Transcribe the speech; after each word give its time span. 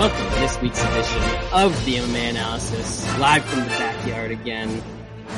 Welcome 0.00 0.32
to 0.32 0.40
this 0.40 0.58
week's 0.62 0.82
edition 0.82 1.22
of 1.52 1.84
the 1.84 1.96
MMA 1.96 2.30
analysis, 2.30 3.18
live 3.18 3.44
from 3.44 3.60
the 3.60 3.66
backyard 3.66 4.30
again. 4.30 4.82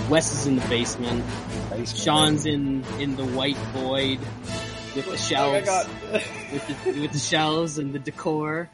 Wes 0.09 0.33
is 0.33 0.47
in 0.47 0.55
the 0.55 0.69
basement. 0.69 1.25
Sean's 1.85 2.47
in 2.47 2.85
in 3.01 3.17
the 3.17 3.25
white 3.25 3.57
void 3.57 4.21
with 4.95 5.07
the 5.07 5.17
shelves, 5.17 5.69
with 6.53 6.69
the 6.69 7.01
with 7.01 7.11
the 7.11 7.19
shelves 7.19 7.79
and 7.79 7.93
the 7.93 7.99
decor. 7.99 8.71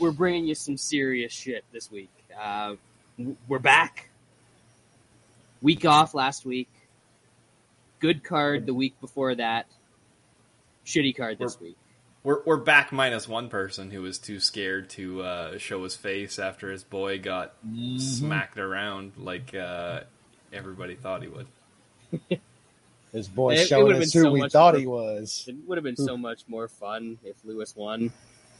We're 0.00 0.10
bringing 0.10 0.46
you 0.46 0.56
some 0.56 0.76
serious 0.76 1.32
shit 1.32 1.64
this 1.70 1.88
week. 1.88 2.10
Uh, 2.36 2.74
we're 3.46 3.60
back. 3.60 4.10
Week 5.60 5.84
off 5.84 6.14
last 6.14 6.44
week. 6.44 6.68
Good 8.00 8.24
card 8.24 8.66
the 8.66 8.74
week 8.74 9.00
before 9.00 9.36
that. 9.36 9.66
Shitty 10.84 11.16
card 11.16 11.38
this 11.38 11.60
week. 11.60 11.76
We're 12.24 12.40
we're 12.44 12.56
back 12.58 12.92
minus 12.92 13.26
one 13.26 13.48
person 13.48 13.90
who 13.90 14.02
was 14.02 14.18
too 14.18 14.38
scared 14.38 14.90
to 14.90 15.22
uh, 15.22 15.58
show 15.58 15.82
his 15.82 15.96
face 15.96 16.38
after 16.38 16.70
his 16.70 16.84
boy 16.84 17.18
got 17.18 17.54
smacked 17.98 18.58
around 18.58 19.12
like 19.16 19.52
uh, 19.54 20.00
everybody 20.52 20.94
thought 20.94 21.22
he 21.22 21.28
would. 21.28 21.46
his 23.12 23.26
boy 23.28 23.54
It- 23.54 23.60
it 23.60 23.66
showing 23.66 23.84
would've 23.86 24.02
us 24.02 24.12
been 24.12 24.22
who 24.22 24.28
so 24.28 24.32
we 24.32 24.48
thought 24.48 24.74
more- 24.74 24.80
he 24.80 24.86
was. 24.86 25.44
It 25.48 25.56
would 25.66 25.78
have 25.78 25.84
been 25.84 25.96
so 25.96 26.16
much 26.16 26.42
more 26.46 26.68
fun 26.68 27.18
if 27.24 27.34
Lewis 27.44 27.74
won. 27.74 28.12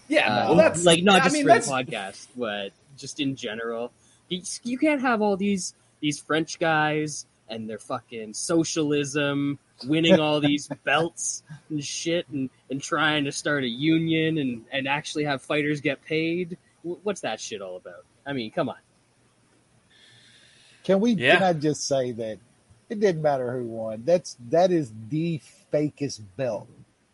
Yeah, 0.08 0.26
Uh, 0.26 0.46
well, 0.48 0.56
that's 0.56 0.84
like 0.84 1.04
not 1.04 1.20
I 1.20 1.24
just 1.24 1.32
mean, 1.34 1.44
for 1.44 1.48
that's 1.48 1.68
the 1.68 1.72
podcast, 1.72 2.26
but 2.36 2.72
just 2.98 3.20
in 3.20 3.36
general. 3.36 3.92
You, 4.28 4.42
you 4.64 4.76
can't 4.76 5.00
have 5.02 5.22
all 5.22 5.36
these 5.36 5.72
these 6.00 6.18
French 6.18 6.58
guys 6.58 7.26
and 7.48 7.70
their 7.70 7.78
fucking 7.78 8.34
socialism, 8.34 9.60
winning 9.84 10.20
all 10.20 10.40
these 10.40 10.68
belts 10.84 11.42
and 11.70 11.84
shit, 11.84 12.28
and, 12.28 12.50
and 12.70 12.82
trying 12.82 13.24
to 13.24 13.32
start 13.32 13.64
a 13.64 13.68
union 13.68 14.38
and, 14.38 14.64
and 14.72 14.88
actually 14.88 15.24
have 15.24 15.42
fighters 15.42 15.80
get 15.80 16.02
paid. 16.04 16.58
What's 16.82 17.20
that 17.20 17.40
shit 17.40 17.62
all 17.62 17.76
about? 17.76 18.04
I 18.26 18.32
mean, 18.32 18.50
come 18.50 18.68
on. 18.68 18.76
Can 20.84 21.00
we? 21.00 21.12
Yeah. 21.12 21.36
Can 21.36 21.42
I 21.44 21.52
just 21.52 21.86
say 21.86 22.12
that 22.12 22.38
it 22.92 23.00
didn't 23.00 23.22
matter 23.22 23.52
who 23.56 23.64
won. 23.66 24.02
That's 24.04 24.36
that 24.50 24.70
is 24.70 24.92
the 25.08 25.40
fakest 25.72 26.20
belt 26.36 26.68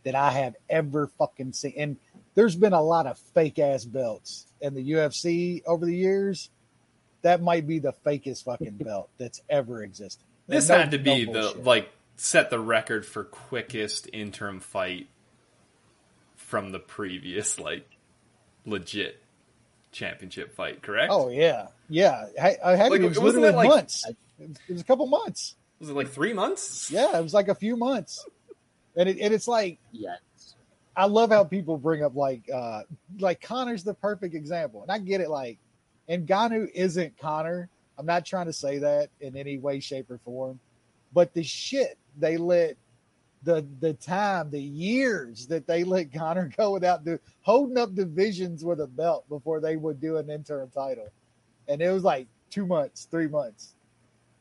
that 0.04 0.14
I 0.14 0.30
have 0.30 0.56
ever 0.68 1.06
fucking 1.18 1.52
seen. 1.52 1.74
And 1.76 1.96
there's 2.34 2.56
been 2.56 2.72
a 2.72 2.82
lot 2.82 3.06
of 3.06 3.18
fake 3.34 3.58
ass 3.58 3.84
belts 3.84 4.46
in 4.60 4.74
the 4.74 4.92
UFC 4.92 5.62
over 5.66 5.86
the 5.86 5.94
years. 5.94 6.50
That 7.22 7.42
might 7.42 7.66
be 7.66 7.78
the 7.78 7.92
fakest 8.04 8.44
fucking 8.44 8.78
belt 8.78 9.10
that's 9.18 9.40
ever 9.48 9.82
existed. 9.82 10.24
this 10.46 10.68
No- 10.68 10.78
had 10.78 10.90
to 10.92 10.98
be 10.98 11.26
no 11.26 11.52
the 11.52 11.60
like 11.60 11.90
set 12.20 12.50
the 12.50 12.58
record 12.60 13.06
for 13.06 13.24
quickest 13.24 14.08
interim 14.12 14.60
fight 14.60 15.08
from 16.36 16.72
the 16.72 16.78
previous 16.78 17.58
like 17.58 17.88
legit 18.66 19.22
championship 19.92 20.54
fight. 20.54 20.82
Correct? 20.82 21.10
Oh 21.12 21.28
yeah, 21.28 21.68
yeah. 21.88 22.26
I, 22.40 22.56
I 22.64 22.76
had 22.76 22.90
Like, 22.90 23.00
it 23.00 23.08
was 23.08 23.18
wasn't 23.18 23.42
literally 23.42 23.66
it 23.66 23.68
like- 23.70 23.76
months. 23.76 24.04
It 24.40 24.56
was 24.68 24.80
a 24.80 24.84
couple 24.84 25.06
months. 25.06 25.56
was 25.80 25.90
it 25.90 25.94
like 25.94 26.08
three 26.10 26.32
months? 26.32 26.90
Yeah, 26.90 27.18
it 27.18 27.22
was 27.22 27.34
like 27.34 27.48
a 27.48 27.54
few 27.54 27.76
months. 27.76 28.24
And 28.96 29.08
it, 29.08 29.18
and 29.20 29.32
it's 29.34 29.48
like 29.48 29.78
Yeah. 29.92 30.16
I 30.96 31.06
love 31.06 31.30
how 31.30 31.44
people 31.44 31.76
bring 31.78 32.02
up 32.04 32.14
like 32.16 32.42
uh 32.52 32.82
like 33.18 33.40
Conor's 33.40 33.84
the 33.84 33.94
perfect 33.94 34.34
example. 34.34 34.82
And 34.82 34.90
I 34.90 34.98
get 34.98 35.20
it 35.20 35.28
like 35.30 35.58
and 36.08 36.26
Ganu 36.26 36.68
isn't 36.74 37.18
Conor. 37.18 37.68
I'm 37.98 38.06
not 38.06 38.24
trying 38.24 38.46
to 38.46 38.52
say 38.52 38.78
that 38.78 39.10
in 39.20 39.36
any 39.36 39.58
way, 39.58 39.80
shape, 39.80 40.10
or 40.10 40.18
form. 40.18 40.58
But 41.12 41.34
the 41.34 41.42
shit 41.42 41.98
they 42.18 42.36
let 42.36 42.76
the 43.44 43.64
the 43.80 43.94
time, 43.94 44.50
the 44.50 44.60
years 44.60 45.46
that 45.46 45.66
they 45.66 45.84
let 45.84 46.12
Conor 46.12 46.50
go 46.56 46.72
without 46.72 47.04
do 47.04 47.18
holding 47.42 47.78
up 47.78 47.94
divisions 47.94 48.64
with 48.64 48.80
a 48.80 48.86
belt 48.86 49.28
before 49.28 49.60
they 49.60 49.76
would 49.76 50.00
do 50.00 50.16
an 50.16 50.28
interim 50.30 50.70
title. 50.70 51.08
And 51.68 51.80
it 51.80 51.90
was 51.90 52.02
like 52.02 52.26
two 52.50 52.66
months, 52.66 53.06
three 53.10 53.28
months. 53.28 53.74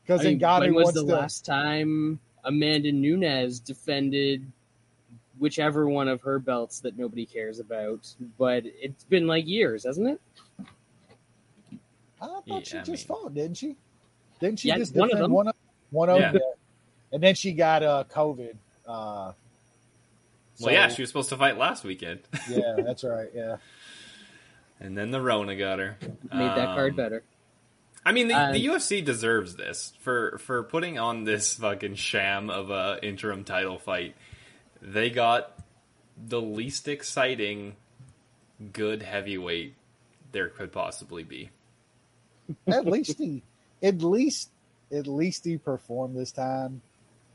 Because 0.02 0.22
I 0.22 0.30
mean, 0.30 0.40
Ngannou 0.40 0.60
when 0.60 0.74
was 0.74 0.94
the 0.94 1.04
to 1.04 1.12
last 1.12 1.44
time 1.44 2.18
Amanda 2.44 2.90
Nunes 2.90 3.60
defended 3.60 4.44
whichever 5.38 5.88
one 5.88 6.08
of 6.08 6.20
her 6.22 6.38
belts 6.38 6.80
that 6.80 6.98
nobody 6.98 7.26
cares 7.26 7.60
about? 7.60 8.12
But 8.38 8.64
it's 8.64 9.04
been 9.04 9.26
like 9.26 9.46
years, 9.46 9.84
hasn't 9.84 10.08
it? 10.08 10.20
I 12.20 12.26
thought 12.26 12.42
Yeah, 12.46 12.60
she 12.64 12.78
I 12.78 12.82
just 12.82 13.08
mean- 13.08 13.18
fought, 13.18 13.34
didn't 13.34 13.58
she? 13.58 13.76
Didn't 14.40 14.58
she 14.60 14.68
Yeah, 14.68 14.78
just 14.78 14.94
one 14.94 15.04
of 15.04 15.10
defend 15.10 15.24
them. 15.24 15.32
one 15.32 15.48
of 15.48 15.54
one 15.90 16.08
of 16.10 16.18
Yeah. 16.18 16.32
them? 16.32 16.40
And 17.12 17.22
then 17.22 17.34
she 17.34 17.52
got 17.52 17.82
uh 17.82 18.04
COVID. 18.12 18.56
Uh 18.86 19.32
Well, 20.60 20.72
yeah, 20.74 20.88
she 20.88 21.02
was 21.02 21.08
supposed 21.10 21.28
to 21.30 21.36
fight 21.36 21.56
last 21.58 21.84
weekend, 21.84 22.20
yeah, 22.50 22.76
that's 22.84 23.04
right. 23.04 23.28
Yeah. 23.34 23.56
and 24.80 24.96
then 24.96 25.10
the 25.10 25.20
Rona 25.20 25.56
got 25.56 25.78
her. 25.78 25.96
Made 26.00 26.10
that 26.32 26.74
card 26.76 26.90
Um, 26.92 26.96
better. 26.96 27.22
I 28.04 28.12
mean, 28.12 28.28
the, 28.28 28.34
Uh, 28.34 28.52
the 28.52 28.64
UFC 28.66 29.04
deserves 29.04 29.56
this 29.56 29.92
for 30.00 30.38
for 30.38 30.62
putting 30.62 30.98
on 30.98 31.24
this 31.24 31.54
fucking 31.54 31.96
sham 31.96 32.48
of 32.50 32.70
a 32.70 32.98
interim 33.02 33.44
title 33.44 33.78
fight. 33.78 34.14
They 34.80 35.10
got 35.10 35.58
the 36.16 36.40
least 36.40 36.88
exciting 36.88 37.76
good 38.72 39.02
heavyweight 39.02 39.74
there 40.32 40.48
could 40.48 40.72
possibly 40.72 41.22
be. 41.22 41.50
At 42.66 42.86
least 42.86 43.18
he 43.18 43.42
at 43.82 43.98
least 44.02 44.50
at 44.90 45.06
least 45.06 45.44
he 45.44 45.58
performed 45.58 46.16
this 46.16 46.32
time. 46.32 46.80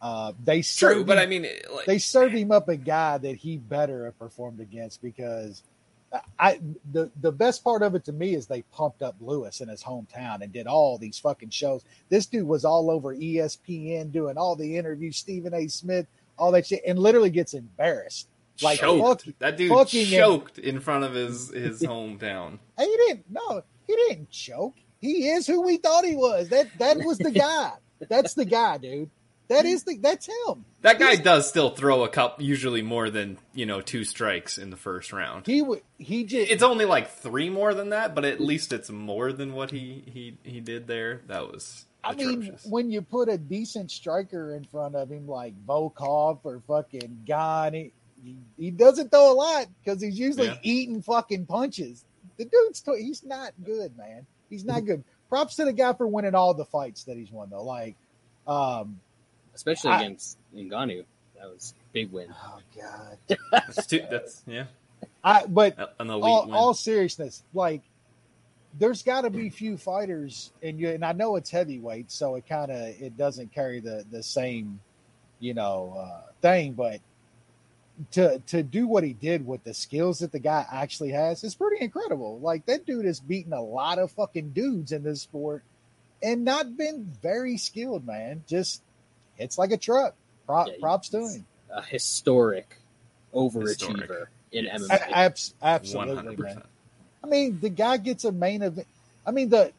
Uh 0.03 0.33
they 0.43 0.57
True, 0.57 0.63
served 0.63 1.07
but 1.07 1.17
him- 1.17 1.23
I 1.23 1.25
mean, 1.27 1.47
like, 1.73 1.85
they 1.85 1.97
served 1.97 2.35
him 2.35 2.51
up 2.51 2.67
a 2.67 2.75
guy 2.75 3.17
that 3.19 3.37
he 3.37 3.57
better 3.57 4.03
have 4.05 4.19
performed 4.19 4.59
against 4.59 5.01
because 5.01 5.63
I 6.37 6.59
the 6.91 7.09
the 7.21 7.31
best 7.31 7.63
part 7.63 7.81
of 7.81 7.95
it 7.95 8.03
to 8.05 8.11
me 8.11 8.35
is 8.35 8.45
they 8.45 8.63
pumped 8.73 9.01
up 9.01 9.15
Lewis 9.21 9.61
in 9.61 9.69
his 9.69 9.81
hometown 9.81 10.41
and 10.41 10.51
did 10.51 10.67
all 10.67 10.97
these 10.97 11.17
fucking 11.17 11.49
shows. 11.51 11.83
This 12.09 12.25
dude 12.25 12.45
was 12.47 12.65
all 12.65 12.91
over 12.91 13.15
ESPN 13.15 14.11
doing 14.11 14.37
all 14.37 14.55
the 14.57 14.77
interviews, 14.77 15.17
Stephen 15.17 15.53
A. 15.53 15.67
Smith, 15.69 16.05
all 16.37 16.51
that 16.51 16.67
shit, 16.67 16.81
and 16.85 16.99
literally 16.99 17.29
gets 17.31 17.53
embarrassed. 17.53 18.27
Like 18.61 18.79
choked. 18.79 19.23
fuck, 19.25 19.33
that 19.39 19.57
dude 19.57 19.87
choked 19.87 20.59
in 20.59 20.79
front 20.81 21.05
of 21.05 21.13
his 21.13 21.49
his 21.49 21.81
hometown. 21.83 22.59
he 22.77 22.85
didn't 23.07 23.23
no, 23.31 23.63
he 23.87 23.95
didn't 23.95 24.29
choke. 24.29 24.75
He 25.01 25.29
is 25.29 25.47
who 25.47 25.61
we 25.61 25.77
thought 25.77 26.05
he 26.05 26.15
was. 26.15 26.49
That 26.49 26.67
that 26.77 26.97
was 26.97 27.17
the 27.17 27.31
guy. 27.47 27.71
That's 28.09 28.33
the 28.35 28.45
guy, 28.45 28.77
dude. 28.77 29.09
That 29.49 29.65
is 29.65 29.83
the 29.83 29.97
that's 29.97 30.27
him. 30.27 30.65
That 30.81 30.99
guy 30.99 31.15
does 31.15 31.47
still 31.47 31.69
throw 31.69 32.03
a 32.03 32.09
cup, 32.09 32.41
usually 32.41 32.81
more 32.81 33.09
than 33.09 33.37
you 33.53 33.65
know 33.65 33.81
two 33.81 34.03
strikes 34.03 34.57
in 34.57 34.69
the 34.69 34.77
first 34.77 35.11
round. 35.13 35.45
He 35.45 35.61
would 35.61 35.81
he 35.97 36.23
just 36.23 36.49
It's 36.51 36.63
only 36.63 36.85
like 36.85 37.09
three 37.11 37.49
more 37.49 37.73
than 37.73 37.89
that, 37.89 38.15
but 38.15 38.25
at 38.25 38.39
least 38.39 38.71
it's 38.73 38.89
more 38.89 39.31
than 39.33 39.53
what 39.53 39.71
he 39.71 40.03
he 40.05 40.37
he 40.43 40.59
did 40.61 40.87
there. 40.87 41.21
That 41.27 41.51
was 41.51 41.85
I 42.05 42.13
mean, 42.15 42.57
when 42.65 42.91
you 42.91 43.01
put 43.01 43.29
a 43.29 43.37
decent 43.37 43.89
striker 43.91 44.55
in 44.55 44.65
front 44.65 44.95
of 44.95 45.09
him, 45.09 45.25
like 45.27 45.53
Volkov 45.65 46.39
or 46.43 46.61
fucking 46.67 47.21
Gane, 47.25 47.91
he, 48.21 48.37
he 48.57 48.71
doesn't 48.71 49.09
throw 49.09 49.31
a 49.31 49.33
lot 49.33 49.67
because 49.83 50.01
he's 50.01 50.19
usually 50.19 50.47
Yeah. 50.47 50.57
eating 50.63 51.01
fucking 51.01 51.45
punches. 51.45 52.03
The 52.37 52.43
dude's 52.45 52.81
t- 52.81 53.01
he's 53.01 53.23
not 53.23 53.53
good, 53.63 53.97
man. 53.97 54.25
He's 54.49 54.65
not 54.65 54.83
good. 54.85 55.03
Props 55.29 55.55
to 55.55 55.65
the 55.65 55.71
guy 55.71 55.93
for 55.93 56.05
winning 56.05 56.35
all 56.35 56.53
the 56.53 56.65
fights 56.65 57.05
that 57.05 57.15
he's 57.15 57.31
won, 57.31 57.49
though. 57.49 57.63
Like, 57.63 57.95
um, 58.47 58.99
Especially 59.55 59.91
I- 59.91 60.01
against 60.01 60.37
Ngannou. 60.55 61.05
That 61.37 61.49
was 61.49 61.73
a 61.77 61.93
big 61.93 62.11
win. 62.11 62.27
oh 62.31 62.59
god, 62.75 63.37
that's, 63.51 63.85
too, 63.85 64.01
that's 64.09 64.41
yeah, 64.47 64.65
I 65.23 65.45
but 65.45 65.95
an 65.99 66.09
elite 66.09 66.23
all, 66.23 66.45
win. 66.45 66.53
all 66.55 66.73
seriousness, 66.73 67.43
like 67.53 67.81
there's 68.79 69.03
got 69.03 69.21
to 69.21 69.29
be 69.29 69.49
few 69.49 69.75
fighters, 69.77 70.51
and 70.61 70.79
you 70.79 70.89
and 70.89 71.03
I 71.03 71.11
know 71.11 71.35
it's 71.35 71.49
heavyweight, 71.49 72.11
so 72.11 72.35
it 72.35 72.47
kind 72.47 72.71
of 72.71 72.77
it 72.79 73.17
doesn't 73.17 73.53
carry 73.53 73.81
the 73.81 74.05
the 74.09 74.23
same, 74.23 74.79
you 75.39 75.53
know, 75.53 75.95
uh, 75.97 76.31
thing. 76.41 76.73
But 76.73 77.01
to 78.11 78.39
to 78.47 78.63
do 78.63 78.87
what 78.87 79.03
he 79.03 79.13
did 79.13 79.45
with 79.45 79.63
the 79.63 79.73
skills 79.73 80.19
that 80.19 80.31
the 80.31 80.39
guy 80.39 80.65
actually 80.71 81.11
has 81.11 81.43
is 81.43 81.55
pretty 81.55 81.83
incredible. 81.83 82.39
Like 82.39 82.65
that 82.67 82.85
dude 82.85 83.05
has 83.05 83.19
beaten 83.19 83.53
a 83.53 83.61
lot 83.61 83.99
of 83.99 84.11
fucking 84.11 84.51
dudes 84.51 84.91
in 84.91 85.03
this 85.03 85.21
sport, 85.21 85.63
and 86.21 86.45
not 86.45 86.77
been 86.77 87.11
very 87.21 87.57
skilled, 87.57 88.05
man. 88.07 88.43
Just 88.47 88.81
it's 89.37 89.57
like 89.57 89.71
a 89.71 89.77
truck. 89.77 90.15
Prop, 90.45 90.67
Yeah, 90.67 90.73
props 90.79 91.09
to 91.09 91.27
him. 91.27 91.45
A 91.71 91.81
historic 91.81 92.77
overachiever 93.33 93.67
Historic. 94.01 94.29
in 94.51 94.65
Yes. 94.65 94.81
MMA. 94.81 94.93
A- 94.95 95.17
abs- 95.17 95.53
absolutely, 95.61 96.15
One 96.15 96.25
hundred 96.25 96.39
man. 96.39 96.61
I 97.23 97.27
mean, 97.27 97.59
the 97.61 97.69
guy 97.69 97.97
gets 97.97 98.25
a 98.25 98.31
main 98.31 98.61
event. 98.61 98.87
I 99.25 99.31
mean, 99.31 99.49
the 99.49 99.71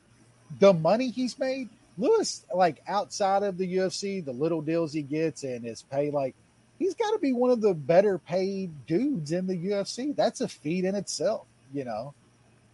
the 0.60 0.72
money 0.72 1.08
he's 1.10 1.38
made, 1.38 1.68
Lewis, 1.98 2.44
like 2.54 2.80
outside 2.88 3.42
of 3.42 3.58
the 3.58 3.76
UFC, 3.76 4.24
the 4.24 4.32
little 4.32 4.62
deals 4.62 4.92
he 4.92 5.02
gets 5.02 5.42
and 5.44 5.64
his 5.64 5.82
pay, 5.82 6.10
like 6.10 6.34
he's 6.78 6.94
got 6.94 7.10
to 7.12 7.18
be 7.18 7.32
one 7.32 7.50
of 7.50 7.60
the 7.60 7.74
better 7.74 8.18
paid 8.18 8.70
dudes 8.86 9.32
in 9.32 9.46
the 9.46 9.56
UFC. 9.56 10.14
That's 10.16 10.40
a 10.40 10.48
feat 10.48 10.84
in 10.84 10.94
itself, 10.94 11.46
you 11.72 11.84
know. 11.84 12.14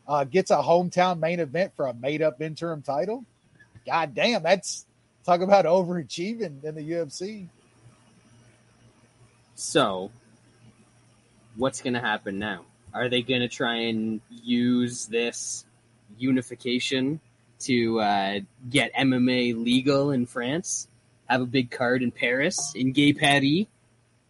Uh, 0.09 0.25
gets 0.25 0.51
a 0.51 0.57
hometown 0.57 1.19
main 1.21 1.39
event 1.41 1.73
for 1.77 1.87
a 1.87 1.95
made 1.95 2.23
up 2.23 2.41
interim 2.41 2.83
title. 2.83 3.25
God 3.87 4.15
damn, 4.15 4.43
that's 4.43 4.85
talk 5.25 5.41
about 5.41 5.65
overachieving 5.65 6.65
in 6.65 6.75
the 6.75 6.83
UFC. 6.83 7.49
So, 9.55 10.11
what's 11.57 11.83
going 11.83 11.95
to 11.95 12.01
happen 12.01 12.39
now? 12.39 12.65
Are 12.95 13.09
they 13.09 13.23
going 13.23 13.43
to 13.43 13.49
try 13.49 13.77
and 13.77 14.21
use 14.31 15.07
this 15.07 15.65
unification 16.19 17.21
to 17.61 18.01
uh, 18.01 18.41
get 18.69 18.93
MMA 18.95 19.63
legal 19.63 20.11
in 20.11 20.27
France? 20.27 20.89
Have 21.29 21.43
a 21.43 21.47
big 21.47 21.71
card 21.71 22.03
in 22.03 22.11
Paris, 22.11 22.73
in 22.75 22.93
Gay 22.93 23.13
Paris? 23.13 23.67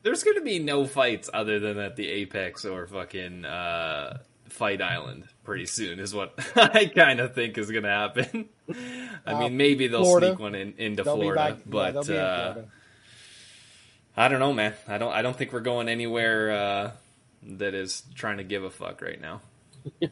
There's 0.02 0.24
going 0.24 0.36
to 0.36 0.42
be 0.42 0.58
no 0.58 0.86
fights 0.86 1.30
other 1.32 1.60
than 1.60 1.78
at 1.78 1.96
the 1.96 2.08
Apex 2.08 2.64
or 2.64 2.86
fucking 2.86 3.44
uh, 3.44 4.18
Fight 4.48 4.82
Island 4.82 5.24
pretty 5.44 5.66
soon, 5.66 5.98
is 6.00 6.14
what 6.14 6.34
I 6.56 6.86
kind 6.86 7.20
of 7.20 7.34
think 7.34 7.58
is 7.58 7.70
going 7.70 7.84
to 7.84 7.88
happen. 7.90 8.48
I 9.26 9.32
Uh, 9.32 9.38
mean, 9.40 9.56
maybe 9.56 9.86
they'll 9.88 10.04
Florida. 10.04 10.28
sneak 10.28 10.38
one 10.38 10.54
in, 10.54 10.74
into 10.78 11.02
They'll 11.02 11.16
Florida, 11.16 11.40
back- 11.40 11.58
yeah, 11.58 11.62
but 11.66 11.92
they'll 11.92 12.16
in 12.16 12.16
uh, 12.22 12.52
Florida. 12.52 12.70
I 14.16 14.28
don't 14.28 14.40
know, 14.40 14.52
man. 14.52 14.74
I 14.88 14.98
don't. 14.98 15.12
I 15.12 15.22
don't 15.22 15.36
think 15.36 15.52
we're 15.52 15.60
going 15.60 15.88
anywhere 15.88 16.50
uh, 16.50 16.90
that 17.58 17.74
is 17.74 18.02
trying 18.14 18.36
to 18.38 18.44
give 18.44 18.64
a 18.64 18.70
fuck 18.70 19.00
right 19.02 19.20
now. 19.20 19.40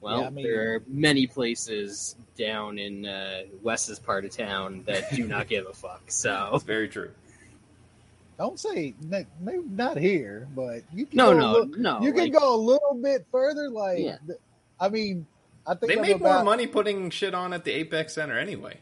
Well, 0.00 0.20
Yeah, 0.20 0.26
I 0.26 0.30
mean- 0.30 0.44
there 0.44 0.74
are 0.74 0.82
many 0.86 1.26
places 1.26 2.14
down 2.36 2.78
in 2.78 3.06
uh, 3.06 3.44
Wes's 3.62 3.98
part 3.98 4.26
of 4.26 4.32
town 4.32 4.82
that 4.86 5.10
do 5.14 5.26
not 5.26 5.48
give 5.48 5.66
a 5.66 5.72
fuck. 5.72 6.02
So, 6.08 6.50
It's 6.52 6.62
very 6.64 6.88
true. 6.88 7.10
Don't 8.38 8.58
say 8.58 8.94
maybe 9.40 9.62
not 9.68 9.96
here, 9.96 10.48
but 10.56 10.82
you 10.92 11.06
can 11.06 11.16
no, 11.16 11.26
go 11.26 11.30
a 11.30 11.40
no, 11.40 11.52
little- 11.52 11.78
no. 11.80 12.00
you 12.00 12.12
can 12.12 12.30
go 12.30 12.54
a 12.54 12.58
little 12.58 12.98
bit 13.00 13.26
further. 13.30 13.70
Like, 13.70 14.00
Yeah. 14.00 14.16
I 14.80 14.88
mean, 14.88 15.26
I 15.66 15.74
think 15.74 15.92
They 15.92 15.96
I'm 15.96 16.02
make 16.02 16.16
about, 16.16 16.34
more 16.36 16.44
money 16.44 16.66
putting 16.66 17.10
shit 17.10 17.32
on 17.32 17.52
at 17.52 17.64
the 17.64 17.70
Apex 17.72 18.14
Center 18.14 18.36
anyway. 18.38 18.80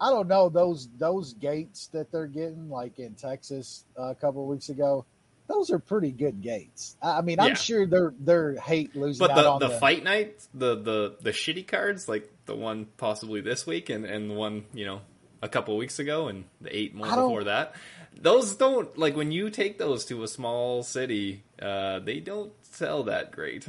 I 0.00 0.10
don't 0.10 0.28
know 0.28 0.48
those 0.48 0.88
those 0.98 1.32
gates 1.34 1.88
that 1.88 2.12
they're 2.12 2.26
getting, 2.26 2.70
like 2.70 2.98
in 2.98 3.14
Texas 3.14 3.84
uh, 3.98 4.10
a 4.10 4.14
couple 4.14 4.42
of 4.42 4.48
weeks 4.48 4.68
ago. 4.68 5.04
Those 5.48 5.70
are 5.70 5.78
pretty 5.78 6.12
good 6.12 6.40
gates. 6.42 6.96
I 7.02 7.18
I 7.18 7.20
mean, 7.22 7.40
I'm 7.40 7.48
Yeah. 7.48 7.54
sure 7.54 7.86
they're 7.86 8.14
they're 8.20 8.54
hate 8.56 8.94
losing 8.94 9.26
But 9.26 9.30
out 9.32 9.36
the, 9.42 9.48
on 9.48 9.60
the 9.60 9.68
the 9.68 9.78
fight 9.80 10.04
night, 10.04 10.46
the, 10.54 10.76
the 10.76 11.16
the 11.20 11.30
shitty 11.30 11.66
cards, 11.66 12.08
like 12.08 12.30
the 12.46 12.54
one 12.54 12.86
possibly 12.96 13.40
this 13.40 13.66
week 13.66 13.88
and, 13.88 14.04
and 14.04 14.30
the 14.30 14.34
one, 14.34 14.66
you 14.72 14.86
know, 14.86 15.00
a 15.42 15.48
couple 15.48 15.76
weeks 15.76 15.98
ago 15.98 16.28
and 16.28 16.44
the 16.60 16.76
eight 16.76 16.94
more 16.94 17.06
before 17.06 17.44
that. 17.44 17.74
Those 18.20 18.56
don't 18.56 18.96
like 18.98 19.16
when 19.16 19.30
you 19.30 19.50
take 19.50 19.78
those 19.78 20.04
to 20.06 20.22
a 20.22 20.28
small 20.28 20.82
city, 20.82 21.44
uh, 21.60 22.00
they 22.00 22.20
don't 22.20 22.52
sell 22.62 23.04
that 23.04 23.30
great. 23.30 23.68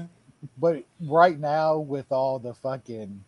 But 0.58 0.84
right 1.02 1.38
now, 1.38 1.78
with 1.78 2.12
all 2.12 2.40
the 2.40 2.54
fucking, 2.54 3.24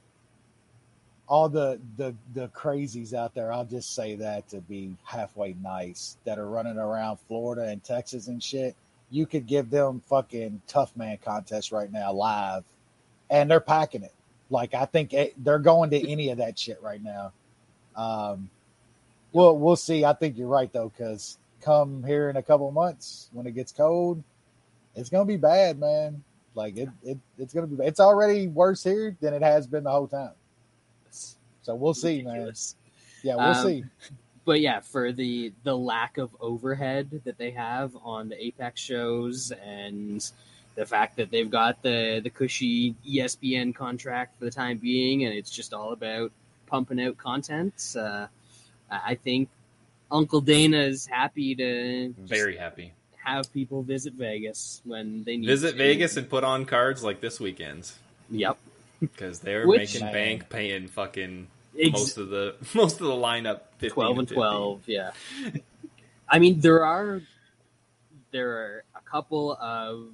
all 1.28 1.50
the 1.50 1.80
the 1.98 2.16
the 2.34 2.48
crazies 2.50 3.14
out 3.14 3.36
there, 3.36 3.52
I'll 3.54 3.66
just 3.66 3.94
say 3.94 4.16
that 4.16 4.50
to 4.50 4.62
be 4.62 4.96
halfway 5.04 5.56
nice 5.62 6.18
that 6.26 6.40
are 6.40 6.50
running 6.50 6.78
around 6.78 7.18
Florida 7.28 7.68
and 7.68 7.84
Texas 7.84 8.28
and 8.28 8.42
shit. 8.42 8.76
You 9.12 9.26
could 9.26 9.46
give 9.46 9.70
them 9.70 10.02
fucking 10.08 10.62
tough 10.68 10.96
man 10.96 11.18
contest 11.24 11.72
right 11.72 11.92
now 11.92 12.14
live, 12.14 12.64
and 13.30 13.52
they're 13.52 13.60
packing 13.60 14.04
it. 14.04 14.14
Like 14.50 14.74
I 14.74 14.86
think 14.86 15.14
it, 15.14 15.36
they're 15.38 15.60
going 15.60 15.92
to 15.92 16.10
any 16.10 16.30
of 16.30 16.40
that 16.40 16.58
shit 16.58 16.82
right 16.82 17.04
now. 17.04 17.34
Um, 17.96 18.50
well, 19.34 19.58
we'll 19.58 19.76
see. 19.76 20.04
I 20.06 20.14
think 20.14 20.38
you're 20.38 20.48
right 20.48 20.72
though, 20.72 20.90
because 20.96 21.38
come 21.62 22.04
here 22.04 22.30
in 22.30 22.38
a 22.38 22.44
couple 22.44 22.70
months 22.72 23.30
when 23.34 23.46
it 23.46 23.52
gets 23.56 23.72
cold, 23.72 24.24
it's 24.96 25.10
gonna 25.10 25.26
be 25.26 25.38
bad, 25.38 25.80
man. 25.80 26.24
Like 26.54 26.78
it, 26.78 26.90
it 27.04 27.18
it's 27.38 27.54
gonna 27.54 27.68
be. 27.68 27.84
It's 27.86 28.00
already 28.00 28.48
worse 28.48 28.84
here 28.84 29.16
than 29.22 29.34
it 29.34 29.42
has 29.42 29.68
been 29.68 29.84
the 29.86 29.92
whole 29.92 30.08
time. 30.08 30.34
So 31.62 31.76
we'll 31.76 31.94
see, 31.94 32.24
man. 32.24 32.52
Yeah, 33.24 33.36
we'll 33.36 33.46
Um, 33.46 33.64
see. 33.68 33.84
but 34.46 34.60
yeah, 34.60 34.80
for 34.80 35.12
the 35.12 35.54
the 35.64 35.78
lack 35.78 36.18
of 36.18 36.36
overhead 36.42 37.22
that 37.24 37.38
they 37.38 37.52
have 37.52 37.96
on 38.04 38.28
the 38.30 38.44
Apex 38.46 38.82
shows 38.82 39.52
and 39.64 40.30
the 40.76 40.86
fact 40.86 41.16
that 41.18 41.32
they've 41.32 41.50
got 41.50 41.82
the 41.84 42.20
the 42.24 42.30
cushy 42.30 42.96
ESPN 43.08 43.74
contract 43.76 44.38
for 44.40 44.46
the 44.46 44.52
time 44.52 44.78
being, 44.78 45.24
and 45.26 45.34
it's 45.34 45.52
just 45.52 45.74
all 45.74 45.94
about 45.94 46.32
pumping 46.72 47.00
out 47.02 47.18
content. 47.18 47.74
Uh, 47.96 48.28
I 48.90 49.12
I 49.12 49.16
think 49.16 49.50
Uncle 50.10 50.42
Dana 50.42 50.80
is 50.80 51.06
happy 51.06 51.54
to 51.56 52.14
Very 52.18 52.58
happy. 52.58 52.94
have 53.24 53.54
people 53.54 53.84
visit 53.84 54.14
Vegas 54.14 54.82
when 54.86 55.24
they 55.24 55.38
need 55.38 55.46
Visit 55.48 55.72
to. 55.74 55.78
Vegas 55.78 56.18
and 56.18 56.28
put 56.30 56.44
on 56.44 56.66
cards 56.66 57.04
like 57.04 57.22
this 57.22 57.40
weekend's 57.40 57.98
Yep. 58.32 58.58
because 59.00 59.40
they're 59.40 59.68
Which- 59.68 59.94
making 59.94 60.12
bank 60.12 60.50
paying 60.50 60.88
fucking 60.88 61.48
Ex- 61.80 61.92
most 61.94 62.18
of 62.18 62.30
the 62.30 62.56
most 62.74 63.00
of 63.02 63.08
the 63.08 63.14
lineup. 63.14 63.62
15 63.80 63.90
12 63.92 64.18
and 64.20 64.28
50. 64.30 64.36
12 64.36 64.82
yeah 64.88 65.12
i 66.30 66.38
mean 66.38 66.60
there 66.60 66.86
are 66.86 67.22
there 68.32 68.52
are 68.52 68.84
a 68.96 69.02
couple 69.10 69.54
of 69.60 70.08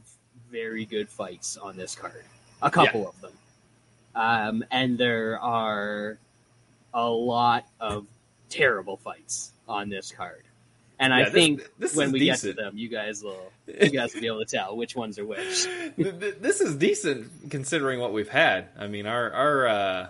very 0.52 0.86
good 0.86 1.10
fights 1.10 1.58
on 1.58 1.76
this 1.76 1.96
card 1.96 2.24
a 2.62 2.70
couple 2.72 3.08
of 3.10 3.20
them 3.22 3.34
um, 4.16 4.64
and 4.72 4.98
there 4.98 5.38
are 5.40 6.18
a 6.98 7.08
lot 7.10 7.66
of 7.80 8.06
terrible 8.50 8.98
fights 8.98 9.52
on 9.68 9.90
this 9.90 10.12
card 10.12 10.42
and 11.00 11.12
Yeah, 11.12 11.18
i 11.20 11.24
this- 11.26 11.34
think 11.34 11.70
this 11.78 11.96
when 11.96 12.08
is 12.08 12.14
we 12.14 12.20
decent. 12.20 12.56
get 12.56 12.62
to 12.64 12.64
them 12.70 12.78
you 12.78 12.90
guys 12.90 13.22
will 13.24 13.52
you 13.68 13.90
guys 13.90 14.14
will 14.14 14.22
be 14.22 14.28
able 14.28 14.40
to 14.44 14.46
tell 14.58 14.76
which 14.76 14.96
ones 14.96 15.20
are 15.20 15.26
which 15.26 15.64
Th- 15.96 16.20
th- 16.20 16.38
this 16.42 16.60
is 16.62 16.76
decent 16.76 17.50
considering 17.52 18.00
what 18.00 18.14
we've 18.14 18.30
had. 18.30 18.70
I 18.80 18.88
mean, 18.88 19.06
our 19.06 19.30
our 19.32 19.68
uh, 19.68 20.08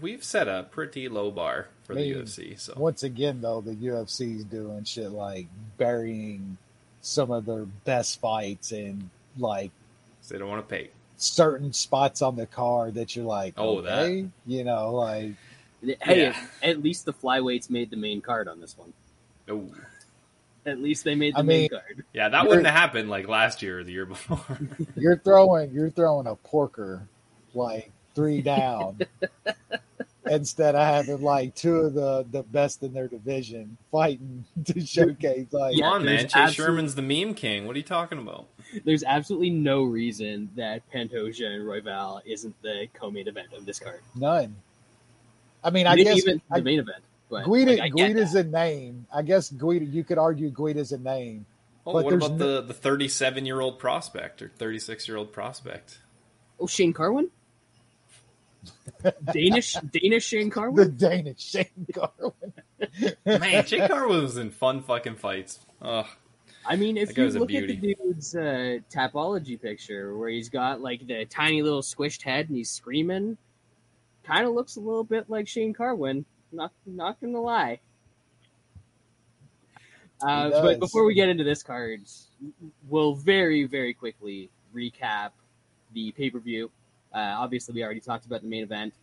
we've 0.00 0.24
set 0.24 0.48
a 0.48 0.66
pretty 0.70 1.08
low 1.08 1.30
bar 1.30 1.68
for 1.84 1.94
the 1.94 2.00
I 2.00 2.02
mean, 2.14 2.14
UFC. 2.24 2.58
So 2.58 2.74
Once 2.76 3.02
again, 3.04 3.40
though, 3.40 3.60
the 3.60 3.74
UFC's 3.74 4.44
doing 4.44 4.82
shit 4.84 5.10
like 5.12 5.46
burying 5.78 6.58
some 7.00 7.30
of 7.30 7.46
their 7.46 7.64
best 7.64 8.20
fights 8.20 8.72
and 8.72 9.08
like 9.38 9.70
they 10.28 10.38
don't 10.38 10.48
want 10.48 10.68
to 10.68 10.74
pay. 10.74 10.90
certain 11.16 11.72
spots 11.72 12.20
on 12.22 12.34
the 12.36 12.46
card 12.46 12.94
that 12.94 13.14
you're 13.14 13.24
like, 13.26 13.54
Oh, 13.56 13.82
that. 13.82 14.08
you 14.46 14.64
know, 14.64 14.92
like 14.94 15.32
hey 16.02 16.22
Yeah. 16.22 16.36
at, 16.62 16.70
at 16.70 16.82
least 16.82 17.04
the 17.04 17.12
flyweights 17.12 17.70
made 17.70 17.90
the 17.90 17.96
main 17.96 18.20
card 18.20 18.48
on 18.48 18.60
this 18.60 18.76
one 18.76 18.92
Oh, 19.48 19.68
at 20.66 20.80
least 20.80 21.04
they 21.04 21.14
made 21.14 21.34
the 21.34 21.40
I 21.40 21.42
main 21.42 21.60
mean- 21.62 21.68
card 21.70 22.04
yeah, 22.12 22.28
that 22.30 22.46
wouldn't 22.46 22.66
have 22.66 22.74
happened 22.74 23.10
like 23.10 23.28
last 23.28 23.62
year 23.62 23.80
or 23.80 23.84
the 23.84 23.92
year 23.92 24.06
before. 24.06 24.40
you're 24.96 25.18
throwing 25.18 25.72
you're 25.72 25.90
throwing 25.90 26.26
a 26.26 26.34
porker 26.36 27.02
like 27.54 27.90
three 28.14 28.40
down 28.42 28.98
instead 30.30 30.74
of 30.74 30.80
having 30.80 31.22
like 31.22 31.54
two 31.54 31.76
of 31.76 31.94
the 31.94 32.24
the 32.30 32.42
best 32.44 32.82
in 32.82 32.92
their 32.94 33.08
division 33.08 33.76
fighting 33.92 34.44
to 34.64 34.80
showcase 34.84 35.46
like 35.52 35.76
Yeah, 35.76 35.84
Come 35.86 35.92
on, 35.94 36.04
man, 36.06 36.18
Chase 36.20 36.34
absolute- 36.36 36.54
Sherman's 36.66 36.94
the 36.94 37.02
meme 37.02 37.34
king. 37.34 37.66
What 37.66 37.74
are 37.76 37.78
you 37.78 37.84
talking 37.84 38.18
about? 38.18 38.46
there's 38.84 39.04
absolutely 39.04 39.50
no 39.50 39.82
reason 39.84 40.48
that 40.56 40.82
Pantoja 40.90 41.46
and 41.46 41.64
Royval 41.64 42.20
isn't 42.24 42.60
the 42.62 42.88
co-main 42.94 43.28
event 43.28 43.48
of 43.56 43.66
this 43.66 43.78
card. 43.78 44.00
none. 44.16 44.56
I 45.64 45.70
mean, 45.70 45.86
I 45.86 45.96
guess 45.96 46.18
even 46.18 46.40
I, 46.50 46.58
the 46.58 46.64
main 46.64 46.78
event. 46.78 47.02
But 47.30 47.46
Guida, 47.46 47.76
like, 47.76 47.94
Guida's 47.94 48.32
that. 48.32 48.46
a 48.46 48.48
name. 48.50 49.06
I 49.12 49.22
guess 49.22 49.50
Guida. 49.50 49.84
You 49.84 50.04
could 50.04 50.18
argue 50.18 50.50
Guida's 50.50 50.92
a 50.92 50.98
name. 50.98 51.46
Oh, 51.86 51.94
But 51.94 52.04
what 52.04 52.14
about 52.14 52.32
no- 52.32 52.60
the 52.60 52.62
the 52.62 52.74
37 52.74 53.46
year 53.46 53.60
old 53.60 53.78
prospect 53.78 54.42
or 54.42 54.50
36 54.56 55.08
year 55.08 55.16
old 55.16 55.32
prospect? 55.32 55.98
oh 56.60 56.66
Shane 56.66 56.92
Carwin, 56.92 57.30
Danish 59.32 59.74
Danish 59.74 60.24
Shane 60.26 60.50
Carwin. 60.50 60.76
The 60.76 60.86
Danish 60.86 61.40
Shane 61.40 61.86
Carwin. 61.92 62.52
Man, 63.26 63.64
Jake 63.66 63.88
Carwin 63.90 64.22
was 64.22 64.36
in 64.36 64.50
fun 64.50 64.82
fucking 64.82 65.16
fights. 65.16 65.58
Ugh. 65.82 66.06
I 66.66 66.76
mean, 66.76 66.96
if 66.96 67.16
you 67.16 67.28
look 67.28 67.52
at 67.52 67.66
the 67.66 67.76
dude's 67.76 68.34
uh, 68.34 68.78
tapology 68.90 69.60
picture 69.60 70.16
where 70.16 70.30
he's 70.30 70.48
got 70.48 70.80
like 70.80 71.06
the 71.06 71.26
tiny 71.26 71.60
little 71.60 71.82
squished 71.82 72.22
head 72.22 72.48
and 72.48 72.56
he's 72.56 72.70
screaming, 72.70 73.36
kind 74.24 74.46
of 74.46 74.54
looks 74.54 74.76
a 74.76 74.80
little 74.80 75.04
bit 75.04 75.28
like 75.28 75.48
Shane 75.48 75.72
Carwin. 75.72 76.24
Not 76.52 76.72
not 76.86 77.20
gonna 77.20 77.40
lie. 77.40 77.80
Uh, 80.22 80.50
but 80.62 80.78
before 80.80 81.04
we 81.04 81.14
get 81.14 81.28
into 81.28 81.44
this 81.44 81.62
card, 81.62 82.00
we'll 82.88 83.14
very 83.14 83.64
very 83.64 83.92
quickly 83.94 84.50
recap 84.74 85.30
the 85.92 86.12
pay 86.12 86.30
per 86.30 86.38
view. 86.38 86.70
Uh, 87.12 87.36
obviously, 87.38 87.74
we 87.74 87.84
already 87.84 88.00
talked 88.00 88.26
about 88.26 88.42
the 88.42 88.48
main 88.48 88.62
event, 88.62 88.94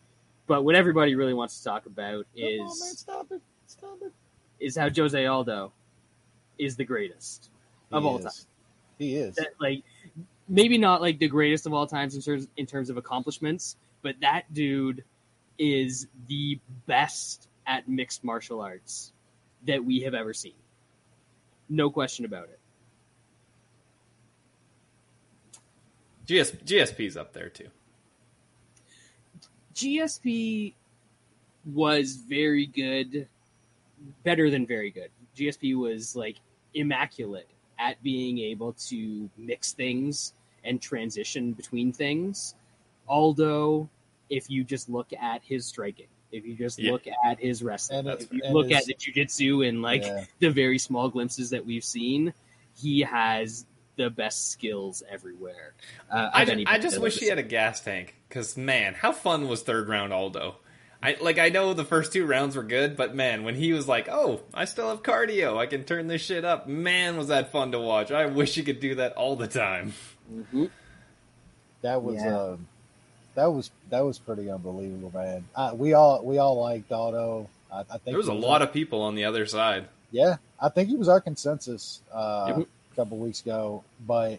but 0.46 0.64
what 0.64 0.74
everybody 0.74 1.14
really 1.14 1.34
wants 1.34 1.58
to 1.58 1.64
talk 1.64 1.86
about 1.86 2.26
is 2.36 2.60
on, 2.60 2.66
is 2.66 2.80
man, 2.80 2.94
stop 2.94 3.32
it! 3.32 3.40
Stop 3.66 3.98
it! 4.02 4.12
is 4.60 4.76
how 4.76 4.88
Jose 4.88 5.26
Aldo 5.26 5.72
is 6.58 6.76
the 6.76 6.84
greatest 6.84 7.50
of 7.90 8.02
He 8.02 8.08
all 8.08 8.18
is. 8.18 8.24
time. 8.24 8.32
He 8.98 9.16
is. 9.16 9.34
that 9.36 9.48
like 9.60 9.82
maybe 10.48 10.78
not 10.78 11.00
like 11.00 11.18
the 11.18 11.28
greatest 11.28 11.66
of 11.66 11.72
all 11.72 11.86
times 11.86 12.14
in 12.14 12.22
terms 12.22 12.48
in 12.56 12.66
terms 12.66 12.90
of 12.90 12.96
accomplishments, 12.96 13.76
but 14.02 14.16
that 14.20 14.52
dude 14.52 15.04
is 15.62 16.08
the 16.26 16.58
best 16.86 17.48
at 17.68 17.88
mixed 17.88 18.24
martial 18.24 18.60
arts 18.60 19.12
that 19.64 19.82
we 19.84 20.00
have 20.00 20.12
ever 20.12 20.34
seen. 20.34 20.54
No 21.68 21.88
question 21.88 22.24
about 22.24 22.48
it. 22.48 22.58
GS, 26.26 26.50
GSP's 26.64 27.16
up 27.16 27.32
there 27.32 27.48
too. 27.48 27.68
GSP 29.76 30.74
was 31.72 32.16
very 32.16 32.66
good, 32.66 33.28
better 34.24 34.50
than 34.50 34.66
very 34.66 34.90
good. 34.90 35.10
GSP 35.36 35.76
was 35.76 36.16
like 36.16 36.38
immaculate 36.74 37.48
at 37.78 38.02
being 38.02 38.38
able 38.38 38.72
to 38.72 39.30
mix 39.38 39.72
things 39.72 40.34
and 40.64 40.82
transition 40.82 41.52
between 41.52 41.92
things. 41.92 42.56
Aldo, 43.08 43.88
if 44.32 44.48
you 44.50 44.64
just 44.64 44.88
look 44.88 45.12
at 45.12 45.42
his 45.44 45.66
striking, 45.66 46.06
if 46.32 46.44
you 46.46 46.54
just 46.54 46.78
Yeah. 46.78 46.92
look 46.92 47.04
at 47.24 47.38
his 47.38 47.62
wrestling, 47.62 48.06
And- 48.08 48.20
if 48.20 48.32
you 48.32 48.40
look 48.50 48.68
his- 48.68 48.78
at 48.78 48.84
the 48.86 48.94
jujitsu 48.94 49.68
and 49.68 49.82
like 49.82 50.02
Yeah. 50.02 50.24
the 50.40 50.50
very 50.50 50.78
small 50.78 51.08
glimpses 51.10 51.50
that 51.50 51.66
we've 51.66 51.84
seen, 51.84 52.32
he 52.74 53.00
has 53.00 53.66
the 53.96 54.08
best 54.08 54.50
skills 54.50 55.02
everywhere. 55.10 55.74
Uh, 56.10 56.30
I, 56.32 56.42
of 56.42 56.46
ju- 56.48 56.52
anybody 56.54 56.76
I 56.76 56.80
just 56.80 56.98
wish 56.98 57.18
he 57.18 57.26
had 57.28 57.38
a 57.38 57.42
gas 57.42 57.82
tank 57.84 58.14
because 58.28 58.56
man, 58.56 58.94
how 58.94 59.12
fun 59.12 59.48
was 59.48 59.62
third 59.62 59.88
round 59.88 60.12
Aldo? 60.14 60.56
I 61.02 61.16
like 61.20 61.38
I 61.38 61.50
know 61.50 61.74
the 61.74 61.84
first 61.84 62.12
two 62.12 62.24
rounds 62.24 62.56
were 62.56 62.62
good, 62.62 62.96
but 62.96 63.14
man, 63.14 63.42
when 63.44 63.54
he 63.56 63.72
was 63.74 63.86
like, 63.88 64.08
"Oh, 64.08 64.40
I 64.54 64.64
still 64.64 64.88
have 64.88 65.02
cardio, 65.02 65.58
I 65.58 65.66
can 65.66 65.84
turn 65.84 66.06
this 66.06 66.22
shit 66.22 66.44
up," 66.44 66.66
man, 66.68 67.16
was 67.18 67.28
that 67.28 67.52
fun 67.52 67.72
to 67.72 67.80
watch? 67.80 68.10
I 68.12 68.24
wish 68.26 68.54
he 68.54 68.62
could 68.62 68.80
do 68.80 68.94
that 68.94 69.12
all 69.14 69.36
the 69.36 69.48
time. 69.48 69.92
Mhm. 70.32 70.70
That 71.82 72.02
was 72.02 72.14
Yeah. 72.16 72.38
um, 72.38 72.68
that 73.34 73.46
was 73.46 73.70
that 73.90 74.00
was 74.04 74.18
pretty 74.18 74.50
unbelievable, 74.50 75.10
man. 75.14 75.44
Uh, 75.54 75.72
we 75.74 75.94
all 75.94 76.24
we 76.24 76.38
all 76.38 76.60
liked 76.60 76.90
Aldo. 76.92 77.48
I, 77.72 77.80
I 77.80 77.82
think 77.84 78.04
There 78.04 78.16
was 78.16 78.26
he 78.26 78.32
a 78.32 78.36
lot 78.36 78.62
of 78.62 78.72
people 78.72 79.00
on 79.02 79.14
the 79.14 79.24
other 79.24 79.46
side. 79.46 79.88
yeah. 80.10 80.36
I 80.60 80.68
think 80.68 80.88
he 80.88 80.96
was 80.96 81.08
our 81.08 81.20
consensus 81.20 82.02
uh, 82.14 82.62
a 82.62 82.66
couple 82.94 83.18
weeks 83.18 83.40
ago, 83.40 83.82
but 84.06 84.38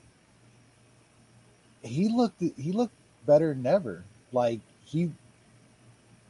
he 1.81 2.07
looked 2.07 2.41
he 2.41 2.71
looked 2.71 2.93
better 3.25 3.53
than 3.53 3.65
ever. 3.65 4.03
Like 4.31 4.61
he, 4.85 5.11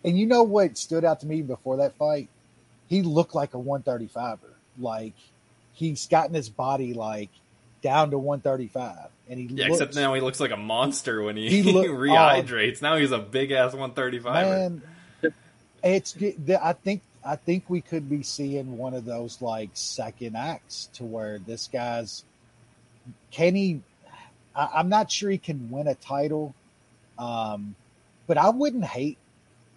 and 0.03 0.17
you 0.17 0.25
know 0.25 0.43
what 0.43 0.77
stood 0.77 1.05
out 1.05 1.19
to 1.21 1.27
me 1.27 1.41
before 1.41 1.77
that 1.77 1.95
fight? 1.95 2.27
He 2.87 3.01
looked 3.03 3.35
like 3.35 3.53
a 3.53 3.57
135er. 3.57 4.39
Like 4.79 5.13
he's 5.73 6.07
gotten 6.07 6.33
his 6.33 6.49
body 6.49 6.93
like 6.93 7.29
down 7.81 8.11
to 8.11 8.17
135, 8.17 9.09
and 9.29 9.39
he 9.39 9.45
Yeah, 9.47 9.65
looks, 9.67 9.79
except 9.81 9.95
now 9.95 10.13
he 10.13 10.21
looks 10.21 10.39
like 10.39 10.51
a 10.51 10.57
monster 10.57 11.21
when 11.23 11.37
he, 11.37 11.49
He 11.61 11.63
look- 11.73 11.87
rehydrates. 11.87 12.81
now 12.81 12.97
he's 12.97 13.11
a 13.11 13.19
big 13.19 13.51
ass 13.51 13.73
one 13.73 13.93
thirty 13.93 14.19
five. 14.19 14.47
Man, 14.47 14.81
it's 15.83 16.15
I 16.61 16.73
think 16.73 17.01
I 17.25 17.35
think 17.35 17.69
we 17.69 17.81
could 17.81 18.09
be 18.09 18.23
seeing 18.23 18.77
one 18.77 18.93
of 18.93 19.05
those 19.05 19.41
like 19.41 19.69
second 19.73 20.35
acts 20.35 20.89
to 20.95 21.03
where 21.03 21.39
this 21.39 21.67
guy's 21.71 22.23
can 23.31 23.55
he? 23.55 23.81
I, 24.55 24.69
I'm 24.75 24.89
not 24.89 25.11
sure 25.11 25.29
he 25.29 25.37
can 25.37 25.69
win 25.71 25.87
a 25.87 25.95
title, 25.95 26.53
um, 27.19 27.75
but 28.27 28.37
I 28.37 28.49
wouldn't 28.49 28.85
hate. 28.85 29.17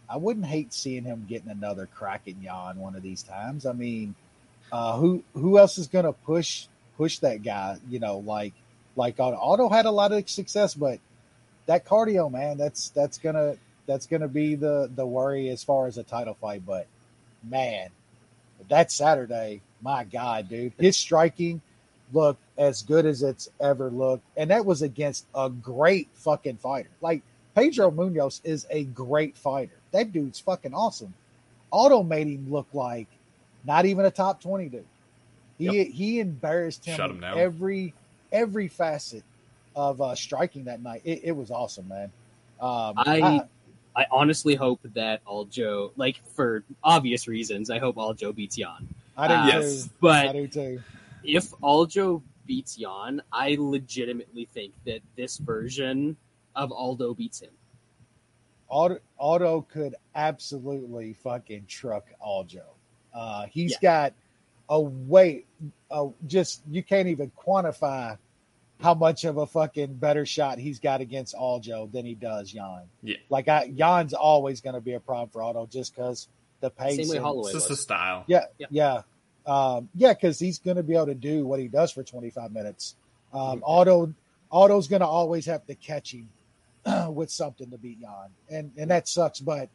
I 0.09 0.17
wouldn't 0.19 0.47
hate 0.47 0.73
seeing 0.73 1.03
him 1.03 1.27
getting 1.29 1.51
another 1.51 1.87
crack 1.87 2.23
at 2.29 2.41
Yan 2.41 2.77
one 2.79 2.95
of 2.95 3.03
these 3.03 3.25
times. 3.25 3.67
I 3.67 3.73
mean, 3.73 4.15
uh, 4.71 4.97
who 4.97 5.25
who 5.35 5.59
else 5.59 5.79
is 5.79 5.89
going 5.89 6.05
to 6.05 6.13
push 6.13 6.67
push 6.97 7.19
that 7.19 7.43
guy? 7.43 7.79
You 7.89 7.99
know, 7.99 8.19
like 8.19 8.53
like. 8.97 9.19
Aldo 9.21 9.69
had 9.69 9.87
a 9.87 9.91
lot 9.91 10.13
of 10.13 10.29
success, 10.29 10.75
but 10.75 10.99
that 11.67 11.85
cardio, 11.85 12.31
man, 12.31 12.57
that's 12.59 12.91
that's 12.91 13.19
gonna 13.19 13.57
that's 13.87 14.07
gonna 14.07 14.29
be 14.29 14.55
the 14.55 14.91
the 14.95 15.07
worry 15.07 15.49
as 15.51 15.63
far 15.63 15.87
as 15.87 15.99
a 15.99 16.03
title 16.03 16.35
fight. 16.41 16.63
But 16.67 16.87
man, 17.49 17.91
that 18.69 18.91
Saturday, 18.91 19.61
my 19.83 20.05
God, 20.05 20.49
dude, 20.49 20.73
his 20.79 20.97
striking 20.97 21.61
looked 22.13 22.41
as 22.57 22.83
good 22.83 23.05
as 23.07 23.23
it's 23.23 23.49
ever 23.61 23.91
looked, 23.91 24.25
and 24.37 24.51
that 24.51 24.65
was 24.65 24.83
against 24.83 25.27
a 25.35 25.51
great 25.51 26.09
fucking 26.15 26.57
fighter. 26.57 26.89
Like 27.01 27.23
Pedro 27.55 27.91
Munhoz 27.91 28.41
is 28.45 28.67
a 28.71 28.85
great 28.85 29.37
fighter. 29.37 29.75
That 29.93 30.13
dude's 30.13 30.41
fucking 30.41 30.75
awesome. 30.75 31.15
Aldo 31.73 32.03
made 32.05 32.29
him 32.29 32.51
look 32.51 32.69
like 32.73 33.09
not 33.65 33.87
even 33.87 34.05
a 34.05 34.11
top 34.11 34.41
twenty 34.41 34.69
dude. 34.69 34.85
He 35.59 35.85
he 35.85 36.21
embarrassed 36.21 36.85
him, 36.85 36.97
Shut 36.97 37.11
him 37.11 37.21
down. 37.21 37.39
every 37.39 37.95
every 38.33 38.69
facet 38.69 39.23
of 39.75 40.01
uh, 40.01 40.15
striking 40.15 40.65
that 40.65 40.83
night. 40.83 41.03
It, 41.05 41.21
it 41.25 41.33
was 41.33 41.51
awesome, 41.51 41.89
man. 41.89 42.11
Um, 42.61 42.95
I 42.97 43.43
I 43.95 44.07
honestly 44.11 44.55
hope 44.55 44.81
that 44.95 45.25
Aljo, 45.25 45.93
like 45.97 46.17
for 46.35 46.63
obvious 46.85 47.27
reasons, 47.27 47.71
I 47.71 47.79
hope 47.79 47.97
Aljo 47.97 48.35
beats 48.35 48.59
Yan. 48.59 48.89
I, 49.17 49.29
do 49.29 49.35
uh, 49.35 49.47
Yes. 49.47 49.89
too. 50.01 50.09
I 50.09 50.33
do 50.33 50.47
too. 50.49 50.83
if 51.25 51.51
Aljo 51.63 52.23
beats 52.47 52.79
Yan, 52.79 53.23
I 53.33 53.57
legitimately 53.59 54.47
think 54.53 54.75
that 54.85 55.01
this 55.17 55.39
version 55.39 56.17
of 56.55 56.73
Aldo 56.73 57.15
beats 57.15 57.41
him. 57.41 57.51
Aldo, 58.69 58.99
Aldo 59.19 59.63
could 59.63 59.95
absolutely 60.15 61.15
fucking 61.15 61.65
truck 61.67 62.07
Aljo. 62.25 62.63
Uh, 63.15 63.47
he's 63.47 63.77
got 63.79 64.13
a 64.69 64.81
weight, 64.81 65.47
uh, 65.91 66.07
just 66.27 66.63
you 66.71 66.83
can't 66.83 67.09
even 67.09 67.31
quantify 67.37 68.19
how 68.81 68.93
much 68.95 69.25
of 69.25 69.39
a 69.39 69.47
fucking 69.47 69.95
better 69.95 70.27
shot 70.27 70.59
he's 70.59 70.79
got 70.81 71.01
against 71.01 71.35
Aljo 71.35 71.91
than 71.91 72.05
he 72.05 72.15
does 72.15 72.53
Yan. 72.53 72.83
Yeah. 73.03 73.17
Like 73.31 73.49
I, 73.49 73.65
Yan's 73.65 74.13
always 74.13 74.61
going 74.61 74.75
to 74.75 74.81
be 74.81 74.93
a 74.93 75.01
problem 75.01 75.31
for 75.31 75.43
Aldo 75.43 75.67
just 75.67 75.95
because 75.95 76.29
the 76.61 76.71
pace. 76.71 76.97
Same 76.97 77.09
way 77.09 77.17
and- 77.17 77.25
Holloway 77.25 77.51
It's 77.53 77.61
just 77.61 77.71
a 77.71 77.77
style. 77.77 78.25
Yeah, 78.27 78.45
Yeah. 78.59 78.67
yeah, 78.71 79.03
um, 79.47 79.89
yeah, 79.95 80.13
because 80.13 80.39
he's 80.39 80.59
going 80.59 80.77
to 80.77 80.83
be 80.83 80.95
able 80.95 81.07
to 81.07 81.15
do 81.15 81.47
what 81.47 81.59
he 81.61 81.69
does 81.69 81.93
for 81.93 82.03
25 82.03 82.53
minutes. 82.53 82.97
Um. 83.33 83.63
Aldo, 83.65 84.15
Aldo's 84.51 84.89
going 84.89 85.01
to 85.01 85.07
always 85.07 85.47
have 85.47 85.67
to 85.67 85.75
catch 85.75 86.13
him 86.15 86.29
with 87.15 87.31
something 87.31 87.71
to 87.71 87.79
beat 87.79 87.99
Yan, 88.01 88.31
and 88.51 88.73
and 88.77 88.91
that 88.91 89.09
sucks. 89.09 89.41
But 89.41 89.69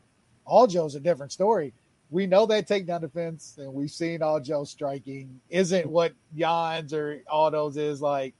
Aljo's 0.47 0.95
a 0.95 0.99
different 0.99 1.31
story. 1.31 1.73
We 2.11 2.27
know 2.27 2.45
that 2.47 2.67
takedown 2.67 3.01
defense, 3.01 3.55
and 3.57 3.73
we've 3.73 3.89
seen 3.89 4.19
Aljo 4.19 4.67
striking 4.67 5.39
isn't 5.49 5.89
what 5.89 6.11
Yan's 6.35 6.93
or 6.93 7.23
Aldo's 7.31 7.77
is 7.77 8.01
like. 8.01 8.33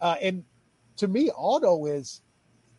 Uh, 0.00 0.16
and 0.22 0.42
to 0.96 1.06
me, 1.06 1.30
Aldo 1.30 1.84
is 1.86 2.22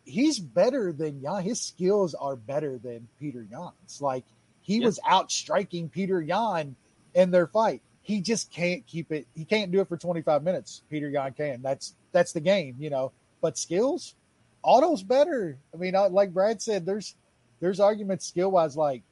he's 0.04 0.40
better 0.40 0.92
than 0.92 1.20
Yan. 1.20 1.42
His 1.44 1.60
skills 1.60 2.14
are 2.14 2.34
better 2.34 2.76
than 2.78 3.06
Peter 3.20 3.46
Yan's. 3.48 4.00
Like 4.02 4.24
he 4.62 4.78
Yeah. 4.78 4.86
was 4.86 4.98
out 5.06 5.30
striking 5.30 5.88
Peter 5.88 6.20
Yan 6.20 6.74
in 7.14 7.30
their 7.30 7.46
fight. 7.46 7.80
He 8.02 8.20
just 8.20 8.50
can't 8.50 8.84
keep 8.84 9.12
it. 9.12 9.28
He 9.36 9.44
can't 9.44 9.70
do 9.70 9.80
it 9.80 9.88
for 9.88 9.96
25 9.96 10.42
minutes. 10.42 10.82
Peter 10.90 11.08
Yan 11.08 11.32
can. 11.34 11.62
That's 11.62 11.94
that's 12.10 12.32
the 12.32 12.40
game, 12.40 12.74
you 12.80 12.90
know. 12.90 13.12
But 13.40 13.56
skills, 13.56 14.16
Aldo's 14.64 15.04
better. 15.04 15.56
I 15.72 15.76
mean, 15.76 15.94
like 16.10 16.32
Brad 16.34 16.60
said, 16.60 16.84
there's 16.84 17.14
there's 17.60 17.78
arguments 17.78 18.26
skill 18.26 18.50
wise, 18.50 18.76
like 18.76 19.02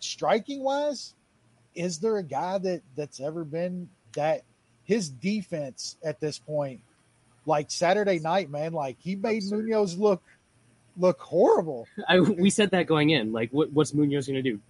striking 0.00 0.62
wise. 0.62 1.14
Is 1.74 1.98
there 1.98 2.16
a 2.16 2.22
guy 2.22 2.58
that 2.58 2.82
that's 2.96 3.20
ever 3.20 3.44
been 3.44 3.88
that 4.14 4.42
his 4.84 5.08
defense 5.08 5.96
at 6.02 6.20
this 6.20 6.38
point, 6.38 6.80
like 7.46 7.70
Saturday 7.70 8.18
night, 8.18 8.50
man, 8.50 8.72
like 8.72 8.96
he 8.98 9.14
made 9.14 9.44
Absurd. 9.44 9.66
Munhoz 9.66 9.98
look 9.98 10.22
look 10.96 11.20
horrible. 11.20 11.86
I, 12.08 12.20
we 12.20 12.50
said 12.50 12.72
that 12.72 12.86
going 12.86 13.10
in. 13.10 13.32
Like, 13.32 13.50
what, 13.50 13.72
what's 13.72 13.92
Munhoz 13.92 14.26
going 14.26 14.42
to 14.42 14.50
do? 14.50 14.60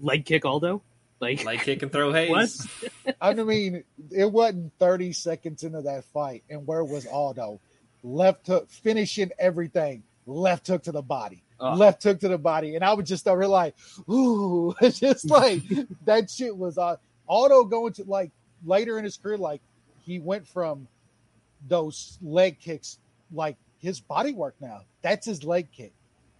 Leg 0.00 0.24
kick 0.24 0.44
Aldo? 0.44 0.82
Like, 1.20 1.44
Like 1.44 1.62
kick 1.62 1.82
and 1.82 1.90
throw 1.90 2.12
Hayes. 2.12 2.30
What? 2.30 3.16
I 3.20 3.34
mean, 3.34 3.84
it 4.10 4.30
wasn't 4.30 4.72
30 4.78 5.12
seconds 5.12 5.64
into 5.64 5.82
that 5.82 6.04
fight, 6.04 6.44
and 6.48 6.66
where 6.66 6.84
was 6.84 7.06
Aldo? 7.06 7.60
Left 8.04 8.46
hook, 8.46 8.70
finishing 8.70 9.30
everything. 9.38 10.04
Left 10.26 10.66
hook 10.66 10.84
to 10.84 10.92
the 10.92 11.02
body. 11.02 11.42
Ugh. 11.60 11.78
Left 11.78 12.02
hook 12.02 12.20
to 12.20 12.28
the 12.28 12.38
body. 12.38 12.74
And 12.76 12.84
I 12.84 12.92
was 12.94 13.08
just 13.08 13.26
over 13.26 13.46
like, 13.46 13.74
ooh, 14.08 14.74
it's 14.80 15.00
just 15.00 15.28
like 15.30 15.62
that 16.04 16.30
shit 16.30 16.56
was 16.56 16.78
uh, 16.78 16.96
Aldo 17.28 17.64
going 17.64 17.92
to 17.94 18.04
like 18.04 18.30
later 18.64 18.98
in 18.98 19.04
his 19.04 19.16
career, 19.16 19.36
like 19.38 19.60
he 20.04 20.18
went 20.18 20.46
from 20.46 20.86
those 21.66 22.18
leg 22.22 22.58
kicks, 22.60 22.98
like 23.32 23.56
his 23.80 24.00
body 24.00 24.32
work 24.32 24.54
now. 24.60 24.82
That's 25.02 25.26
his 25.26 25.44
leg 25.44 25.70
kick. 25.72 25.92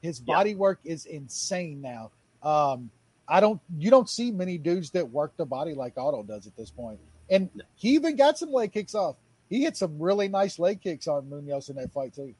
His 0.03 0.21
Yeah. 0.25 0.35
body 0.37 0.55
work 0.55 0.79
is 0.85 1.07
insane 1.07 1.81
now. 1.83 2.11
Um, 2.43 2.91
I 3.27 3.41
don't 3.41 3.61
you 3.77 3.91
don't 3.91 4.09
see 4.09 4.31
many 4.31 4.57
dudes 4.59 4.91
that 4.91 5.11
work 5.11 5.37
the 5.37 5.45
body 5.45 5.75
like 5.75 5.99
Aldo 5.99 6.23
does 6.23 6.47
at 6.47 6.57
this 6.57 6.71
point. 6.71 6.99
And 7.29 7.51
No. 7.55 7.65
he 7.75 7.91
even 7.91 8.17
got 8.17 8.39
some 8.39 8.53
leg 8.53 8.73
kicks 8.73 8.95
off. 8.95 9.17
He 9.51 9.63
hit 9.63 9.77
some 9.77 9.99
really 9.99 10.29
nice 10.29 10.59
leg 10.59 10.81
kicks 10.81 11.09
on 11.09 11.27
Munhoz 11.27 11.69
in 11.71 11.77
that 11.77 11.93
fight 11.93 12.15
too. 12.15 12.35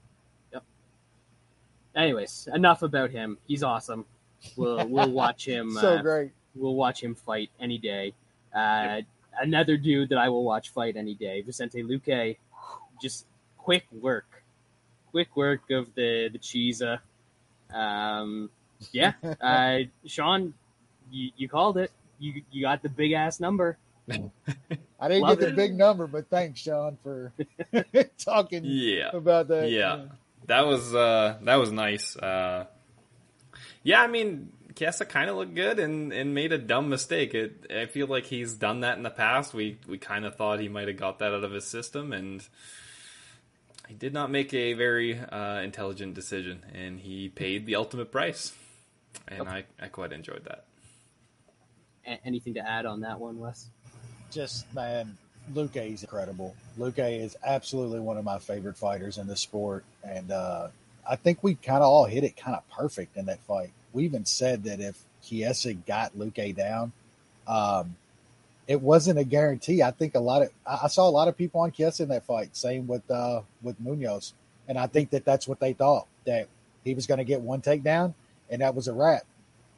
Anyways, 1.99 2.49
enough 2.55 2.83
about 2.83 3.11
him. 3.11 3.37
He's 3.47 3.63
awesome. 3.63 4.07
We'll 4.57 4.87
we'll 4.95 5.11
watch 5.11 5.45
him. 5.45 5.73
so 5.73 5.97
uh, 5.97 6.03
great. 6.03 6.31
we'll 6.55 6.77
watch 6.77 7.03
him 7.03 7.15
fight 7.15 7.51
any 7.61 7.77
day. 7.79 8.15
Uh, 8.55 9.03
Another 9.41 9.77
dude 9.77 10.09
that 10.09 10.19
I 10.19 10.31
will 10.31 10.43
watch 10.43 10.71
fight 10.71 10.97
any 10.97 11.15
day, 11.15 11.43
Vicente 11.43 11.83
Luque. 11.85 12.37
Just 13.01 13.25
quick 13.57 13.85
work, 13.93 14.43
quick 15.13 15.37
work 15.37 15.71
of 15.71 15.95
the 15.95 16.29
the 16.33 16.39
Chiesa. 16.39 17.01
Um, 17.73 18.51
yeah, 18.91 19.13
uh, 19.41 19.79
Sean, 20.07 20.55
you, 21.13 21.31
you 21.37 21.49
called 21.49 21.79
it. 21.79 21.93
You 22.19 22.43
you 22.51 22.63
got 22.63 22.83
the 22.83 22.89
big 22.89 23.13
ass 23.13 23.39
number. 23.39 23.79
I 24.11 25.07
didn't 25.07 25.23
Love 25.23 25.39
get 25.39 25.41
the 25.41 25.49
it. 25.51 25.57
big 25.57 25.75
number, 25.77 26.09
but 26.09 26.29
thanks, 26.31 26.59
Sean, 26.59 26.99
for 27.05 27.33
talking 28.19 28.63
Yeah. 28.65 29.11
about 29.15 29.47
that. 29.49 29.71
Yeah. 29.71 30.07
That 30.49 30.67
was 30.67 30.95
uh 30.95 31.39
that 31.43 31.57
was 31.57 31.71
nice. 31.71 32.17
Uh 32.17 32.67
Yeah, 33.83 34.03
I 34.03 34.09
mean 34.09 34.53
Chiesa 34.75 35.05
kind 35.05 35.29
of 35.29 35.37
looked 35.37 35.55
good 35.55 35.81
and, 35.81 36.13
and 36.13 36.35
made 36.35 36.53
a 36.53 36.59
dumb 36.59 36.89
mistake. 36.89 37.35
It, 37.35 37.67
I 37.69 37.87
feel 37.87 38.07
like 38.07 38.27
he's 38.27 38.55
done 38.55 38.81
that 38.81 38.97
in 38.97 39.03
the 39.03 39.11
past. 39.11 39.53
We 39.53 39.79
we 39.89 39.99
kind 39.99 40.25
of 40.25 40.37
thought 40.37 40.61
he 40.61 40.69
might 40.69 40.87
have 40.89 40.97
got 40.97 41.19
that 41.19 41.33
out 41.35 41.43
of 41.43 41.51
his 41.51 41.65
system, 41.65 42.13
and 42.13 42.47
he 43.89 43.95
did 43.95 44.13
not 44.13 44.31
make 44.31 44.55
a 44.55 44.75
very 44.75 45.19
uh, 45.19 45.61
intelligent 45.63 46.15
decision, 46.15 46.65
and 46.75 47.01
he 47.01 47.29
paid 47.29 47.67
the 47.67 47.75
ultimate 47.75 48.13
price. 48.13 48.53
And 49.27 49.49
I, 49.49 49.65
I 49.81 49.89
quite 49.89 50.13
enjoyed 50.13 50.45
that. 50.45 50.65
A- 52.07 52.21
anything 52.25 52.55
to 52.55 52.61
add 52.61 52.87
on 52.87 53.01
that 53.01 53.19
one, 53.19 53.39
Wes? 53.39 53.69
just 54.31 54.73
man, 54.75 55.17
Luque 55.55 55.93
is 55.93 56.03
incredible. 56.03 56.55
Luque 56.79 57.21
is 57.21 57.37
absolutely 57.45 58.01
one 58.01 58.17
of 58.17 58.25
my 58.25 58.39
favorite 58.39 58.77
fighters 58.77 59.19
in 59.19 59.27
the 59.27 59.37
sport, 59.37 59.85
and 60.05 60.31
uh, 60.31 60.69
I 61.09 61.17
think 61.17 61.43
we 61.43 61.55
kind 61.55 61.83
of 61.83 61.89
all 61.89 62.05
hit 62.05 62.25
it 62.25 62.37
kind 62.37 62.57
of 62.57 62.69
perfect 62.71 63.17
in 63.17 63.27
that 63.27 63.41
fight. 63.41 63.71
We 63.93 64.05
even 64.05 64.25
said 64.25 64.65
that 64.65 64.81
if 64.81 64.99
Chiesa 65.23 65.75
got 65.75 66.17
Luque 66.17 66.55
down, 66.55 66.93
um, 67.47 67.97
it 68.67 68.81
wasn't 68.81 69.19
a 69.19 69.25
guarantee. 69.25 69.83
I 69.83 69.91
think 69.91 70.15
a 70.15 70.21
lot 70.21 70.43
of 70.43 70.51
I 70.67 70.89
saw 70.89 71.09
a 71.09 71.11
lot 71.11 71.29
of 71.29 71.37
people 71.37 71.61
on 71.63 71.73
Chiesa 71.73 72.03
in 72.03 72.09
that 72.11 72.25
fight. 72.25 72.57
Same 72.57 72.87
with 72.87 73.11
uh, 73.11 73.43
with 73.63 73.83
Munhoz, 73.83 74.33
and 74.69 74.79
I 74.79 74.87
think 74.87 75.11
that 75.11 75.25
that's 75.25 75.49
what 75.49 75.61
they 75.61 75.73
thought 75.73 76.07
that 76.27 76.49
he 76.85 76.95
was 76.95 77.07
going 77.07 77.19
to 77.19 77.25
get 77.25 77.41
one 77.41 77.63
takedown, 77.63 78.15
and 78.51 78.61
that 78.61 78.75
was 78.75 78.89
a 78.89 78.93
wrap. 78.93 79.23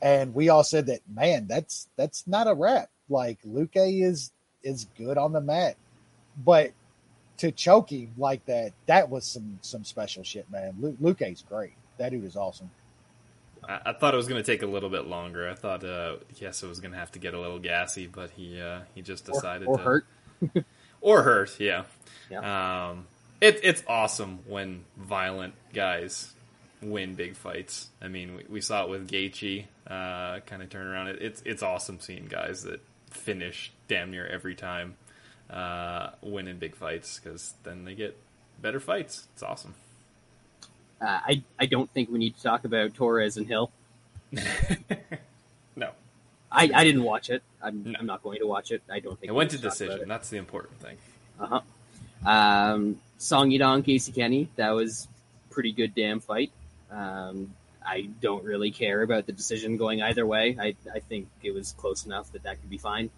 And 0.02 0.34
we 0.34 0.48
all 0.48 0.64
said 0.64 0.86
that, 0.86 1.00
man, 1.08 1.46
that's 1.46 1.88
that's 1.96 2.26
not 2.26 2.48
a 2.48 2.54
wrap. 2.54 2.90
Like 3.08 3.38
Luke 3.44 3.72
is 3.74 4.32
is 4.62 4.86
good 4.96 5.18
on 5.18 5.32
the 5.32 5.40
mat, 5.40 5.76
but 6.44 6.72
to 7.38 7.50
choke 7.50 7.90
him 7.90 8.12
like 8.18 8.44
that, 8.46 8.72
that 8.86 9.08
was 9.08 9.24
some 9.24 9.58
some 9.62 9.84
special 9.84 10.22
shit, 10.22 10.50
man. 10.50 10.74
Luke, 10.80 10.96
Luke 11.00 11.22
is 11.22 11.42
great. 11.48 11.72
That 11.98 12.10
dude 12.10 12.24
is 12.24 12.36
awesome. 12.36 12.70
I, 13.66 13.80
I 13.86 13.92
thought 13.92 14.14
it 14.14 14.16
was 14.16 14.28
going 14.28 14.42
to 14.42 14.46
take 14.52 14.62
a 14.62 14.66
little 14.66 14.90
bit 14.90 15.06
longer. 15.06 15.48
I 15.48 15.54
thought 15.54 15.84
uh, 15.84 16.16
Chiesa 16.34 16.66
was 16.66 16.80
going 16.80 16.92
to 16.92 16.98
have 16.98 17.12
to 17.12 17.18
get 17.18 17.34
a 17.34 17.40
little 17.40 17.58
gassy, 17.58 18.06
but 18.06 18.30
he 18.30 18.60
uh, 18.60 18.80
he 18.94 19.02
just 19.02 19.28
Or, 19.28 19.32
decided 19.32 19.68
or 19.68 19.78
to 19.78 19.82
hurt? 19.82 20.06
or 21.00 21.22
hurt. 21.22 21.58
Yeah. 21.60 21.84
Um, 22.30 23.06
it, 23.40 23.60
it's 23.62 23.82
awesome 23.86 24.40
when 24.46 24.84
violent 24.96 25.54
guys 25.72 26.32
win 26.82 27.14
big 27.14 27.36
fights. 27.36 27.88
I 28.02 28.08
mean, 28.08 28.36
we, 28.36 28.44
we 28.48 28.60
saw 28.60 28.84
it 28.84 28.90
with 28.90 29.08
Gaethje, 29.10 29.64
uh, 29.86 30.40
kind 30.40 30.62
of 30.62 30.68
turn 30.70 30.86
around. 30.86 31.08
It, 31.08 31.22
it's 31.22 31.42
it's 31.44 31.62
awesome 31.62 32.00
seeing 32.00 32.26
guys 32.26 32.64
that 32.64 32.80
finish 33.10 33.72
damn 33.88 34.10
near 34.10 34.26
every 34.26 34.54
time, 34.54 34.96
uh, 35.50 36.10
win 36.22 36.48
in 36.48 36.58
big 36.58 36.74
fights 36.74 37.18
because 37.22 37.54
then 37.64 37.84
they 37.84 37.94
get 37.94 38.16
better 38.60 38.80
fights. 38.80 39.26
It's 39.34 39.42
awesome. 39.42 39.74
Uh, 41.00 41.06
I 41.26 41.42
I 41.58 41.66
don't 41.66 41.90
think 41.92 42.10
we 42.10 42.18
need 42.18 42.36
to 42.36 42.42
talk 42.42 42.64
about 42.64 42.94
Torres 42.94 43.36
and 43.36 43.46
Hill. 43.46 43.70
No, 45.76 45.90
I, 46.50 46.68
I 46.74 46.84
didn't 46.84 47.04
watch 47.04 47.30
it. 47.30 47.42
I'm, 47.62 47.84
No. 47.92 47.98
I'm 47.98 48.06
not 48.06 48.22
going 48.22 48.40
to 48.40 48.46
watch 48.46 48.70
it. 48.72 48.82
I 48.90 48.98
don't 49.00 49.18
think 49.18 49.30
it 49.30 49.34
went 49.34 49.50
to 49.52 49.58
decision. 49.58 50.08
That's 50.08 50.28
the 50.28 50.36
important 50.36 50.78
thing. 50.80 50.96
Uh-huh. 51.38 51.60
Um, 52.28 53.00
Song 53.18 53.50
Yadong, 53.50 53.84
Casey 53.84 54.12
Kenney, 54.12 54.48
that 54.56 54.70
was 54.70 55.08
pretty 55.50 55.72
good 55.72 55.94
damn 55.94 56.20
fight. 56.20 56.50
Um, 56.90 57.54
I 57.90 58.08
don't 58.20 58.44
really 58.44 58.70
care 58.70 59.02
about 59.02 59.26
the 59.26 59.32
decision 59.32 59.76
going 59.76 60.00
either 60.00 60.24
way. 60.24 60.56
I, 60.60 60.76
I 60.94 61.00
think 61.00 61.28
it 61.42 61.52
was 61.52 61.72
close 61.72 62.06
enough 62.06 62.30
that 62.32 62.44
that 62.44 62.60
could 62.60 62.70
be 62.70 62.78
fine. 62.78 63.10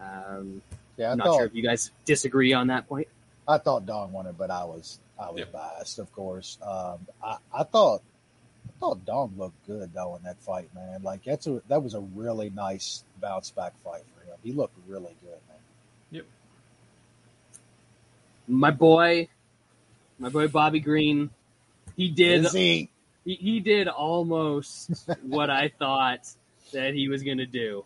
Um, 0.00 0.62
Yeah, 0.96 1.08
I 1.08 1.12
I'm 1.12 1.18
not 1.18 1.26
thought 1.26 1.36
sure 1.36 1.46
if 1.46 1.54
you 1.54 1.62
guys 1.62 1.90
disagree 2.06 2.54
on 2.54 2.68
that 2.68 2.88
point. 2.88 3.08
I 3.46 3.58
thought 3.58 3.84
Dong 3.84 4.12
won 4.12 4.26
it, 4.26 4.36
but 4.38 4.50
I 4.50 4.64
was 4.64 4.98
I 5.20 5.30
was 5.30 5.40
Yeah. 5.40 5.46
biased, 5.52 5.98
of 5.98 6.10
course. 6.12 6.56
Um, 6.62 7.06
I, 7.22 7.36
I 7.52 7.64
thought 7.64 8.02
I 8.68 8.72
thought 8.80 9.04
Dong 9.04 9.34
looked 9.36 9.66
good 9.66 9.92
though 9.92 10.16
in 10.16 10.22
that 10.22 10.38
fight, 10.40 10.70
man. 10.74 11.02
Like 11.02 11.24
that's 11.24 11.46
a 11.46 11.60
that 11.68 11.82
was 11.82 11.94
a 11.94 12.00
really 12.00 12.48
nice 12.50 13.04
bounce 13.20 13.50
back 13.50 13.74
fight 13.84 14.04
for 14.14 14.24
him. 14.24 14.36
He 14.42 14.52
looked 14.52 14.76
really 14.86 15.16
good, 15.22 15.40
man. 15.48 15.58
Yep. 16.12 16.24
My 18.48 18.70
boy, 18.70 19.28
my 20.18 20.30
boy 20.30 20.48
Bobby 20.48 20.80
Green, 20.80 21.30
he 21.96 22.08
did 22.10 22.46
Is 22.46 22.52
he? 22.52 22.88
He, 23.28 23.34
he 23.34 23.60
did 23.60 23.88
almost 23.88 25.06
what 25.22 25.50
I 25.50 25.68
thought 25.78 26.26
that 26.72 26.94
he 26.94 27.08
was 27.08 27.22
going 27.22 27.36
to 27.38 27.46
do. 27.46 27.84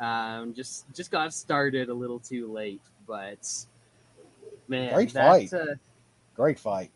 Um, 0.00 0.54
just 0.54 0.86
just 0.94 1.10
got 1.10 1.34
started 1.34 1.90
a 1.90 1.94
little 1.94 2.18
too 2.18 2.50
late, 2.50 2.80
but 3.06 3.46
man, 4.68 4.94
Great 4.94 5.12
that, 5.12 5.28
fight. 5.28 5.52
Uh, 5.52 5.74
Great 6.34 6.58
fight. 6.58 6.90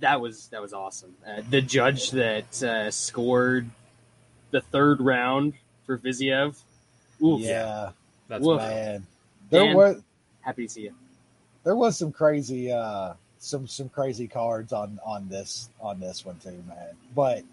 that 0.00 0.18
was 0.22 0.48
that 0.48 0.62
was 0.62 0.72
awesome. 0.72 1.14
Uh, 1.26 1.42
the 1.50 1.60
judge 1.60 2.12
that 2.12 2.62
uh, 2.62 2.90
scored 2.90 3.68
the 4.50 4.62
third 4.62 5.02
round 5.02 5.52
for 5.84 5.98
Fiziev, 5.98 6.58
oof, 7.22 7.42
yeah, 7.42 7.90
That's 8.28 8.42
Woof. 8.42 8.60
wild. 8.60 8.70
man. 8.70 9.06
There 9.50 9.64
Dan. 9.64 9.76
was 9.76 10.02
happy 10.40 10.66
to 10.66 10.72
see 10.72 10.82
you. 10.84 10.94
there 11.64 11.76
was 11.76 11.98
some 11.98 12.12
crazy 12.12 12.72
uh 12.72 13.12
some 13.38 13.66
some 13.66 13.88
crazy 13.88 14.28
cards 14.28 14.72
on 14.72 14.98
on 15.04 15.28
this 15.28 15.70
on 15.80 16.00
this 16.00 16.24
one 16.24 16.38
too, 16.38 16.62
man. 16.68 16.94
But 17.14 17.44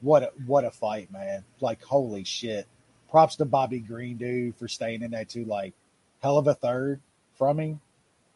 what 0.00 0.22
a, 0.22 0.32
what 0.46 0.64
a 0.64 0.70
fight, 0.70 1.12
man! 1.12 1.44
Like 1.60 1.82
holy 1.82 2.24
shit! 2.24 2.66
Props 3.10 3.36
to 3.36 3.44
Bobby 3.44 3.80
Green, 3.80 4.16
dude, 4.16 4.56
for 4.56 4.68
staying 4.68 5.02
in 5.02 5.12
that 5.12 5.28
too. 5.28 5.44
Like 5.44 5.74
hell 6.22 6.38
of 6.38 6.46
a 6.46 6.54
third 6.54 7.00
from 7.36 7.58
him. 7.60 7.80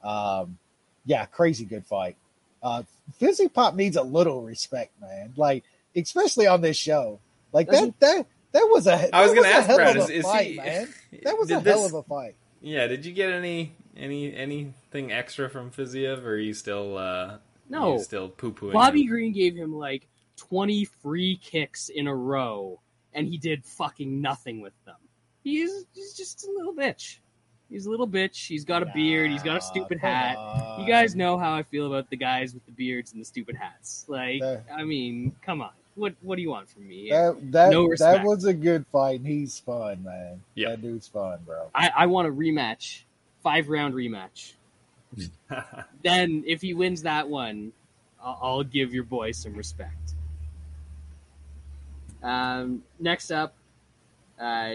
Um, 0.03 0.59
yeah, 1.05 1.27
crazy 1.27 1.65
good 1.65 1.85
fight. 1.87 2.17
Uh, 2.63 2.85
Fizzy 3.19 3.49
Pop 3.49 3.75
needs 3.75 3.97
a 3.97 4.03
little 4.03 4.43
respect, 4.43 4.93
man. 5.01 5.33
Like 5.37 5.65
especially 5.97 6.47
on 6.47 6.61
this 6.61 6.77
show. 6.77 7.19
Like 7.53 7.69
that 7.69 7.99
that 8.01 8.27
that 8.53 8.69
was 8.71 8.87
a 8.87 9.15
I 9.15 9.23
was 9.25 9.35
gonna 9.35 9.49
a 9.49 9.51
ask 9.51 9.67
hell 9.67 9.77
Brad, 9.77 9.97
is, 9.97 10.11
is 10.11 10.33
he? 10.33 10.57
man. 10.57 10.89
That 11.25 11.39
was 11.39 11.51
a 11.51 11.55
hell 11.55 11.63
this- 11.63 11.87
of 11.87 11.95
a 11.95 12.03
fight. 12.03 12.35
Yeah, 12.65 12.87
did 12.87 13.05
you 13.05 13.13
get 13.13 13.31
any 13.31 13.73
any 13.97 14.35
anything 14.35 15.13
extra 15.13 15.49
from 15.51 15.71
Fiziev, 15.71 16.25
or 16.25 16.31
are 16.33 16.39
you 16.39 16.55
still 16.55 16.97
uh, 16.97 17.39
No. 17.69 17.95
you 17.95 18.03
still 18.03 18.29
poo 18.29 18.53
pooing? 18.53 18.73
Bobby 18.73 19.05
Green 19.07 19.33
gave 19.33 19.55
him 19.57 19.75
like 19.75 20.07
twenty 20.37 20.85
free 20.85 21.37
kicks 21.43 21.89
in 21.89 22.07
a 22.07 22.15
row, 22.15 22.81
and 23.13 23.27
he 23.29 23.39
did 23.39 23.65
fucking 23.65 24.21
nothing 24.21 24.61
with 24.61 24.73
them. 24.85 24.97
He's 25.45 25.85
he's 25.95 26.15
just 26.15 26.47
a 26.47 26.51
little 26.51 26.75
bitch. 26.75 27.19
He's 27.69 27.87
a 27.87 27.91
little 27.91 28.07
bitch. 28.09 28.47
He's 28.47 28.67
got 28.67 28.83
a 28.83 28.87
beard. 28.95 29.31
He's 29.31 29.43
got 29.43 29.57
a 29.57 29.61
stupid 29.63 29.99
Come 30.01 30.11
hat. 30.11 30.37
on. 30.37 30.81
You 30.83 30.87
guys 30.87 31.17
know 31.17 31.39
how 31.39 31.55
I 31.55 31.63
feel 31.63 31.87
about 31.87 32.11
the 32.11 32.19
guys 32.19 32.53
with 32.53 32.67
the 32.67 32.73
beards 32.73 33.13
and 33.13 33.21
the 33.21 33.25
stupid 33.25 33.57
hats. 33.57 34.05
Like, 34.09 34.41
That- 34.43 34.65
I 34.77 34.85
mean, 34.85 35.35
come 35.41 35.63
on. 35.63 35.71
What 35.95 36.15
what 36.21 36.37
do 36.37 36.43
you 36.43 36.51
want 36.51 36.69
from 36.71 36.87
me? 36.87 37.09
That 37.11 37.37
that 37.53 37.71
No 37.71 37.89
that 37.99 38.25
was 38.25 38.45
a 38.45 38.53
good 38.55 38.87
fight. 38.93 39.21
He's 39.25 39.59
fun, 39.59 40.03
man. 40.05 40.43
Yeah. 40.55 40.71
That 40.71 40.83
dude's 40.83 41.09
fun, 41.09 41.39
bro. 41.47 41.71
I, 41.75 41.91
I 41.97 42.07
want 42.07 42.29
a 42.29 42.31
rematch, 42.31 43.03
five 43.43 43.69
round 43.69 43.95
rematch. 43.95 44.55
then 46.03 46.43
if 46.47 46.63
he 46.63 46.75
wins 46.75 47.03
that 47.03 47.29
one, 47.29 47.73
I'll, 48.23 48.39
I'll 48.43 48.63
give 48.65 48.95
your 48.95 49.05
boy 49.05 49.33
some 49.33 49.55
respect. 49.55 50.15
Um, 52.23 52.83
next 53.01 53.31
up, 53.31 53.55
uh, 54.41 54.75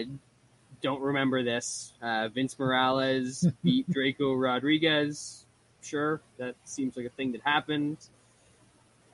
don't 0.81 1.01
remember 1.01 1.43
this. 1.43 1.93
Uh, 2.01 2.27
Vince 2.27 2.57
Morales 2.59 3.47
beat 3.63 3.89
Draco 3.89 4.33
Rodriguez. 4.33 5.45
Sure, 5.81 6.21
that 6.37 6.55
seems 6.65 6.97
like 6.97 7.05
a 7.05 7.09
thing 7.09 7.31
that 7.31 7.41
happened. 7.43 7.97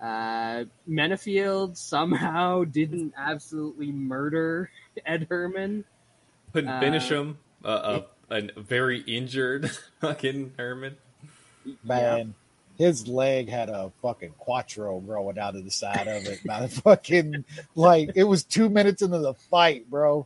Uh, 0.01 0.65
Menifield 0.89 1.77
somehow 1.77 2.63
didn't 2.71 3.13
absolutely 3.15 3.91
murder 3.91 4.69
Ed 5.05 5.27
Herman. 5.29 5.85
Couldn't 6.51 6.69
Uh, 6.69 6.79
finish 6.79 7.09
him. 7.09 7.37
Uh, 7.63 8.01
a, 8.29 8.49
a 8.55 8.61
very 8.61 8.99
injured 9.01 9.71
fucking 10.01 10.53
Herman. 10.57 10.97
Man, 11.83 12.33
his 12.77 13.07
leg 13.07 13.49
had 13.49 13.69
a 13.69 13.91
fucking 14.01 14.33
quattro 14.37 14.99
growing 14.99 15.37
out 15.39 15.55
of 15.55 15.63
the 15.63 15.71
side 15.71 16.07
of 16.07 16.25
it. 16.25 16.43
Man, 16.45 16.67
fucking 16.67 17.45
like 17.75 18.11
it 18.15 18.23
was 18.23 18.43
two 18.43 18.69
minutes 18.69 19.01
into 19.01 19.19
the 19.19 19.33
fight, 19.33 19.89
bro. 19.89 20.25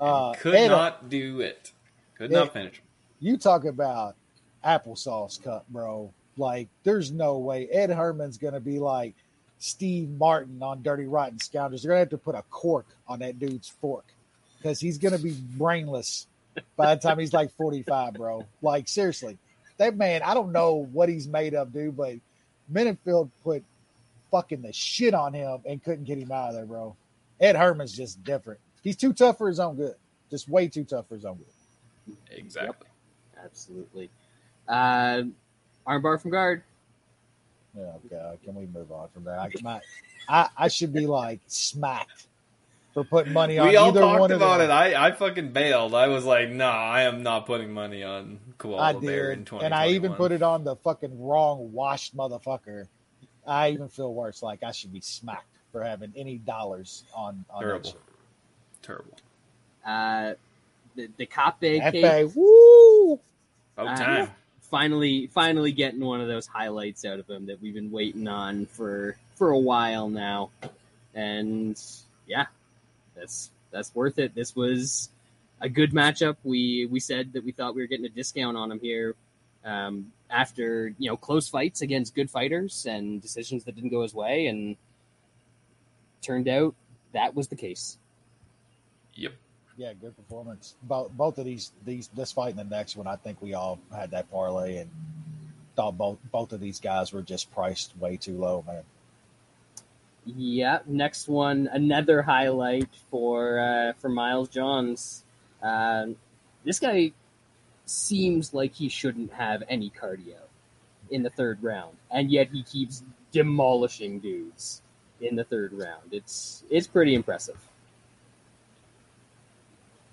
Uh, 0.00 0.32
Could 0.34 0.54
Ed- 0.54 0.68
not 0.68 1.08
do 1.10 1.40
it. 1.40 1.72
Could 2.16 2.30
Yeah. 2.30 2.40
not 2.40 2.52
finish 2.54 2.76
him. 2.78 2.84
You 3.20 3.36
talk 3.36 3.64
about 3.66 4.16
applesauce 4.64 5.42
cup, 5.42 5.66
bro. 5.68 6.12
Like, 6.38 6.68
there's 6.84 7.10
no 7.12 7.36
way 7.38 7.68
Ed 7.68 7.90
Herman's 7.90 8.38
gonna 8.38 8.60
be 8.60 8.78
like 8.78 9.14
Steve 9.58 10.08
Martin 10.08 10.62
on 10.62 10.82
Dirty 10.82 11.04
Rotten 11.04 11.38
Scoundrels. 11.38 11.82
They're 11.82 11.90
gonna 11.90 11.98
have 12.00 12.08
to 12.10 12.18
put 12.18 12.34
a 12.34 12.42
cork 12.50 12.86
on 13.06 13.18
that 13.18 13.38
dude's 13.38 13.68
fork 13.68 14.06
because 14.56 14.80
he's 14.80 14.96
gonna 14.96 15.18
be 15.18 15.36
brainless 15.58 16.26
by 16.76 16.94
the 16.94 17.00
time 17.00 17.18
he's 17.18 17.32
like 17.32 17.52
45, 17.56 18.14
bro. 18.14 18.46
Like, 18.62 18.88
seriously, 18.88 19.38
that 19.78 19.96
man, 19.96 20.22
I 20.22 20.34
don't 20.34 20.52
know 20.52 20.86
what 20.92 21.08
he's 21.08 21.28
made 21.28 21.54
of, 21.54 21.72
dude, 21.72 21.96
but 21.96 22.14
Menifield 22.72 23.30
put 23.42 23.64
fucking 24.30 24.62
the 24.62 24.72
shit 24.72 25.14
on 25.14 25.32
him 25.32 25.60
and 25.64 25.82
couldn't 25.82 26.04
get 26.04 26.18
him 26.18 26.30
out 26.32 26.50
of 26.50 26.54
there, 26.54 26.66
bro. 26.66 26.96
Ed 27.40 27.56
Herman's 27.56 27.96
just 27.96 28.22
different. 28.22 28.60
He's 28.82 28.96
too 28.96 29.12
tough 29.12 29.38
for 29.38 29.48
his 29.48 29.60
own 29.60 29.76
good. 29.76 29.94
Just 30.30 30.48
way 30.48 30.68
too 30.68 30.84
tough 30.84 31.08
for 31.08 31.14
his 31.14 31.24
own 31.24 31.38
good. 31.38 32.16
Exactly. 32.30 32.88
Absolutely. 33.42 34.10
Uh, 34.68 35.22
armbar 35.86 36.20
from 36.20 36.30
guard. 36.30 36.62
Yeah, 37.76 37.92
okay. 38.06 38.38
Can 38.44 38.54
we 38.54 38.66
move 38.66 38.92
on 38.92 39.08
from 39.08 39.24
that? 39.24 39.38
I, 39.38 39.50
my, 39.62 39.80
I, 40.28 40.48
I 40.56 40.68
should 40.68 40.92
be 40.92 41.06
like 41.06 41.40
smacked 41.46 42.26
for 42.94 43.04
putting 43.04 43.32
money 43.32 43.58
on 43.58 43.68
We 43.68 43.76
all 43.76 43.88
either 43.88 44.00
talked 44.00 44.20
one 44.20 44.32
about 44.32 44.60
it. 44.60 44.70
I, 44.70 45.08
I 45.08 45.12
fucking 45.12 45.52
bailed. 45.52 45.94
I 45.94 46.08
was 46.08 46.24
like, 46.24 46.50
nah, 46.50 46.70
I 46.70 47.02
am 47.02 47.22
not 47.22 47.46
putting 47.46 47.72
money 47.72 48.02
on 48.02 48.38
I 48.48 48.52
Koala 48.58 49.00
Bear 49.00 49.30
in 49.32 49.40
did, 49.40 49.46
2021. 49.46 49.64
and 49.64 49.74
I 49.74 49.88
even 49.94 50.14
put 50.14 50.32
it 50.32 50.42
on 50.42 50.64
the 50.64 50.76
fucking 50.76 51.20
wrong 51.22 51.72
washed 51.72 52.16
motherfucker. 52.16 52.86
I 53.46 53.70
even 53.70 53.88
feel 53.88 54.12
worse. 54.12 54.42
Like 54.42 54.62
I 54.62 54.72
should 54.72 54.92
be 54.92 55.00
smacked 55.00 55.46
for 55.72 55.82
having 55.82 56.12
any 56.16 56.38
dollars 56.38 57.04
on 57.14 57.44
on 57.50 57.60
that 57.62 57.66
Terrible. 57.68 57.90
shit. 57.90 58.00
Terrible. 58.82 59.16
Uh, 59.86 60.34
the 60.96 61.08
the 61.16 61.26
Cape 61.26 61.54
F.A. 61.62 61.90
case. 61.92 62.32
Woo! 62.34 63.20
About 63.76 63.94
Uh, 64.00 64.04
time. 64.04 64.30
Finally, 64.70 65.26
finally 65.28 65.72
getting 65.72 66.00
one 66.00 66.20
of 66.20 66.28
those 66.28 66.46
highlights 66.46 67.04
out 67.04 67.18
of 67.18 67.28
him 67.28 67.46
that 67.46 67.60
we've 67.60 67.74
been 67.74 67.90
waiting 67.90 68.28
on 68.28 68.66
for 68.66 69.16
for 69.34 69.50
a 69.50 69.58
while 69.58 70.08
now, 70.08 70.50
and 71.14 71.80
yeah, 72.26 72.46
that's 73.20 73.50
that's 73.70 73.94
worth 73.94 74.18
it. 74.18 74.34
This 74.34 74.56
was 74.56 75.10
a 75.60 75.68
good 75.68 75.92
matchup. 75.92 76.36
We 76.42 76.86
we 76.86 77.00
said 77.00 77.34
that 77.34 77.44
we 77.44 77.52
thought 77.52 77.74
we 77.74 77.82
were 77.82 77.86
getting 77.86 78.06
a 78.06 78.10
discount 78.10 78.56
on 78.56 78.72
him 78.72 78.80
here 78.80 79.14
um, 79.64 80.12
after 80.28 80.94
you 80.98 81.10
know 81.10 81.16
close 81.16 81.48
fights 81.48 81.82
against 81.82 82.14
good 82.14 82.30
fighters 82.30 82.86
and 82.86 83.20
decisions 83.20 83.64
that 83.64 83.74
didn't 83.74 83.90
go 83.90 84.02
his 84.02 84.14
way, 84.14 84.46
and 84.46 84.76
turned 86.22 86.48
out 86.48 86.74
that 87.12 87.34
was 87.34 87.48
the 87.48 87.56
case. 87.56 87.98
Yep. 89.14 89.32
Yeah, 89.76 89.92
good 89.94 90.16
performance. 90.16 90.74
Both 90.82 91.12
both 91.12 91.38
of 91.38 91.44
these 91.44 91.72
these 91.84 92.08
this 92.08 92.32
fight 92.32 92.50
and 92.50 92.58
the 92.58 92.76
next 92.76 92.96
one, 92.96 93.06
I 93.06 93.16
think 93.16 93.40
we 93.40 93.54
all 93.54 93.78
had 93.94 94.12
that 94.12 94.30
parlay 94.30 94.78
and 94.78 94.90
thought 95.76 95.96
both 95.96 96.18
both 96.30 96.52
of 96.52 96.60
these 96.60 96.80
guys 96.80 97.12
were 97.12 97.22
just 97.22 97.52
priced 97.52 97.96
way 97.96 98.16
too 98.16 98.36
low, 98.36 98.64
man. 98.66 98.82
Yeah, 100.26 100.80
next 100.86 101.28
one, 101.28 101.68
another 101.72 102.22
highlight 102.22 102.88
for 103.10 103.58
uh, 103.58 103.92
for 103.94 104.08
Miles 104.08 104.48
Johns. 104.48 105.24
Um, 105.62 106.16
this 106.64 106.78
guy 106.78 107.12
seems 107.86 108.52
like 108.54 108.74
he 108.74 108.88
shouldn't 108.88 109.32
have 109.32 109.62
any 109.68 109.90
cardio 109.90 110.36
in 111.10 111.22
the 111.22 111.30
third 111.30 111.62
round, 111.62 111.96
and 112.10 112.30
yet 112.30 112.48
he 112.52 112.62
keeps 112.62 113.02
demolishing 113.32 114.18
dudes 114.20 114.82
in 115.20 115.36
the 115.36 115.44
third 115.44 115.72
round. 115.72 116.12
It's 116.12 116.62
it's 116.70 116.86
pretty 116.86 117.14
impressive. 117.14 117.56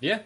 Yeah. 0.00 0.20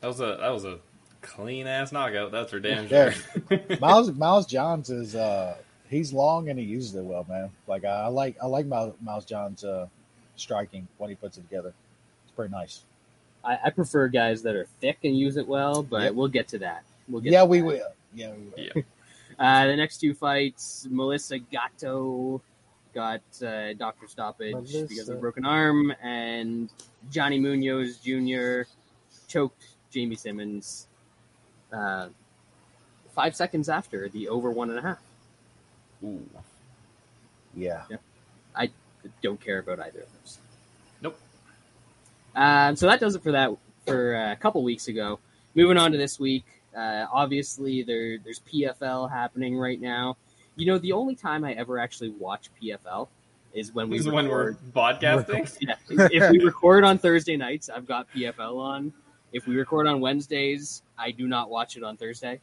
That 0.00 0.08
was 0.08 0.20
a 0.20 0.36
that 0.40 0.50
was 0.50 0.64
a 0.64 0.78
clean 1.22 1.66
ass 1.66 1.92
knockout. 1.92 2.30
That's 2.32 2.50
for 2.50 2.60
damn 2.60 2.86
Yeah. 2.88 3.10
sure. 3.10 3.60
Miles 3.80 4.12
Miles 4.12 4.46
Johns 4.46 4.90
is 4.90 5.14
uh 5.14 5.56
he's 5.94 6.12
long 6.12 6.48
and 6.48 6.58
he 6.58 6.64
uses 6.64 6.94
it 6.94 7.04
well, 7.04 7.24
man. 7.28 7.50
Like 7.66 7.84
I, 7.84 8.04
I 8.04 8.06
like 8.08 8.36
I 8.42 8.46
like 8.46 8.66
Miles, 8.66 8.94
Miles 9.02 9.24
Johns 9.24 9.64
uh 9.64 9.86
striking 10.36 10.86
when 10.98 11.10
he 11.10 11.16
puts 11.16 11.38
it 11.38 11.42
together. 11.42 11.72
It's 12.24 12.32
pretty 12.34 12.52
nice. 12.52 12.82
I, 13.44 13.58
I 13.66 13.70
prefer 13.70 14.08
guys 14.08 14.42
that 14.42 14.56
are 14.56 14.66
thick 14.80 14.98
and 15.04 15.16
use 15.16 15.36
it 15.36 15.46
well, 15.46 15.82
but 15.82 16.02
Yep. 16.02 16.14
we'll 16.14 16.28
get 16.28 16.48
to 16.48 16.58
that. 16.60 16.82
We'll 17.08 17.20
get 17.20 17.32
Yeah, 17.32 17.40
to 17.40 17.46
we 17.46 17.58
that. 17.60 17.66
will. 17.66 17.88
Yeah, 18.14 18.32
we 18.32 18.38
will. 18.44 18.52
yeah. 18.76 18.82
Uh, 19.36 19.66
the 19.66 19.74
next 19.74 19.98
two 19.98 20.14
fights, 20.14 20.86
Melissa 20.88 21.40
Gatto 21.40 22.40
got 22.94 23.20
uh, 23.44 23.72
doctor 23.72 24.06
stoppage 24.06 24.52
Melissa. 24.52 24.86
because 24.86 25.08
of 25.08 25.16
a 25.16 25.20
broken 25.20 25.44
arm, 25.44 25.92
and 26.00 26.70
Johnny 27.10 27.40
Munoz 27.40 27.96
Jr. 27.98 28.62
choked 29.26 29.66
Jamey 29.92 30.16
Simmons 30.16 30.86
uh, 31.72 32.10
five 33.12 33.34
seconds 33.34 33.68
after 33.68 34.08
the 34.08 34.28
over 34.28 34.52
one 34.52 34.70
and 34.70 34.78
a 34.78 34.82
half. 34.82 34.98
Ooh. 36.02 36.26
Yeah. 37.54 37.82
I 38.56 38.70
don't 39.22 39.40
care 39.40 39.58
about 39.58 39.80
either 39.80 40.00
of 40.00 40.08
those. 40.20 40.38
Nope. 41.02 41.18
Um, 42.34 42.76
so 42.76 42.86
that 42.86 43.00
does 43.00 43.14
it 43.14 43.22
for 43.22 43.32
that 43.32 43.50
for 43.86 44.16
uh, 44.16 44.32
a 44.32 44.36
couple 44.36 44.62
weeks 44.62 44.88
ago. 44.88 45.18
Moving 45.54 45.76
on 45.76 45.92
to 45.92 45.98
this 45.98 46.18
week, 46.18 46.44
uh, 46.76 47.06
obviously 47.12 47.82
there 47.82 48.18
there's 48.18 48.40
PFL 48.40 49.10
happening 49.10 49.56
right 49.56 49.80
now. 49.80 50.16
You 50.56 50.66
know, 50.66 50.78
the 50.78 50.92
only 50.92 51.14
time 51.14 51.44
I 51.44 51.52
ever 51.52 51.78
actually 51.78 52.10
watch 52.10 52.48
PFL 52.62 53.08
is 53.52 53.72
when 53.72 53.88
we 53.88 53.98
This 53.98 54.06
is 54.06 54.12
when 54.12 54.28
we're 54.28 54.52
record. 54.52 54.72
podcasting. 54.74 55.56
Yeah, 55.60 56.08
if 56.10 56.30
we 56.30 56.40
record 56.40 56.84
on 56.84 56.98
Thursday 56.98 57.36
nights, 57.36 57.68
I've 57.68 57.86
got 57.86 58.08
PFL 58.10 58.56
on. 58.56 58.92
If 59.32 59.46
we 59.46 59.56
record 59.56 59.86
on 59.86 60.00
Wednesdays, 60.00 60.82
I 60.98 61.10
do 61.10 61.26
not 61.26 61.50
watch 61.50 61.76
it 61.76 61.82
on 61.82 61.96
Thursday. 61.96 62.40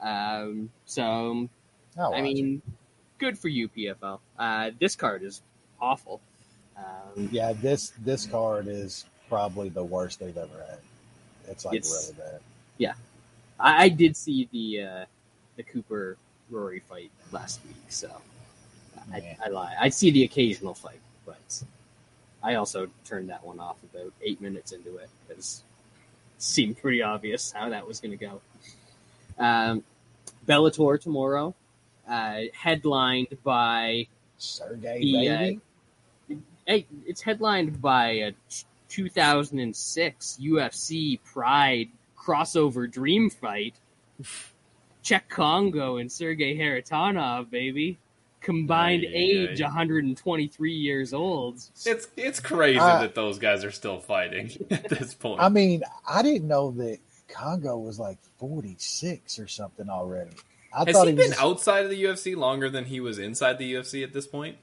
Um, 0.00 0.70
so 0.84 1.48
I 1.96 2.20
mean, 2.20 2.62
it. 2.66 2.72
Good 3.22 3.38
for 3.38 3.48
you, 3.48 3.68
PFL. 3.68 4.18
Uh, 4.36 4.70
this 4.80 4.96
card 4.96 5.22
is 5.22 5.42
awful. 5.80 6.20
Um, 6.76 7.28
yeah, 7.30 7.52
this 7.52 7.92
this 8.04 8.26
card 8.26 8.66
is 8.66 9.04
probably 9.28 9.68
the 9.68 9.84
worst 9.84 10.18
they've 10.18 10.36
ever 10.36 10.58
had. 10.68 10.78
It's 11.48 11.64
like 11.64 11.76
It's- 11.76 12.12
really 12.16 12.18
bad. 12.18 12.40
I, 13.60 13.84
I 13.84 13.88
did 13.90 14.16
see 14.16 14.48
the 14.50 14.82
uh, 14.82 15.04
the 15.54 15.62
Cooper 15.62 16.16
Rory 16.50 16.80
fight 16.80 17.12
last 17.30 17.60
week, 17.64 17.76
so 17.88 18.10
I, 19.12 19.36
I 19.44 19.48
lie. 19.50 19.76
I 19.78 19.88
see 19.88 20.10
the 20.10 20.24
occasional 20.24 20.74
fight, 20.74 20.98
but 21.24 21.62
I 22.42 22.56
also 22.56 22.88
turned 23.04 23.28
that 23.28 23.44
one 23.44 23.60
off 23.60 23.76
about 23.94 24.12
eight 24.20 24.40
minutes 24.40 24.72
into 24.72 24.96
it 24.96 25.08
because 25.28 25.62
it 26.36 26.42
seemed 26.42 26.78
pretty 26.78 27.02
obvious 27.02 27.52
how 27.52 27.68
that 27.68 27.86
was 27.86 28.00
going 28.00 28.18
to 28.18 28.24
go. 28.26 28.40
Um, 29.38 29.84
Bellator 30.44 31.00
tomorrow, 31.00 31.54
uh, 32.12 32.40
headlined 32.52 33.28
by 33.42 34.06
Sergey 34.38 35.00
The, 35.00 35.28
uh, 35.28 35.38
baby. 35.38 35.60
hey, 36.66 36.86
it's 37.06 37.22
headlined 37.22 37.80
by 37.80 38.08
a 38.10 38.32
2006 38.88 40.38
UFC 40.40 41.18
Pride 41.24 41.88
crossover 42.18 42.90
dream 42.90 43.30
fight. 43.30 43.74
Cheick 45.04 45.22
Kongo 45.28 45.96
and 45.96 46.10
Sergey 46.12 46.56
Kharitonov, 46.56 47.50
baby. 47.50 47.98
Combined 48.40 49.04
Ay, 49.04 49.12
ay, 49.12 49.50
age 49.50 49.60
ay. 49.60 49.64
123 49.66 50.72
years 50.72 51.14
old. 51.14 51.56
It's 51.84 52.08
it's 52.16 52.40
crazy 52.40 52.78
Uh, 52.78 53.00
that 53.00 53.14
those 53.14 53.38
guys 53.38 53.64
are 53.64 53.70
still 53.70 53.98
fighting 54.00 54.50
at 54.70 54.88
this 54.88 55.14
point. 55.14 55.40
I 55.40 55.48
mean, 55.48 55.82
I 56.08 56.22
didn't 56.22 56.48
know 56.48 56.72
that 56.72 56.98
Kongo 57.28 57.78
was 57.78 57.98
like 58.00 58.18
46 58.38 59.38
or 59.38 59.46
something 59.48 59.88
already. 59.88 60.32
I 60.74 60.84
Has 60.86 60.94
thought 60.96 61.06
he 61.08 61.14
was 61.14 61.28
been 61.30 61.38
outside 61.38 61.84
of 61.84 61.90
the 61.90 62.02
UFC 62.04 62.34
longer 62.36 62.70
than 62.70 62.84
he 62.86 63.00
was 63.00 63.18
inside 63.18 63.58
the 63.58 63.74
UFC 63.74 64.02
at 64.02 64.12
this 64.12 64.26
point? 64.26 64.56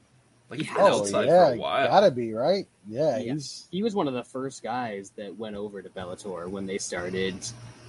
Like 0.50 0.60
he's 0.62 0.68
been 0.70 0.78
Oh, 0.80 1.02
outside 1.02 1.26
yeah, 1.28 1.50
for 1.50 1.54
a 1.54 1.58
while. 1.58 1.88
gotta 1.88 2.12
be 2.12 2.34
right. 2.34 2.68
Yeah, 2.88 3.18
Yeah. 3.20 3.34
he's 3.34 3.68
He 3.72 3.84
was 3.84 3.94
one 3.94 4.08
of 4.08 4.14
the 4.16 4.24
first 4.24 4.64
guys 4.64 5.12
that 5.18 5.38
went 5.38 5.56
over 5.56 5.82
to 5.82 5.90
Bellator 5.90 6.48
when 6.50 6.66
they 6.66 6.80
started 6.80 7.36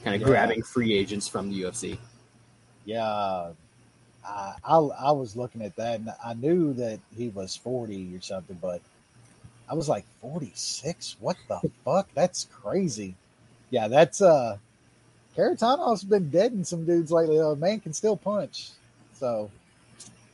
kind 0.04 0.14
of 0.14 0.20
Yeah. 0.20 0.26
grabbing 0.26 0.62
free 0.62 0.92
agents 0.94 1.26
from 1.28 1.48
the 1.50 1.62
UFC. 1.62 1.98
yeah. 2.84 3.52
I, 4.22 4.54
I 4.64 4.76
I 4.76 5.10
was 5.12 5.34
looking 5.34 5.62
at 5.62 5.74
that 5.76 6.00
and 6.00 6.10
I 6.22 6.34
knew 6.34 6.74
that 6.74 7.00
he 7.16 7.28
was 7.30 7.56
40 7.56 8.14
or 8.14 8.20
something, 8.20 8.58
but 8.60 8.82
I 9.68 9.72
was 9.74 9.88
like 9.88 10.04
46. 10.20 11.16
What 11.20 11.36
the 11.48 11.60
fuck? 11.86 12.08
That's 12.14 12.46
crazy. 12.52 13.14
Yeah, 13.70 13.88
that's 13.88 14.20
uh, 14.20 14.58
Kharitonov's 15.36 16.04
been 16.04 16.30
deading 16.30 16.64
some 16.64 16.84
dudes 16.84 17.10
lately. 17.10 17.38
though. 17.38 17.52
A 17.52 17.56
man 17.56 17.80
can 17.80 17.92
still 17.92 18.16
punch, 18.16 18.70
so 19.14 19.50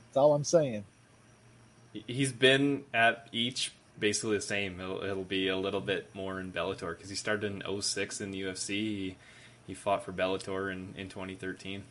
that's 0.06 0.16
all 0.16 0.34
I'm 0.34 0.44
saying. 0.44 0.84
He's 2.06 2.32
been 2.32 2.84
at 2.92 3.28
each 3.32 3.72
basically 3.98 4.36
the 4.36 4.42
same. 4.42 4.80
It'll, 4.80 5.02
it'll 5.02 5.24
be 5.24 5.48
a 5.48 5.56
little 5.56 5.80
bit 5.80 6.08
more 6.14 6.40
in 6.40 6.52
Bellator 6.52 6.90
because 6.90 7.10
he 7.10 7.16
started 7.16 7.50
in 7.52 7.82
06 7.82 8.20
in 8.20 8.30
the 8.30 8.42
UFC. 8.42 8.68
He, 8.68 9.16
he 9.66 9.74
fought 9.74 10.04
for 10.04 10.12
Bellator 10.12 10.72
in, 10.72 10.94
in 10.96 11.08
2013. 11.08 11.82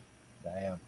Damn. 0.44 0.80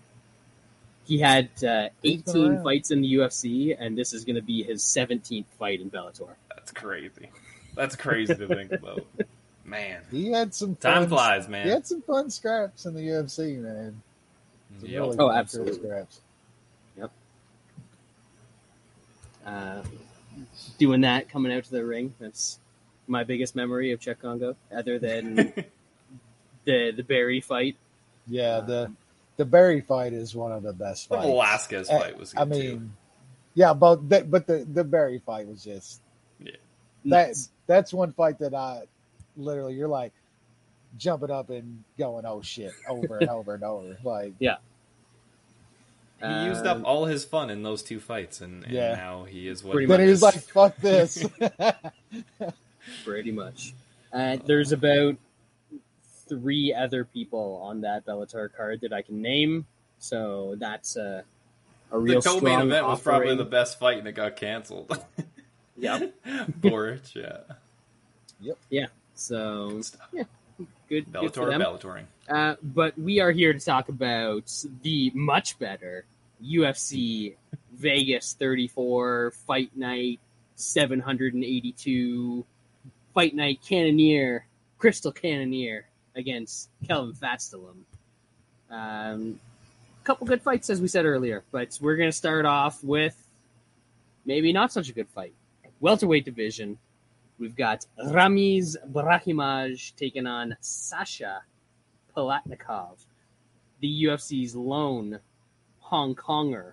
He 1.04 1.18
had 1.18 1.48
uh, 1.64 1.88
18 2.04 2.62
fights 2.62 2.90
in 2.90 3.00
the 3.00 3.14
UFC, 3.14 3.74
and 3.78 3.96
this 3.96 4.12
is 4.12 4.24
going 4.24 4.36
to 4.36 4.42
be 4.42 4.62
his 4.62 4.82
17th 4.82 5.46
fight 5.58 5.80
in 5.80 5.90
Bellator. 5.90 6.34
That's 6.54 6.70
crazy. 6.70 7.30
That's 7.74 7.96
crazy 7.96 8.34
to 8.34 8.46
think 8.46 8.72
about. 8.72 9.06
Man, 9.68 10.00
He 10.10 10.30
had 10.32 10.54
some 10.54 10.74
time 10.76 11.02
fun, 11.02 11.08
flies, 11.10 11.48
man. 11.48 11.66
He 11.66 11.70
had 11.72 11.86
some 11.86 12.00
fun 12.02 12.30
scraps 12.30 12.86
in 12.86 12.94
the 12.94 13.02
UFC, 13.02 13.58
man. 13.60 14.00
Some 14.80 14.88
Yep. 14.88 15.00
really 15.02 15.16
Oh, 15.18 15.28
fun 15.28 15.36
absolutely. 15.36 15.74
Scraps. 15.74 16.20
Uh, 19.44 19.82
doing 20.78 21.00
that, 21.00 21.28
coming 21.30 21.52
out 21.52 21.64
to 21.64 21.70
the 21.70 21.84
ring, 21.84 22.14
that's 22.18 22.58
my 23.06 23.24
biggest 23.24 23.56
memory 23.56 23.92
of 23.92 24.00
Cheick 24.00 24.18
Kongo, 24.20 24.56
other 24.70 24.98
than 24.98 25.36
the 26.64 26.90
the 26.92 27.02
Barry 27.02 27.40
fight. 27.40 27.76
Yeah, 28.26 28.60
the 28.60 28.92
the 29.38 29.46
Barry 29.46 29.80
fight 29.80 30.12
is 30.12 30.34
one 30.34 30.52
of 30.52 30.62
the 30.62 30.72
best 30.74 31.08
The 31.08 31.14
fights. 31.16 31.26
Velasquez 31.26 31.88
Uh, 31.90 31.98
fight 31.98 32.18
was 32.18 32.32
good 32.34 32.40
I 32.40 32.44
too. 32.44 32.50
mean, 32.50 32.92
Yeah, 33.54 33.72
but 33.72 34.06
that, 34.10 34.30
but 34.30 34.46
the 34.46 34.66
the 34.70 34.84
Barry 34.84 35.18
fight 35.18 35.46
was 35.48 35.64
just 35.64 36.02
Yeah. 36.40 36.52
that. 37.06 37.34
That's 37.66 37.92
one 37.94 38.12
fight 38.12 38.38
that 38.40 38.52
I 38.54 38.82
literally 39.38 39.74
you're 39.76 39.88
like 39.88 40.12
jumping 40.98 41.30
up 41.30 41.50
and 41.50 41.84
going, 41.98 42.26
oh 42.26 42.42
shit, 42.42 42.72
over 42.88 43.18
and 43.20 43.30
over 43.30 43.54
and 43.54 43.64
over. 43.64 43.98
Like 44.04 44.34
yeah 44.40 44.56
He 46.22 46.44
used 46.44 46.66
up 46.66 46.78
Uh, 46.78 46.84
all 46.84 47.06
his 47.06 47.24
fun 47.24 47.50
in 47.50 47.62
those 47.62 47.82
two 47.82 48.00
fights, 48.00 48.40
and, 48.40 48.64
and 48.64 48.72
Yeah. 48.74 48.92
now 48.92 49.24
he 49.24 49.48
is 49.48 49.64
what 49.64 49.72
Pretty 49.74 49.86
he 49.98 49.98
then 49.98 50.00
was 50.10 50.22
like, 50.22 50.40
fuck 50.42 50.76
this. 50.78 51.24
pretty 53.04 53.32
much. 53.32 53.74
Uh, 54.12 54.38
there's 54.46 54.72
about 54.72 55.16
three 56.28 56.74
other 56.74 57.04
people 57.04 57.60
on 57.62 57.82
that 57.82 58.06
Bellator 58.06 58.50
card 58.54 58.80
that 58.82 58.92
I 58.92 59.02
can 59.02 59.22
name, 59.22 59.66
so 59.98 60.56
that's 60.58 60.96
a 60.96 61.24
a 61.90 61.98
the 61.98 62.00
real 62.00 62.22
co-main 62.22 62.54
strong 62.54 62.62
event 62.62 62.86
was 62.86 63.00
probably 63.00 63.36
the 63.36 63.44
best 63.44 63.78
fight, 63.78 63.98
and 63.98 64.08
it 64.08 64.12
got 64.12 64.36
canceled. 64.36 64.98
Yep. 65.76 66.14
Boric, 66.60 67.14
yeah. 67.14 67.38
Yep. 68.40 68.58
yeah. 68.70 68.86
So 69.18 69.82
yeah, 70.12 70.24
good. 70.88 71.12
good 71.12 71.34
for 71.34 71.46
them. 71.46 71.60
Bellatoring. 71.60 72.04
Uh, 72.28 72.54
but 72.62 72.98
we 72.98 73.20
are 73.20 73.32
here 73.32 73.52
to 73.52 73.58
talk 73.58 73.88
about 73.88 74.52
the 74.82 75.10
much 75.14 75.58
better 75.58 76.04
UFC 76.44 77.34
Vegas 77.72 78.34
34 78.38 79.32
Fight 79.46 79.70
Night 79.76 80.20
782 80.54 82.44
Fight 83.14 83.34
Night 83.34 83.60
Cannonier 83.66 84.46
Crystal 84.78 85.12
Cannonier 85.12 85.86
against 86.14 86.68
Kelvin 86.86 87.14
Gastelum. 87.14 87.76
Um, 88.70 89.40
couple 90.04 90.26
good 90.26 90.40
fights 90.40 90.70
as 90.70 90.80
we 90.80 90.88
said 90.88 91.04
earlier, 91.04 91.44
but 91.52 91.76
we're 91.82 91.96
going 91.96 92.08
to 92.08 92.16
start 92.16 92.46
off 92.46 92.82
with 92.82 93.14
maybe 94.24 94.52
not 94.52 94.72
such 94.72 94.88
a 94.88 94.92
good 94.92 95.08
fight. 95.08 95.34
Welterweight 95.80 96.24
division. 96.24 96.78
We've 97.38 97.54
got 97.54 97.86
Ramiz 98.04 98.76
Brahimaj 98.90 99.94
taking 99.96 100.26
on 100.26 100.56
Sasha 100.60 101.42
Palatnikov, 102.16 103.04
the 103.80 104.04
UFC's 104.04 104.56
lone 104.56 105.20
Hong 105.78 106.14
Konger. 106.14 106.72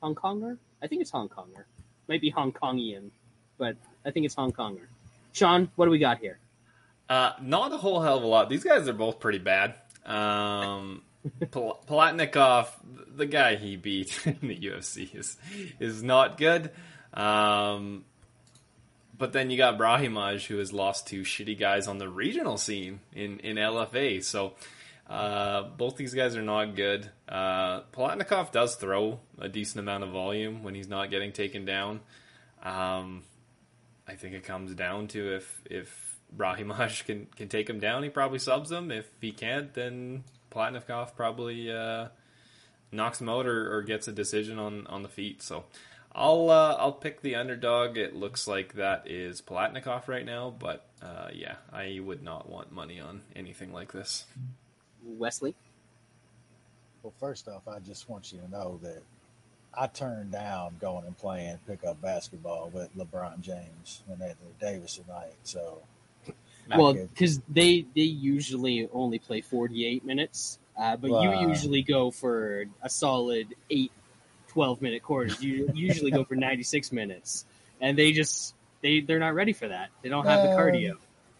Hong 0.00 0.14
Konger? 0.14 0.58
I 0.82 0.86
think 0.86 1.02
it's 1.02 1.10
Hong 1.10 1.28
Konger. 1.28 1.64
Might 2.08 2.20
be 2.20 2.30
Hong 2.30 2.52
Kongian, 2.52 3.10
but 3.58 3.76
I 4.04 4.10
think 4.10 4.26
it's 4.26 4.34
Hong 4.34 4.52
Konger. 4.52 4.86
Sean, 5.32 5.70
what 5.76 5.86
do 5.86 5.90
we 5.90 5.98
got 5.98 6.18
here? 6.18 6.38
Uh, 7.08 7.32
not 7.40 7.72
a 7.72 7.76
whole 7.76 8.00
hell 8.00 8.18
of 8.18 8.22
a 8.22 8.26
lot. 8.26 8.48
These 8.48 8.64
guys 8.64 8.88
are 8.88 8.92
both 8.92 9.18
pretty 9.18 9.38
bad. 9.38 9.74
Um, 10.06 11.02
Pal- 11.50 11.82
Palatnikov, 11.88 12.68
the 13.16 13.26
guy 13.26 13.56
he 13.56 13.76
beat 13.76 14.18
in 14.26 14.38
the 14.48 14.56
UFC, 14.56 15.14
is 15.14 15.36
is 15.80 16.02
not 16.02 16.38
good. 16.38 16.70
Um, 17.12 18.04
but 19.16 19.32
then 19.32 19.50
you 19.50 19.56
got 19.56 19.78
Brahimaj, 19.78 20.46
who 20.46 20.58
has 20.58 20.72
lost 20.72 21.08
to 21.08 21.22
shitty 21.22 21.58
guys 21.58 21.86
on 21.86 21.98
the 21.98 22.08
regional 22.08 22.56
scene 22.56 23.00
in, 23.12 23.40
in 23.40 23.56
LFA. 23.56 24.22
So 24.24 24.54
uh, 25.08 25.62
both 25.62 25.96
these 25.96 26.14
guys 26.14 26.36
are 26.36 26.42
not 26.42 26.74
good. 26.74 27.10
Uh, 27.28 27.82
does 28.52 28.76
throw 28.76 29.20
a 29.38 29.48
decent 29.48 29.80
amount 29.80 30.04
of 30.04 30.10
volume 30.10 30.62
when 30.62 30.74
he's 30.74 30.88
not 30.88 31.10
getting 31.10 31.32
taken 31.32 31.64
down. 31.64 32.00
Um, 32.62 33.24
I 34.08 34.14
think 34.14 34.34
it 34.34 34.44
comes 34.44 34.74
down 34.74 35.08
to 35.08 35.36
if 35.36 35.62
if 35.70 36.18
Brahimaj 36.36 37.04
can 37.04 37.26
can 37.36 37.48
take 37.48 37.68
him 37.68 37.80
down, 37.80 38.02
he 38.02 38.08
probably 38.08 38.38
subs 38.38 38.70
him. 38.70 38.90
If 38.90 39.06
he 39.20 39.32
can't, 39.32 39.72
then 39.74 40.24
Palatnikov 40.50 41.14
probably 41.16 41.70
uh, 41.70 42.08
knocks 42.90 43.20
him 43.20 43.28
out 43.28 43.46
or, 43.46 43.76
or 43.76 43.82
gets 43.82 44.08
a 44.08 44.12
decision 44.12 44.58
on, 44.58 44.86
on 44.86 45.02
the 45.02 45.08
feet. 45.08 45.42
So 45.42 45.64
I'll 46.14 46.50
uh, 46.50 46.76
I'll 46.78 46.92
pick 46.92 47.22
the 47.22 47.34
underdog. 47.36 47.96
It 47.96 48.14
looks 48.14 48.46
like 48.46 48.74
that 48.74 49.10
is 49.10 49.40
Palatnikov 49.40 50.08
right 50.08 50.26
now, 50.26 50.54
but 50.56 50.84
uh, 51.00 51.28
yeah, 51.32 51.56
I 51.72 52.00
would 52.02 52.22
not 52.22 52.48
want 52.48 52.70
money 52.70 53.00
on 53.00 53.22
anything 53.34 53.72
like 53.72 53.92
this. 53.92 54.26
Wesley? 55.04 55.54
well, 57.02 57.12
first 57.18 57.48
off, 57.48 57.66
I 57.66 57.78
just 57.80 58.08
want 58.08 58.32
you 58.32 58.40
to 58.40 58.50
know 58.50 58.78
that 58.82 59.02
I 59.74 59.86
turned 59.86 60.32
down 60.32 60.76
going 60.80 61.06
and 61.06 61.16
playing 61.16 61.58
pickup 61.66 62.00
basketball 62.00 62.70
with 62.72 62.94
LeBron 62.96 63.40
James 63.40 64.02
and 64.08 64.20
Anthony 64.22 64.50
Davis 64.60 64.96
tonight. 64.98 65.34
So 65.42 65.82
well, 66.76 66.94
because 66.94 67.40
they 67.48 67.86
they 67.94 68.02
usually 68.02 68.88
only 68.92 69.18
play 69.18 69.40
48 69.40 70.04
minutes, 70.04 70.58
uh, 70.78 70.96
but 70.96 71.10
Wow. 71.10 71.22
you 71.22 71.48
usually 71.48 71.82
go 71.82 72.10
for 72.10 72.66
a 72.82 72.88
solid 72.90 73.54
8, 73.70 73.90
12 74.52 74.82
minute 74.82 75.02
quarters. 75.02 75.42
You 75.42 75.70
usually 75.74 76.10
go 76.10 76.24
for 76.24 76.34
96 76.36 76.92
minutes, 76.92 77.44
and 77.80 77.96
they 77.98 78.12
just 78.12 78.54
they 78.82 79.00
they're 79.00 79.18
not 79.18 79.34
ready 79.34 79.52
for 79.52 79.68
that. 79.68 79.88
They 80.02 80.08
don't 80.08 80.26
have 80.26 80.42
the 80.42 80.52
Um, 80.52 80.58
cardio. 80.58 80.92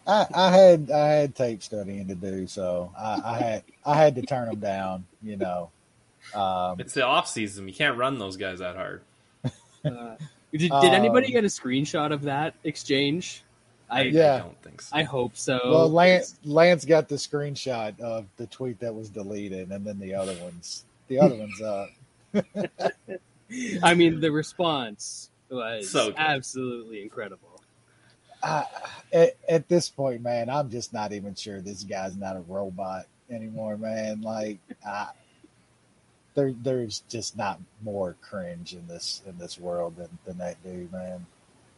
I, 0.05 0.25
I 0.33 0.51
had 0.51 0.91
I 0.91 1.07
had 1.09 1.35
tape 1.35 1.63
studying 1.63 2.07
to 2.07 2.15
do, 2.15 2.47
so 2.47 2.91
I, 2.97 3.21
I 3.23 3.37
had 3.37 3.63
I 3.85 3.95
had 3.95 4.15
to 4.15 4.21
turn 4.23 4.47
them 4.49 4.59
down. 4.59 5.05
You 5.21 5.37
know, 5.37 5.69
um, 6.35 6.79
It's 6.79 6.93
the 6.93 7.05
off 7.05 7.27
season. 7.27 7.67
You 7.67 7.73
can't 7.73 7.97
run 7.97 8.17
those 8.19 8.35
guys 8.37 8.59
that 8.59 8.75
hard. 8.75 9.01
Uh, 9.85 10.15
did, 10.51 10.59
did 10.59 10.71
Um, 10.71 10.85
anybody 10.85 11.31
get 11.31 11.43
a 11.43 11.47
screenshot 11.47 12.13
of 12.13 12.23
that 12.23 12.53
exchange? 12.63 13.43
I 13.89 14.03
Yeah. 14.03 14.35
I 14.35 14.39
don't 14.39 14.61
think 14.61 14.81
so. 14.81 14.95
I 14.95 15.03
hope 15.03 15.35
so. 15.37 15.59
well, 15.65 15.89
Lance 15.89 16.35
Lance 16.45 16.83
got 16.85 17.09
the 17.09 17.15
screenshot 17.15 17.99
of 17.99 18.25
the 18.37 18.47
tweet 18.47 18.79
that 18.79 18.93
was 18.95 19.09
deleted, 19.09 19.71
and 19.71 19.85
then 19.85 19.99
the 19.99 20.15
other 20.15 20.35
ones 20.41 20.83
the 21.09 21.19
other 21.19 21.35
ones 21.43 21.61
uh, 21.61 21.83
up. 21.83 21.89
I 23.83 23.93
mean, 23.93 24.19
the 24.19 24.31
response 24.31 25.29
was 25.49 25.89
So 25.89 26.07
good. 26.07 26.15
absolutely 26.17 27.01
incredible. 27.01 27.61
I, 28.41 28.65
at, 29.13 29.37
at 29.47 29.67
this 29.69 29.89
point, 29.89 30.21
man, 30.21 30.49
I'm 30.49 30.69
just 30.69 30.93
not 30.93 31.13
even 31.13 31.35
sure 31.35 31.61
this 31.61 31.83
guy's 31.83 32.17
not 32.17 32.35
a 32.35 32.41
robot 32.41 33.05
anymore, 33.29 33.77
man. 33.77 34.21
Like, 34.21 34.59
I, 34.85 35.09
there, 36.33 36.53
there's 36.61 37.03
just 37.09 37.37
not 37.37 37.59
more 37.83 38.15
cringe 38.21 38.73
in 38.73 38.87
this 38.87 39.21
in 39.25 39.37
this 39.37 39.57
world 39.59 39.95
than, 39.95 40.09
than 40.25 40.39
that 40.39 40.61
dude, 40.63 40.91
man. 40.91 41.25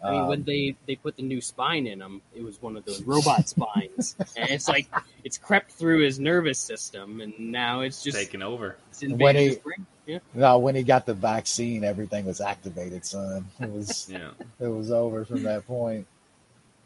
I 0.04 0.12
mean, 0.12 0.28
when 0.28 0.40
Um, 0.40 0.44
they 0.46 0.76
they 0.86 0.96
put 0.96 1.16
the 1.16 1.24
new 1.24 1.42
spine 1.42 1.88
in 1.88 2.02
him, 2.02 2.22
it 2.36 2.44
was 2.44 2.62
one 2.62 2.78
of 2.78 2.86
those 2.86 3.02
robot 3.06 3.50
spines, 3.50 4.16
and 4.38 4.50
it's 4.50 4.68
like 4.68 4.88
it's 5.24 5.38
crept 5.38 5.72
through 5.72 6.04
his 6.04 6.20
nervous 6.20 6.60
system, 6.60 7.22
and 7.22 7.34
now 7.40 7.82
it's 7.82 8.04
just 8.04 8.18
Taking 8.18 8.42
over. 8.44 8.78
it's 8.92 9.04
When 9.04 9.36
he- 9.36 9.48
his 9.48 9.58
brain. 9.58 9.86
Yeah, 10.08 10.20
no, 10.36 10.60
when 10.60 10.76
he 10.76 10.84
got 10.84 11.08
the 11.08 11.16
vaccine, 11.16 11.84
everything 11.84 12.26
was 12.26 12.40
activated, 12.40 13.04
son. 13.06 13.46
It 13.60 13.72
was 13.72 14.08
Yeah. 14.08 14.32
it 14.60 14.68
was 14.68 14.92
over 14.92 15.26
from 15.26 15.42
that 15.44 15.66
point. 15.66 16.06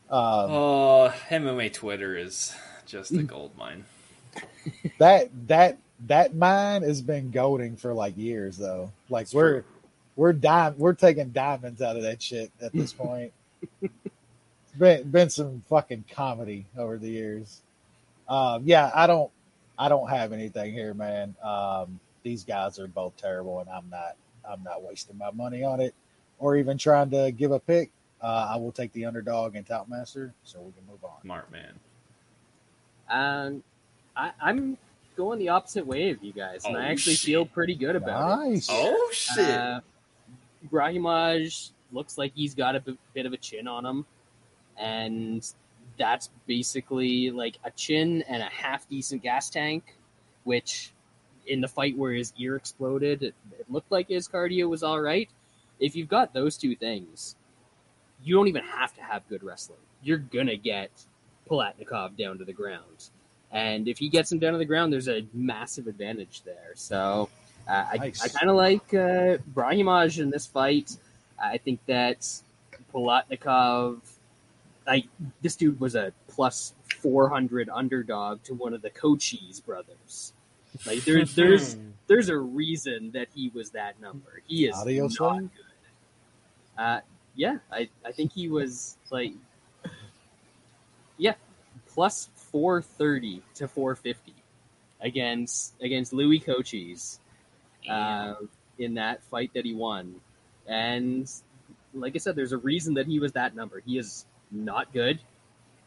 Um, 0.09 0.51
Oh, 0.51 1.13
MMA 1.29 1.69
Twitter 1.73 2.15
is 2.15 2.53
just 2.85 3.11
a 3.11 3.23
gold 3.33 3.51
mine. 3.57 3.83
that 4.99 5.29
that 5.47 5.77
that 6.07 6.33
mine 6.33 6.83
has 6.83 7.01
been 7.01 7.29
goading 7.31 7.75
for 7.75 7.93
like 7.93 8.17
years 8.17 8.57
though. 8.57 8.91
Like 9.09 9.23
It's 9.23 9.33
we're 9.33 9.61
true. 9.61 9.63
We're 10.19 10.33
di- 10.33 10.73
we're 10.77 10.93
taking 10.93 11.29
diamonds 11.29 11.81
out 11.81 11.95
of 11.95 12.01
that 12.03 12.21
shit 12.21 12.51
at 12.61 12.73
this 12.73 12.91
point. 13.05 13.31
it's 13.81 13.93
been 14.77 15.09
been 15.09 15.29
some 15.29 15.63
fucking 15.69 16.03
comedy 16.11 16.65
over 16.77 16.97
the 16.97 17.09
years. 17.09 17.61
Um, 18.27 18.63
yeah, 18.65 18.91
I 18.93 19.07
don't 19.07 19.31
I 19.77 19.87
don't 19.87 20.09
have 20.09 20.33
anything 20.33 20.73
here, 20.73 20.93
man. 20.93 21.35
Um, 21.41 22.01
these 22.21 22.43
guys 22.43 22.79
are 22.79 22.87
both 22.87 23.15
terrible, 23.15 23.61
and 23.61 23.69
I'm 23.69 23.89
not 23.89 24.17
I'm 24.47 24.61
not 24.61 24.83
wasting 24.83 25.17
my 25.17 25.31
money 25.31 25.63
on 25.63 25.79
it 25.79 25.95
or 26.37 26.57
even 26.57 26.77
trying 26.77 27.09
to 27.11 27.31
give 27.31 27.51
a 27.51 27.59
pick. 27.59 27.89
Uh, 28.21 28.49
I 28.53 28.57
will 28.57 28.73
take 28.73 28.91
the 28.91 29.05
underdog 29.05 29.55
and 29.55 29.65
top 29.65 29.87
master, 29.87 30.33
so 30.43 30.59
we 30.59 30.73
can 30.73 30.85
move 30.89 31.01
on. 31.05 31.21
Smart 31.21 31.49
man. 31.49 31.73
um, 33.09 33.63
I, 34.17 34.31
I'm 34.41 34.77
going 35.15 35.39
the 35.39 35.49
opposite 35.49 35.87
way 35.87 36.09
of 36.09 36.21
you 36.21 36.33
guys, 36.33 36.65
and 36.65 36.75
Oh, 36.75 36.79
I 36.79 36.87
actually 36.87 37.15
shit. 37.15 37.25
feel 37.25 37.45
pretty 37.45 37.75
good 37.75 37.95
about 37.95 38.41
it. 38.41 38.49
Nice. 38.49 38.67
Oh 38.69 39.09
shit! 39.13 39.49
Uh, 39.49 39.79
Brahimaj 40.67 41.71
looks 41.91 42.17
like 42.17 42.33
he's 42.35 42.55
got 42.55 42.75
a 42.75 42.81
b- 42.81 42.97
bit 43.13 43.25
of 43.25 43.33
a 43.33 43.37
chin 43.37 43.67
on 43.67 43.85
him, 43.85 44.05
and 44.77 45.47
that's 45.97 46.29
basically 46.47 47.31
like 47.31 47.57
a 47.63 47.71
chin 47.71 48.23
and 48.27 48.41
a 48.41 48.47
half 48.47 48.87
decent 48.89 49.23
gas 49.23 49.49
tank. 49.49 49.95
Which, 50.43 50.93
in 51.45 51.61
the 51.61 51.67
fight 51.67 51.97
where 51.97 52.13
his 52.13 52.33
ear 52.37 52.55
exploded, 52.55 53.23
it, 53.23 53.35
it 53.59 53.65
looked 53.69 53.91
like 53.91 54.07
his 54.09 54.27
cardio 54.27 54.69
was 54.69 54.83
all 54.83 54.99
right. 54.99 55.29
If 55.79 55.95
you've 55.95 56.07
got 56.07 56.33
those 56.33 56.57
two 56.57 56.75
things, 56.75 57.35
you 58.23 58.35
don't 58.35 58.47
even 58.47 58.63
have 58.63 58.93
to 58.95 59.01
have 59.01 59.27
good 59.29 59.43
wrestling. 59.43 59.79
You're 60.01 60.17
gonna 60.17 60.55
get 60.57 60.91
Palatnikov 61.49 62.17
down 62.17 62.37
to 62.39 62.45
the 62.45 62.53
ground, 62.53 63.09
and 63.51 63.87
if 63.87 63.97
he 63.97 64.09
gets 64.09 64.31
him 64.31 64.39
down 64.39 64.53
to 64.53 64.59
the 64.59 64.65
ground, 64.65 64.91
there's 64.91 65.09
a 65.09 65.25
massive 65.33 65.87
advantage 65.87 66.41
there. 66.43 66.71
So. 66.75 67.29
Uh, 67.69 67.85
I, 67.91 67.97
Nice. 67.97 68.21
I 68.23 68.27
kind 68.29 68.49
of 68.49 68.55
like 68.55 68.93
uh, 68.93 69.37
Brahimaj 69.53 70.19
in 70.19 70.31
this 70.31 70.47
fight. 70.47 70.97
I 71.41 71.57
think 71.57 71.79
that 71.85 72.27
Palatnikov, 72.93 73.99
like 74.87 75.05
this 75.41 75.55
dude 75.55 75.79
was 75.79 75.93
a 75.93 76.11
plus 76.27 76.73
four 76.97 77.29
hundred 77.29 77.69
underdog 77.69 78.43
to 78.43 78.55
one 78.55 78.73
of 78.73 78.81
the 78.81 78.89
Cochise 78.89 79.59
brothers. 79.59 80.33
Like 80.87 81.03
there's 81.05 81.35
there's 81.35 81.77
there's 82.07 82.29
a 82.29 82.37
reason 82.37 83.11
that 83.11 83.27
he 83.35 83.51
was 83.53 83.69
that 83.71 84.01
number. 84.01 84.41
He 84.47 84.65
is 84.65 84.75
Adios, 84.75 85.19
not 85.19 85.39
good. 85.39 85.49
Uh, 86.75 86.99
yeah, 87.35 87.57
I, 87.71 87.89
I 88.03 88.11
think 88.11 88.33
he 88.33 88.49
was 88.49 88.97
like, 89.11 89.33
yeah, 91.17 91.35
plus 91.87 92.29
430 92.35 93.43
to 93.55 93.67
450 93.67 94.33
against 95.01 95.73
against 95.81 96.13
Louis 96.13 96.39
Cochise 96.39 97.19
uh, 97.89 98.35
in 98.77 98.93
that 98.95 99.23
fight 99.23 99.51
that 99.53 99.65
he 99.65 99.73
won. 99.73 100.15
And 100.67 101.29
like 101.93 102.15
I 102.15 102.19
said, 102.19 102.35
there's 102.35 102.51
a 102.51 102.57
reason 102.57 102.93
that 102.95 103.07
he 103.07 103.19
was 103.19 103.33
that 103.33 103.55
number. 103.55 103.81
He 103.85 103.97
is 103.97 104.25
not 104.51 104.93
good. 104.93 105.19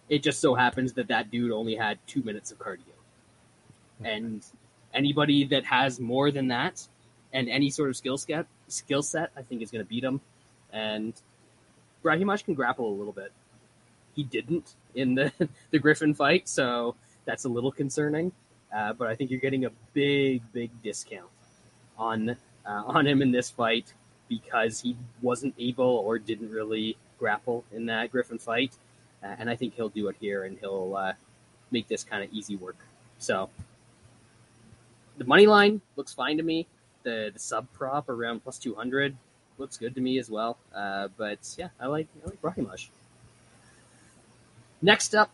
It 0.08 0.22
just 0.22 0.40
so 0.40 0.54
happens 0.54 0.94
that 0.94 1.08
that 1.08 1.30
dude 1.30 1.52
only 1.52 1.76
had 1.76 1.98
two 2.06 2.22
minutes 2.22 2.50
of 2.50 2.58
cardio. 2.58 2.80
And 4.04 4.44
anybody 4.92 5.44
that 5.46 5.64
has 5.64 6.00
more 6.00 6.30
than 6.30 6.48
that 6.48 6.86
and 7.32 7.48
any 7.48 7.70
sort 7.70 7.88
of 7.88 7.96
skill 7.96 8.18
set, 8.18 8.46
skill 8.68 9.02
set, 9.02 9.30
I 9.36 9.42
think 9.42 9.62
is 9.62 9.70
going 9.70 9.84
to 9.84 9.88
beat 9.88 10.04
him. 10.04 10.20
And 10.72 11.14
Brahimaj 12.04 12.44
can 12.44 12.54
grapple 12.54 12.88
a 12.88 12.96
little 12.96 13.12
bit. 13.12 13.32
He 14.14 14.24
didn't 14.24 14.74
in 14.94 15.14
the 15.14 15.32
the 15.70 15.78
Griffin 15.78 16.14
fight, 16.14 16.48
so 16.48 16.96
that's 17.24 17.44
a 17.44 17.48
little 17.48 17.72
concerning. 17.72 18.32
Uh, 18.74 18.92
but 18.92 19.08
I 19.08 19.14
think 19.14 19.30
you're 19.30 19.40
getting 19.40 19.64
a 19.64 19.70
big, 19.94 20.42
big 20.52 20.70
discount 20.82 21.28
on 21.98 22.30
uh, 22.66 22.82
on 22.86 23.06
him 23.06 23.22
in 23.22 23.32
this 23.32 23.50
fight 23.50 23.92
because 24.28 24.80
he 24.80 24.96
wasn't 25.20 25.54
able 25.58 25.84
or 25.84 26.18
didn't 26.18 26.50
really 26.50 26.96
grapple 27.18 27.64
in 27.72 27.86
that 27.86 28.10
Griffin 28.10 28.38
fight, 28.38 28.72
uh, 29.22 29.34
and 29.38 29.50
I 29.50 29.56
think 29.56 29.74
he'll 29.74 29.88
do 29.88 30.08
it 30.08 30.16
here 30.20 30.44
and 30.44 30.58
he'll 30.58 30.96
uh, 30.96 31.12
make 31.70 31.88
this 31.88 32.04
kind 32.04 32.24
of 32.24 32.32
easy 32.32 32.56
work. 32.56 32.76
So 33.18 33.50
the 35.18 35.24
money 35.24 35.46
line 35.46 35.80
looks 35.96 36.12
fine 36.12 36.36
to 36.38 36.42
me. 36.42 36.66
The 37.02 37.30
the 37.32 37.38
sub 37.38 37.66
prop 37.72 38.08
around 38.08 38.42
plus 38.42 38.58
two 38.58 38.74
hundred 38.74 39.16
looks 39.58 39.76
good 39.76 39.94
to 39.94 40.00
me 40.00 40.18
as 40.18 40.30
well. 40.30 40.56
Uh, 40.74 41.08
but 41.16 41.38
yeah, 41.58 41.68
I 41.80 41.86
like 41.86 42.08
I 42.24 42.30
like 42.30 42.40
Brahimaj. 42.42 42.88
Next 44.80 45.14
up, 45.14 45.30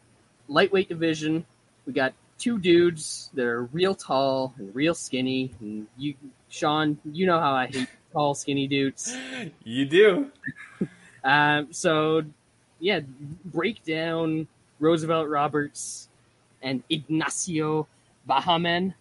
lightweight 0.49 0.89
division. 0.89 1.47
We 1.87 1.93
got 1.93 2.13
two 2.39 2.59
dudes 2.59 3.31
that 3.35 3.45
are 3.45 3.65
real 3.65 3.95
tall 3.95 4.55
and 4.59 4.75
real 4.75 4.95
skinny. 4.95 5.53
And 5.61 5.87
you, 5.97 6.15
Sean, 6.49 6.99
you 7.05 7.27
know 7.27 7.39
how 7.41 7.53
I 7.53 7.67
hate 7.67 7.89
tall, 8.13 8.35
skinny 8.35 8.67
dudes. 8.67 9.15
You 9.65 9.85
do. 9.85 10.31
Um, 11.25 11.73
so, 11.73 12.23
yeah, 12.81 13.01
break 13.45 13.85
down 13.85 14.47
Roosevelt 14.81 15.29
Roberts 15.29 16.09
and 16.63 16.83
Ignacio 16.89 17.87
Bahamen, 18.29 18.95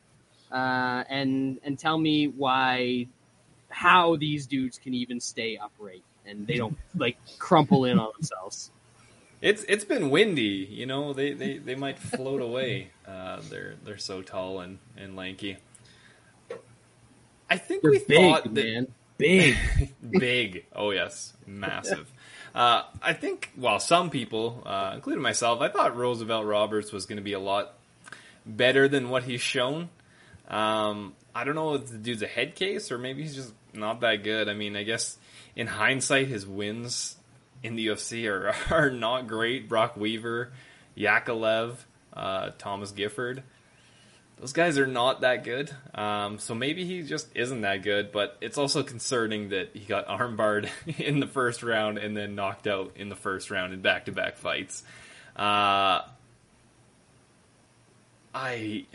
uh, 0.51 1.03
and 1.09 1.59
and 1.63 1.77
tell 1.77 1.97
me 1.97 2.27
why, 2.27 3.07
how 3.69 4.15
these 4.15 4.47
dudes 4.47 4.79
can 4.79 4.93
even 4.93 5.19
stay 5.19 5.57
upright 5.57 6.03
and 6.27 6.45
they 6.45 6.55
don't 6.55 6.77
like 6.95 7.17
crumple 7.39 7.85
in 7.85 7.99
on 7.99 8.11
themselves. 8.17 8.71
It's 9.41 9.63
it's 9.63 9.85
been 9.85 10.09
windy, 10.09 10.67
you 10.69 10.85
know. 10.85 11.13
They 11.13 11.33
they, 11.33 11.57
they 11.57 11.75
might 11.75 11.99
float 11.99 12.41
away. 12.41 12.89
Uh, 13.07 13.39
they're 13.49 13.75
they're 13.85 13.97
so 13.97 14.21
tall 14.21 14.59
and, 14.59 14.79
and 14.97 15.15
lanky. 15.15 15.55
I 17.49 17.57
think 17.57 17.81
They're 17.81 17.91
we 17.91 17.99
big, 17.99 18.17
thought 18.17 18.43
that 18.53 18.65
man, 18.65 18.87
big. 19.17 19.55
big. 20.11 20.65
Oh 20.75 20.91
yes, 20.91 21.33
massive. 21.45 22.11
Uh, 22.55 22.83
I 23.03 23.13
think, 23.13 23.51
well, 23.55 23.79
some 23.79 24.09
people, 24.09 24.63
uh, 24.65 24.93
including 24.95 25.21
myself, 25.21 25.61
I 25.61 25.69
thought 25.69 25.95
Roosevelt 25.95 26.43
Roberts 26.47 26.91
was 26.91 27.05
going 27.05 27.17
to 27.17 27.23
be 27.23 27.33
a 27.33 27.39
lot 27.39 27.73
better 28.47 28.87
than 28.87 29.09
what 29.09 29.21
he's 29.23 29.41
shown. 29.41 29.89
Um, 30.47 31.13
I 31.35 31.43
don't 31.43 31.53
know 31.53 31.75
if 31.75 31.87
the 31.91 31.99
dude's 31.99 32.23
a 32.23 32.27
head 32.27 32.55
case 32.55 32.91
or 32.91 32.97
maybe 32.97 33.21
he's 33.21 33.35
just 33.35 33.53
not 33.73 33.99
that 33.99 34.23
good. 34.23 34.49
I 34.49 34.55
mean, 34.55 34.75
I 34.75 34.81
guess 34.81 35.19
in 35.55 35.67
hindsight, 35.67 36.29
his 36.29 36.47
wins 36.47 37.17
in 37.63 37.75
the 37.75 37.87
UFC 37.87 38.29
are, 38.29 38.55
are 38.73 38.89
not 38.89 39.27
great. 39.27 39.67
Brok 39.69 39.97
Weaver, 39.97 40.51
Yakovlev, 40.97 41.75
uh, 42.13 42.51
Thomas 42.57 42.91
Gifford. 42.91 43.43
Those 44.39 44.53
guys 44.53 44.77
are 44.77 44.85
not 44.85 45.21
that 45.21 45.43
good. 45.43 45.71
Um, 45.95 46.37
so 46.37 46.53
maybe 46.53 46.85
he 46.85 47.01
just 47.01 47.27
isn't 47.35 47.61
that 47.61 47.81
good, 47.81 48.11
but 48.11 48.37
it's 48.39 48.57
also 48.59 48.83
concerning 48.83 49.49
that 49.49 49.71
he 49.73 49.85
got 49.85 50.07
armbarred 50.07 50.69
in 50.99 51.19
the 51.19 51.27
first 51.27 51.63
round 51.63 51.97
and 51.97 52.15
then 52.15 52.35
knocked 52.35 52.67
out 52.67 52.91
in 52.95 53.09
the 53.09 53.15
first 53.15 53.49
round 53.49 53.73
in 53.73 53.81
back 53.81 54.05
to 54.05 54.11
back 54.11 54.37
fights. 54.37 54.83
Uh, 55.35 56.01
I. 58.33 58.85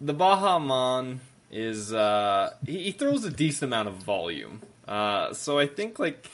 The 0.00 0.12
Baha 0.12 0.58
Man 0.58 1.20
is. 1.50 1.92
Uh, 1.92 2.50
he, 2.66 2.84
he 2.84 2.90
throws 2.92 3.24
a 3.24 3.30
decent 3.30 3.72
amount 3.72 3.88
of 3.88 3.94
volume. 3.94 4.62
Uh, 4.88 5.34
so 5.34 5.58
I 5.58 5.66
think, 5.66 5.98
like, 5.98 6.28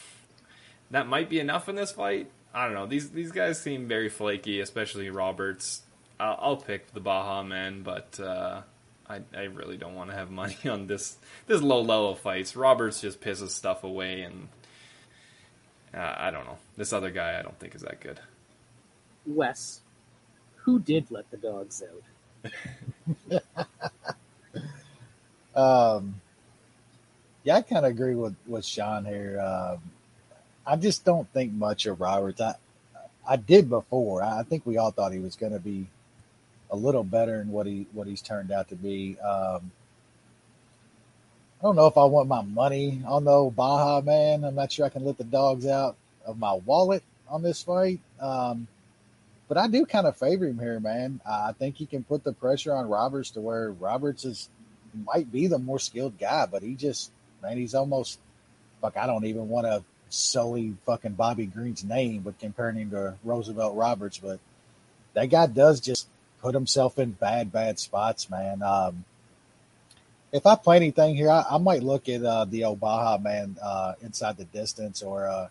that 0.95 1.09
might 1.09 1.29
be 1.29 1.41
enough 1.41 1.69
in 1.69 1.75
this 1.75 1.93
fight. 1.93 2.31
I 2.55 2.67
don't 2.67 2.75
know. 2.75 2.87
These 2.87 3.11
these 3.11 3.33
guys 3.33 3.61
seem 3.61 3.89
very 3.89 4.09
flaky, 4.09 4.61
especially 4.61 5.11
Roberts. 5.11 5.83
I'll, 6.21 6.39
I'll 6.41 6.57
pick 6.57 6.93
the 6.93 7.01
Baja 7.01 7.43
man, 7.43 7.83
but 7.83 8.19
uh, 8.21 8.63
I 9.09 9.21
I 9.37 9.43
really 9.43 9.77
don't 9.77 9.95
want 9.95 10.11
to 10.11 10.17
have 10.17 10.31
money 10.31 10.57
on 10.69 10.87
this 10.87 11.17
this 11.47 11.61
low 11.61 11.81
level 11.83 12.15
fights. 12.15 12.55
Roberts 12.55 13.01
just 13.01 13.21
pisses 13.21 13.51
stuff 13.51 13.83
away, 13.83 14.23
and 14.23 14.49
uh, 15.93 16.15
I 16.17 16.31
don't 16.31 16.45
know. 16.47 16.59
This 16.77 16.93
other 16.93 17.11
guy, 17.11 17.39
I 17.39 17.43
don't 17.43 17.59
think 17.59 17.75
is 17.75 17.83
that 17.83 18.01
good. 18.01 18.21
Wes, 19.27 19.81
who 20.57 20.79
did 20.79 21.11
let 21.11 21.31
the 21.31 21.39
dogs 21.39 21.83
out? 21.83 22.53
Um, 25.55 26.21
yeah, 27.45 27.57
I 27.57 27.63
kind 27.63 27.85
of 27.85 27.93
agree 27.93 28.15
with 28.15 28.35
with 28.47 28.65
Sean 28.65 29.05
here. 29.05 29.41
Um, 29.41 29.79
I 30.67 30.77
just 30.77 31.05
don't 31.05 31.29
think 31.33 31.53
much 31.53 31.87
of 31.87 32.01
Roberts. 32.01 32.41
I 32.41 32.55
I 33.27 33.37
did 33.37 33.69
before. 33.69 34.23
I 34.23 34.43
think 34.43 34.67
we 34.67 34.77
all 34.77 34.91
thought 34.91 35.13
he 35.13 35.19
was 35.19 35.37
going 35.37 35.53
to 35.53 35.59
be 35.59 35.87
a 36.71 36.77
little 36.77 37.05
better 37.05 37.39
than 37.39 37.51
what 37.51 37.67
he 37.67 37.87
what 37.93 38.07
he's 38.07 38.23
turned 38.23 38.51
out 38.51 38.69
to 38.69 38.77
be. 38.77 39.19
Um, 39.21 39.71
I 41.61 41.63
don't 41.63 41.77
know 41.77 41.87
if 41.87 41.97
I 41.97 42.05
want 42.05 42.29
my 42.29 42.43
money 42.43 43.01
on 43.07 43.25
the 43.25 43.31
old 43.31 43.57
Baja 43.57 44.03
man. 44.03 44.45
I'm 44.45 44.55
not 44.55 44.73
sure 44.73 44.85
I 44.85 44.91
can 44.91 45.05
let 45.05 45.17
the 45.17 45.25
dogs 45.25 45.67
out 45.67 45.97
of 46.27 46.39
my 46.39 46.53
wallet 46.53 47.03
on 47.29 47.43
this 47.43 47.63
fight. 47.63 48.01
Um, 48.21 48.67
but 49.49 49.57
I 49.57 49.69
do 49.69 49.87
kind 49.87 50.07
of 50.07 50.17
favor 50.17 50.47
him 50.47 50.59
here, 50.59 50.81
man. 50.81 51.21
I 51.27 51.53
think 51.53 51.77
he 51.77 51.87
can 51.87 52.03
put 52.03 52.25
the 52.25 52.33
pressure 52.33 52.75
on 52.75 52.89
Roberts 52.89 53.31
to 53.31 53.41
where 53.41 53.71
Roberts 53.71 54.25
is 54.25 54.49
might 55.07 55.31
be 55.33 55.47
the 55.47 55.59
more 55.59 55.79
skilled 55.79 56.19
guy, 56.19 56.47
but 56.47 56.63
he 56.63 56.75
just 56.75 57.11
man, 57.43 57.57
he's 57.57 57.75
almost 57.75 58.19
fuck. 58.83 58.97
I 58.97 59.07
don't 59.07 59.25
even 59.25 59.49
want 59.49 59.67
to 59.67 59.83
sully 60.15 60.75
fucking 60.87 61.13
Bobby 61.13 61.47
Green's 61.47 61.85
name, 61.85 62.23
but 62.23 62.39
comparing 62.39 62.77
him 62.77 62.91
to 62.91 63.15
Roosevelt 63.25 63.77
Roberts, 63.77 64.19
but 64.19 64.41
that 65.15 65.27
guy 65.27 65.47
does 65.47 65.81
just 65.81 66.09
put 66.41 66.55
himself 66.55 66.99
in 66.99 67.13
bad, 67.13 67.51
bad 67.53 67.79
spots, 67.79 68.29
man. 68.29 68.63
Um, 68.63 69.05
if 70.33 70.47
I 70.47 70.57
play 70.57 70.77
anything 70.77 71.15
here, 71.15 71.31
I, 71.31 71.45
I 71.49 71.59
might 71.59 71.83
look 71.83 72.09
at 72.09 72.23
uh, 72.25 72.45
the 72.45 72.65
old 72.65 72.81
Baja 72.81 73.19
man 73.19 73.57
uh, 73.63 73.95
inside 74.03 74.37
the 74.37 74.45
distance, 74.45 75.03
or 75.03 75.29
uh, 75.29 75.49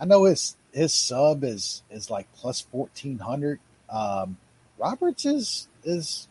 I 0.00 0.04
know 0.06 0.24
his 0.24 0.56
his 0.72 0.92
sub 0.94 1.44
is 1.44 1.82
is 1.90 2.10
like 2.10 2.26
plus 2.34 2.60
fourteen 2.60 3.18
hundred. 3.18 3.60
Um, 3.90 4.38
Roberts 4.78 5.26
is 5.26 5.68
is 5.84 6.26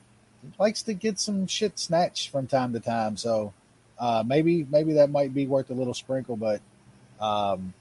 likes 0.59 0.81
to 0.83 0.93
get 0.93 1.19
some 1.19 1.47
shit 1.47 1.77
snatched 1.77 2.29
from 2.29 2.47
time 2.47 2.73
to 2.73 2.79
time, 2.79 3.15
so 3.15 3.53
uh, 3.99 4.23
maybe 4.25 4.65
maybe 4.69 4.93
that 4.93 5.11
might 5.11 5.33
be 5.33 5.45
worth 5.45 5.69
a 5.69 5.73
little 5.73 5.93
sprinkle, 5.93 6.35
but 6.35 6.61
um, 7.23 7.73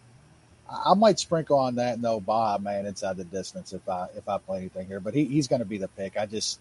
I 0.68 0.94
might 0.94 1.18
sprinkle 1.18 1.58
on 1.58 1.74
that 1.74 2.00
no 2.00 2.20
Bob 2.20 2.62
man 2.62 2.86
inside 2.86 3.16
the 3.16 3.24
distance 3.24 3.72
if 3.72 3.86
I 3.88 4.06
if 4.16 4.28
I 4.28 4.38
play 4.38 4.58
anything 4.58 4.86
here. 4.86 5.00
But 5.00 5.14
he, 5.14 5.24
he's 5.24 5.48
going 5.48 5.60
to 5.60 5.66
be 5.66 5.78
the 5.78 5.88
pick. 5.88 6.16
I 6.16 6.26
just 6.26 6.60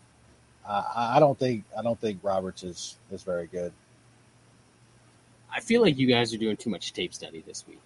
uh, 0.68 0.84
I 0.96 1.18
I 1.18 1.20
don't 1.20 1.38
think 1.38 1.64
I 1.78 1.82
don't 1.82 2.00
think 2.00 2.20
Roberts 2.24 2.64
is 2.64 2.98
is 3.12 3.24
very 3.24 3.48
good. 3.48 3.72
I 5.54 5.60
feel 5.60 5.82
like 5.82 5.98
you 5.98 6.08
guys 6.08 6.34
are 6.34 6.38
doing 6.38 6.58
too 6.58 6.70
much 6.70 6.94
tape 6.94 7.14
study 7.14 7.44
this 7.46 7.66
week, 7.68 7.84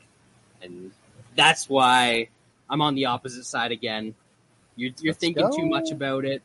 and 0.61 0.91
that's 1.35 1.67
why 1.67 2.29
I'm 2.69 2.81
on 2.81 2.95
the 2.95 3.05
opposite 3.05 3.45
side 3.45 3.71
again. 3.71 4.15
You're, 4.75 4.91
you're 4.99 5.13
thinking 5.13 5.49
go. 5.49 5.55
too 5.55 5.65
much 5.65 5.91
about 5.91 6.25
it. 6.25 6.41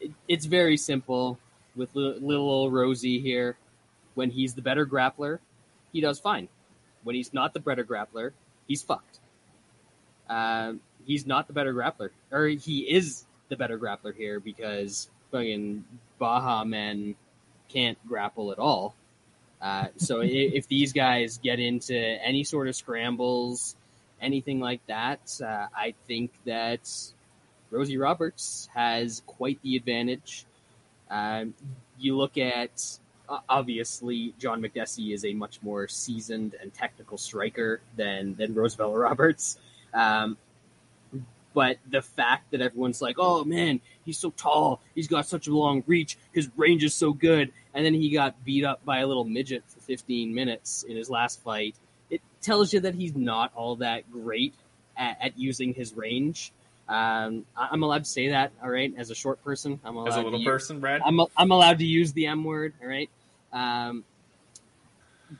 it. 0.00 0.10
It's 0.28 0.46
very 0.46 0.76
simple 0.76 1.38
with 1.74 1.94
little, 1.94 2.20
little 2.20 2.50
old 2.50 2.72
Rosie 2.72 3.20
here. 3.20 3.56
When 4.14 4.30
he's 4.30 4.52
the 4.52 4.60
better 4.60 4.84
grappler, 4.84 5.38
he 5.90 6.02
does 6.02 6.18
fine. 6.18 6.48
When 7.04 7.14
he's 7.16 7.32
not 7.32 7.54
the 7.54 7.60
better 7.60 7.84
grappler, 7.84 8.32
he's 8.66 8.82
fucked. 8.82 9.18
Um, 10.28 10.80
he's 11.04 11.26
not 11.26 11.46
the 11.46 11.52
better 11.52 11.74
grappler, 11.74 12.10
or 12.30 12.46
he 12.46 12.80
is 12.80 13.24
the 13.48 13.56
better 13.56 13.78
grappler 13.78 14.14
here 14.14 14.40
because 14.40 15.08
fucking 15.30 15.84
Baja 16.18 16.64
men 16.64 17.14
can't 17.68 17.98
grapple 18.06 18.52
at 18.52 18.58
all. 18.58 18.94
Uh, 19.60 19.86
so 19.96 20.20
if 20.24 20.68
these 20.68 20.92
guys 20.92 21.38
get 21.42 21.58
into 21.58 21.96
any 21.96 22.44
sort 22.44 22.68
of 22.68 22.76
scrambles, 22.76 23.76
anything 24.20 24.60
like 24.60 24.84
that, 24.86 25.20
uh, 25.44 25.66
I 25.76 25.94
think 26.06 26.30
that 26.44 26.88
Rosie 27.70 27.98
Roberts 27.98 28.68
has 28.74 29.22
quite 29.26 29.60
the 29.62 29.76
advantage. 29.76 30.44
Um, 31.10 31.54
you 31.98 32.16
look 32.16 32.38
at 32.38 32.98
obviously 33.48 34.34
John 34.38 34.62
Makdessi 34.62 35.12
is 35.12 35.24
a 35.24 35.32
much 35.32 35.62
more 35.62 35.88
seasoned 35.88 36.54
and 36.60 36.72
technical 36.72 37.18
striker 37.18 37.80
than 37.96 38.34
than 38.36 38.54
Roosevelt 38.54 38.96
Roberts. 38.96 39.58
Um, 39.94 40.36
but 41.54 41.76
the 41.90 42.00
fact 42.00 42.50
that 42.52 42.60
everyone's 42.60 43.02
like, 43.02 43.16
"Oh 43.18 43.44
man, 43.44 43.80
he's 44.04 44.18
so 44.18 44.30
tall, 44.30 44.80
he's 44.94 45.08
got 45.08 45.26
such 45.26 45.48
a 45.48 45.54
long 45.54 45.84
reach, 45.86 46.16
his 46.32 46.50
range 46.56 46.82
is 46.84 46.94
so 46.94 47.12
good," 47.12 47.52
and 47.74 47.84
then 47.84 47.94
he 47.94 48.10
got 48.10 48.42
beat 48.44 48.64
up 48.64 48.84
by 48.84 49.00
a 49.00 49.06
little 49.06 49.24
midget 49.24 49.64
for 49.66 49.80
15 49.80 50.34
minutes 50.34 50.82
in 50.82 50.96
his 50.96 51.10
last 51.10 51.42
fight, 51.42 51.76
it 52.10 52.20
tells 52.40 52.72
you 52.72 52.80
that 52.80 52.94
he's 52.94 53.14
not 53.14 53.52
all 53.54 53.76
that 53.76 54.10
great 54.10 54.54
at, 54.96 55.18
at 55.20 55.38
using 55.38 55.74
his 55.74 55.94
range. 55.94 56.52
Um, 56.92 57.46
I'm 57.56 57.82
allowed 57.82 58.04
to 58.04 58.10
say 58.10 58.28
that, 58.28 58.52
all 58.62 58.68
right, 58.68 58.92
as 58.98 59.10
a 59.10 59.14
short 59.14 59.42
person. 59.42 59.80
I'm 59.82 59.96
allowed 59.96 60.08
As 60.08 60.16
a 60.16 60.18
to 60.18 60.24
little 60.24 60.40
use- 60.40 60.46
person, 60.46 60.80
Brad. 60.80 61.00
I'm 61.04 61.20
I'm 61.36 61.50
allowed 61.50 61.78
to 61.78 61.86
use 61.86 62.12
the 62.12 62.26
M 62.26 62.44
word, 62.44 62.74
all 62.82 62.88
right. 62.88 63.08
Um, 63.52 64.04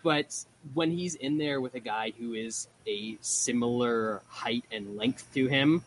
but 0.02 0.44
when 0.72 0.90
he's 0.90 1.14
in 1.14 1.36
there 1.36 1.60
with 1.60 1.74
a 1.74 1.80
guy 1.80 2.12
who 2.18 2.32
is 2.32 2.68
a 2.86 3.18
similar 3.20 4.22
height 4.28 4.64
and 4.72 4.96
length 4.96 5.28
to 5.34 5.46
him, 5.46 5.82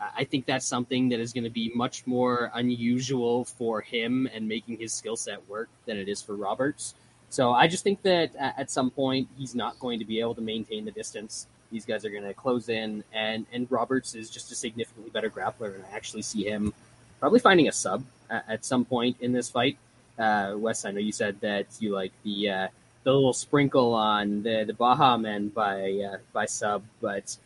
I 0.00 0.08
I 0.18 0.24
think 0.24 0.46
that's 0.46 0.64
something 0.66 1.08
that 1.08 1.18
is 1.18 1.32
going 1.32 1.44
to 1.44 1.50
be 1.50 1.72
much 1.74 2.06
more 2.06 2.52
unusual 2.54 3.44
for 3.44 3.80
him 3.80 4.28
and 4.32 4.46
making 4.46 4.78
his 4.78 4.92
skill 4.92 5.16
set 5.16 5.48
work 5.48 5.68
than 5.86 5.96
it 5.96 6.08
is 6.08 6.22
for 6.22 6.36
Roberts. 6.36 6.94
So 7.30 7.50
I 7.50 7.66
just 7.66 7.82
think 7.82 8.02
that 8.02 8.34
at 8.36 8.70
some 8.70 8.90
point 8.90 9.28
he's 9.36 9.54
not 9.56 9.78
going 9.80 9.98
to 9.98 10.04
be 10.04 10.20
able 10.20 10.36
to 10.36 10.40
maintain 10.40 10.84
the 10.84 10.92
distance. 10.92 11.46
These 11.70 11.84
guys 11.84 12.04
are 12.04 12.10
going 12.10 12.24
to 12.24 12.34
close 12.34 12.68
in, 12.68 13.04
and 13.12 13.46
and 13.52 13.70
Roberts 13.70 14.14
is 14.14 14.30
just 14.30 14.50
a 14.52 14.54
significantly 14.54 15.10
better 15.10 15.30
grappler, 15.30 15.74
and 15.74 15.84
I 15.84 15.94
actually 15.94 16.22
see 16.22 16.44
him 16.44 16.72
probably 17.20 17.40
finding 17.40 17.68
a 17.68 17.72
sub 17.72 18.04
at, 18.30 18.44
at 18.48 18.64
some 18.64 18.84
point 18.84 19.16
in 19.20 19.32
this 19.32 19.50
fight. 19.50 19.78
Uh, 20.18 20.54
Wes, 20.56 20.84
I 20.84 20.90
know 20.90 21.00
you 21.00 21.12
said 21.12 21.40
that 21.40 21.66
you 21.78 21.94
like 21.94 22.12
the 22.24 22.50
uh, 22.50 22.68
the 23.04 23.12
little 23.12 23.32
sprinkle 23.32 23.94
on 23.94 24.42
the 24.42 24.64
the 24.66 24.74
Baja 24.74 25.16
Men 25.16 25.48
by 25.48 25.92
uh, 26.12 26.18
by 26.32 26.46
sub, 26.46 26.82
but 27.00 27.36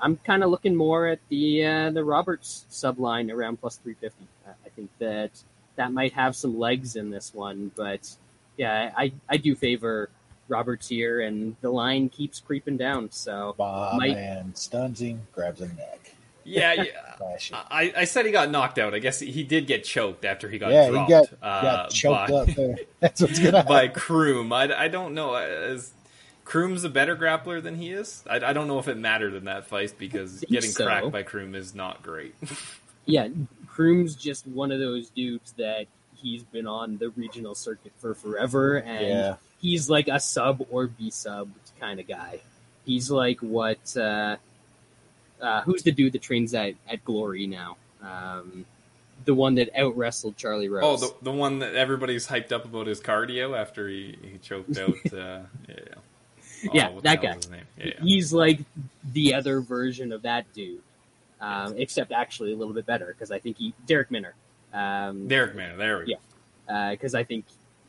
I'm 0.00 0.16
kind 0.18 0.44
of 0.44 0.50
looking 0.50 0.76
more 0.76 1.06
at 1.08 1.20
the 1.28 1.64
uh, 1.64 1.90
the 1.90 2.04
Roberts 2.04 2.66
sub 2.68 2.98
line 2.98 3.30
around 3.30 3.60
plus 3.60 3.76
350. 3.76 4.26
Uh, 4.46 4.52
I 4.64 4.68
think 4.70 4.90
that 4.98 5.30
that 5.76 5.92
might 5.92 6.12
have 6.12 6.36
some 6.36 6.58
legs 6.58 6.96
in 6.96 7.10
this 7.10 7.34
one, 7.34 7.70
but 7.76 8.16
yeah, 8.56 8.92
I 8.96 9.12
I 9.28 9.36
do 9.36 9.54
favor 9.54 10.10
Roberts 10.50 10.88
here, 10.88 11.20
and 11.22 11.56
the 11.60 11.70
line 11.70 12.08
keeps 12.08 12.40
creeping 12.40 12.76
down. 12.76 13.10
So 13.10 13.54
Bah, 13.56 13.92
Might- 13.96 14.14
man 14.16 14.54
stuns 14.54 15.00
him, 15.00 15.26
grabs 15.32 15.60
his 15.60 15.70
neck. 15.76 16.14
yeah, 16.44 16.72
yeah. 16.82 17.16
I, 17.52 17.92
I 17.96 18.04
said 18.04 18.26
he 18.26 18.32
got 18.32 18.50
knocked 18.50 18.78
out. 18.78 18.94
I 18.94 18.98
guess 18.98 19.20
he 19.20 19.42
did 19.44 19.66
get 19.66 19.84
choked 19.84 20.24
after 20.24 20.48
he 20.48 20.58
got 20.58 20.72
yeah, 20.72 20.88
dropped. 20.90 21.08
he 21.10 21.14
got, 21.14 21.26
uh, 21.42 21.62
got 21.62 21.90
choked 21.90 22.30
by, 22.30 22.34
up 22.34 22.48
there. 22.48 22.76
That's 23.00 23.20
what's 23.20 23.38
gonna 23.38 23.62
by 23.68 23.82
happen. 23.86 24.00
Croom. 24.00 24.52
I, 24.52 24.74
I 24.84 24.88
don't 24.88 25.14
know. 25.14 25.36
Is 25.36 25.92
Croom's 26.44 26.82
a 26.84 26.88
better 26.88 27.14
grappler 27.16 27.62
than 27.62 27.76
he 27.76 27.90
is? 27.90 28.24
I, 28.28 28.36
I 28.36 28.52
don't 28.52 28.66
know 28.66 28.78
if 28.78 28.88
it 28.88 28.96
mattered 28.96 29.34
in 29.34 29.44
that 29.44 29.66
fight 29.66 29.94
because 29.98 30.40
getting 30.48 30.70
so. 30.70 30.84
cracked 30.86 31.12
by 31.12 31.22
Kroom 31.22 31.54
is 31.54 31.74
not 31.74 32.02
great. 32.02 32.34
yeah, 33.04 33.28
Croom's 33.68 34.16
just 34.16 34.46
one 34.48 34.72
of 34.72 34.80
those 34.80 35.10
dudes 35.10 35.52
that 35.52 35.86
he's 36.16 36.42
been 36.42 36.66
on 36.66 36.98
the 36.98 37.10
regional 37.10 37.54
circuit 37.54 37.92
for 37.98 38.14
forever, 38.14 38.78
and 38.78 39.06
Yeah. 39.06 39.36
He's 39.60 39.90
like 39.90 40.08
a 40.08 40.18
sub 40.20 40.66
or 40.70 40.86
B 40.86 41.10
sub 41.10 41.50
kind 41.78 42.00
of 42.00 42.08
guy. 42.08 42.40
He's 42.84 43.10
like 43.10 43.40
what? 43.40 43.96
Uh, 43.96 44.36
uh, 45.40 45.62
who's 45.62 45.82
the 45.82 45.92
dude 45.92 46.12
that 46.12 46.22
trains 46.22 46.54
at, 46.54 46.74
at 46.88 47.04
Glory 47.04 47.46
now? 47.46 47.76
Um, 48.02 48.64
the 49.24 49.34
one 49.34 49.56
that 49.56 49.68
out 49.78 49.96
wrestled 49.96 50.36
Charlie 50.36 50.68
Rose. 50.68 51.02
oh, 51.02 51.06
the, 51.06 51.24
the 51.24 51.32
one 51.32 51.58
that 51.58 51.74
everybody's 51.74 52.26
hyped 52.26 52.52
up 52.52 52.64
about 52.64 52.86
his 52.86 53.00
cardio 53.00 53.58
after 53.58 53.88
he, 53.88 54.16
he 54.22 54.38
choked 54.38 54.76
out. 54.78 54.94
Uh, 55.12 55.42
yeah, 55.68 55.74
Oh, 56.62 56.70
Yeah, 56.74 56.90
that 57.02 57.22
guy. 57.22 57.36
Yeah. 57.78 57.92
He's 58.02 58.32
like 58.34 58.60
the 59.12 59.34
other 59.34 59.60
version 59.60 60.12
of 60.12 60.22
that 60.22 60.52
dude, 60.52 60.82
um, 61.40 61.74
except 61.78 62.12
actually 62.12 62.52
a 62.52 62.56
little 62.56 62.74
bit 62.74 62.84
better 62.84 63.06
because 63.06 63.30
I 63.30 63.38
think 63.38 63.56
he 63.56 63.72
Darrick 63.86 64.10
Minner. 64.10 64.34
Um, 64.74 65.26
Darrick 65.28 65.54
Minner, 65.54 65.76
There 65.78 65.98
we 66.00 66.04
go. 66.06 66.18
Yeah. 66.68 66.90
because 66.90 67.14
I 67.14 67.24
think 67.24 67.46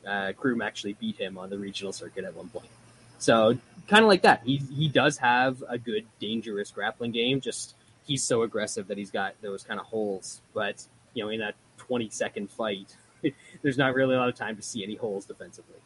uh, 0.08 0.34
Croom 0.34 0.62
actually 0.62 0.94
beat 0.94 1.18
him 1.18 1.38
on 1.38 1.50
the 1.50 1.58
regional 1.58 1.94
circuit 1.94 2.24
at 2.26 2.36
one 2.36 2.50
point. 2.50 2.70
So 3.18 3.58
kind 3.88 4.04
of 4.04 4.10
like 4.10 4.24
that. 4.24 4.42
He 4.44 4.58
he 4.58 4.90
does 4.90 5.18
have 5.18 5.64
a 5.68 5.78
good 5.78 6.06
dangerous 6.20 6.72
grappling 6.72 7.12
game. 7.12 7.42
Just 7.42 7.76
he's 8.04 8.24
so 8.24 8.42
aggressive 8.42 8.88
that 8.88 8.98
he's 8.98 9.12
got 9.12 9.36
those 9.42 9.64
kind 9.64 9.80
of 9.80 9.86
holes. 9.86 10.42
But 10.54 10.84
you 11.14 11.24
know, 11.24 11.30
in 11.30 11.42
a 11.42 11.54
twenty 11.78 12.10
second 12.10 12.50
fight, 12.50 12.96
there's 13.62 13.78
not 13.78 13.94
really 13.94 14.16
a 14.16 14.18
lot 14.18 14.30
of 14.30 14.36
time 14.36 14.56
to 14.56 14.62
see 14.62 14.84
any 14.84 14.96
holes 14.96 15.26
defensively. 15.26 15.78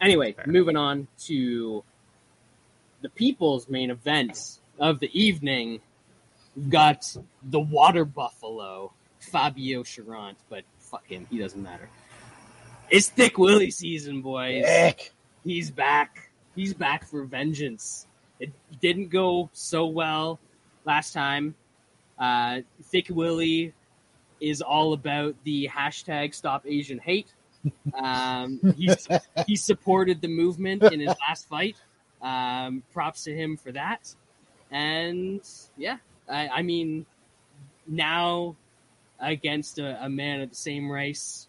Anyway, 0.00 0.32
Fair. 0.32 0.46
moving 0.46 0.76
on 0.76 1.06
to 1.26 1.84
the 3.02 3.10
people's 3.10 3.68
main 3.68 3.90
event 3.90 4.58
of 4.78 5.00
the 5.00 5.10
evening. 5.18 5.80
We've 6.56 6.70
got 6.70 7.14
the 7.42 7.60
water 7.60 8.04
buffalo, 8.04 8.92
Fabio 9.20 9.82
Cherant, 9.82 10.36
but 10.48 10.64
fuck 10.78 11.06
him, 11.06 11.26
he 11.30 11.38
doesn't 11.38 11.62
matter. 11.62 11.88
It's 12.90 13.08
Thick 13.08 13.38
Willie 13.38 13.70
season, 13.70 14.20
boys. 14.20 14.64
He's 15.44 15.70
back. 15.70 16.30
He's 16.56 16.74
back 16.74 17.06
for 17.06 17.22
vengeance. 17.22 18.08
It 18.40 18.50
didn't 18.80 19.10
go 19.10 19.48
so 19.52 19.86
well 19.86 20.40
last 20.84 21.12
time. 21.12 21.54
Uh, 22.18 22.62
Thick 22.82 23.06
Willie 23.08 23.74
is 24.40 24.60
all 24.60 24.92
about 24.92 25.36
the 25.44 25.68
hashtag 25.68 26.34
Stop 26.34 26.64
Asian 26.66 26.98
Hate. 26.98 27.32
Um, 27.94 28.58
he 28.76 28.90
he 29.46 29.54
supported 29.54 30.20
the 30.20 30.28
movement 30.28 30.82
in 30.82 30.98
his 30.98 31.14
last 31.28 31.48
fight. 31.48 31.76
Um, 32.20 32.82
props 32.92 33.24
to 33.24 33.34
him 33.34 33.56
for 33.56 33.70
that. 33.72 34.12
And 34.70 35.42
yeah, 35.76 35.98
I, 36.28 36.48
I 36.48 36.62
mean, 36.62 37.06
now 37.86 38.56
against 39.20 39.78
a, 39.78 40.04
a 40.04 40.08
man 40.08 40.40
of 40.40 40.50
the 40.50 40.56
same 40.56 40.90
race, 40.90 41.46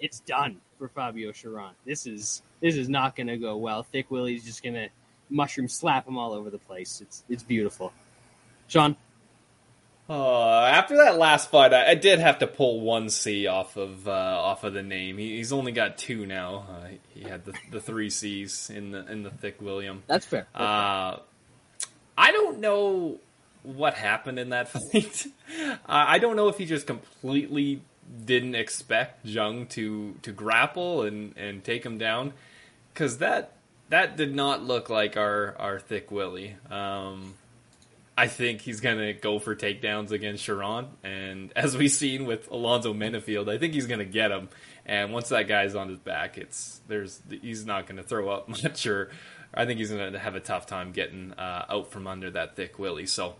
it's 0.00 0.20
done 0.20 0.60
for 0.78 0.88
Fabio 0.88 1.30
Cherant. 1.32 1.72
This 1.84 2.06
is 2.06 2.42
this 2.60 2.76
is 2.76 2.88
not 2.88 3.16
going 3.16 3.26
to 3.28 3.36
go 3.36 3.56
well. 3.56 3.82
Thick 3.82 4.10
Willie's 4.10 4.44
just 4.44 4.62
going 4.62 4.74
to 4.74 4.88
mushroom 5.30 5.68
slap 5.68 6.06
him 6.06 6.16
all 6.18 6.32
over 6.32 6.50
the 6.50 6.58
place. 6.58 7.00
It's 7.00 7.24
it's 7.28 7.42
beautiful. 7.42 7.92
Sean, 8.68 8.96
Uh, 10.08 10.62
after 10.64 10.96
that 10.98 11.18
last 11.18 11.50
fight, 11.50 11.72
I, 11.74 11.90
I 11.90 11.94
did 11.96 12.20
have 12.20 12.38
to 12.38 12.46
pull 12.46 12.80
one 12.80 13.08
C 13.10 13.46
off 13.48 13.76
of 13.76 14.06
uh, 14.06 14.10
off 14.10 14.62
of 14.64 14.72
the 14.72 14.82
name. 14.82 15.18
He, 15.18 15.36
he's 15.36 15.52
only 15.52 15.72
got 15.72 15.98
two 15.98 16.26
now. 16.26 16.66
Uh, 16.70 16.88
he 17.14 17.22
had 17.22 17.44
the, 17.44 17.54
the 17.72 17.80
three 17.80 18.10
C's 18.10 18.70
in 18.70 18.90
the 18.92 19.04
in 19.10 19.22
the 19.24 19.30
thick 19.30 19.60
William. 19.60 20.02
that's 20.06 20.24
fair. 20.26 20.46
Uh, 20.54 21.16
I 22.18 22.32
don't 22.32 22.60
know 22.60 23.18
what 23.62 23.94
happened 23.94 24.38
in 24.38 24.50
that 24.50 24.68
fight. 24.92 25.26
uh, 25.58 25.76
I 25.86 26.18
don't 26.20 26.36
know 26.36 26.48
if 26.48 26.56
he 26.58 26.66
just 26.66 26.86
completely 26.86 27.82
didn't 28.24 28.54
expect 28.54 29.24
Jung 29.24 29.66
to 29.68 30.14
to 30.22 30.32
grapple 30.32 31.02
and 31.02 31.36
and 31.36 31.62
take 31.64 31.84
him 31.84 31.98
down 31.98 32.32
because 32.92 33.18
that 33.18 33.52
that 33.88 34.16
did 34.16 34.34
not 34.34 34.62
look 34.62 34.90
like 34.90 35.16
our 35.16 35.54
our 35.58 35.78
thick 35.78 36.10
Willie. 36.10 36.56
Um, 36.70 37.34
I 38.18 38.28
think 38.28 38.62
he's 38.62 38.80
gonna 38.80 39.12
go 39.12 39.38
for 39.38 39.54
takedowns 39.54 40.10
against 40.10 40.46
Cherant, 40.46 40.88
and 41.04 41.52
as 41.56 41.76
we've 41.76 41.90
seen 41.90 42.26
with 42.26 42.50
Alonzo 42.50 42.94
Menifield, 42.94 43.48
I 43.48 43.58
think 43.58 43.74
he's 43.74 43.86
gonna 43.86 44.04
get 44.04 44.30
him. 44.30 44.48
And 44.84 45.12
once 45.12 45.30
that 45.30 45.48
guy's 45.48 45.74
on 45.74 45.88
his 45.88 45.98
back, 45.98 46.38
it's 46.38 46.80
there's 46.88 47.20
he's 47.28 47.66
not 47.66 47.86
gonna 47.86 48.02
throw 48.02 48.28
up 48.28 48.48
much, 48.62 48.86
or 48.86 49.10
I 49.52 49.66
think 49.66 49.78
he's 49.78 49.90
gonna 49.90 50.18
have 50.18 50.34
a 50.34 50.40
tough 50.40 50.66
time 50.66 50.92
getting 50.92 51.32
uh, 51.32 51.66
out 51.68 51.90
from 51.90 52.06
under 52.06 52.30
that 52.30 52.56
thick 52.56 52.78
Willie. 52.78 53.06
So 53.06 53.36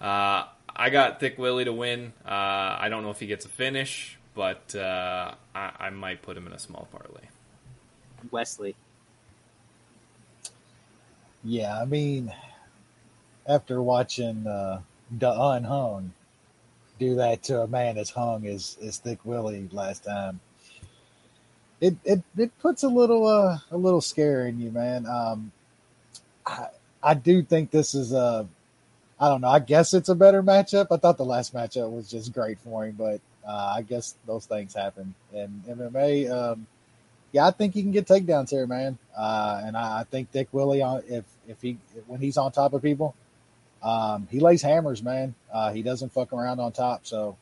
uh, 0.00 0.44
I 0.80 0.88
got 0.88 1.20
thick 1.20 1.36
Willie 1.36 1.66
to 1.66 1.74
win. 1.74 2.14
Uh, 2.24 2.30
I 2.80 2.88
don't 2.88 3.02
know 3.02 3.10
if 3.10 3.20
he 3.20 3.26
gets 3.26 3.44
a 3.44 3.50
finish, 3.50 4.18
but 4.34 4.74
uh, 4.74 5.34
I, 5.54 5.72
I 5.78 5.90
might 5.90 6.22
put 6.22 6.38
him 6.38 6.46
in 6.46 6.54
a 6.54 6.58
small 6.58 6.88
parlay. 6.90 7.28
Wesley. 8.30 8.74
Yeah, 11.44 11.78
I 11.78 11.84
mean, 11.84 12.32
after 13.46 13.82
watching 13.82 14.46
uh, 14.46 14.80
the 15.18 15.30
unhung 15.30 16.14
do 16.98 17.14
that 17.16 17.42
to 17.42 17.60
a 17.60 17.66
man 17.66 17.98
as 17.98 18.08
hung 18.08 18.46
as, 18.46 18.78
as 18.82 18.96
Thick 18.96 19.18
Willie 19.24 19.68
last 19.72 20.04
time, 20.04 20.40
it, 21.82 21.94
it, 22.04 22.22
it 22.38 22.58
puts 22.58 22.84
a 22.84 22.88
little 22.88 23.26
uh, 23.26 23.58
a 23.70 23.76
little 23.76 24.00
scare 24.00 24.46
in 24.46 24.58
you, 24.58 24.70
man. 24.70 25.06
Um, 25.06 25.52
I 26.46 26.68
I 27.02 27.12
do 27.12 27.42
think 27.42 27.70
this 27.70 27.94
is 27.94 28.14
a 28.14 28.48
I 29.20 29.28
don't 29.28 29.42
know. 29.42 29.48
I 29.48 29.60
guess 29.60 29.94
it's 29.94 30.10
a 30.10 30.16
better 30.16 30.42
matchup. 30.42 30.88
I 30.92 30.98
thought 30.98 31.18
the 31.18 31.26
last 31.26 31.54
matchup 31.54 31.92
was 31.92 32.10
just 32.10 32.32
great 32.34 32.58
for 32.60 32.86
him, 32.86 32.96
but 32.98 33.20
uh, 33.48 33.74
I 33.76 33.82
guess 33.82 34.16
those 34.26 34.46
things 34.46 34.74
happen 34.74 35.14
in 35.34 35.62
MMA. 35.68 36.30
Um, 36.32 36.66
yeah, 37.32 37.46
I 37.46 37.52
think 37.52 37.74
he 37.74 37.82
can 37.82 37.92
get 37.92 38.06
takedowns 38.08 38.50
here, 38.50 38.66
man. 38.66 38.98
Uh, 39.16 39.62
and 39.64 39.76
I, 39.76 40.00
I 40.00 40.04
think 40.04 40.32
Dick 40.32 40.48
Willie, 40.52 40.82
on 40.82 41.02
if 41.08 41.24
if 41.48 41.62
he 41.62 41.78
when 42.08 42.20
he's 42.20 42.38
on 42.38 42.52
top 42.52 42.74
of 42.74 42.82
people, 42.82 43.14
um, 43.82 44.28
he 44.30 44.40
lays 44.40 44.62
hammers, 44.62 45.02
man. 45.02 45.34
Uh, 45.52 45.72
he 45.72 45.82
doesn't 45.82 46.12
fuck 46.12 46.32
around 46.32 46.60
on 46.60 46.72
top, 46.72 47.06
so 47.06 47.36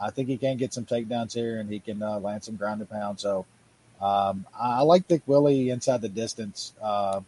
I 0.00 0.10
think 0.10 0.28
he 0.28 0.38
can 0.38 0.58
get 0.58 0.74
some 0.74 0.86
takedowns 0.86 1.34
here, 1.34 1.60
and 1.60 1.70
he 1.70 1.80
can 1.80 2.02
uh, 2.02 2.20
land 2.20 2.44
some 2.44 2.56
ground 2.56 2.80
and 2.82 2.90
pound. 2.90 3.20
So 3.20 3.44
Um, 4.00 4.46
I 4.58 4.82
like 4.82 5.08
Dick 5.08 5.22
Willie 5.26 5.70
inside 5.70 6.02
the 6.02 6.08
distance. 6.08 6.74
Uh, 6.82 7.20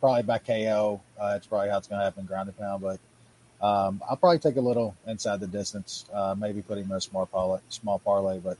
probably 0.00 0.24
by 0.24 0.38
KO. 0.38 1.00
Uh, 1.20 1.34
it's 1.36 1.46
probably 1.46 1.70
how 1.70 1.78
it's 1.78 1.88
going 1.88 2.00
to 2.00 2.04
happen, 2.04 2.24
ground 2.26 2.48
and 2.48 2.58
pound. 2.58 2.82
But 2.82 2.98
um, 3.60 4.02
I'll 4.08 4.16
probably 4.16 4.38
take 4.38 4.56
a 4.56 4.60
little 4.60 4.94
inside 5.06 5.40
the 5.40 5.46
distance. 5.46 6.04
Uh, 6.12 6.34
maybe 6.38 6.62
put 6.62 6.78
him 6.78 6.90
in 6.90 6.96
a 6.96 7.00
small 7.00 7.26
parlay, 7.26 7.60
small 7.68 7.98
parlay. 7.98 8.38
But 8.38 8.58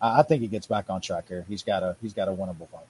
I, 0.00 0.20
I 0.20 0.22
think 0.22 0.42
he 0.42 0.48
gets 0.48 0.66
back 0.66 0.90
on 0.90 1.00
track 1.00 1.28
here. 1.28 1.44
He's 1.48 1.62
got 1.62 1.82
a 1.82 1.96
he's 2.02 2.12
got 2.12 2.28
a 2.28 2.32
winnable 2.32 2.68
fight. 2.68 2.86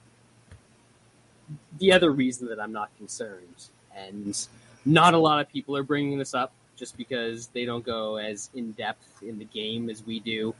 The 1.79 1.91
other 1.91 2.11
reason 2.11 2.47
that 2.49 2.59
I'm 2.59 2.71
not 2.71 2.89
concerned, 2.97 3.69
and 3.95 4.35
not 4.83 5.13
a 5.13 5.17
lot 5.17 5.39
of 5.39 5.49
people 5.49 5.77
are 5.77 5.83
bringing 5.83 6.17
this 6.17 6.33
up, 6.33 6.51
just 6.75 6.97
because 6.97 7.47
they 7.47 7.65
don't 7.65 7.85
go 7.85 8.17
as 8.17 8.49
in 8.53 8.71
depth 8.71 9.23
in 9.23 9.39
the 9.39 9.45
game 9.45 9.89
as 9.89 10.05
we 10.05 10.19
do. 10.19 10.53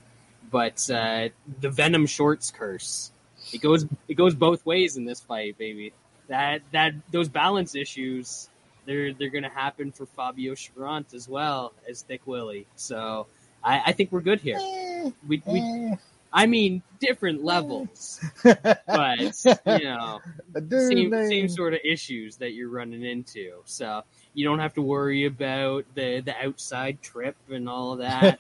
But 0.50 0.89
uh, 0.89 1.30
the 1.60 1.70
Venom 1.70 2.06
Shorts 2.06 2.52
curse, 2.52 3.12
it 3.52 3.62
goes 3.62 3.86
it 4.08 4.14
goes 4.14 4.36
both 4.36 4.66
ways 4.66 4.96
in 4.96 5.06
this 5.06 5.20
fight, 5.20 5.58
baby. 5.58 5.91
That 6.28 6.62
that 6.72 6.93
those 7.12 7.30
balance 7.30 7.76
issues, 7.76 8.50
they're 8.86 9.13
they're 9.13 9.29
gonna 9.29 9.49
happen 9.49 9.91
for 9.91 10.05
Fabio 10.05 10.53
Cherant 10.53 11.13
as 11.13 11.27
well 11.27 11.73
as 11.89 12.01
Thick 12.03 12.21
Willie. 12.25 12.65
So 12.75 13.27
I, 13.63 13.81
I 13.88 13.91
think 13.91 14.11
we're 14.11 14.21
good 14.21 14.39
here. 14.39 14.59
We, 15.27 15.41
we 15.45 15.59
Eh, 15.59 15.95
I 16.33 16.47
mean 16.47 16.81
different 16.99 17.43
levels, 17.43 18.19
but 18.43 19.45
you 19.65 19.83
know 19.86 20.19
same, 20.69 21.11
same 21.11 21.47
sort 21.49 21.73
of 21.73 21.79
issues 21.83 22.36
that 22.38 22.51
you're 22.51 22.69
running 22.69 23.03
into. 23.03 23.53
So 23.65 24.03
you 24.33 24.45
don't 24.45 24.59
have 24.59 24.73
to 24.73 24.81
worry 24.81 25.25
about 25.25 25.86
the 25.95 26.19
the 26.21 26.36
outside 26.45 27.01
trip 27.01 27.36
and 27.49 27.69
all 27.69 27.93
of 27.93 27.99
that, 27.99 28.39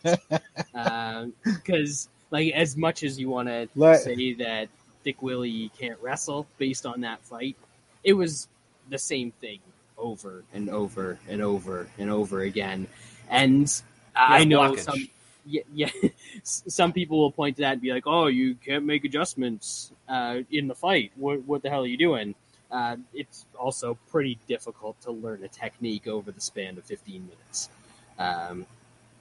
because 1.43 2.09
like 2.31 2.53
as 2.53 2.75
much 2.75 3.03
as 3.03 3.19
you 3.19 3.29
want 3.29 3.47
to 3.47 3.69
Let- 3.75 4.01
say 4.01 4.33
that 4.33 4.67
Dick 5.03 5.21
Willie 5.21 5.71
can't 5.79 5.99
wrestle 6.01 6.47
based 6.57 6.85
on 6.85 7.01
that 7.01 7.21
fight, 7.21 7.55
it 8.03 8.13
was 8.13 8.47
the 8.89 8.97
same 8.97 9.31
thing 9.31 9.59
over 9.97 10.43
and 10.53 10.69
over 10.69 11.19
and 11.27 11.41
over 11.41 11.87
and 11.97 12.09
over 12.09 12.41
again, 12.41 12.87
and 13.29 13.81
I 14.15 14.45
know 14.45 14.59
blockage. 14.59 14.79
some. 14.79 15.09
Yeah, 15.47 15.61
yeah. 15.73 15.91
some 16.43 16.91
people 16.91 17.19
will 17.19 17.31
point 17.31 17.57
to 17.57 17.61
that 17.63 17.73
and 17.73 17.81
be 17.81 17.91
like, 17.91 18.07
"Oh, 18.07 18.27
you 18.27 18.55
can't 18.55 18.85
make 18.85 19.05
adjustments 19.05 19.91
uh, 20.07 20.39
in 20.51 20.67
the 20.67 20.75
fight. 20.75 21.11
What, 21.15 21.43
what 21.43 21.61
the 21.61 21.69
hell 21.69 21.83
are 21.83 21.87
you 21.87 21.97
doing?" 21.97 22.35
Uh, 22.71 22.97
it's 23.13 23.45
also 23.57 23.97
pretty 24.09 24.39
difficult 24.47 24.99
to 25.01 25.11
learn 25.11 25.43
a 25.43 25.47
technique 25.47 26.07
over 26.07 26.31
the 26.31 26.41
span 26.41 26.77
of 26.77 26.83
15 26.83 27.27
minutes. 27.27 27.69
Um, 28.17 28.65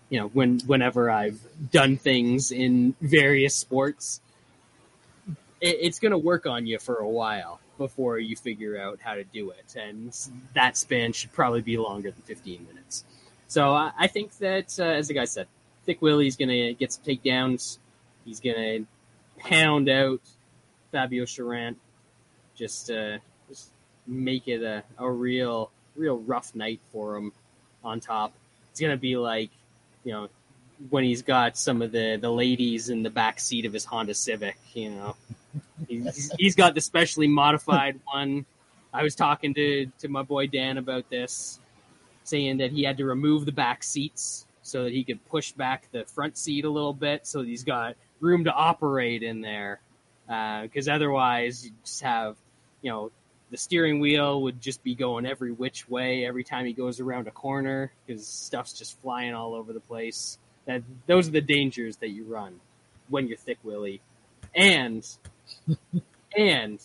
you 0.09 0.19
know, 0.19 0.29
when 0.29 0.61
whenever 0.61 1.11
I've 1.11 1.41
done 1.71 1.97
things 1.97 2.53
in 2.53 2.95
various 3.01 3.55
sports, 3.55 4.21
it, 5.61 5.77
it's 5.81 5.99
going 5.99 6.13
to 6.13 6.19
work 6.19 6.47
on 6.47 6.67
you 6.67 6.79
for 6.79 6.97
a 6.97 7.09
while 7.09 7.61
before 7.79 8.19
you 8.19 8.37
figure 8.37 8.79
out 8.79 9.01
how 9.03 9.15
to 9.15 9.25
do 9.25 9.51
it, 9.51 9.77
and 9.77 10.17
that 10.55 10.77
span 10.77 11.13
should 11.13 11.33
probably 11.33 11.63
be 11.63 11.77
longer 11.77 12.11
than 12.11 12.23
15 12.23 12.67
minutes. 12.67 13.05
So 13.49 13.73
I, 13.73 13.93
I 13.99 14.07
think 14.07 14.37
that, 14.39 14.79
uh, 14.79 14.85
as 14.85 15.09
the 15.09 15.15
guy 15.15 15.25
said, 15.25 15.47
Thick 15.85 16.01
Willie's 16.01 16.37
going 16.37 16.49
to 16.49 16.75
get 16.75 16.93
some 16.93 17.05
takedowns. 17.05 17.79
He's 18.25 18.41
going 18.41 18.57
to 18.57 18.87
pound 19.49 19.89
out 19.89 20.21
Fabio 20.93 21.25
Cherant. 21.25 21.77
Just, 22.55 22.91
uh, 22.91 23.19
just 23.49 23.69
make 24.07 24.49
it 24.49 24.63
a, 24.63 24.83
a 24.99 25.11
real, 25.11 25.71
real 25.97 26.19
rough 26.19 26.55
night 26.55 26.81
for 26.93 27.17
him 27.17 27.33
on 27.85 28.01
top. 28.01 28.33
It's 28.71 28.81
going 28.81 28.93
to 28.93 29.01
be 29.01 29.17
like, 29.17 29.51
you 30.05 30.13
know, 30.13 30.29
when 30.91 31.05
he's 31.05 31.23
got 31.23 31.57
some 31.57 31.83
of 31.83 31.93
the, 31.93 32.19
the 32.21 32.31
ladies 32.31 32.89
in 32.89 33.03
the 33.03 33.11
back 33.11 33.41
seat 33.41 33.67
of 33.67 33.73
his 33.73 33.85
Honda 33.85 34.15
Civic, 34.15 34.57
you 34.73 34.91
know. 34.91 35.17
He's, 35.89 36.33
he's 36.39 36.55
got 36.55 36.75
the 36.75 36.81
specially 36.81 37.29
modified 37.29 38.01
one. 38.07 38.47
I 38.93 39.03
was 39.03 39.15
talking 39.15 39.55
to, 39.55 39.87
to 40.01 40.09
my 40.09 40.23
boy 40.23 40.47
Dan 40.47 40.79
about 40.79 41.11
this, 41.11 41.61
saying 42.23 42.59
that 42.59 42.71
he 42.71 42.85
had 42.85 42.99
to 42.99 43.05
remove 43.05 43.45
the 43.45 43.53
back 43.53 43.83
seats 43.83 44.47
so 44.63 44.85
that 44.85 44.93
he 44.93 45.05
could 45.05 45.25
push 45.27 45.53
back 45.53 45.89
the 45.93 46.05
front 46.05 46.39
seat 46.39 46.65
a 46.65 46.71
little 46.71 46.95
bit 46.95 47.27
so 47.27 47.43
he's 47.43 47.65
got 47.65 47.97
room 48.21 48.45
to 48.45 48.53
operate 48.53 49.23
in 49.23 49.41
there. 49.41 49.81
Uh, 50.29 50.63
because 50.63 50.89
otherwise, 50.89 51.67
you 51.67 51.73
just 51.85 52.01
have, 52.03 52.37
you 52.81 52.91
know, 52.91 53.11
the 53.51 53.59
steering 53.59 54.01
wheel 54.01 54.43
would 54.43 54.61
just 54.61 54.83
be 54.83 54.95
going 54.95 55.27
every 55.27 55.53
which 55.53 55.89
way 55.89 56.27
every 56.27 56.45
time 56.45 56.65
he 56.67 56.73
goes 56.73 56.99
around 56.99 57.29
a 57.29 57.31
corner 57.31 57.93
because 58.07 58.27
stuff's 58.27 58.73
just 58.73 59.01
flying 59.03 59.35
all 59.35 59.55
over 59.55 59.73
the 59.73 59.81
place. 59.81 60.39
That 60.67 60.83
those 61.07 61.29
are 61.29 61.33
the 61.33 61.43
dangers 61.43 61.99
that 61.99 62.09
you 62.09 62.25
run 62.25 62.59
when 63.09 63.29
you're 63.29 63.37
thick 63.37 63.59
willy, 63.63 64.01
and 64.55 65.07
and 66.37 66.81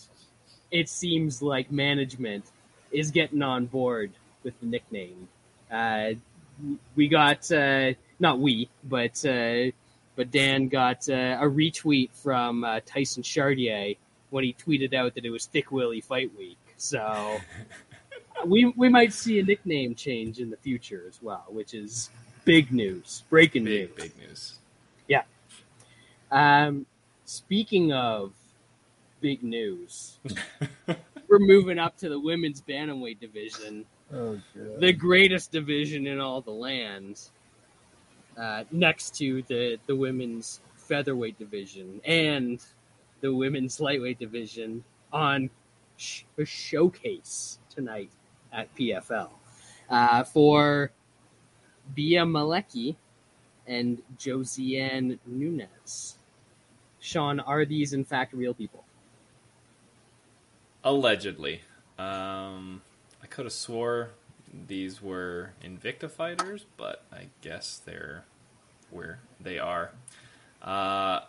it 0.70 0.88
seems 0.88 1.42
like 1.42 1.70
management 1.70 2.44
is 2.92 3.10
getting 3.10 3.42
on 3.42 3.66
board 3.66 4.12
with 4.42 4.58
the 4.60 4.66
nickname. 4.66 5.28
Uh, 5.70 6.10
we 6.94 7.08
got 7.08 7.50
uh, 7.52 7.92
not 8.18 8.38
we, 8.38 8.68
but 8.84 9.24
uh, 9.24 9.70
but 10.16 10.30
Dan 10.30 10.68
got 10.68 11.08
uh, 11.08 11.38
a 11.40 11.44
retweet 11.48 12.10
from 12.12 12.64
uh, 12.64 12.80
Tyson 12.84 13.22
Chartier 13.22 13.94
when 14.30 14.44
he 14.44 14.54
tweeted 14.54 14.94
out 14.94 15.14
that 15.14 15.24
it 15.24 15.30
was 15.30 15.46
Thick 15.46 15.72
Willie 15.72 16.00
Fight 16.00 16.30
Week. 16.36 16.58
So 16.76 17.38
we 18.46 18.66
we 18.76 18.88
might 18.88 19.12
see 19.12 19.38
a 19.38 19.42
nickname 19.42 19.94
change 19.94 20.38
in 20.38 20.50
the 20.50 20.56
future 20.56 21.04
as 21.08 21.20
well, 21.22 21.46
which 21.48 21.74
is 21.74 22.10
big 22.44 22.72
news, 22.72 23.24
breaking 23.30 23.64
Big, 23.64 23.90
news. 23.90 23.96
big 23.96 24.18
news. 24.18 24.58
Yeah. 25.08 25.22
Um, 26.30 26.86
speaking 27.24 27.92
of 27.92 28.32
big 29.20 29.42
news, 29.42 30.18
we're 31.28 31.38
moving 31.38 31.78
up 31.78 31.96
to 31.98 32.08
the 32.08 32.18
women's 32.18 32.60
bantamweight 32.62 33.20
division, 33.20 33.84
Oh, 34.12 34.40
God. 34.56 34.80
the 34.80 34.92
greatest 34.92 35.52
division 35.52 36.06
in 36.06 36.20
all 36.20 36.40
the 36.40 36.50
land, 36.50 37.20
uh, 38.38 38.64
next 38.70 39.14
to 39.16 39.42
the 39.48 39.78
the 39.86 39.94
women's 39.94 40.60
featherweight 40.76 41.38
division 41.38 42.00
and 42.04 42.60
the 43.20 43.32
women's 43.34 43.78
lightweight 43.80 44.18
division 44.18 44.82
on 45.12 45.50
sh- 45.96 46.22
a 46.38 46.44
showcase 46.44 47.58
tonight 47.72 48.10
at 48.52 48.74
PFL 48.74 49.28
uh, 49.90 50.24
for 50.24 50.90
Bea 51.94 52.16
Malecki 52.24 52.96
and 53.66 54.02
Josiane 54.18 55.18
Nunes. 55.26 56.16
Sean, 56.98 57.38
are 57.40 57.64
these 57.64 57.92
in 57.92 58.04
fact 58.04 58.32
real 58.32 58.54
people? 58.54 58.84
Allegedly. 60.82 61.62
Um, 61.98 62.82
I 63.22 63.26
could 63.26 63.44
have 63.44 63.52
swore 63.52 64.10
these 64.66 65.00
were 65.00 65.52
Invicta 65.62 66.10
fighters, 66.10 66.64
but 66.76 67.04
I 67.12 67.26
guess 67.40 67.80
they're 67.84 68.24
where 68.90 69.20
they 69.40 69.58
are. 69.58 69.92
Uh, 70.62 71.20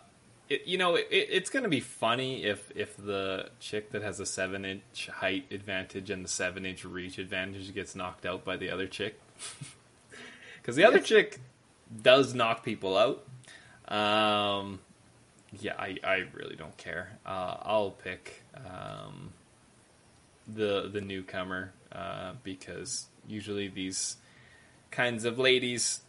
it, 0.48 0.66
you 0.66 0.76
know, 0.76 0.96
it, 0.96 1.06
it's 1.10 1.50
going 1.50 1.62
to 1.62 1.68
be 1.68 1.80
funny 1.80 2.44
if 2.44 2.70
if 2.74 2.96
the 2.96 3.50
chick 3.60 3.92
that 3.92 4.02
has 4.02 4.20
a 4.20 4.26
seven 4.26 4.64
inch 4.64 5.08
height 5.12 5.46
advantage 5.50 6.10
and 6.10 6.24
the 6.24 6.28
seven 6.28 6.66
inch 6.66 6.84
reach 6.84 7.18
advantage 7.18 7.72
gets 7.74 7.94
knocked 7.94 8.26
out 8.26 8.44
by 8.44 8.56
the 8.56 8.70
other 8.70 8.86
chick, 8.86 9.20
because 10.60 10.76
the 10.76 10.84
other 10.84 11.00
chick 11.00 11.40
does 12.02 12.34
knock 12.34 12.64
people 12.64 12.96
out. 12.96 13.24
Um, 13.94 14.80
yeah, 15.58 15.74
I, 15.78 15.98
I 16.02 16.24
really 16.32 16.56
don't 16.56 16.76
care. 16.76 17.18
Uh, 17.26 17.56
I'll 17.62 17.90
pick 17.90 18.42
um, 18.56 19.32
the 20.54 20.88
the 20.92 21.00
newcomer 21.00 21.72
uh, 21.92 22.32
because 22.42 23.06
usually 23.26 23.68
these 23.68 24.16
kinds 24.90 25.24
of 25.24 25.38
ladies 25.38 26.00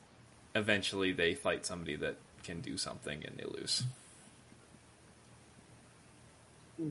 eventually 0.55 1.11
they 1.11 1.33
fight 1.33 1.65
somebody 1.65 1.95
that 1.95 2.15
can 2.43 2.61
do 2.61 2.77
something 2.77 3.23
and 3.25 3.37
they 3.37 3.45
lose. 3.45 3.83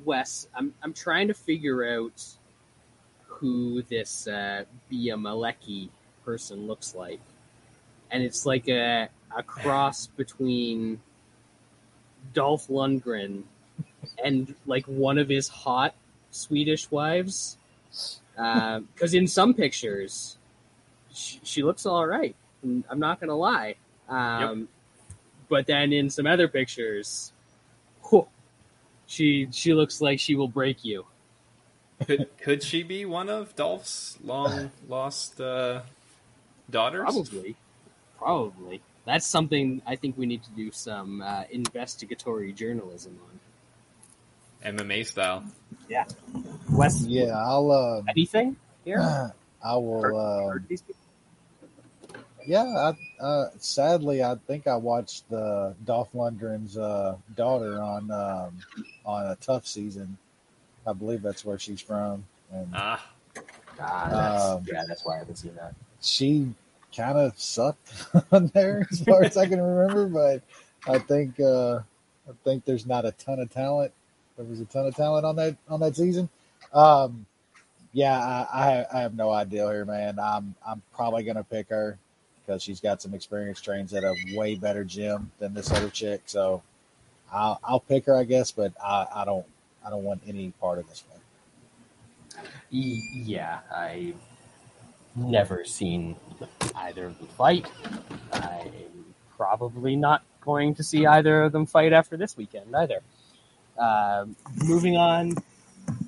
Wes, 0.05 0.49
I'm 0.55 0.75
I'm 0.83 0.93
trying 0.93 1.29
to 1.29 1.35
figure 1.35 1.85
out 1.99 2.25
who 3.27 3.83
this 3.83 4.27
uh, 4.27 4.65
Bea 4.89 5.11
Malecki 5.11 5.89
person 6.25 6.67
looks 6.67 6.95
like, 6.95 7.21
and 8.11 8.23
it's 8.23 8.47
like 8.47 8.69
a 8.69 9.09
a 9.37 9.43
cross 9.43 10.07
between 10.17 11.01
Dolph 12.33 12.69
Lundgren 12.69 13.43
and 14.25 14.55
like 14.67 14.87
one 14.87 15.19
of 15.19 15.29
his 15.29 15.49
hot 15.49 15.95
Swedish 16.33 16.91
wives. 16.91 17.57
Because 18.35 19.15
in 19.15 19.29
some 19.29 19.55
pictures, 19.55 20.37
she, 21.13 21.39
she 21.45 21.63
looks 21.63 21.87
all 21.87 22.05
right. 22.07 22.35
I'm 22.65 22.99
not 22.99 23.21
gonna 23.21 23.37
lie. 23.37 23.77
Um, 24.09 24.69
But 25.49 25.67
then 25.67 25.93
in 25.93 26.09
some 26.11 26.27
other 26.27 26.49
pictures, 26.49 27.33
whew, 28.09 28.27
she 29.07 29.49
she 29.53 29.75
looks 29.75 30.01
like 30.01 30.19
she 30.19 30.35
will 30.35 30.49
break 30.49 30.83
you. 30.85 31.05
Could 32.07 32.27
could 32.39 32.63
she 32.63 32.83
be 32.83 33.05
one 33.05 33.29
of 33.29 33.55
Dolph's 33.55 34.17
long 34.25 34.71
lost 34.89 35.41
uh, 35.41 35.83
daughters? 36.71 37.03
Probably, 37.05 37.57
probably. 38.17 38.81
That's 39.05 39.27
something 39.27 39.83
I 39.87 39.97
think 39.97 40.17
we 40.17 40.25
need 40.27 40.43
to 40.45 40.51
do 40.57 40.71
some 40.73 41.21
uh, 41.21 41.45
investigatory 41.51 42.53
journalism 42.53 43.19
on. 43.29 43.41
MMA 44.65 45.07
style. 45.07 45.45
Yeah. 45.89 46.05
Wes, 46.71 47.03
Yeah, 47.03 47.37
I'll. 47.37 47.71
Uh, 47.71 48.03
anything 48.09 48.57
here? 48.85 48.99
I 49.65 49.77
will. 49.77 50.03
Heard- 50.03 50.15
Uh, 50.15 50.49
heard 50.49 50.65
yeah, 52.45 52.65
I, 53.21 53.23
uh, 53.25 53.51
sadly, 53.59 54.21
I 54.25 54.35
think 54.49 54.67
I 54.67 54.75
watched 54.75 55.31
the 55.31 55.77
Dolph 55.85 56.13
Lundgren's 56.13 56.77
uh, 56.77 57.17
daughter 57.37 57.81
on 57.81 58.11
um, 58.11 58.59
on 59.07 59.27
a 59.27 59.37
tough 59.37 59.65
season. 59.65 60.19
I 60.85 60.93
believe 60.93 61.23
that's 61.23 61.45
where 61.45 61.57
she's 61.59 61.81
from, 61.81 62.25
and 62.53 62.67
Ah, 62.75 63.07
Ah, 63.81 64.09
that's, 64.11 64.45
Um, 64.45 64.65
yeah, 64.73 64.83
that's 64.89 65.05
why 65.05 65.17
I 65.17 65.19
haven't 65.21 65.37
seen 65.37 65.55
that. 65.55 65.75
she 66.01 66.53
kind 66.97 67.17
of 67.17 67.39
sucked 67.39 67.93
on 68.33 68.49
there 68.49 68.89
as 68.91 69.01
far 69.03 69.23
as 69.23 69.37
I 69.37 69.47
can 69.47 69.61
remember. 69.61 70.07
But 70.09 70.43
I 70.93 70.99
think 70.99 71.39
uh, 71.39 71.77
I 72.29 72.33
think 72.43 72.65
there's 72.65 72.87
not 72.87 73.05
a 73.05 73.13
ton 73.13 73.39
of 73.39 73.51
talent. 73.51 73.93
There 74.37 74.47
was 74.47 74.61
a 74.61 74.65
ton 74.65 74.87
of 74.87 74.97
talent 74.97 75.27
on 75.27 75.37
that 75.37 75.57
on 75.69 75.81
that 75.81 75.97
season. 75.97 76.29
Um, 76.73 77.27
yeah, 77.93 78.19
I, 78.19 78.47
I 78.93 78.99
I 78.99 79.01
have 79.03 79.15
no 79.15 79.31
idea 79.31 79.69
here, 79.71 79.85
man. 79.85 80.19
I'm 80.19 80.55
I'm 80.67 80.83
probably 80.95 81.25
gonna 81.25 81.45
pick 81.45 81.69
her 81.71 81.99
because 82.41 82.63
she's 82.63 82.81
got 82.81 83.03
some 83.03 83.15
experience, 83.15 83.61
trains 83.61 83.95
at 83.95 84.05
a 84.05 84.15
way 84.35 84.55
better 84.55 84.85
gym 84.85 85.31
than 85.39 85.55
this 85.55 85.71
other 85.71 85.91
chick. 85.91 86.23
So 86.27 86.63
I'll 87.33 87.61
I'll 87.65 87.81
pick 87.81 88.07
her, 88.07 88.17
I 88.17 88.25
guess. 88.25 88.53
But 88.53 88.73
I, 88.83 89.07
I 89.17 89.25
don't 89.25 89.47
I 89.85 89.91
don't 89.91 90.05
want 90.05 90.23
any 90.27 90.53
part 90.61 90.79
of 90.79 90.89
this 90.89 91.05
one. 91.11 91.21
Yeah, 92.71 93.61
I've 93.75 94.15
never 95.17 95.65
seen 95.65 96.17
either 96.75 97.07
of 97.07 97.19
them 97.19 97.29
fight. 97.29 97.67
I'm 98.33 99.15
probably 99.37 99.97
not 99.97 100.23
going 100.41 100.75
to 100.77 100.83
see 100.83 101.07
either 101.07 101.45
of 101.45 101.53
them 101.53 101.67
fight 101.67 101.93
after 101.93 102.17
this 102.17 102.37
weekend 102.37 102.75
either. 102.75 103.01
Um, 103.79 104.37
moving 104.65 104.97
on, 104.97 105.35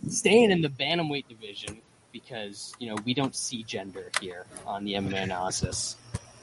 staying 0.09 0.51
in 0.51 0.61
the 0.61 0.69
bantamweight 0.69 1.29
division 1.29 1.81
because 2.13 2.75
you 2.79 2.89
know 2.89 2.97
we 3.05 3.15
don't 3.15 3.35
see 3.35 3.63
gender 3.63 4.11
here 4.21 4.45
on 4.67 4.85
the 4.85 4.95
MMA 4.95 5.23
analysis, 5.23 5.97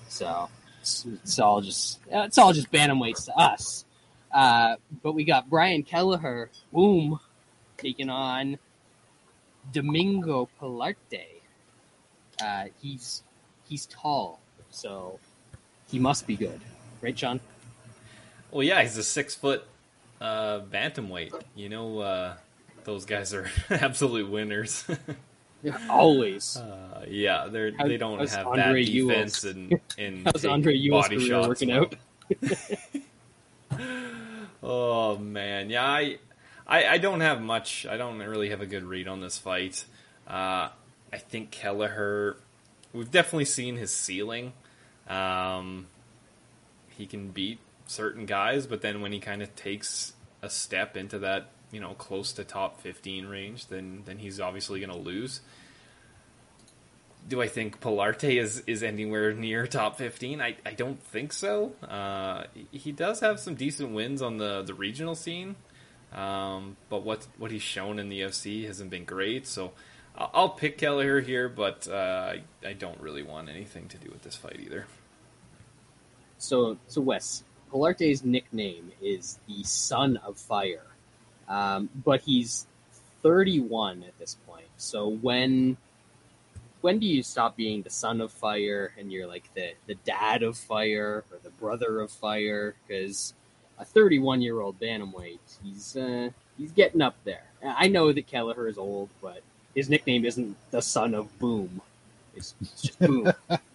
so 0.10 0.50
it's, 0.82 1.06
it's 1.06 1.40
all 1.40 1.62
just 1.62 2.00
it's 2.10 2.38
all 2.38 2.54
just 2.54 2.72
bantamweights 2.72 3.26
to 3.26 3.38
us. 3.38 3.86
Uh, 4.34 4.76
but 5.04 5.14
we 5.14 5.24
got 5.26 5.50
Brian 5.50 5.84
Kelleher, 5.84 6.50
boom, 6.72 7.20
taking 7.78 8.10
on 8.10 8.58
Domingo 9.72 10.50
Pilarte. 10.60 11.26
Uh, 12.44 12.66
he's 12.82 13.24
he's 13.68 13.86
tall, 13.86 14.40
so 14.72 15.20
he 15.90 16.00
must 16.00 16.26
be 16.26 16.36
good, 16.36 16.60
right, 17.02 17.16
John? 17.16 17.40
well, 18.52 18.64
yeah, 18.64 18.82
he's 18.82 18.98
a 18.98 19.04
six 19.04 19.36
foot 19.36 19.66
uh, 20.22 20.62
bantamweight. 20.72 21.34
You 21.56 21.68
know, 21.70 22.00
uh, 22.00 22.34
those 22.86 23.04
guys 23.06 23.34
are 23.34 23.50
absolute 23.70 24.30
winners. 24.30 24.86
Always. 25.90 26.58
uh, 26.58 27.06
yeah, 27.08 27.48
they're 27.52 27.72
How- 27.78 27.88
they 27.88 27.98
don't 27.98 28.20
how's 28.20 28.34
have 28.34 28.48
Andre 28.48 28.84
that 28.86 28.92
Ewell's- 28.92 29.42
defense 29.42 29.44
and 29.44 29.80
and 29.98 30.26
How's 30.26 30.46
Andre 30.46 30.74
Ewell's 30.76 31.10
body 31.10 31.28
shots 31.28 31.48
working 31.48 31.70
well. 31.70 31.82
out? 31.82 31.96
Oh 34.64 35.18
man, 35.18 35.70
yeah, 35.72 35.84
I, 35.84 36.18
I, 36.68 36.86
I 36.88 36.98
don't 37.00 37.22
have 37.22 37.42
much. 37.42 37.88
I 37.90 37.98
don't 37.98 38.20
really 38.20 38.50
have 38.52 38.62
a 38.62 38.68
good 38.68 38.84
read 38.84 39.08
on 39.08 39.20
this 39.20 39.38
fight. 39.40 39.86
Uh, 40.28 40.70
I 41.12 41.18
think 41.18 41.50
Kelleher, 41.50 42.38
we've 42.94 43.10
definitely 43.10 43.46
seen 43.46 43.76
his 43.78 43.92
ceiling. 43.92 44.54
Um, 45.10 45.88
he 46.90 47.08
can 47.08 47.30
beat 47.30 47.58
certain 47.92 48.26
guys, 48.26 48.68
but 48.68 48.82
then 48.82 49.02
when 49.02 49.12
he 49.12 49.20
kind 49.20 49.42
of 49.42 49.56
takes 49.56 50.14
a 50.42 50.50
step 50.50 50.98
into 50.98 51.20
that, 51.20 51.50
you 51.72 51.80
know, 51.80 51.94
close 51.94 52.34
to 52.34 52.44
top 52.44 52.82
fifteen 52.82 53.28
range, 53.28 53.68
then 53.68 54.04
then 54.06 54.18
he's 54.20 54.40
obviously 54.40 54.80
going 54.80 54.92
to 54.92 54.98
lose. 54.98 55.42
Do 57.28 57.40
I 57.40 57.48
think 57.48 57.80
Pilarte 57.80 58.42
is, 58.42 58.64
is 58.66 58.82
anywhere 58.82 59.32
near 59.32 59.68
top 59.68 59.96
15? 60.00 60.42
I, 60.42 60.56
I 60.66 60.74
don't 60.74 61.00
think 61.00 61.32
so. 61.34 61.74
Uh, 61.88 62.46
he 62.72 62.92
does 62.92 63.20
have 63.20 63.40
some 63.40 63.54
decent 63.54 63.92
wins 63.92 64.24
on 64.24 64.38
the, 64.38 64.64
the 64.64 64.74
regional 64.74 65.14
scene, 65.14 65.56
um, 66.14 66.78
but 66.90 67.04
what 67.04 67.28
what 67.38 67.52
he's 67.52 67.62
shown 67.62 68.00
in 68.00 68.10
the 68.10 68.22
UFC 68.22 68.66
hasn't 68.66 68.90
been 68.90 69.06
great. 69.06 69.46
So 69.46 69.72
I'll, 70.16 70.50
pick 70.50 70.78
Kelleher 70.78 71.22
here, 71.22 71.48
but 71.48 71.88
uh, 71.88 72.34
I, 72.34 72.44
I 72.68 72.74
don't 72.74 73.00
really 73.00 73.24
want 73.24 73.50
anything 73.50 73.88
to 73.90 73.98
do 73.98 74.10
with 74.12 74.24
this 74.24 74.36
fight 74.36 74.60
either. 74.60 74.88
So, 76.38 76.78
so 76.88 77.02
Wes, 77.02 77.44
Pilarte's 77.72 78.24
nickname 78.24 78.92
is 79.02 79.40
the 79.48 79.64
Son 79.64 80.18
of 80.18 80.38
Fire, 80.38 80.86
um, 81.48 81.90
but 82.04 82.22
he's 82.22 82.68
31 83.22 84.04
at 84.04 84.18
this 84.20 84.36
point. 84.48 84.68
So 84.78 85.08
when 85.08 85.78
when 86.82 86.98
do 86.98 87.06
you 87.06 87.22
stop 87.22 87.56
being 87.56 87.84
the 87.84 87.90
Son 87.90 88.22
of 88.22 88.32
Fire 88.32 88.92
and 88.98 89.12
you're 89.12 89.28
like 89.28 89.50
the 89.54 89.74
the 89.88 89.96
Dad 89.96 90.44
of 90.44 90.58
Fire 90.58 91.24
or 91.32 91.38
the 91.44 91.52
Brother 91.52 92.02
of 92.02 92.12
Fire? 92.12 92.76
Because 92.88 93.34
a 93.80 93.86
31 93.86 94.42
year 94.42 94.60
old 94.60 94.80
bantamweight, 94.80 95.40
he's 95.64 95.96
uh, 95.96 96.30
he's 96.58 96.72
getting 96.72 97.02
up 97.02 97.16
there. 97.24 97.44
I 97.64 97.88
know 97.88 98.12
that 98.12 98.28
Kelleher 98.28 98.68
is 98.68 98.78
old, 98.78 99.10
but 99.22 99.42
his 99.76 99.90
nickname 99.90 100.26
isn't 100.26 100.58
the 100.72 100.82
Son 100.82 101.14
of 101.14 101.38
Boom. 101.40 101.82
It's, 102.36 102.56
it's 102.62 102.82
just 102.82 103.00
Boom. 103.00 103.32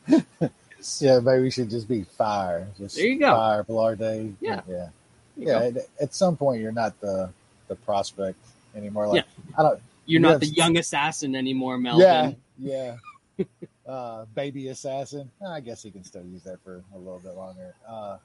It's- 0.87 1.03
Yeah, 1.03 1.19
maybe 1.21 1.43
we 1.43 1.51
should 1.51 1.71
just 1.71 1.89
be 1.89 2.05
fire. 2.05 2.69
Just 2.79 2.97
There 2.97 3.07
you 3.07 3.19
go. 3.19 3.35
Fire, 3.35 3.65
Pilarte. 3.65 4.35
Yeah. 4.41 4.61
yeah. 4.69 4.89
yeah, 5.37 5.59
at, 5.59 5.77
at 6.01 6.15
some 6.15 6.37
point 6.37 6.63
you're 6.63 6.73
not 6.73 6.99
the 7.01 7.31
the 7.69 7.75
prospect 7.77 8.39
anymore. 8.77 9.09
Like 9.09 9.25
I 9.59 9.63
don't. 9.63 9.81
you're 10.07 10.21
not 10.21 10.41
the 10.41 10.47
young 10.47 10.77
assassin 10.79 11.35
anymore, 11.35 11.77
Melvin. 11.79 12.37
Yeah, 12.59 12.97
yeah. 13.39 13.45
uh, 13.87 14.25
baby 14.35 14.69
assassin. 14.69 15.31
I 15.47 15.61
guess 15.61 15.83
he 15.83 15.91
can 15.91 16.05
still 16.05 16.25
use 16.25 16.43
that 16.45 16.63
for 16.63 16.83
a 16.95 16.99
little 16.99 17.19
bit 17.19 17.35
longer. 17.35 17.75
Uh, 17.87 18.19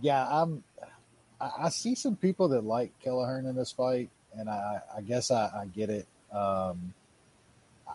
yeah, 0.00 0.26
I'm. 0.28 0.62
I, 1.40 1.50
I 1.64 1.68
see 1.70 1.94
some 1.94 2.16
people 2.16 2.48
that 2.48 2.64
like 2.64 2.96
Kelleher 3.00 3.38
in 3.40 3.54
this 3.56 3.72
fight, 3.72 4.08
and 4.38 4.48
I, 4.48 4.80
I 4.96 5.00
guess 5.02 5.30
I, 5.30 5.46
I 5.46 5.66
get 5.74 5.90
it. 5.90 6.06
Um, 6.32 6.94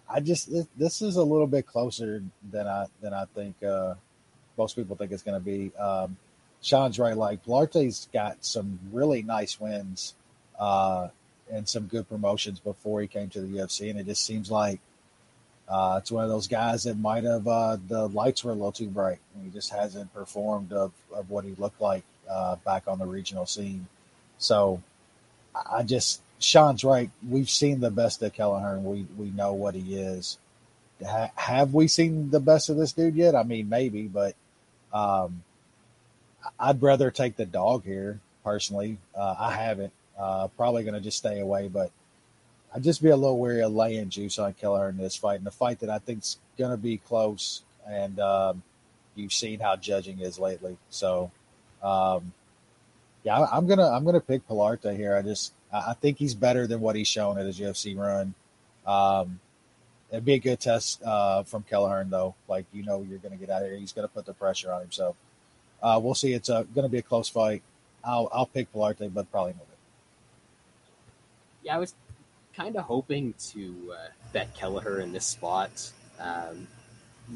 I 0.10 0.20
just 0.20 0.52
this, 0.52 0.68
this 0.78 1.02
is 1.02 1.16
a 1.16 1.24
little 1.24 1.48
bit 1.48 1.66
closer 1.66 2.24
than 2.52 2.68
I 2.68 2.86
than 3.02 3.14
I 3.14 3.26
think 3.26 3.62
uh, 3.64 3.96
most 4.58 4.76
people 4.76 4.96
think 4.96 5.12
it's 5.12 5.24
going 5.24 5.40
to 5.40 5.46
be. 5.46 5.76
Um, 5.78 6.18
Sean's 6.62 6.98
right. 7.00 7.16
Like 7.16 7.46
Pilarte's 7.46 8.08
got 8.12 8.44
some 8.44 8.80
really 8.92 9.22
nice 9.22 9.60
wins 9.60 10.16
uh, 10.60 11.10
and 11.52 11.68
some 11.68 11.86
good 11.86 12.10
promotions 12.10 12.60
before 12.60 13.02
he 13.02 13.08
came 13.08 13.30
to 13.30 13.42
the 13.42 13.60
UFC, 13.60 13.90
and 13.90 14.00
it 14.00 14.06
just 14.06 14.26
seems 14.26 14.50
like 14.50 14.80
uh, 15.68 15.98
it's 16.02 16.12
one 16.12 16.24
of 16.24 16.30
those 16.30 16.48
guys 16.48 16.84
that 16.84 16.98
might 16.98 17.24
have 17.24 17.48
uh, 17.48 17.78
the 17.88 18.08
lights 18.08 18.44
were 18.44 18.52
a 18.52 18.56
little 18.56 18.72
too 18.72 18.88
bright, 18.88 19.20
and 19.36 19.46
he 19.46 19.52
just 19.52 19.72
hasn't 19.72 20.14
performed 20.14 20.72
of, 20.72 20.92
of 21.14 21.30
what 21.30 21.44
he 21.44 21.54
looked 21.58 21.82
like 21.82 22.04
uh, 22.30 22.56
back 22.58 22.88
on 22.88 23.00
the 23.00 23.06
regional 23.06 23.46
scene. 23.46 23.88
So 24.38 24.82
I 25.70 25.84
just 25.84 26.22
Sean's 26.40 26.84
right. 26.84 27.10
We've 27.28 27.50
seen 27.50 27.80
the 27.80 27.92
best 27.92 28.22
of 28.22 28.34
Kelleher, 28.34 28.78
we 28.80 29.06
we 29.18 29.32
know 29.32 29.54
what 29.54 29.76
he 29.76 29.96
is. 29.96 30.38
Ha- 31.06 31.32
have 31.36 31.74
we 31.74 31.88
seen 31.88 32.30
the 32.32 32.40
best 32.40 32.70
of 32.70 32.78
this 32.78 32.92
dude 32.94 33.16
yet? 33.16 33.36
I 33.36 33.44
mean, 33.44 33.70
maybe, 33.70 34.04
but 34.08 34.36
um, 34.94 35.44
I'd 36.60 36.82
rather 36.82 37.12
take 37.12 37.36
the 37.36 37.46
dog 37.46 37.84
here 37.84 38.20
personally. 38.44 38.98
Uh, 39.16 39.36
I 39.38 39.52
haven't. 39.54 39.94
Uh, 40.18 40.48
probably 40.58 40.84
going 40.84 40.96
to 40.96 41.00
just 41.02 41.18
stay 41.20 41.40
away, 41.40 41.68
but 41.68 41.92
I'd 42.74 42.84
just 42.84 43.04
be 43.04 43.10
a 43.10 43.16
little 43.16 43.38
wary 43.38 43.62
of 43.62 43.72
laying 43.74 44.10
juice 44.10 44.40
on 44.40 44.54
Kelleher 44.54 44.90
in 44.90 44.98
this 44.98 45.16
fight, 45.16 45.38
and 45.38 45.46
the 45.46 45.52
fight 45.52 45.80
that 45.82 45.92
I 45.92 46.00
think's 46.00 46.38
going 46.58 46.72
to 46.72 46.78
be 46.78 46.98
close. 46.98 47.62
And 47.88 48.20
um, 48.20 48.64
you've 49.16 49.34
seen 49.34 49.60
how 49.60 49.76
judging 49.76 50.20
is 50.20 50.40
lately, 50.40 50.78
so 50.90 51.32
um, 51.84 52.34
yeah, 53.24 53.40
I- 53.40 53.56
I'm 53.58 53.68
gonna 53.68 53.88
I'm 53.90 54.04
gonna 54.06 54.20
pick 54.20 54.48
Pilarte 54.48 54.96
here. 54.96 55.16
I 55.16 55.22
just 55.22 55.54
I 55.72 55.94
think 55.94 56.18
he's 56.18 56.34
better 56.34 56.66
than 56.68 56.80
what 56.80 56.96
he's 56.96 57.08
shown 57.08 57.38
at 57.38 57.46
his 57.46 57.60
UFC 57.60 57.98
run. 57.98 58.34
Um, 58.86 59.40
it'd 60.12 60.26
be 60.26 60.34
a 60.34 60.40
good 60.40 60.60
test 60.60 61.04
uh, 61.04 61.44
from 61.44 61.64
Kelleher, 61.64 62.06
though. 62.10 62.36
Like 62.48 62.66
you 62.74 62.84
know, 62.84 63.06
you're 63.08 63.20
going 63.20 63.34
to 63.34 63.38
get 63.38 63.50
out 63.50 63.64
of 63.64 63.70
here. 63.70 63.78
He's 63.78 63.92
going 63.92 64.08
to 64.08 64.14
put 64.14 64.26
the 64.26 64.34
pressure 64.34 64.72
on 64.72 64.82
himself. 64.82 65.16
Uh, 65.82 66.00
we'll 66.02 66.16
see. 66.16 66.34
It's 66.34 66.50
uh, 66.50 66.64
going 66.64 66.86
to 66.86 66.90
be 66.90 66.98
a 66.98 67.04
close 67.04 67.30
fight. 67.30 67.62
I'll 68.04 68.30
I'll 68.32 68.46
pick 68.46 68.72
Pilarte, 68.72 69.14
but 69.14 69.30
probably 69.32 69.54
not. 69.54 69.62
It. 69.62 69.68
Yeah, 71.64 71.76
I 71.76 71.80
was 71.80 71.94
kind 72.56 72.76
of 72.76 72.86
hoping 72.86 73.34
to 73.52 73.94
uh, 73.94 74.08
bet 74.34 74.56
Kelleher 74.56 75.00
in 75.00 75.12
this 75.12 75.26
spot, 75.26 75.92
um, 76.20 76.68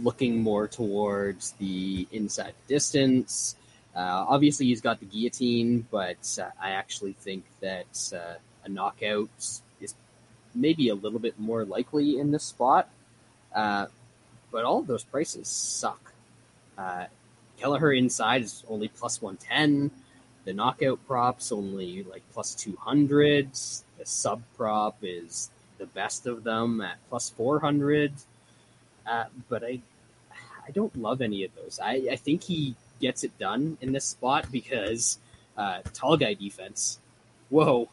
looking 0.01 0.41
more 0.41 0.67
towards 0.67 1.51
the 1.53 2.07
inside 2.11 2.53
distance. 2.67 3.55
Uh, 3.95 4.25
obviously, 4.27 4.67
he's 4.67 4.81
got 4.81 4.99
the 4.99 5.05
guillotine, 5.05 5.85
but 5.91 6.39
uh, 6.41 6.49
I 6.61 6.71
actually 6.71 7.13
think 7.13 7.43
that 7.59 8.13
uh, 8.13 8.35
a 8.63 8.69
knockout 8.69 9.29
is 9.81 9.95
maybe 10.55 10.89
a 10.89 10.95
little 10.95 11.19
bit 11.19 11.39
more 11.39 11.65
likely 11.65 12.19
in 12.19 12.31
this 12.31 12.43
spot. 12.43 12.89
Uh, 13.53 13.87
but 14.51 14.65
all 14.65 14.79
of 14.79 14.87
those 14.87 15.03
prices 15.03 15.47
suck. 15.47 16.13
Uh, 16.77 17.05
Kelleher 17.57 17.93
inside 17.93 18.41
is 18.43 18.63
only 18.69 18.87
plus 18.87 19.21
110. 19.21 19.91
the 20.45 20.53
knockout 20.53 21.05
prop's 21.05 21.51
only 21.51 22.03
like 22.03 22.23
plus 22.33 22.55
200. 22.55 23.51
The 23.53 24.05
sub 24.05 24.41
prop 24.57 24.97
is 25.01 25.51
the 25.77 25.85
best 25.85 26.25
of 26.27 26.43
them 26.43 26.81
at 26.81 26.97
plus 27.09 27.29
400. 27.29 28.13
Uh, 29.05 29.25
but 29.49 29.63
I, 29.63 29.81
I 30.67 30.71
don't 30.71 30.95
love 30.95 31.21
any 31.21 31.43
of 31.43 31.53
those. 31.55 31.79
I, 31.81 32.07
I 32.11 32.15
think 32.15 32.43
he 32.43 32.75
gets 33.01 33.23
it 33.23 33.37
done 33.39 33.77
in 33.81 33.91
this 33.91 34.05
spot 34.05 34.51
because 34.51 35.19
uh, 35.57 35.79
tall 35.93 36.17
guy 36.17 36.33
defense. 36.33 36.99
Whoa, 37.49 37.89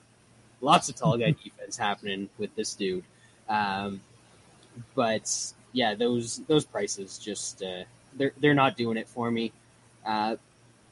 lots 0.61 0.89
of 0.89 0.97
tall 0.97 1.17
guy 1.17 1.31
defense 1.45 1.77
happening 1.77 2.29
with 2.39 2.55
this 2.55 2.75
dude. 2.75 3.05
Um, 3.49 4.01
but 4.95 5.53
yeah, 5.73 5.95
those 5.95 6.39
those 6.47 6.65
prices 6.65 7.19
just 7.19 7.63
uh, 7.63 7.85
they're 8.17 8.33
they're 8.39 8.55
not 8.55 8.77
doing 8.77 8.97
it 8.97 9.09
for 9.09 9.31
me. 9.31 9.53
Uh, 10.05 10.37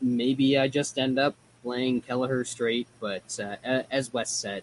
maybe 0.00 0.58
I 0.58 0.68
just 0.68 0.98
end 0.98 1.18
up 1.18 1.34
playing 1.62 2.02
Kelleher 2.02 2.44
straight, 2.44 2.88
but 3.00 3.38
uh, 3.42 3.82
as 3.90 4.12
Wes 4.12 4.30
said, 4.30 4.62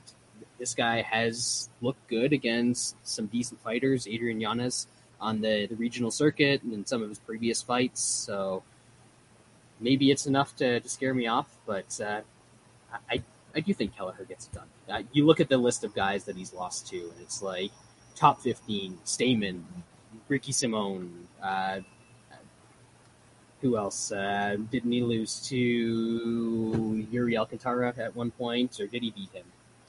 this 0.57 0.73
guy 0.75 1.01
has 1.01 1.69
looked 1.81 2.07
good 2.07 2.33
against 2.33 2.95
some 3.05 3.25
decent 3.27 3.61
fighters. 3.61 4.07
Adrian 4.07 4.39
Yanez 4.39 4.87
on 5.19 5.41
the, 5.41 5.65
the 5.67 5.75
regional 5.75 6.11
circuit 6.11 6.63
and 6.63 6.73
in 6.73 6.85
some 6.85 7.01
of 7.01 7.09
his 7.09 7.19
previous 7.19 7.61
fights, 7.61 8.01
so 8.01 8.63
maybe 9.83 10.09
it's 10.09 10.25
enough 10.25 10.55
to, 10.55 10.79
to 10.79 10.89
scare 10.89 11.13
me 11.13 11.27
off. 11.27 11.49
But 11.67 11.99
uh, 12.01 12.21
I 13.11 13.21
I 13.55 13.59
do 13.59 13.73
think 13.73 13.95
Kelleher 13.95 14.25
gets 14.27 14.47
it 14.47 14.53
done. 14.53 14.67
Uh, 14.89 15.03
you 15.11 15.25
look 15.25 15.39
at 15.39 15.49
the 15.49 15.57
list 15.57 15.83
of 15.83 15.93
guys 15.93 16.23
that 16.23 16.35
he's 16.35 16.53
lost 16.53 16.87
to, 16.87 16.97
and 16.97 17.21
it's 17.21 17.41
like 17.41 17.71
top 18.15 18.41
fifteen: 18.41 18.97
Stamann, 19.05 19.61
Ricky 20.27 20.51
Simón. 20.51 21.09
Uh, 21.41 21.81
who 23.61 23.77
else? 23.77 24.11
Uh, 24.11 24.57
didn't 24.71 24.91
he 24.91 25.01
lose 25.01 25.39
to 25.47 27.07
Iuri 27.13 27.37
Alcantara 27.37 27.93
at 27.97 28.13
one 28.13 28.31
point, 28.31 28.79
or 28.79 28.87
did 28.87 29.03
he 29.03 29.11
beat 29.11 29.31
him? 29.31 29.45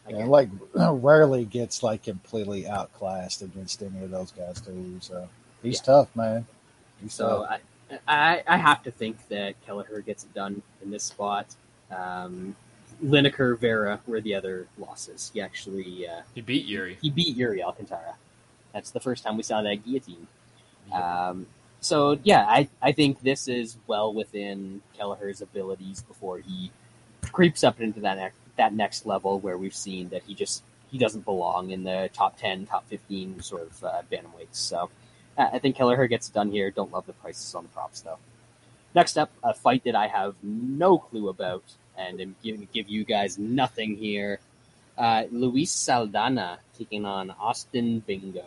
And 0.07 0.29
like 0.29 0.51
rarely 0.77 1.45
gets 1.45 1.83
like 1.83 2.03
completely 2.05 2.69
outclassed 2.69 3.43
against 3.43 3.83
any 3.83 4.05
of 4.05 4.11
those 4.11 4.31
guys 4.33 4.61
too. 4.61 4.99
So 5.01 5.29
he's 5.63 5.79
yeah. 5.79 5.83
tough, 5.83 6.15
man. 6.15 6.47
He's 7.03 7.15
so 7.15 7.41
tough. 7.41 7.51
I, 7.51 7.59
I, 8.07 8.43
I 8.47 8.57
have 8.57 8.83
to 8.85 8.91
think 8.91 9.17
that 9.29 9.55
Kelleher 9.67 10.01
gets 10.01 10.25
it 10.25 10.35
done 10.35 10.63
in 10.83 10.91
this 10.91 11.05
spot. 11.05 11.47
Um, 11.91 12.57
Lineker, 13.03 13.59
Vera 13.59 14.01
were 14.07 14.21
the 14.21 14.35
other 14.35 14.67
losses. 14.79 15.31
He 15.35 15.41
actually 15.41 16.07
uh, 16.09 16.23
he 16.35 16.41
beat 16.41 16.69
Iuri. 16.69 16.97
He 17.01 17.11
beat 17.11 17.37
Iuri 17.37 17.63
Alcantara. 17.63 18.15
That's 18.73 18.91
the 18.91 19.01
first 19.01 19.25
time 19.25 19.37
we 19.37 19.43
saw 19.43 19.63
that 19.63 19.85
guillotine. 19.85 20.27
Um, 20.93 21.47
so 21.81 22.19
yeah, 22.23 22.45
I, 22.49 22.69
I 22.81 22.93
think 22.93 23.21
this 23.23 23.49
is 23.49 23.77
well 23.87 24.13
within 24.13 24.81
Kelleher's 24.97 25.43
abilities 25.43 26.03
before 26.03 26.39
he 26.39 26.71
creeps 27.33 27.65
up 27.65 27.81
into 27.81 28.01
that 28.01 28.17
next, 28.17 28.37
that 28.57 28.73
next 28.73 29.07
level 29.07 29.39
where 29.41 29.59
we've 29.59 29.75
seen 29.75 30.09
that 30.11 30.23
he 30.23 30.35
just 30.35 30.63
he 30.91 30.99
doesn't 30.99 31.25
belong 31.25 31.71
in 31.71 31.83
the 31.85 32.11
top 32.13 32.39
ten, 32.39 32.67
top 32.67 32.87
fifteen 32.87 33.41
sort 33.41 33.63
of 33.63 33.85
uh, 33.85 34.03
bantamweights. 34.11 34.53
So 34.53 34.91
I 35.37 35.59
think 35.59 35.77
Kelleher 35.77 36.07
gets 36.07 36.29
done 36.29 36.51
here. 36.51 36.71
Don't 36.71 36.93
love 36.93 37.07
the 37.07 37.13
prices 37.13 37.55
on 37.55 37.65
the 37.65 37.69
props 37.71 38.01
though. 38.01 38.19
Next 38.95 39.19
up, 39.19 39.31
a 39.43 39.53
fight 39.53 39.85
that 39.85 39.97
I 39.97 40.07
have 40.07 40.37
no 40.43 40.99
clue 40.99 41.29
about 41.29 41.65
and 41.97 42.19
going 42.19 42.61
to 42.61 42.69
give 42.73 42.89
you 42.89 43.05
guys 43.05 43.39
nothing 43.39 43.97
here. 43.97 44.39
Uh, 44.97 45.25
Luis 45.33 45.73
Saldana 45.73 46.59
taking 46.79 47.05
on 47.05 47.31
Austin 47.33 48.05
Lingo. 48.07 48.47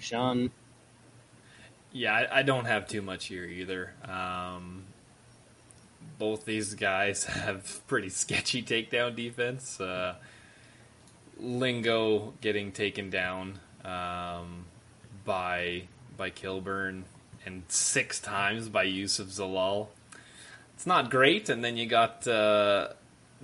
Sean? 0.00 0.50
Yeah, 1.92 2.12
I, 2.12 2.40
I 2.40 2.42
don't 2.42 2.64
have 2.64 2.88
too 2.88 3.02
much 3.02 3.26
here 3.26 3.44
either. 3.44 3.92
Um, 4.04 4.84
both 6.18 6.44
these 6.44 6.74
guys 6.74 7.24
have 7.24 7.80
pretty 7.86 8.08
sketchy 8.08 8.62
takedown 8.62 9.14
defense. 9.14 9.80
Uh, 9.80 10.16
Lingo 11.38 12.34
getting 12.40 12.72
taken 12.72 13.10
down 13.10 13.60
um, 13.84 14.66
by 15.24 15.84
by 16.16 16.30
Kilburn 16.30 17.04
and 17.46 17.62
six 17.68 18.20
times 18.20 18.68
by 18.68 18.84
Youssef 18.84 19.28
Zalal 19.28 19.88
it's 20.74 20.86
not 20.86 21.10
great. 21.10 21.48
And 21.48 21.64
then 21.64 21.76
you 21.76 21.86
got 21.86 22.26
uh, 22.26 22.88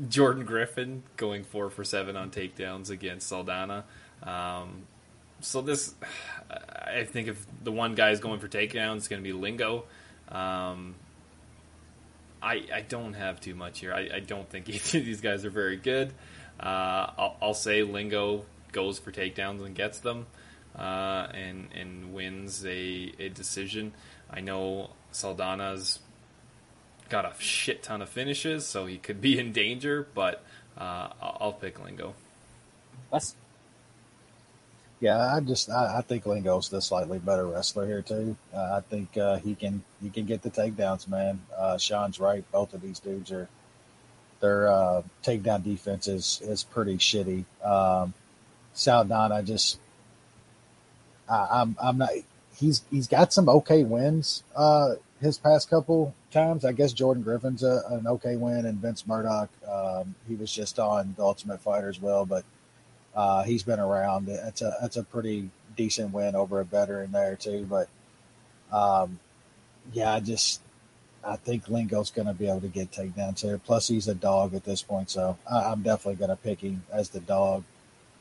Jordan 0.09 0.45
Griffin 0.45 1.03
going 1.17 1.45
four 1.45 1.71
for 1.71 1.85
seven 1.85 2.17
on 2.17 2.31
takedowns 2.31 2.91
against 2.91 3.29
Saldana. 3.29 3.85
Um, 4.23 4.83
so 5.41 5.63
this, 5.63 5.95
I 6.51 7.05
think 7.05 7.29
if 7.29 7.47
the 7.63 7.73
one 7.73 7.95
guy 7.95 8.11
is 8.11 8.21
going 8.21 8.41
for 8.41 8.49
takedowns, 8.49 8.97
it's 8.99 9.09
going 9.09 9.23
to 9.23 9.27
be 9.27 9.33
Lingo. 9.33 9.85
Um, 10.29 10.97
I 12.43 12.65
I 12.73 12.85
don't 12.87 13.15
have 13.15 13.41
too 13.41 13.55
much 13.55 13.81
here. 13.81 13.93
I, 13.93 14.11
I 14.17 14.21
don't 14.21 14.49
think 14.49 14.69
either 14.69 15.01
these 15.01 15.21
guys 15.21 15.45
are 15.45 15.51
very 15.51 15.77
good. 15.77 16.13
Uh, 16.59 17.11
I'll, 17.17 17.37
I'll, 17.41 17.55
say 17.55 17.83
Lingo 17.83 18.45
goes 18.73 18.99
for 18.99 19.11
takedowns 19.11 19.65
and 19.65 19.75
gets 19.75 20.01
them, 20.01 20.27
uh, 20.79 21.29
and 21.33 21.69
and 21.75 22.13
wins 22.15 22.65
a, 22.65 23.13
a 23.19 23.29
decision. 23.29 23.93
I 24.31 24.41
know 24.41 24.91
Saldana's 25.13 26.01
got 27.09 27.25
a 27.25 27.35
shit 27.39 27.83
ton 27.83 28.03
of 28.03 28.09
finishes, 28.09 28.67
so 28.67 28.87
he 28.87 28.99
could 28.99 29.21
be 29.21 29.39
in 29.39 29.53
danger. 29.53 30.07
But 30.15 30.43
uh, 30.77 31.09
I'll 31.21 31.53
pick 31.53 31.83
Lingo. 31.83 32.15
Wes. 33.11 33.35
Yeah, 35.01 35.35
I 35.35 35.41
just 35.41 35.71
I, 35.71 35.99
I, 35.99 36.01
think 36.03 36.27
Lingo's 36.27 36.69
the 36.69 36.83
slightly 36.83 37.19
better 37.19 37.47
wrestler 37.47 37.87
here 37.87 38.03
too. 38.03 38.37
Uh, 38.55 38.75
I 38.77 38.81
think 38.81 39.17
uh, 39.17 39.39
he 39.39 39.55
can 39.55 39.83
he 40.03 40.11
can 40.11 40.27
get 40.27 40.43
the 40.43 40.51
takedowns, 40.51 41.09
man. 41.09 41.41
Uh, 41.57 41.79
Sean's 41.79 42.21
right. 42.21 42.45
Both 42.53 42.75
of 42.75 42.83
these 42.83 43.01
dudes 43.01 43.33
are 43.33 43.49
their 44.41 44.71
uh, 44.71 45.03
takedown 45.23 45.65
defense 45.65 46.07
is 46.07 46.41
is 46.45 46.65
pretty 46.65 46.99
shitty. 46.99 47.45
Um, 47.65 48.13
Saldana 48.75 49.43
just 49.43 49.79
I, 51.31 51.61
I'm 51.61 51.77
I'm 51.81 51.99
not. 51.99 52.11
He's 52.57 52.83
he's 52.91 53.09
got 53.09 53.33
some 53.33 53.49
okay 53.49 53.85
wins 53.85 54.43
uh, 54.55 54.95
his 55.21 55.39
past 55.39 55.71
couple 55.71 56.15
times. 56.31 56.65
I 56.65 56.73
guess 56.73 56.93
Jordan 56.93 57.23
Griffin's 57.23 57.63
a, 57.63 57.83
an 57.91 58.07
okay 58.07 58.37
win, 58.37 58.67
and 58.67 58.79
Vince 58.79 59.07
Murdock. 59.07 59.51
Um, 59.67 60.15
he 60.29 60.35
was 60.35 60.53
just 60.53 60.79
on 60.79 61.15
the 61.17 61.23
Ultimate 61.23 61.61
Fighter 61.61 61.89
as 61.89 62.01
well, 62.01 62.27
but 62.27 62.45
uh, 63.15 63.45
he's 63.45 63.63
been 63.63 63.81
around. 63.81 64.29
It's 64.29 64.63
a 64.63 64.77
it's 64.83 64.97
a 64.97 65.05
pretty 65.05 65.51
decent 65.77 66.13
win 66.13 66.35
over 66.35 66.61
a 66.61 66.65
veteran 66.65 67.13
there 67.13 67.37
too. 67.37 67.67
But 67.69 67.89
um, 68.73 69.19
yeah, 69.93 70.13
I 70.15 70.21
just 70.21 70.61
I 71.25 71.37
think 71.37 71.69
Lingo's 71.69 72.11
going 72.11 72.29
to 72.29 72.35
be 72.35 72.49
able 72.49 72.63
to 72.63 72.69
get 72.69 72.91
takedowns 72.91 73.41
here. 73.41 73.59
Plus, 73.59 73.89
he's 73.89 74.09
a 74.09 74.15
dog 74.15 74.55
at 74.55 74.65
this 74.65 74.83
point, 74.83 75.11
so 75.11 75.37
I, 75.51 75.73
am 75.73 75.83
definitely 75.83 76.17
going 76.17 76.31
to 76.31 76.37
pick 76.37 76.61
him 76.61 76.83
as 76.93 77.11
the 77.11 77.21
dog. 77.21 77.65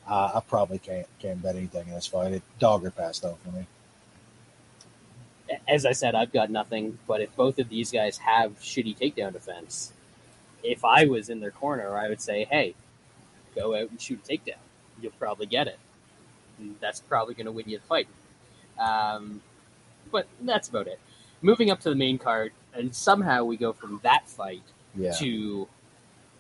Uh, 0.10 0.32
I 0.36 0.40
probably 0.40 0.80
can't 0.80 1.08
can't 1.20 1.42
bet 1.42 1.56
anything 1.56 1.88
in 1.88 1.94
this 1.94 2.08
fight. 2.08 2.34
It, 2.34 2.44
dog 2.58 2.84
or 2.84 2.92
pass 2.92 3.20
though 3.20 3.38
for 3.44 3.52
me 3.52 3.68
as 5.68 5.86
I 5.86 5.92
said, 5.92 6.16
I've 6.16 6.32
got 6.32 6.50
nothing. 6.50 6.98
But 7.08 7.22
if 7.22 7.36
both 7.36 7.60
of 7.60 7.70
these 7.70 7.92
guys 7.92 8.18
have 8.20 8.60
shitty 8.60 8.98
takedown 8.98 9.34
defense, 9.34 9.94
if 10.64 10.84
I 10.84 11.06
was 11.06 11.30
in 11.30 11.40
their 11.40 11.52
corner, 11.52 11.98
I 11.98 12.10
would 12.10 12.22
say, 12.22 12.46
"Hey, 12.46 12.76
go 13.56 13.76
out 13.76 13.90
and 13.90 14.02
shoot 14.02 14.20
a 14.28 14.32
takedown. 14.32 14.58
You'll 15.02 15.12
probably 15.14 15.46
get 15.46 15.68
it. 15.68 15.80
that's 16.82 17.00
probably 17.00 17.34
going 17.36 17.46
to 17.46 17.52
win 17.52 17.70
you 17.70 17.78
the 17.78 17.86
fight." 17.86 18.08
Um, 18.78 19.42
but 20.12 20.28
that's 20.42 20.68
about 20.68 20.88
it. 20.88 21.00
Moving 21.42 21.72
up 21.72 21.80
to 21.82 21.90
the 21.90 21.96
main 21.96 22.18
card, 22.18 22.52
and 22.74 22.94
somehow 22.94 23.46
we 23.46 23.56
go 23.56 23.72
from 23.72 24.02
that 24.04 24.28
fight 24.28 24.64
yeah. 24.96 25.14
to 25.14 25.68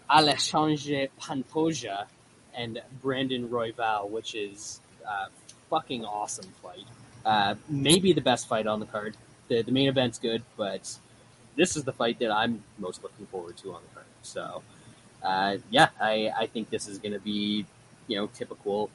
Alexandre 0.09 1.07
Pantoja 1.21 2.07
and 2.55 2.81
Brandon 3.01 3.47
Royval, 3.49 4.09
which 4.09 4.35
is 4.35 4.81
a 5.07 5.27
fucking 5.69 6.05
awesome 6.05 6.51
fight. 6.61 6.85
Uh, 7.25 7.55
maybe 7.67 8.13
the 8.13 8.21
best 8.21 8.47
fight 8.47 8.67
on 8.67 8.79
the 8.79 8.85
card. 8.85 9.15
The, 9.47 9.61
the 9.61 9.71
main 9.71 9.89
event's 9.89 10.19
good, 10.19 10.43
but 10.57 10.97
this 11.55 11.75
is 11.75 11.83
the 11.83 11.93
fight 11.93 12.19
that 12.19 12.31
I'm 12.31 12.63
most 12.77 13.03
looking 13.03 13.25
forward 13.27 13.57
to 13.57 13.73
on 13.73 13.81
the 13.81 13.95
card. 13.95 14.05
So, 14.21 14.61
uh, 15.23 15.57
yeah, 15.69 15.89
I, 15.99 16.31
I 16.37 16.47
think 16.47 16.69
this 16.69 16.87
is 16.87 16.99
going 16.99 17.13
to 17.13 17.19
be, 17.19 17.65
you 18.07 18.17
know, 18.17 18.27
typical 18.27 18.89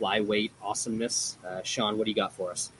flyweight 0.00 0.50
awesomeness. 0.62 1.38
Uh, 1.46 1.62
Sean, 1.62 1.98
what 1.98 2.04
do 2.04 2.10
you 2.10 2.14
got 2.14 2.32
for 2.32 2.50
us? 2.50 2.70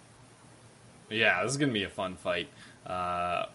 Yeah, 1.11 1.43
this 1.43 1.53
is 1.53 1.59
going 1.59 1.70
to 1.70 1.75
be 1.75 1.85
a 1.85 1.89
fun 1.89 2.16
fight. 2.16 2.49
Uh, 2.87 3.47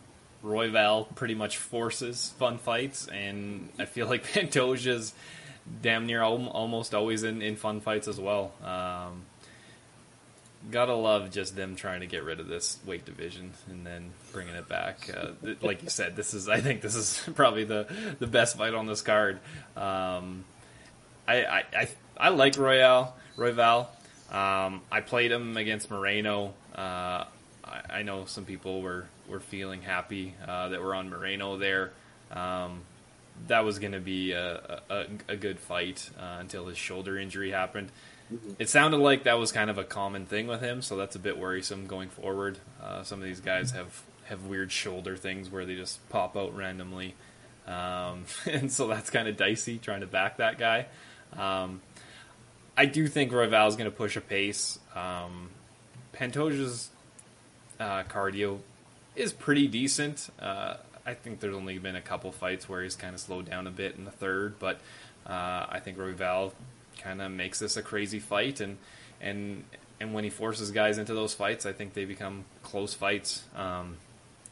Royval 0.44 1.14
pretty 1.16 1.36
much 1.36 1.58
forces 1.58 2.34
fun 2.38 2.58
fights, 2.58 3.08
and 3.08 3.70
I 3.78 3.86
feel 3.86 4.08
like 4.08 4.24
Pantoja's 4.34 5.14
damn 5.82 6.06
near 6.06 6.22
almost 6.22 6.94
always 6.94 7.24
in, 7.24 7.42
in 7.42 7.56
fun 7.56 7.82
fights 7.82 8.08
as 8.08 8.20
well. 8.20 8.52
Um, 8.64 9.26
gotta 10.72 10.94
love 10.94 11.32
just 11.32 11.56
them 11.56 11.76
trying 11.76 12.02
to 12.02 12.08
get 12.08 12.24
rid 12.24 12.40
of 12.40 12.48
this 12.48 12.78
weight 12.86 13.06
division 13.06 13.54
and 13.70 13.86
then 13.86 14.12
bringing 14.34 14.56
it 14.56 14.68
back. 14.68 15.10
Uh, 15.16 15.30
th- 15.44 15.62
like 15.62 15.84
you 15.84 15.90
said, 15.90 16.16
this 16.16 16.34
is 16.34 16.50
I 16.50 16.60
think 16.60 16.82
this 16.82 16.96
is 16.96 17.24
probably 17.36 17.64
the 17.64 17.88
the 18.20 18.28
best 18.28 18.58
fight 18.58 18.74
on 18.74 18.86
this 18.86 19.02
card. 19.02 19.40
Um, 19.76 20.44
I, 21.28 21.44
I, 21.44 21.64
I 21.74 21.90
I 22.18 22.30
like 22.30 22.58
Royale 22.58 23.16
Royval. 23.38 23.88
Um, 24.32 24.82
I 24.92 25.02
played 25.02 25.32
him 25.32 25.58
against 25.58 25.90
Moreno. 25.90 26.54
Uh, 26.76 27.26
I, 27.64 27.82
I, 27.90 28.02
know 28.04 28.26
some 28.26 28.46
people 28.46 28.82
were 28.82 29.08
were 29.28 29.40
feeling 29.40 29.82
happy 29.82 30.36
uh, 30.48 30.70
that 30.70 30.82
we're 30.82 30.94
on 30.94 31.10
Moreno 31.10 31.58
there. 31.58 31.92
Um, 32.32 32.82
that 33.48 33.64
was 33.64 33.80
going 33.80 33.94
to 33.94 34.00
be 34.00 34.32
a, 34.32 34.82
a, 34.90 35.06
a 35.30 35.36
good 35.36 35.60
fight 35.60 36.10
uh, 36.20 36.38
until 36.40 36.68
his 36.68 36.78
shoulder 36.78 37.18
injury 37.18 37.52
happened. 37.52 37.92
It 38.60 38.70
sounded 38.70 38.98
like 38.98 39.24
that 39.24 39.40
was 39.40 39.52
kind 39.52 39.70
of 39.70 39.78
a 39.78 39.84
common 39.84 40.26
thing 40.26 40.46
with 40.46 40.62
him, 40.62 40.82
so 40.82 40.96
that's 40.96 41.16
a 41.16 41.20
bit 41.20 41.40
worrisome 41.40 41.88
going 41.88 42.10
forward. 42.10 42.60
Uh, 42.82 43.04
some 43.04 43.20
of 43.20 43.26
these 43.26 43.40
guys 43.40 43.72
have, 43.72 44.04
have 44.26 44.46
weird 44.46 44.72
shoulder 44.72 45.16
things 45.16 45.50
where 45.50 45.66
they 45.66 45.76
just 45.76 46.08
pop 46.10 46.38
out 46.38 46.56
randomly. 46.56 47.16
Um, 47.66 48.26
and 48.46 48.72
so 48.72 48.88
that's 48.88 49.10
kind 49.10 49.28
of 49.28 49.36
dicey 49.36 49.80
trying 49.80 50.02
to 50.02 50.08
back 50.08 50.38
that 50.38 50.58
guy. 50.60 50.86
Um, 51.38 51.82
I 52.78 52.86
do 52.86 53.08
think 53.08 53.32
Royval 53.32 53.68
is 53.68 53.76
going 53.76 53.90
to 53.90 53.96
push 53.96 54.16
a 54.16 54.22
pace. 54.22 54.80
Um, 54.96 55.50
Pantoja's 56.14 56.90
uh, 57.80 58.04
cardio 58.04 58.60
is 59.16 59.34
pretty 59.34 59.68
decent. 59.68 60.30
Uh, 60.40 60.76
I 61.10 61.16
think 61.16 61.40
there's 61.40 61.56
only 61.56 61.80
been 61.80 61.96
a 61.96 62.02
couple 62.02 62.32
fights 62.32 62.70
where 62.70 62.84
he's 62.84 62.96
kind 62.96 63.16
of 63.16 63.20
slowed 63.20 63.50
down 63.50 63.66
a 63.66 63.72
bit 63.72 63.96
in 63.98 64.06
the 64.06 64.12
third, 64.12 64.60
but 64.60 64.80
uh, 65.26 65.66
I 65.68 65.80
think 65.84 65.98
Royval 65.98 66.54
kind 67.02 67.20
of 67.20 67.32
makes 67.32 67.58
this 67.58 67.76
a 67.78 67.82
crazy 67.82 68.20
fight, 68.20 68.60
and 68.62 68.78
and 69.20 69.64
and 70.00 70.14
when 70.14 70.24
he 70.24 70.30
forces 70.30 70.70
guys 70.70 71.00
into 71.00 71.16
those 71.16 71.34
fights, 71.34 71.66
I 71.66 71.74
think 71.74 71.96
they 71.96 72.06
become 72.06 72.46
close 72.62 72.94
fights. 72.94 73.44
Um, 73.56 73.98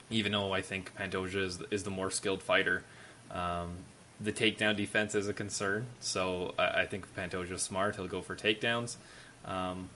even 0.10 0.32
though 0.32 0.52
I 0.52 0.62
think 0.62 0.96
Pantoja 0.96 1.44
is 1.44 1.60
is 1.70 1.84
the 1.84 1.92
more 1.92 2.10
skilled 2.10 2.42
fighter. 2.42 2.84
Um, 3.30 3.76
the 4.20 4.32
takedown 4.32 4.76
defense 4.76 5.14
is 5.14 5.28
a 5.28 5.34
concern, 5.34 5.86
so 6.00 6.56
I, 6.58 6.82
I 6.82 6.86
think 6.88 7.06
Pantoja's 7.16 7.62
smart, 7.62 7.98
he'll 7.98 8.08
go 8.08 8.24
for 8.24 8.36
takedowns. 8.36 8.96
Um, 9.46 9.90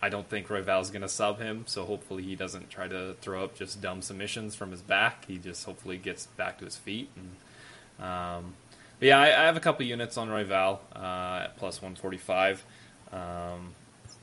I 0.00 0.08
don't 0.08 0.28
think 0.28 0.48
Royval's 0.48 0.90
going 0.90 1.02
to 1.02 1.08
sub 1.08 1.40
him, 1.40 1.64
so 1.66 1.84
hopefully 1.84 2.22
he 2.22 2.36
doesn't 2.36 2.70
try 2.70 2.86
to 2.86 3.14
throw 3.20 3.44
up 3.44 3.56
just 3.56 3.80
dumb 3.80 4.00
submissions 4.00 4.54
from 4.54 4.70
his 4.70 4.80
back. 4.80 5.24
He 5.26 5.38
just 5.38 5.64
hopefully 5.64 5.96
gets 5.96 6.26
back 6.26 6.58
to 6.58 6.64
his 6.64 6.76
feet. 6.76 7.10
And, 7.16 8.06
um, 8.06 8.54
but 9.00 9.06
yeah, 9.06 9.18
I, 9.18 9.42
I, 9.42 9.46
have 9.46 9.56
a 9.56 9.60
couple 9.60 9.84
units 9.84 10.16
on 10.16 10.28
Royval 10.28 10.78
uh, 10.94 11.44
at 11.44 11.56
plus 11.56 11.82
145. 11.82 12.64
Um, 13.12 13.74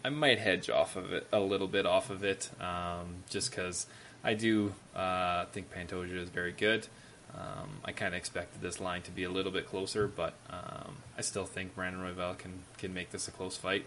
I 0.05 0.09
might 0.09 0.39
hedge 0.39 0.69
off 0.69 0.95
of 0.95 1.11
it 1.11 1.27
a 1.33 1.39
little 1.39 1.67
bit 1.67 1.85
off 1.85 2.09
of 2.09 2.23
it, 2.23 2.49
um, 2.61 3.23
just 3.29 3.49
because 3.49 3.85
I 4.23 4.33
do 4.33 4.73
uh, 4.95 5.45
think 5.45 5.73
Pantoja 5.73 6.17
is 6.17 6.29
very 6.29 6.53
good. 6.53 6.87
Um, 7.33 7.79
I 7.83 7.91
kind 7.91 8.13
of 8.13 8.17
expected 8.17 8.61
this 8.61 8.79
line 8.79 9.01
to 9.01 9.11
be 9.11 9.25
a 9.25 9.29
little 9.29 9.51
bit 9.51 9.67
closer, 9.67 10.07
but 10.07 10.35
um, 10.49 10.97
I 11.17 11.21
still 11.21 11.45
think 11.45 11.75
Brandon 11.75 12.01
Royval 12.01 12.37
can 12.37 12.59
can 12.77 12.93
make 12.93 13.11
this 13.11 13.27
a 13.27 13.31
close 13.31 13.57
fight. 13.57 13.85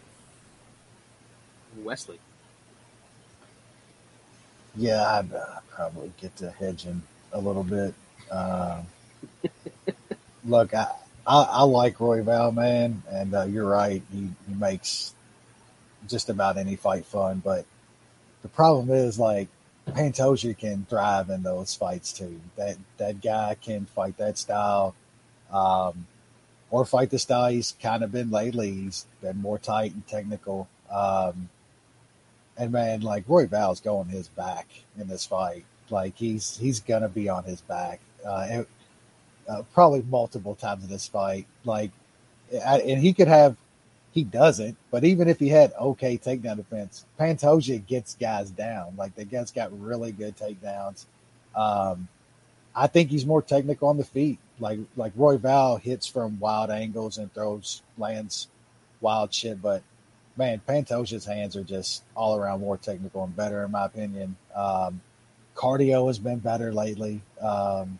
Wesley. 1.76 2.18
Yeah, 4.76 5.02
I'd 5.02 5.32
uh, 5.32 5.60
probably 5.70 6.12
get 6.20 6.36
to 6.36 6.50
hedging 6.50 7.02
a 7.32 7.40
little 7.40 7.64
bit. 7.64 7.94
Uh, 8.30 8.82
look, 10.44 10.74
I, 10.74 10.86
I, 11.26 11.42
I 11.42 11.62
like 11.62 11.98
Royval, 11.98 12.54
man, 12.54 13.02
and 13.10 13.34
uh, 13.34 13.44
you're 13.44 13.68
right. 13.68 14.02
He, 14.12 14.28
he 14.48 14.54
makes 14.54 15.14
just 16.06 16.28
about 16.28 16.56
any 16.56 16.76
fight 16.76 17.06
fun, 17.06 17.42
but 17.44 17.66
the 18.42 18.48
problem 18.48 18.90
is 18.90 19.18
like 19.18 19.48
Pantoja 19.88 20.56
can 20.56 20.86
thrive 20.88 21.30
in 21.30 21.42
those 21.42 21.74
fights 21.74 22.12
too. 22.12 22.40
That 22.56 22.76
that 22.98 23.20
guy 23.20 23.56
can 23.60 23.86
fight 23.86 24.16
that 24.18 24.38
style, 24.38 24.94
um, 25.50 26.06
or 26.70 26.84
fight 26.84 27.10
the 27.10 27.18
style 27.18 27.50
he's 27.50 27.74
kind 27.82 28.02
of 28.02 28.12
been 28.12 28.30
lately. 28.30 28.70
He's 28.72 29.06
been 29.20 29.40
more 29.40 29.58
tight 29.58 29.92
and 29.92 30.06
technical. 30.06 30.68
Um, 30.90 31.48
and 32.58 32.72
man, 32.72 33.00
like 33.00 33.26
Royval's 33.26 33.80
going 33.80 34.08
his 34.08 34.28
back 34.28 34.66
in 34.98 35.06
this 35.08 35.24
fight. 35.24 35.64
Like 35.90 36.16
he's 36.16 36.58
he's 36.58 36.80
gonna 36.80 37.08
be 37.08 37.28
on 37.28 37.44
his 37.44 37.60
back, 37.62 38.00
uh, 38.26 38.46
and, 38.50 38.66
uh, 39.48 39.62
probably 39.72 40.02
multiple 40.02 40.54
times 40.54 40.84
in 40.84 40.90
this 40.90 41.08
fight. 41.08 41.46
Like, 41.64 41.92
and 42.52 43.00
he 43.00 43.14
could 43.14 43.28
have, 43.28 43.56
he 44.12 44.24
doesn't. 44.24 44.76
But 44.90 45.04
even 45.04 45.28
if 45.28 45.38
he 45.38 45.48
had 45.48 45.72
okay 45.80 46.18
takedown 46.18 46.56
defense, 46.56 47.06
Pantoja 47.18 47.86
gets 47.86 48.16
guys 48.16 48.50
down. 48.50 48.94
Like 48.98 49.14
the 49.14 49.24
guy's 49.24 49.52
got 49.52 49.78
really 49.80 50.12
good 50.12 50.36
takedowns. 50.36 51.06
Um, 51.54 52.08
I 52.74 52.86
think 52.86 53.10
he's 53.10 53.24
more 53.24 53.42
technical 53.42 53.88
on 53.88 53.96
the 53.96 54.04
feet. 54.04 54.38
Like 54.60 54.80
like 54.96 55.16
Royval 55.16 55.80
hits 55.80 56.06
from 56.06 56.38
wild 56.38 56.70
angles 56.70 57.16
and 57.16 57.32
throws 57.32 57.82
lands 57.96 58.48
wild 59.00 59.32
shit, 59.32 59.62
but 59.62 59.82
man, 60.38 60.62
Pantoja's 60.66 61.24
hands 61.24 61.56
are 61.56 61.64
just 61.64 62.04
all 62.14 62.36
around 62.36 62.60
more 62.60 62.78
technical 62.78 63.24
and 63.24 63.34
better, 63.34 63.64
in 63.64 63.72
my 63.72 63.86
opinion. 63.86 64.36
Um, 64.54 65.00
cardio 65.56 66.06
has 66.06 66.18
been 66.18 66.38
better 66.38 66.72
lately. 66.72 67.20
Um, 67.40 67.98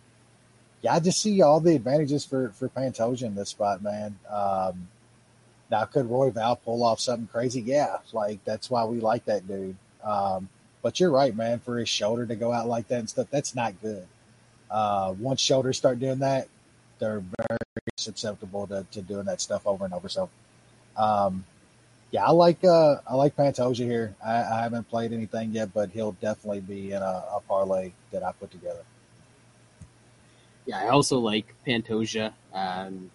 yeah, 0.81 0.95
I 0.95 1.01
just 1.01 1.21
see 1.21 1.43
all 1.43 1.59
the 1.59 1.75
advantages 1.75 2.25
for 2.25 2.51
for 2.51 2.69
Pantoja 2.69 3.25
in 3.25 3.35
this 3.35 3.51
spot, 3.51 3.83
man. 3.83 4.17
Um, 4.31 4.89
now, 5.71 5.85
could 5.85 6.07
Royval 6.07 6.63
pull 6.63 6.85
off 6.85 7.01
something 7.01 7.27
crazy? 7.27 7.61
Yeah, 7.61 7.99
like 8.13 8.43
that's 8.45 8.71
why 8.71 8.85
we 8.85 9.01
like 9.01 9.25
that 9.25 9.47
dude. 9.47 9.77
Um, 10.05 10.49
but 10.81 11.01
you're 11.01 11.11
right, 11.11 11.35
man. 11.35 11.59
For 11.59 11.79
his 11.79 11.89
shoulder 11.89 12.25
to 12.25 12.37
go 12.37 12.53
out 12.53 12.69
like 12.69 12.87
that 12.89 13.01
and 13.01 13.11
stuff, 13.11 13.27
that's 13.31 13.57
not 13.57 13.81
good. 13.83 14.07
Uh, 14.71 15.15
once 15.19 15.41
shoulders 15.41 15.77
start 15.77 15.99
doing 15.99 16.21
that, 16.21 16.47
they're 17.01 17.23
very 17.49 17.59
susceptible 17.97 18.67
to, 18.69 18.87
to 18.93 19.03
doing 19.03 19.25
that 19.25 19.41
stuff 19.41 19.67
over 19.67 19.85
and 19.85 19.93
over. 19.93 20.09
So, 20.09 20.31
um, 20.97 21.45
yeah, 22.11 22.25
I 22.25 22.31
like 22.31 22.65
uh, 22.65 22.97
I 23.07 23.15
like 23.15 23.37
Pantoja 23.37 23.85
here. 23.85 24.15
I, 24.25 24.43
I, 24.43 24.63
haven't 24.63 24.89
played 24.89 25.13
anything 25.13 25.53
yet, 25.53 25.75
but 25.75 25.91
he'll 25.91 26.13
definitely 26.13 26.61
be 26.61 26.93
in 26.93 27.03
a, 27.03 27.25
a, 27.35 27.41
parlay 27.47 27.93
that 28.13 28.23
I 28.23 28.33
put 28.33 28.51
together. 28.51 28.83
Yeah, 30.65 30.79
I 30.81 30.89
also 30.89 31.19
like 31.19 31.55
Pantoja. 31.67 32.33
Um, 32.53 33.11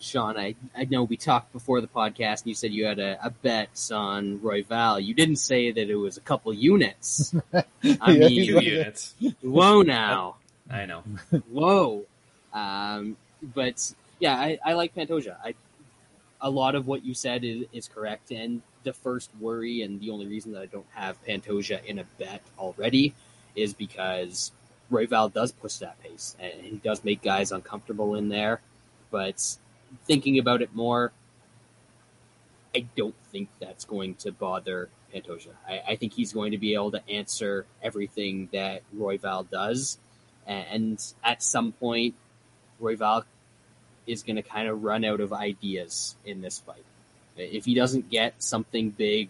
Sean, 0.00 0.36
I, 0.36 0.54
I 0.76 0.84
know 0.84 1.04
we 1.04 1.16
talked 1.16 1.52
before 1.52 1.80
the 1.80 1.88
podcast, 1.88 2.42
and 2.42 2.46
you 2.46 2.54
said 2.54 2.72
you 2.72 2.86
had 2.86 2.98
a, 2.98 3.18
a 3.24 3.30
bet 3.30 3.90
on 3.92 4.38
Royval. 4.38 5.04
You 5.04 5.14
didn't 5.14 5.36
say 5.36 5.70
that 5.72 5.90
it 5.90 5.96
was 5.96 6.16
a 6.16 6.20
couple 6.20 6.52
units. 6.52 7.34
I 7.52 7.64
yeah, 7.82 8.06
mean, 8.06 8.46
two 8.46 8.64
units. 8.64 9.14
Whoa, 9.42 9.82
now. 9.82 10.36
I 10.70 10.86
know. 10.86 11.02
Whoa. 11.50 12.04
Um, 12.52 13.16
but 13.42 13.92
yeah, 14.20 14.34
I, 14.34 14.58
I 14.64 14.72
like 14.74 14.94
Pantoja. 14.94 15.36
I 15.42 15.54
a 16.40 16.50
lot 16.50 16.74
of 16.74 16.86
what 16.86 17.04
you 17.04 17.14
said 17.14 17.44
is, 17.44 17.64
is 17.72 17.88
correct. 17.88 18.30
And 18.30 18.62
the 18.84 18.92
first 18.92 19.30
worry, 19.40 19.82
and 19.82 20.00
the 20.00 20.10
only 20.10 20.26
reason 20.26 20.52
that 20.52 20.62
I 20.62 20.66
don't 20.66 20.86
have 20.94 21.22
Pantoja 21.24 21.84
in 21.84 21.98
a 21.98 22.04
bet 22.18 22.42
already, 22.58 23.14
is 23.56 23.74
because 23.74 24.52
Royval 24.90 25.32
does 25.32 25.52
push 25.52 25.76
that 25.76 26.00
pace, 26.02 26.36
and 26.40 26.64
he 26.64 26.76
does 26.76 27.04
make 27.04 27.22
guys 27.22 27.52
uncomfortable 27.52 28.14
in 28.14 28.28
there. 28.28 28.60
But 29.10 29.56
thinking 30.04 30.38
about 30.38 30.62
it 30.62 30.74
more, 30.74 31.12
I 32.74 32.86
don't 32.96 33.14
think 33.32 33.48
that's 33.58 33.84
going 33.84 34.14
to 34.16 34.32
bother 34.32 34.88
Pantoja. 35.12 35.52
I, 35.66 35.82
I 35.88 35.96
think 35.96 36.12
he's 36.12 36.32
going 36.32 36.52
to 36.52 36.58
be 36.58 36.74
able 36.74 36.92
to 36.92 37.08
answer 37.08 37.66
everything 37.82 38.48
that 38.52 38.82
Royval 38.96 39.50
does, 39.50 39.98
and 40.46 41.02
at 41.24 41.42
some 41.42 41.72
point, 41.72 42.14
Royval 42.80 43.24
is 44.08 44.22
going 44.22 44.36
to 44.36 44.42
kind 44.42 44.68
of 44.68 44.82
run 44.82 45.04
out 45.04 45.20
of 45.20 45.32
ideas 45.32 46.16
in 46.24 46.40
this 46.40 46.58
fight. 46.60 46.84
If 47.36 47.64
he 47.64 47.74
doesn't 47.74 48.10
get 48.10 48.42
something 48.42 48.90
big, 48.90 49.28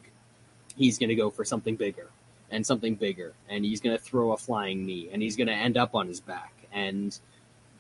he's 0.77 0.99
going 0.99 1.11
to 1.11 1.15
go 1.15 1.31
for 1.31 1.45
something 1.45 1.77
bigger 1.77 2.07
and 2.51 2.65
something 2.65 2.95
bigger, 2.95 3.35
and 3.49 3.65
he's 3.65 3.81
going 3.81 3.97
to 3.97 4.03
throw 4.03 4.33
a 4.33 4.37
flying 4.37 4.87
knee, 4.87 5.11
and 5.13 5.21
he's 5.21 5.37
going 5.37 5.49
to 5.49 5.55
end 5.55 5.77
up 5.77 5.95
on 5.95 6.09
his 6.09 6.21
back. 6.21 6.53
And 6.73 7.19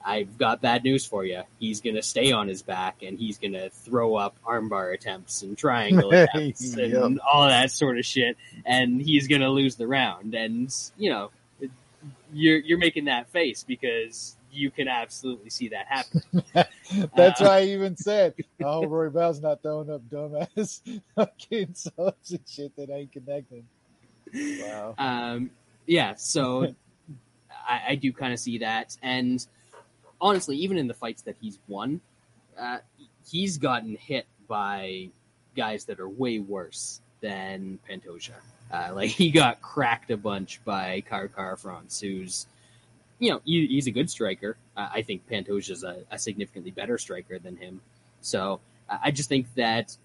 I've 0.04 0.38
got 0.38 0.60
bad 0.60 0.84
news 0.84 1.06
for 1.06 1.24
you. 1.24 1.42
He's 1.58 1.80
going 1.80 1.96
to 1.96 2.02
stay 2.02 2.32
on 2.32 2.48
his 2.48 2.62
back, 2.62 3.02
and 3.02 3.18
he's 3.18 3.38
going 3.38 3.54
to 3.54 3.70
throw 3.70 4.16
up 4.16 4.36
armbar 4.46 4.92
attempts 4.92 5.42
and 5.42 5.56
triangle 5.56 6.10
attempts 6.12 6.76
yep. 6.76 7.02
and 7.02 7.20
all 7.20 7.48
that 7.48 7.70
sort 7.70 7.98
of 7.98 8.04
shit, 8.04 8.36
and 8.66 9.00
he's 9.00 9.26
going 9.28 9.40
to 9.40 9.48
lose 9.48 9.76
the 9.76 9.86
round. 9.86 10.34
And 10.34 10.74
you 10.96 11.10
know, 11.10 11.30
you're 12.32 12.58
you're 12.58 12.78
making 12.78 13.06
that 13.06 13.28
face 13.30 13.64
because 13.64 14.36
you 14.50 14.70
can 14.70 14.88
absolutely 14.88 15.50
see 15.50 15.68
that 15.68 15.86
happen. 15.86 16.22
That's 17.16 17.40
uh, 17.40 17.44
why 17.44 17.58
I 17.58 17.64
even 17.64 17.96
said, 17.96 18.34
"Oh, 18.62 18.86
Royval's 18.86 19.40
not 19.40 19.62
throwing 19.62 19.90
up 19.90 20.02
dumbass 20.08 20.80
fucking 21.14 21.74
subs 21.74 22.30
and 22.32 22.40
shit 22.46 22.74
that 22.76 22.90
ain't 22.90 23.12
connecting." 23.12 23.64
Wow. 24.34 24.94
Um, 24.98 25.50
yeah, 25.86 26.14
so 26.16 26.74
I, 27.68 27.82
I, 27.88 27.94
do 27.94 28.12
kind 28.12 28.32
of 28.32 28.38
see 28.38 28.58
that, 28.58 28.96
and 29.02 29.44
honestly, 30.20 30.56
even 30.58 30.76
in 30.76 30.86
the 30.86 30.94
fights 30.94 31.22
that 31.22 31.36
he's 31.40 31.58
won, 31.66 32.00
uh, 32.58 32.78
he's 33.28 33.58
gotten 33.58 33.96
hit 33.96 34.26
by 34.48 35.08
guys 35.56 35.84
that 35.86 36.00
are 36.00 36.08
way 36.08 36.38
worse 36.38 37.00
than 37.20 37.78
Pantoja. 37.88 38.32
Uh, 38.70 38.90
like 38.94 39.10
he 39.10 39.30
got 39.30 39.60
cracked 39.62 40.10
a 40.10 40.16
bunch 40.16 40.60
by 40.64 41.02
Kai 41.08 41.28
Kara-France, 41.28 42.00
who's 42.00 42.46
you 43.18 43.30
know, 43.30 43.40
he, 43.44 43.66
he's 43.66 43.86
a 43.86 43.90
good 43.90 44.10
striker. 44.10 44.56
Uh, 44.76 44.88
I 44.92 45.02
think 45.02 45.28
Pantoja 45.28 45.70
is 45.70 45.84
a, 45.84 45.98
a, 46.10 46.18
significantly 46.18 46.70
better 46.70 46.98
striker 46.98 47.38
than 47.38 47.56
him. 47.56 47.80
So 48.20 48.60
I 48.88 49.10
just 49.10 49.28
think 49.28 49.52
that 49.54 49.96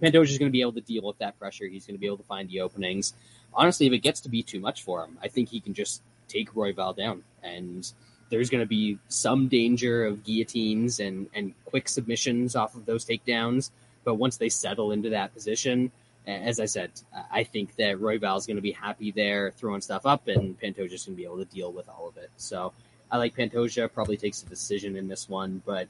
Pantoja 0.00 0.30
is 0.30 0.38
going 0.38 0.50
to 0.50 0.52
be 0.52 0.62
able 0.62 0.72
to 0.72 0.80
deal 0.80 1.02
with 1.02 1.18
that 1.18 1.38
pressure. 1.38 1.66
He's 1.66 1.86
going 1.86 1.96
to 1.96 2.00
be 2.00 2.06
able 2.06 2.18
to 2.18 2.24
find 2.24 2.48
the 2.48 2.60
openings. 2.60 3.14
Honestly, 3.54 3.86
if 3.86 3.92
it 3.92 3.98
gets 3.98 4.20
to 4.22 4.28
be 4.28 4.42
too 4.42 4.60
much 4.60 4.82
for 4.82 5.04
him, 5.04 5.18
I 5.22 5.28
think 5.28 5.48
he 5.48 5.60
can 5.60 5.74
just 5.74 6.02
take 6.28 6.52
Royval 6.54 6.96
down. 6.96 7.22
And 7.42 7.90
there's 8.30 8.48
going 8.48 8.62
to 8.62 8.68
be 8.68 8.98
some 9.08 9.48
danger 9.48 10.06
of 10.06 10.24
guillotines 10.24 11.00
and, 11.00 11.28
and 11.34 11.52
quick 11.66 11.88
submissions 11.88 12.56
off 12.56 12.74
of 12.74 12.86
those 12.86 13.04
takedowns. 13.04 13.70
But 14.04 14.14
once 14.14 14.38
they 14.38 14.48
settle 14.48 14.90
into 14.90 15.10
that 15.10 15.34
position, 15.34 15.92
as 16.26 16.60
I 16.60 16.66
said, 16.66 16.90
I 17.30 17.44
think 17.44 17.76
that 17.76 17.96
Royval 17.96 18.38
is 18.38 18.46
going 18.46 18.56
to 18.56 18.62
be 18.62 18.72
happy 18.72 19.10
there 19.10 19.50
throwing 19.50 19.80
stuff 19.80 20.06
up, 20.06 20.28
and 20.28 20.58
Pantoja's 20.60 21.04
going 21.06 21.16
to 21.16 21.20
be 21.20 21.24
able 21.24 21.38
to 21.38 21.44
deal 21.44 21.72
with 21.72 21.88
all 21.88 22.08
of 22.08 22.16
it. 22.16 22.30
So 22.36 22.72
I 23.10 23.18
like 23.18 23.36
Pantoja. 23.36 23.92
Probably 23.92 24.16
takes 24.16 24.42
a 24.42 24.46
decision 24.46 24.96
in 24.96 25.08
this 25.08 25.28
one, 25.28 25.62
but 25.66 25.88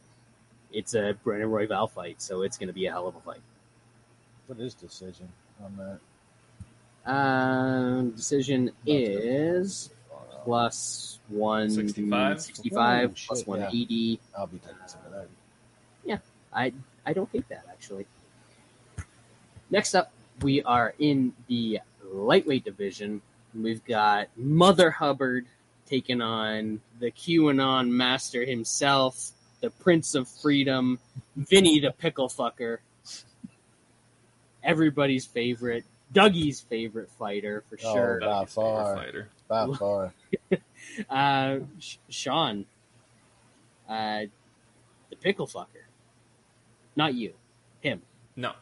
it's 0.72 0.94
a 0.94 1.16
Brandon 1.22 1.50
Royval 1.50 1.90
fight, 1.90 2.22
so 2.22 2.42
it's 2.42 2.56
going 2.56 2.68
to 2.68 2.72
be 2.72 2.86
a 2.86 2.90
hell 2.90 3.08
of 3.08 3.16
a 3.16 3.20
fight. 3.20 3.42
What 4.46 4.58
is 4.58 4.74
decision 4.74 5.28
on 5.62 5.76
that? 5.76 5.98
Um, 7.04 8.10
decision 8.10 8.70
is 8.86 9.90
plus 10.44 11.18
165, 11.28 12.40
65? 12.40 13.10
Oh, 13.10 13.12
plus 13.26 13.38
shit, 13.38 13.46
yeah. 13.46 13.52
180. 13.52 14.20
I'll 14.36 14.46
be 14.46 14.58
taking 14.58 14.76
some 14.86 15.00
of 15.06 15.12
that. 15.12 15.28
Yeah, 16.04 16.18
I 16.52 16.72
I 17.04 17.12
don't 17.12 17.28
hate 17.32 17.48
that 17.48 17.64
actually. 17.70 18.06
Next 19.70 19.94
up, 19.94 20.12
we 20.42 20.62
are 20.62 20.94
in 20.98 21.32
the 21.48 21.80
lightweight 22.12 22.64
division. 22.64 23.22
We've 23.54 23.84
got 23.84 24.28
Mother 24.36 24.90
Hubbard 24.90 25.46
taking 25.86 26.20
on 26.22 26.80
the 27.00 27.10
QAnon 27.10 27.90
master 27.90 28.44
himself, 28.44 29.30
the 29.60 29.70
Prince 29.70 30.14
of 30.14 30.28
Freedom, 30.28 30.98
Vinny 31.36 31.80
the 31.80 31.92
Pickle 31.92 32.28
Fucker. 32.28 32.78
Everybody's 34.62 35.26
favorite, 35.26 35.84
Dougie's 36.12 36.60
favorite 36.60 37.10
fighter 37.18 37.64
for 37.68 37.78
Oh, 37.84 37.94
sure. 37.94 38.20
by 38.20 38.26
Dougie's 38.40 38.54
far. 38.54 38.96
fighter. 38.96 39.28
By 39.48 39.66
far. 39.78 40.14
Uh, 41.08 41.60
Sh- 41.78 41.96
Sean, 42.08 42.66
uh, 43.88 44.22
the 45.10 45.16
Pickle 45.20 45.46
Fucker. 45.46 45.84
Not 46.96 47.14
you, 47.14 47.32
him. 47.80 48.02
No, 48.34 48.52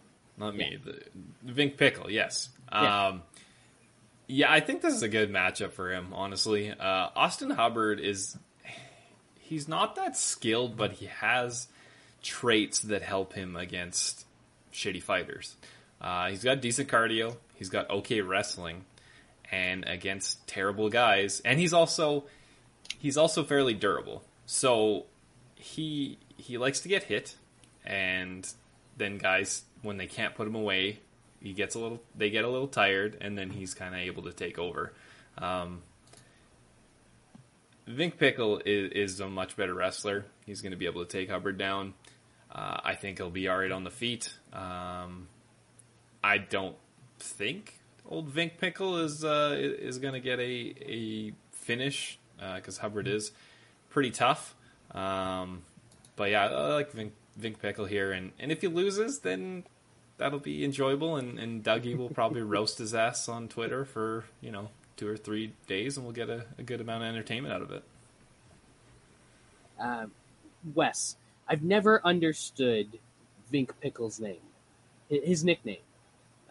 not 0.41 0.57
me. 0.57 0.79
The, 0.83 1.53
Vink 1.53 1.77
Pickle, 1.77 2.11
yes. 2.11 2.49
Yeah. 2.73 3.09
Um, 3.09 3.23
yeah, 4.27 4.51
I 4.51 4.61
think 4.61 4.81
this 4.83 4.95
is 4.95 5.03
a 5.03 5.09
good 5.09 5.33
matchup 5.33 5.73
for 5.73 5.93
him, 5.93 6.13
honestly. 6.13 6.71
Uh, 6.71 7.09
Austin 7.15 7.51
Hubbard 7.51 8.01
is. 8.01 8.37
He's 9.41 9.67
not 9.67 9.97
that 9.97 10.17
skilled, 10.17 10.77
but 10.77 10.93
he 10.93 11.07
has 11.07 11.67
traits 12.23 12.81
that 12.83 13.03
help 13.03 13.33
him 13.33 13.57
against 13.57 14.25
shitty 14.73 15.03
fighters. 15.03 15.57
Uh, 16.01 16.29
he's 16.29 16.45
got 16.45 16.61
decent 16.61 16.89
cardio, 16.89 17.37
he's 17.57 17.69
got 17.69 17.91
okay 17.91 18.21
wrestling, 18.21 18.85
and 19.51 19.85
against 19.89 20.47
terrible 20.47 20.89
guys. 20.89 21.41
And 21.45 21.59
he's 21.59 21.73
also. 21.73 22.25
He's 22.99 23.17
also 23.17 23.45
fairly 23.45 23.75
durable. 23.75 24.23
So 24.47 25.07
he 25.55 26.19
he 26.37 26.59
likes 26.59 26.81
to 26.81 26.89
get 26.89 27.05
hit 27.05 27.37
and 27.85 28.51
then 29.01 29.19
guys 29.19 29.65
when 29.83 29.97
they 29.97 30.07
can't 30.07 30.37
put 30.37 30.47
him 30.47 30.55
away 30.55 31.01
he 31.41 31.53
gets 31.53 31.75
a 31.75 31.79
little 31.79 32.01
they 32.15 32.31
get 32.31 32.45
a 32.45 32.49
little 32.49 32.69
tired 32.69 33.17
and 33.21 33.37
then 33.37 33.51
he's 33.51 33.75
kind 33.75 33.95
of 33.95 34.01
able 34.01 34.23
to 34.25 34.33
take 34.33 34.59
over. 34.59 34.93
Um, 35.39 35.83
Vink 37.89 38.19
Pickle 38.19 38.61
is, 38.65 38.93
is 38.93 39.21
a 39.21 39.29
much 39.29 39.57
better 39.57 39.75
wrestler. 39.75 40.27
He's 40.47 40.61
going 40.61 40.73
to 40.73 40.77
be 40.77 40.87
able 40.87 41.05
to 41.05 41.11
take 41.11 41.31
Hubbard 41.31 41.59
down. 41.59 41.95
Uh, 42.53 42.79
I 42.85 42.95
think 42.95 43.19
he'll 43.19 43.31
be 43.31 43.49
alright 43.49 43.73
on 43.73 43.85
the 43.85 43.91
feet. 43.91 44.33
Um, 44.53 45.29
I 46.23 46.39
don't 46.39 46.77
think 47.19 47.81
old 48.07 48.33
Vink 48.33 48.59
Pickle 48.59 48.99
is 48.99 49.25
uh, 49.25 49.57
is 49.59 49.99
going 49.99 50.15
to 50.15 50.21
get 50.21 50.39
a, 50.39 50.75
a 50.83 51.33
finish 51.53 52.19
because 52.55 52.79
Hubbard 52.79 53.09
is 53.09 53.33
pretty 53.89 54.11
tough. 54.11 54.55
Um, 54.93 55.63
but 56.17 56.31
yeah, 56.31 56.49
I 56.49 56.75
like 56.75 56.93
Vink, 56.93 57.13
Vink 57.41 57.59
Pickle 57.59 57.87
here, 57.87 58.13
and, 58.13 58.33
and 58.39 58.53
if 58.53 58.61
he 58.61 58.69
loses, 58.69 59.21
then 59.21 59.65
that'll 60.19 60.39
be 60.39 60.65
enjoyable, 60.65 61.17
and, 61.17 61.39
and 61.39 61.65
Dougie 61.65 61.97
will 61.97 62.11
probably 62.11 62.43
roast 62.57 62.79
his 62.79 62.95
ass 62.95 63.29
on 63.29 63.49
Twitter 63.49 63.85
for 63.85 64.25
you 64.41 64.51
know 64.51 64.69
two 64.97 65.09
or 65.09 65.17
three 65.17 65.53
days, 65.67 65.97
and 65.97 66.05
we'll 66.05 66.15
get 66.15 66.29
a, 66.29 66.45
a 66.59 66.63
good 66.63 66.81
amount 66.81 67.03
of 67.03 67.09
entertainment 67.09 67.55
out 67.55 67.63
of 67.63 67.71
it. 67.71 67.83
Uh, 69.81 70.07
Wes, 70.75 71.17
I've 71.49 71.63
never 71.63 72.01
understood 72.05 72.99
Vink 73.53 73.71
Pickle's 73.81 74.21
name, 74.21 74.41
his 75.09 75.43
nickname, 75.43 75.79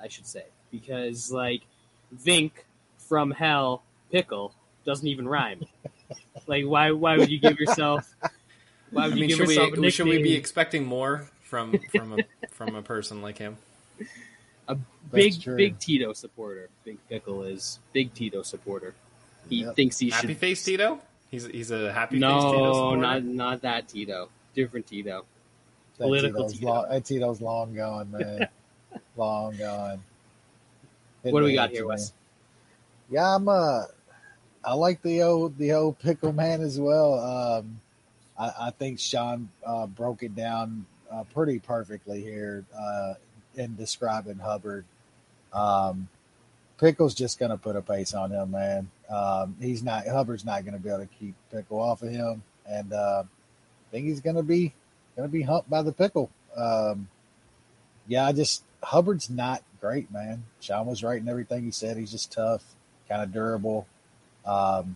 I 0.02 0.08
should 0.08 0.26
say, 0.26 0.46
because 0.72 1.32
like 1.32 1.62
Vink 2.16 2.52
from 2.98 3.32
hell, 3.32 3.84
pickle 4.12 4.54
doesn't 4.86 5.08
even 5.08 5.28
rhyme. 5.28 5.62
like, 6.48 6.66
why? 6.66 6.92
Why 6.92 7.18
would 7.18 7.30
you 7.30 7.40
give 7.40 7.60
yourself? 7.60 8.14
Why 8.92 9.04
I 9.04 9.08
would 9.08 9.16
you 9.16 9.22
mean, 9.22 9.30
give 9.30 9.38
should 9.38 9.48
yourself 9.50 9.68
a 9.74 9.76
we 9.82 9.88
nickname? 9.88 9.92
should 9.92 10.08
we 10.08 10.24
be 10.24 10.34
expecting 10.36 10.86
more 10.86 11.28
from 11.44 11.80
from 11.90 12.14
a 12.20 12.24
from 12.52 12.76
a 12.76 12.82
person 12.82 13.22
like 13.22 13.38
him? 13.38 13.58
a 14.68 14.76
big, 15.12 15.34
big 15.56 15.80
Tito 15.80 16.14
supporter? 16.14 16.70
Big 16.84 16.98
Pickle 17.10 17.44
is 17.44 17.80
big 17.94 18.14
Tito 18.14 18.42
supporter. 18.44 18.94
He 19.50 19.64
Yep. 19.64 19.76
thinks 19.76 20.00
he 20.00 20.10
Happy 20.10 20.28
should. 20.30 20.38
face 20.38 20.64
Tito. 20.64 21.00
He's 21.32 21.46
he's 21.46 21.72
a 21.72 21.92
happy 21.94 22.20
face 22.20 22.22
Tito 22.30 22.52
No, 22.52 22.74
supporter. 22.74 23.02
not 23.02 23.24
not 23.24 23.62
that 23.62 23.88
Tito. 23.88 24.30
Different 24.56 24.88
Tito. 24.88 25.26
That 25.98 26.06
Political 26.06 26.46
Tito's 26.50 26.60
Tito. 26.60 26.68
long, 26.72 26.90
that 26.90 27.06
Tito's 27.06 27.42
long 27.42 27.76
gone, 27.76 28.12
man. 28.12 28.48
long 29.18 29.56
gone. 29.58 30.02
What 31.24 31.42
do 31.42 31.46
we 31.46 31.54
got 31.56 31.70
here, 31.72 31.82
to 31.82 31.88
Wes? 31.88 32.14
Yeah, 33.12 33.36
I'm 33.36 33.48
uh 33.50 33.84
I 34.64 34.74
like 34.74 35.02
the 35.02 35.22
old 35.24 35.58
the 35.58 35.74
old 35.74 36.00
pickle 36.00 36.32
man 36.34 36.62
as 36.62 36.80
well. 36.80 37.14
Um 37.20 37.80
I, 38.40 38.54
I 38.60 38.72
think 38.72 39.00
Sean 39.00 39.50
uh, 39.66 39.86
broke 39.86 40.24
it 40.24 40.36
down 40.36 40.86
uh, 41.12 41.24
pretty 41.34 41.60
perfectly 41.60 42.22
here 42.22 42.66
uh, 42.78 43.14
in 43.56 43.76
describing 43.76 44.38
Hubbard. 44.38 44.86
Um, 45.54 46.08
Pickle's 46.80 47.14
just 47.14 47.40
going 47.40 47.52
to 47.52 47.58
put 47.58 47.76
a 47.76 47.82
pace 47.82 48.14
on 48.14 48.32
him, 48.32 48.52
man. 48.52 48.90
Um, 49.10 49.58
he's 49.60 49.84
not 49.84 50.08
Hubbard's 50.08 50.46
not 50.46 50.64
going 50.64 50.76
to 50.76 50.80
be 50.80 50.90
able 50.90 51.00
to 51.00 51.08
keep 51.08 51.36
Pickle 51.52 51.80
off 51.80 52.02
of 52.02 52.10
him, 52.10 52.42
and 52.66 52.94
uh, 52.94 53.24
I 53.26 53.92
think 53.92 54.06
he's 54.06 54.22
going 54.22 54.38
to 54.38 54.44
be 54.44 54.74
going 55.18 55.28
to 55.28 55.32
be 55.32 55.42
humped 55.42 55.70
by 55.70 55.82
the 55.82 55.92
Pickle. 55.92 56.30
Um, 56.56 57.10
yeah, 58.08 58.26
I 58.26 58.32
just 58.32 58.64
Hubbard's 58.82 59.30
not 59.30 59.62
great, 59.82 60.12
man. 60.12 60.44
Sean 60.62 60.86
was 60.86 61.04
right 61.04 61.20
in 61.20 61.28
everything 61.28 61.66
he 61.66 61.72
said. 61.72 61.98
He's 61.98 62.12
just 62.12 62.32
tough, 62.32 62.64
kind 63.10 63.22
of 63.22 63.34
durable. 63.34 63.86
Um, 64.46 64.96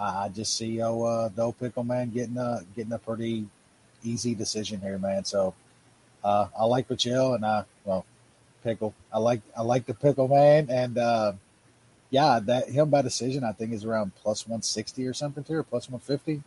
I, 0.00 0.28
just 0.28 0.56
see 0.56 0.80
oh 0.82 1.02
uh, 1.02 1.52
pickle 1.52 1.84
man 1.84 2.10
getting 2.10 2.38
a 2.38 2.62
getting 2.74 2.92
a 2.92 2.98
pretty 2.98 3.46
easy 4.02 4.34
decision 4.34 4.80
here, 4.80 4.98
man. 4.98 5.24
So 5.24 5.54
uh, 6.24 6.46
I 6.58 6.64
like 6.64 6.88
Pichel 6.88 7.34
and 7.34 7.44
I 7.44 7.64
well 7.84 8.06
pickle. 8.64 8.94
I 9.12 9.18
like 9.18 9.42
I 9.56 9.62
like 9.62 9.86
the 9.86 9.94
pickle 9.94 10.28
man 10.28 10.68
and 10.70 10.96
uh, 10.96 11.32
yeah, 12.10 12.40
that 12.44 12.68
him 12.68 12.88
by 12.90 13.02
decision 13.02 13.44
I 13.44 13.52
think 13.52 13.72
is 13.72 13.84
around 13.84 14.12
plus 14.16 14.46
one 14.48 14.62
sixty 14.62 15.06
or 15.06 15.14
something 15.14 15.44
too, 15.44 15.54
or 15.54 15.62
plus 15.62 15.88
one 15.90 16.00
fifty. 16.00 16.42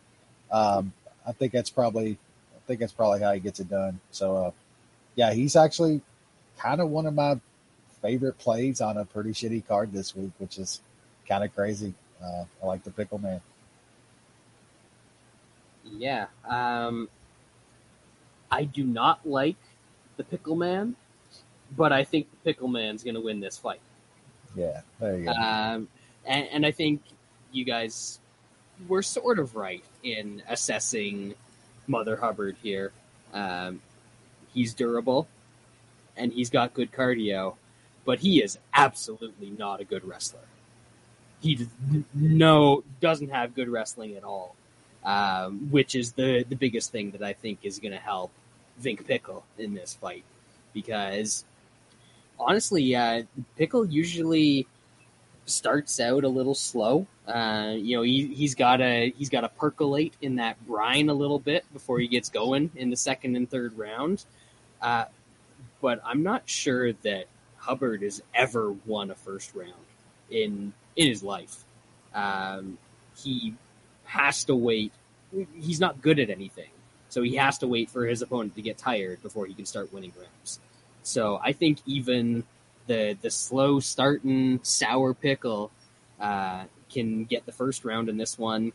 Um, 0.50 0.92
I 1.26 1.32
think 1.32 1.52
that's 1.52 1.70
probably 1.70 2.18
I 2.56 2.66
think 2.66 2.80
that's 2.80 2.92
probably 2.92 3.20
how 3.20 3.32
he 3.32 3.40
gets 3.40 3.60
it 3.60 3.68
done. 3.68 4.00
So 4.10 4.36
uh, 4.36 4.50
yeah, 5.14 5.32
he's 5.32 5.54
actually 5.54 6.00
kind 6.58 6.80
of 6.80 6.90
one 6.90 7.06
of 7.06 7.14
my 7.14 7.38
favorite 8.02 8.36
plays 8.38 8.80
on 8.80 8.96
a 8.98 9.04
pretty 9.04 9.30
shitty 9.30 9.66
card 9.66 9.92
this 9.92 10.14
week, 10.14 10.32
which 10.38 10.58
is 10.58 10.80
kind 11.26 11.44
of 11.44 11.54
crazy. 11.54 11.94
Uh, 12.22 12.44
I 12.62 12.66
like 12.66 12.84
the 12.84 12.90
pickle 12.90 13.18
man. 13.18 13.40
Yeah. 15.84 16.26
Um, 16.48 17.08
I 18.50 18.64
do 18.64 18.84
not 18.84 19.26
like 19.26 19.56
the 20.16 20.24
Pickle 20.24 20.56
Man, 20.56 20.96
but 21.76 21.92
I 21.92 22.04
think 22.04 22.30
the 22.30 22.36
Pickle 22.44 22.68
Man's 22.68 23.02
going 23.02 23.14
to 23.14 23.20
win 23.20 23.40
this 23.40 23.58
fight. 23.58 23.80
Yeah, 24.54 24.82
there 25.00 25.18
you 25.18 25.24
go. 25.24 25.32
Um, 25.32 25.88
and, 26.24 26.48
and 26.50 26.66
I 26.66 26.70
think 26.70 27.02
you 27.52 27.64
guys 27.64 28.20
were 28.88 29.02
sort 29.02 29.38
of 29.38 29.56
right 29.56 29.84
in 30.02 30.42
assessing 30.48 31.34
Mother 31.86 32.16
Hubbard 32.16 32.56
here. 32.62 32.92
Um, 33.32 33.80
he's 34.52 34.74
durable 34.74 35.26
and 36.16 36.32
he's 36.32 36.50
got 36.50 36.74
good 36.74 36.92
cardio, 36.92 37.56
but 38.04 38.20
he 38.20 38.40
is 38.40 38.58
absolutely 38.72 39.50
not 39.50 39.80
a 39.80 39.84
good 39.84 40.04
wrestler. 40.04 40.40
He 41.44 41.68
no 42.14 42.84
doesn't 43.00 43.28
have 43.28 43.54
good 43.54 43.68
wrestling 43.68 44.16
at 44.16 44.24
all, 44.24 44.56
um, 45.04 45.68
which 45.70 45.94
is 45.94 46.12
the 46.12 46.42
the 46.48 46.56
biggest 46.56 46.90
thing 46.90 47.10
that 47.10 47.22
I 47.22 47.34
think 47.34 47.58
is 47.64 47.78
going 47.78 47.92
to 47.92 47.98
help 47.98 48.32
Vink 48.82 49.06
Pickle 49.06 49.44
in 49.58 49.74
this 49.74 49.92
fight 49.92 50.24
because 50.72 51.44
honestly, 52.38 52.96
uh, 52.96 53.24
Pickle 53.56 53.84
usually 53.86 54.66
starts 55.46 56.00
out 56.00 56.24
a 56.24 56.28
little 56.28 56.54
slow. 56.54 57.06
Uh, 57.28 57.74
you 57.76 57.96
know, 57.96 58.02
he, 58.02 58.26
he's 58.26 58.54
got 58.54 58.78
to 58.78 59.12
he's 59.16 59.28
got 59.28 59.42
to 59.42 59.50
percolate 59.50 60.14
in 60.22 60.36
that 60.36 60.66
brine 60.66 61.10
a 61.10 61.14
little 61.14 61.38
bit 61.38 61.64
before 61.74 61.98
he 61.98 62.08
gets 62.08 62.30
going 62.30 62.70
in 62.74 62.88
the 62.88 62.96
second 62.96 63.36
and 63.36 63.50
third 63.50 63.76
round. 63.76 64.24
Uh, 64.80 65.04
but 65.82 66.00
I'm 66.04 66.22
not 66.22 66.48
sure 66.48 66.92
that 66.92 67.26
Hubbard 67.58 68.02
has 68.02 68.22
ever 68.34 68.72
won 68.86 69.10
a 69.10 69.14
first 69.14 69.54
round 69.54 69.72
in 70.30 70.72
in 70.96 71.08
his 71.08 71.22
life. 71.22 71.64
Um, 72.14 72.78
he 73.16 73.54
has 74.04 74.44
to 74.44 74.54
wait. 74.54 74.92
He's 75.60 75.80
not 75.80 76.00
good 76.00 76.18
at 76.18 76.30
anything, 76.30 76.70
so 77.08 77.22
he 77.22 77.36
has 77.36 77.58
to 77.58 77.66
wait 77.66 77.90
for 77.90 78.06
his 78.06 78.22
opponent 78.22 78.54
to 78.56 78.62
get 78.62 78.78
tired 78.78 79.22
before 79.22 79.46
he 79.46 79.54
can 79.54 79.66
start 79.66 79.92
winning 79.92 80.12
rounds. 80.16 80.60
So 81.02 81.40
I 81.42 81.52
think 81.52 81.78
even 81.86 82.44
the 82.86 83.16
the 83.20 83.30
slow 83.30 83.80
starting 83.80 84.60
sour 84.62 85.14
pickle 85.14 85.70
uh, 86.20 86.64
can 86.90 87.24
get 87.24 87.46
the 87.46 87.52
first 87.52 87.84
round 87.84 88.08
in 88.08 88.16
this 88.16 88.38
one, 88.38 88.72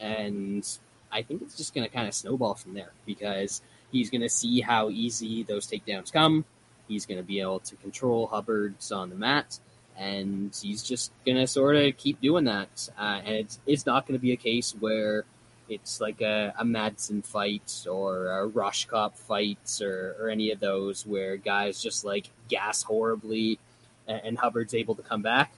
and 0.00 0.66
I 1.12 1.22
think 1.22 1.42
it's 1.42 1.56
just 1.56 1.74
going 1.74 1.86
to 1.86 1.92
kind 1.92 2.08
of 2.08 2.14
snowball 2.14 2.54
from 2.54 2.74
there 2.74 2.92
because 3.04 3.62
he's 3.92 4.10
going 4.10 4.22
to 4.22 4.28
see 4.28 4.60
how 4.60 4.90
easy 4.90 5.42
those 5.42 5.66
takedowns 5.66 6.12
come. 6.12 6.44
He's 6.88 7.06
going 7.06 7.18
to 7.18 7.24
be 7.24 7.40
able 7.40 7.60
to 7.60 7.76
control 7.76 8.26
Hubbard's 8.28 8.92
on 8.92 9.10
the 9.10 9.16
mat, 9.16 9.58
and 9.98 10.56
he's 10.60 10.82
just 10.82 11.12
to 11.26 11.46
sort 11.46 11.76
of 11.76 11.96
keep 11.96 12.20
doing 12.20 12.44
that. 12.44 12.88
Uh, 12.98 13.20
and 13.24 13.34
it's, 13.36 13.58
it's 13.66 13.86
not 13.86 14.06
to 14.06 14.18
be 14.18 14.32
a 14.32 14.36
case 14.36 14.74
where 14.78 15.24
it's 15.68 16.00
like 16.00 16.20
a, 16.20 16.54
a 16.58 16.64
Madsen 16.64 17.24
fight 17.24 17.86
or 17.90 18.40
a 18.40 18.48
Rohskopf 18.48 19.16
fight 19.16 19.80
or, 19.80 20.16
or 20.20 20.28
any 20.28 20.50
of 20.50 20.60
those 20.60 21.06
where 21.06 21.36
guys 21.36 21.82
just 21.82 22.04
like 22.04 22.30
gas 22.48 22.82
horribly 22.82 23.58
and, 24.06 24.20
and 24.24 24.38
Hubbard's 24.38 24.74
able 24.74 24.94
to 24.94 25.02
come 25.02 25.22
back. 25.22 25.52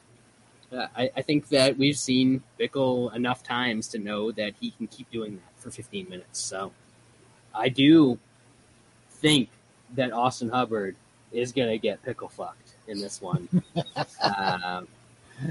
Uh, 0.73 0.87
I, 0.97 1.11
I 1.17 1.23
think 1.23 1.49
that 1.49 1.79
we've 1.79 1.99
seen 1.99 2.43
Bickle 2.59 3.15
enough 3.15 3.43
times 3.43 3.89
to 3.89 3.99
know 3.99 4.31
that 4.33 4.55
he 4.61 4.71
can 4.71 4.87
keep 4.87 5.11
doing 5.11 5.37
that 5.37 5.63
for 5.63 5.71
15 5.71 6.09
minutes. 6.09 6.39
So 6.39 6.73
I 7.55 7.71
do 7.71 8.19
think 9.11 9.49
that 9.95 10.13
Austin 10.13 10.51
Hubbard 10.51 10.97
is 11.33 11.53
going 11.53 11.69
to 11.69 11.79
get 11.79 12.03
pickle 12.03 12.29
fucked 12.29 12.68
in 12.89 12.99
this 12.99 13.21
one. 13.23 13.49
um, 14.23 14.89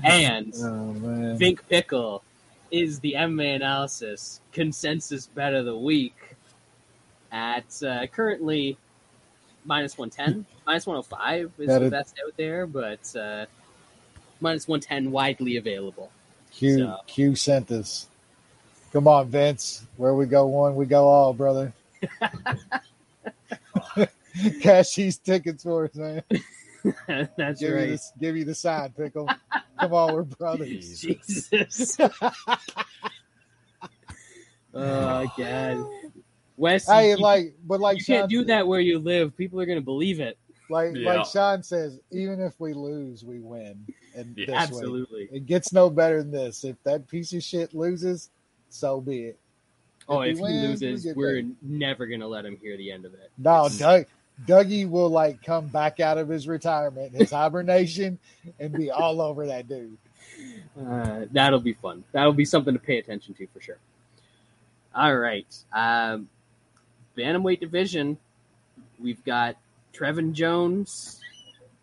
and 0.04 0.54
Oh 0.64 1.36
think 1.38 1.68
pickle 1.70 2.24
is 2.72 3.00
the 3.00 3.14
MMA 3.18 3.56
analysis 3.56 4.42
consensus 4.52 5.28
bet 5.28 5.54
of 5.54 5.66
the 5.66 5.78
week 5.78 6.16
at 7.32 7.82
uh, 7.84 8.08
currently 8.08 8.78
minus 9.66 9.98
110. 9.98 10.46
minus 10.66 10.86
105 10.86 11.52
is 11.60 11.68
That 11.68 11.80
the 11.80 11.90
best 11.90 12.16
out 12.26 12.34
there, 12.38 12.66
but 12.68 13.16
uh, 13.16 13.46
minus 14.42 14.68
110 14.68 15.12
widely 15.12 15.58
available. 15.58 16.12
Q 16.52 16.78
So- 16.80 16.98
Q 17.08 17.36
sent 17.36 17.72
us. 17.72 18.08
Come 18.94 19.08
on, 19.08 19.28
Vince. 19.28 19.86
Where 19.98 20.14
we 20.16 20.26
go 20.26 20.48
one, 20.48 20.76
we 20.76 20.86
go 20.86 21.08
all, 21.08 21.34
brother. 21.34 21.74
Cash 24.62 24.96
these 24.96 25.18
tickets 25.18 25.64
for 25.64 25.86
us, 25.86 25.96
man. 25.96 26.22
That's 27.38 27.60
Give 27.60 27.70
you 27.70 27.76
right. 27.76 27.90
this, 27.90 28.12
give 28.20 28.36
you 28.38 28.46
the 28.46 28.56
side 28.56 28.96
pickle. 28.96 29.30
Come 29.80 29.94
on, 29.94 30.14
we're 30.14 30.24
brothers. 30.24 31.00
Jesus. 31.02 31.98
oh 34.74 35.32
god. 35.38 35.86
Wes, 36.58 36.88
Hey, 36.88 37.12
you, 37.12 37.18
like, 37.18 37.54
but 37.66 37.80
like 37.80 38.00
you 38.00 38.06
can't 38.06 38.24
Sean, 38.32 38.42
do 38.42 38.46
that 38.46 38.68
where 38.68 38.80
you 38.80 38.98
live. 39.00 39.36
People 39.38 39.62
are 39.62 39.66
going 39.66 39.78
to 39.78 39.84
believe 39.86 40.20
it. 40.20 40.38
Like, 40.70 40.96
Yeah. 40.96 41.14
like 41.18 41.26
Sean 41.28 41.62
says, 41.64 42.00
even 42.12 42.42
if 42.42 42.60
we 42.60 42.74
lose, 42.74 43.24
we 43.24 43.40
win. 43.40 43.86
And 44.16 44.36
Yeah. 44.36 44.46
this 44.48 44.50
way. 44.50 44.56
Absolutely. 44.58 45.30
it 45.32 45.46
gets 45.46 45.72
no 45.72 45.90
better 45.90 46.22
than 46.24 46.32
this. 46.32 46.64
If 46.64 46.82
that 46.84 47.08
piece 47.08 47.32
of 47.34 47.44
shit 47.44 47.74
loses, 47.76 48.32
so 48.70 49.00
be 49.00 49.26
it. 49.26 49.40
Oh, 50.10 50.22
he 50.22 50.32
if 50.32 50.38
he 50.38 50.42
wins, 50.42 50.82
we 50.82 50.88
loses, 50.88 51.06
get 51.06 51.16
we're 51.16 51.36
paid. 51.36 51.56
never 51.62 52.08
going 52.08 52.22
to 52.22 52.28
let 52.28 52.46
him 52.46 52.58
hear 52.62 52.76
the 52.78 52.92
end 52.92 53.06
of 53.06 53.14
it. 53.14 53.30
No, 53.38 53.66
It's- 53.68 53.78
Doug, 53.78 54.06
Dougie 54.46 54.90
will 54.90 55.10
like 55.10 55.42
come 55.44 55.68
back 55.68 56.00
out 56.00 56.18
of 56.18 56.30
his 56.30 56.48
retirement, 56.48 57.14
his 57.16 57.32
hibernation, 57.32 58.20
and 58.60 58.72
be 58.74 58.92
all 58.92 59.22
over 59.22 59.48
that 59.48 59.68
dude. 59.68 59.98
Uh, 60.80 61.26
that'll 61.32 61.60
be 61.60 61.74
fun. 61.74 62.04
That'll 62.12 62.34
be 62.34 62.46
something 62.46 62.74
to 62.74 62.80
pay 62.80 62.98
attention 63.00 63.34
to 63.36 63.48
for 63.48 63.62
sure. 63.62 63.78
All 64.94 65.16
right. 65.16 65.48
Um, 65.74 66.30
Bantamweight 67.18 67.60
division. 67.60 68.18
We've 69.00 69.24
got 69.24 69.56
Trevin 69.94 70.34
Jones, 70.34 71.20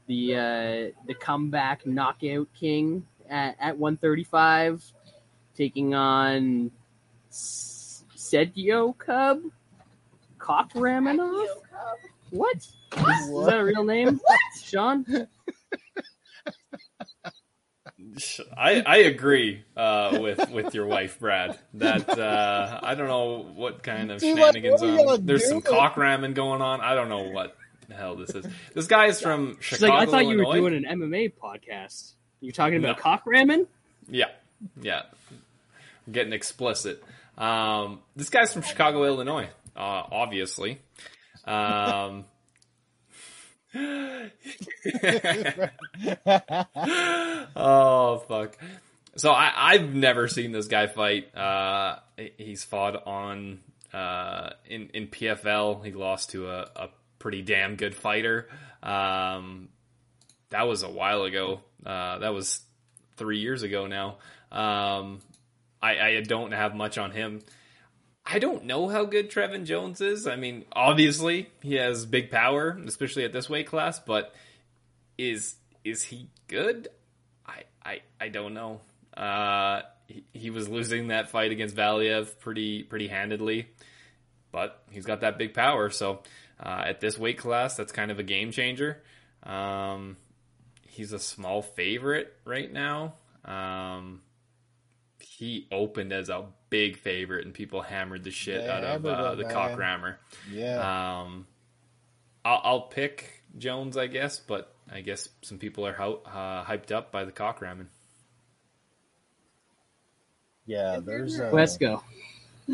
the 0.07 0.35
uh, 0.37 1.01
the 1.07 1.15
comeback 1.19 1.87
knockout 1.87 2.49
king 2.59 3.07
at, 3.29 3.57
at 3.59 3.79
135, 3.79 4.85
taking 5.57 5.95
on 5.95 6.71
S- 7.31 8.05
Sedio 8.17 8.97
Cub 8.97 9.43
Cock 10.39 10.73
Ramanov. 10.75 11.47
What? 12.35 12.57
Is, 12.57 12.73
is 13.29 13.47
that 13.47 13.59
a 13.59 13.65
real 13.65 13.85
name? 13.85 14.21
what? 14.25 14.39
Sean? 14.63 15.07
I, 18.57 18.83
I 18.85 18.97
agree 18.99 19.65
uh, 19.77 20.19
with 20.21 20.51
with 20.51 20.75
your 20.75 20.87
wife, 20.87 21.19
Brad. 21.21 21.59
That 21.75 22.09
uh, 22.19 22.81
I 22.83 22.95
don't 22.95 23.09
know 23.09 23.47
what 23.55 23.83
kind 23.83 24.11
of 24.11 24.21
Dude, 24.21 24.37
shenanigans 24.37 24.83
what 24.83 25.09
are. 25.09 25.19
There's 25.19 25.45
some 25.49 25.61
doing? 25.61 25.75
cock 25.77 25.97
ramming 25.97 26.35
going 26.35 26.61
on. 26.61 26.81
I 26.81 26.95
don't 26.95 27.09
know 27.09 27.23
what 27.31 27.57
the 27.89 27.95
hell 27.95 28.17
this 28.17 28.31
is. 28.31 28.47
This 28.75 28.87
guy 28.87 29.07
is 29.07 29.21
from 29.21 29.57
She's 29.61 29.79
Chicago, 29.79 29.95
like, 29.95 30.09
I 30.09 30.11
thought 30.11 30.27
you 30.27 30.33
Illinois. 30.43 30.61
were 30.63 30.71
doing 30.71 30.85
an 30.85 31.01
MMA 31.01 31.33
podcast. 31.41 32.13
You're 32.41 32.53
talking 32.53 32.79
about 32.79 32.97
No. 32.99 33.03
cock 33.03 33.23
ramming? 33.27 33.67
Yeah, 34.09 34.27
yeah. 34.81 35.03
I'm 36.07 36.13
getting 36.13 36.33
explicit. 36.33 37.03
Um, 37.39 38.01
this 38.17 38.29
guy's 38.29 38.53
from 38.53 38.63
Chicago, 38.63 39.05
Illinois. 39.05 39.49
Uh, 39.77 40.03
obviously. 40.13 40.81
Um, 41.47 42.25
oh 47.57 48.25
fuck! 48.29 48.57
So 49.17 49.31
I, 49.31 49.53
I've 49.55 49.95
never 49.95 50.29
seen 50.29 50.53
this 50.53 50.69
guy 50.69 50.87
fight. 50.87 51.35
Uh, 51.37 51.99
he's 52.39 52.65
fought 52.65 53.07
on 53.07 53.61
uh, 53.93 54.51
in 54.67 54.91
in 54.95 55.09
PFL. 55.09 55.85
He 55.85 55.93
lost 55.93 56.31
to 56.31 56.49
a, 56.49 56.71
a 56.77 56.89
pretty 57.19 57.43
damn 57.43 57.77
good 57.77 57.95
fighter. 57.95 58.49
Um, 58.83 59.69
that 60.51 60.69
was 60.69 60.83
a 60.83 60.91
while 60.91 61.25
ago. 61.25 61.61
Uh, 61.85 62.19
that 62.19 62.33
was 62.33 62.61
three 63.17 63.39
years 63.39 63.63
ago 63.63 63.87
now. 63.87 64.19
Um, 64.53 65.21
I, 65.83 66.01
I 66.01 66.21
don't 66.21 66.53
have 66.53 66.75
much 66.75 66.97
on 66.97 67.11
him. 67.11 67.43
I 68.27 68.39
don't 68.39 68.65
know 68.65 68.89
how 68.89 69.05
good 69.05 69.31
Trevin 69.31 69.65
Jones 69.65 70.01
is. 70.01 70.27
I 70.27 70.37
mean, 70.37 70.65
obviously 70.73 71.51
he 71.63 71.75
has 71.75 72.07
big 72.07 72.31
power, 72.31 72.79
especially 72.87 73.25
at 73.25 73.33
this 73.33 73.51
weight 73.51 73.67
class. 73.67 73.99
But 73.99 74.35
is 75.19 75.57
is 75.85 76.03
he 76.03 76.29
good? 76.49 76.89
I 77.47 77.65
I, 77.85 78.01
I 78.21 78.29
don't 78.29 78.55
know. 78.55 78.81
Uh, 79.15 79.83
he, 80.09 80.25
he 80.33 80.51
was 80.51 80.69
losing 80.69 81.09
that 81.09 81.31
fight 81.31 81.53
against 81.53 81.77
Valiev 81.77 82.39
pretty 82.39 82.83
pretty 82.83 83.09
handedly, 83.09 83.69
but 84.53 84.83
he's 84.91 85.05
got 85.05 85.21
that 85.21 85.37
big 85.39 85.53
power. 85.53 85.91
So 85.91 86.23
uh, 86.59 86.83
at 86.87 87.01
this 87.01 87.19
weight 87.19 87.39
class, 87.39 87.77
that's 87.77 87.93
kind 87.93 88.11
of 88.11 88.19
a 88.19 88.23
game 88.23 88.53
changer. 88.53 89.03
Um, 89.43 90.17
he's 90.89 91.13
a 91.13 91.19
small 91.19 91.61
favorite 91.61 92.35
right 92.45 92.73
now. 92.73 93.15
Um, 93.45 94.23
he 95.19 95.69
opened 95.71 96.13
as 96.13 96.31
a 96.31 96.47
big 96.75 96.97
favorite, 96.97 97.45
and 97.45 97.55
people 97.55 97.83
hammered 97.83 98.25
the 98.25 98.33
shit 98.33 98.63
They 98.65 98.69
out 98.69 98.83
of 98.83 99.07
uh, 99.07 99.37
the 99.37 99.45
man. 99.45 99.53
cock 99.53 99.79
rammer. 99.79 100.19
yeah. 100.51 101.21
Um, 101.21 101.47
I'll, 102.45 102.61
I'll 102.65 102.81
pick 102.81 103.43
Jones, 103.57 103.97
I 103.97 104.09
guess, 104.09 104.41
but 104.41 104.75
I 104.93 105.01
guess 105.01 105.29
some 105.43 105.59
people 105.59 105.87
are 105.87 105.93
ho- 105.93 106.21
uh, 106.27 106.65
hyped 106.65 106.91
up 106.91 107.13
by 107.13 107.25
the 107.25 107.31
cock 107.31 107.61
ramming. 107.63 107.87
yeah, 110.67 110.99
there's 111.01 111.39
uh, 111.39 111.51
Let's 111.53 111.77
go. 111.77 112.03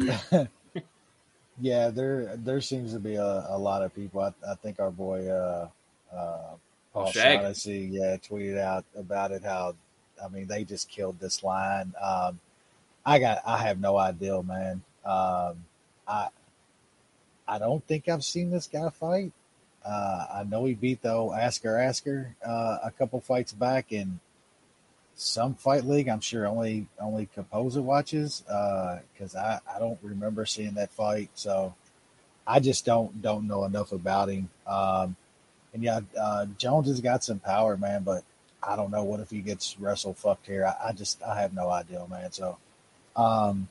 yeah, 1.61 1.89
there 1.91 2.37
there 2.37 2.61
seems 2.63 2.93
to 2.95 2.99
be 3.01 3.17
a, 3.17 3.45
a 3.51 3.59
lot 3.59 3.83
of 3.83 3.95
people. 3.95 4.21
I, 4.23 4.33
I 4.51 4.55
think 4.55 4.81
our 4.81 4.91
boy 4.91 5.29
uh 5.29 5.69
uh 6.15 6.55
Paul 6.95 7.13
Shag. 7.13 7.41
Shaughnessy, 7.41 7.89
yeah, 7.93 8.17
tweeted 8.17 8.59
out 8.59 8.85
about 8.97 9.31
it 9.33 9.43
how 9.45 9.75
I 10.25 10.29
mean 10.29 10.47
they 10.47 10.65
just 10.65 10.89
killed 10.89 11.21
this 11.21 11.43
line. 11.45 11.93
Um 12.01 12.41
I 13.05 13.19
got 13.19 13.39
I 13.47 13.59
have 13.59 13.81
no 13.81 13.97
idea, 13.97 14.43
man. 14.43 14.83
Um 15.05 15.65
I 16.07 16.29
I 17.47 17.59
don't 17.59 17.85
think 17.87 18.09
I've 18.09 18.25
seen 18.25 18.51
this 18.51 18.67
guy 18.67 18.89
fight. 18.91 19.33
Uh 19.85 20.27
I 20.33 20.45
know 20.45 20.65
he 20.65 20.75
beat 20.75 21.03
though 21.03 21.33
Asker 21.33 21.77
Asker 21.77 22.37
uh 22.47 22.79
a 22.83 22.91
couple 22.91 23.21
fights 23.21 23.53
back 23.53 23.93
in 23.93 24.21
some 25.15 25.55
fight 25.55 25.85
league. 25.85 26.09
I'm 26.09 26.21
sure 26.21 26.47
only 26.47 26.87
only 26.99 27.29
Composer 27.35 27.83
watches 27.83 28.43
because 28.47 29.35
I 29.37 29.61
I 29.73 29.79
don't 29.79 29.99
remember 30.03 30.47
seeing 30.47 30.75
that 30.75 30.91
fight. 30.91 31.31
So 31.35 31.75
I 32.47 32.61
just 32.61 32.85
don't 32.85 33.21
don't 33.23 33.47
know 33.47 33.65
enough 33.65 33.93
about 33.93 34.29
him. 34.29 34.49
Um, 34.67 35.17
and 35.73 35.83
yeah, 35.83 36.01
uh, 36.19 36.47
Jones 36.59 36.89
has 36.89 37.01
got 37.01 37.23
some 37.23 37.39
power, 37.39 37.77
man, 37.77 38.03
but 38.03 38.25
I 38.63 38.77
don't 38.77 38.91
know 38.91 39.05
what 39.05 39.21
if 39.21 39.31
he 39.31 39.41
gets 39.41 39.79
wrestle 39.79 40.15
fucked 40.15 40.47
here. 40.47 40.67
I, 40.67 40.89
I 40.89 40.93
just 40.93 41.23
I 41.23 41.41
have 41.41 41.55
no 41.55 41.71
idea, 41.71 42.05
man. 42.09 42.33
So 42.33 42.59
um, 43.21 43.69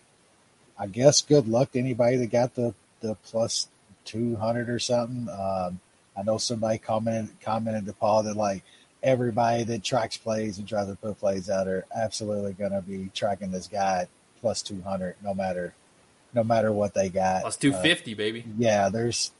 I 0.77 0.87
guess 0.87 1.21
good 1.21 1.47
luck 1.47 1.71
to 1.71 1.79
anybody 1.79 2.17
that 2.17 2.31
got 2.31 2.55
the 2.55 2.73
the 3.01 3.15
plus 3.15 3.67
two 4.05 4.35
hundred 4.35 4.69
or 4.69 4.79
something. 4.79 5.27
Um, 5.29 5.79
I 6.17 6.23
know 6.23 6.37
somebody 6.37 6.77
commented 6.77 7.39
commented 7.41 7.85
to 7.85 7.93
Paul 7.93 8.23
that 8.23 8.35
like 8.35 8.63
everybody 9.01 9.63
that 9.63 9.83
tracks 9.83 10.17
plays 10.17 10.57
and 10.57 10.67
tries 10.67 10.87
to 10.87 10.95
put 10.95 11.19
plays 11.19 11.49
out 11.49 11.67
are 11.67 11.85
absolutely 11.95 12.53
going 12.53 12.71
to 12.71 12.81
be 12.81 13.09
tracking 13.13 13.51
this 13.51 13.67
guy 13.67 14.07
plus 14.41 14.61
two 14.61 14.81
hundred, 14.81 15.15
no 15.23 15.33
matter 15.33 15.73
no 16.33 16.43
matter 16.43 16.71
what 16.71 16.93
they 16.93 17.09
got. 17.09 17.41
Plus 17.41 17.55
Uh, 17.57 17.59
two 17.61 17.73
fifty, 17.73 18.13
baby. 18.13 18.43
yeah, 18.57 18.89
there's 18.89 19.31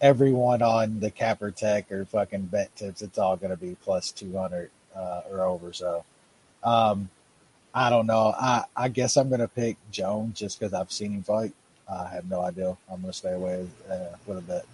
everyone 0.00 0.62
on 0.62 1.00
the 1.00 1.10
Capper 1.10 1.50
Tech 1.50 1.90
or 1.90 2.04
fucking 2.04 2.46
bet 2.46 2.74
tips. 2.76 3.02
It's 3.02 3.18
all 3.18 3.36
going 3.36 3.50
to 3.50 3.56
be 3.56 3.76
plus 3.82 4.10
two 4.10 4.36
hundred 4.36 4.70
uh, 4.94 5.22
or 5.30 5.40
over. 5.42 5.72
So, 5.72 6.04
um, 6.62 7.08
I 7.76 7.90
don't 7.90 8.06
know. 8.06 8.34
I 8.36 8.64
I 8.74 8.88
guess 8.88 9.16
I'm 9.18 9.28
going 9.28 9.42
to 9.42 9.48
pick 9.48 9.76
Jones 9.92 10.38
just 10.38 10.58
because 10.58 10.72
I've 10.72 10.90
seen 10.90 11.12
him 11.12 11.22
fight. 11.22 11.52
I 11.92 12.08
have 12.08 12.28
no 12.28 12.40
idea. 12.40 12.74
I'm 12.90 13.02
going 13.02 13.12
to 13.12 13.16
stay 13.16 13.32
away 13.34 13.68
uh, 13.90 14.16
with 14.26 14.38
a 14.38 14.40
bet. 14.40 14.64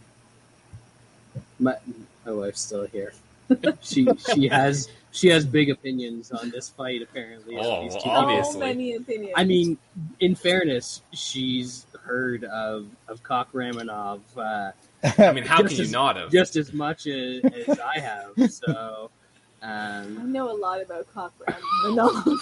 My 1.58 1.76
my 2.24 2.32
wife's 2.32 2.60
still 2.60 2.86
here. 2.86 3.12
she 3.80 4.06
she 4.32 4.46
has 4.46 4.88
she 5.10 5.28
has 5.28 5.44
big 5.44 5.68
opinions 5.68 6.30
on 6.30 6.50
this 6.50 6.68
fight. 6.68 7.02
Apparently, 7.02 7.56
Oh, 7.58 7.88
well, 7.88 8.00
obviously. 8.06 8.52
So 8.52 8.58
many 8.60 8.94
opinions. 8.94 9.34
I 9.36 9.44
mean, 9.44 9.78
in 10.20 10.36
fairness, 10.36 11.02
she's 11.12 11.86
heard 12.04 12.44
of 12.44 12.86
of 13.08 13.20
Kok 13.24 13.52
Ramanov 13.52 14.20
uh, 14.36 14.70
I 15.18 15.32
mean, 15.32 15.42
how 15.44 15.58
just 15.62 15.70
can 15.70 15.78
you 15.78 15.84
as- 15.84 15.90
not 15.92 16.16
have? 16.16 16.30
just 16.30 16.54
as 16.54 16.72
much 16.72 17.08
as, 17.08 17.42
as 17.66 17.80
I 17.80 17.98
have. 17.98 18.52
So 18.52 19.10
I 19.62 19.98
um, 20.00 20.32
know 20.32 20.50
a 20.50 20.56
lot 20.56 20.80
about 20.80 21.12
Cochran. 21.12 21.56
No. 21.94 22.38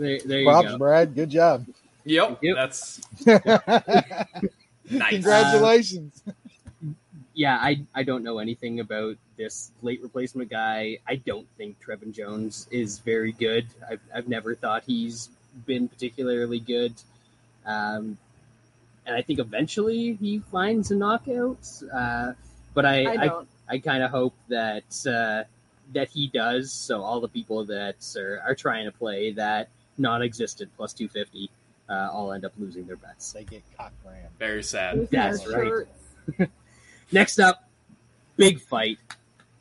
There, 0.00 0.18
there 0.24 0.40
you 0.40 0.46
Props, 0.46 0.68
go. 0.68 0.78
Brad. 0.78 1.14
Good 1.14 1.30
job. 1.30 1.66
Yep, 2.04 2.38
Yep. 2.42 2.56
that's 2.56 3.00
nice. 3.26 5.10
Congratulations. 5.10 6.22
Yeah, 7.34 7.56
I 7.56 7.82
I 7.94 8.02
don't 8.02 8.24
know 8.24 8.38
anything 8.38 8.80
about 8.80 9.16
this 9.36 9.70
late 9.82 10.02
replacement 10.02 10.50
guy. 10.50 10.98
I 11.06 11.16
don't 11.16 11.46
think 11.56 11.76
Trevin 11.80 12.12
Jones 12.12 12.66
is 12.70 12.98
very 13.00 13.32
good. 13.32 13.66
I've 13.88 14.00
I've 14.14 14.28
never 14.28 14.54
thought 14.54 14.84
he's 14.86 15.28
been 15.66 15.88
particularly 15.88 16.60
good. 16.60 16.94
Um, 17.66 18.18
and 19.06 19.16
I 19.16 19.22
think 19.22 19.38
eventually 19.38 20.14
he 20.14 20.40
finds 20.50 20.90
a 20.90 20.96
knockout. 20.96 21.66
Uh, 21.92 22.32
but 22.74 22.84
I 22.86 23.04
I 23.04 23.24
I. 23.26 23.42
I 23.72 23.78
kind 23.78 24.02
of 24.02 24.10
hope 24.10 24.34
that 24.48 25.06
uh, 25.06 25.44
that 25.94 26.08
he 26.08 26.26
does. 26.26 26.72
So 26.72 27.02
all 27.02 27.20
the 27.20 27.28
people 27.28 27.64
that 27.66 28.04
are, 28.16 28.40
are 28.44 28.54
trying 28.56 28.86
to 28.86 28.90
play 28.92 29.30
that 29.34 29.68
non-existent 30.00 30.70
plus 30.76 30.92
two 30.92 31.08
fifty 31.08 31.50
uh, 31.90 32.08
all 32.12 32.32
end 32.32 32.44
up 32.44 32.52
losing 32.58 32.86
their 32.86 32.96
bets. 32.96 33.32
They 33.32 33.44
get 33.44 33.62
cock 33.76 33.92
ran. 34.04 34.28
Very 34.38 34.62
sad. 34.62 35.08
That's 35.10 35.46
right. 35.46 35.86
Next 37.12 37.40
up, 37.40 37.68
big 38.36 38.60
fight, 38.60 38.98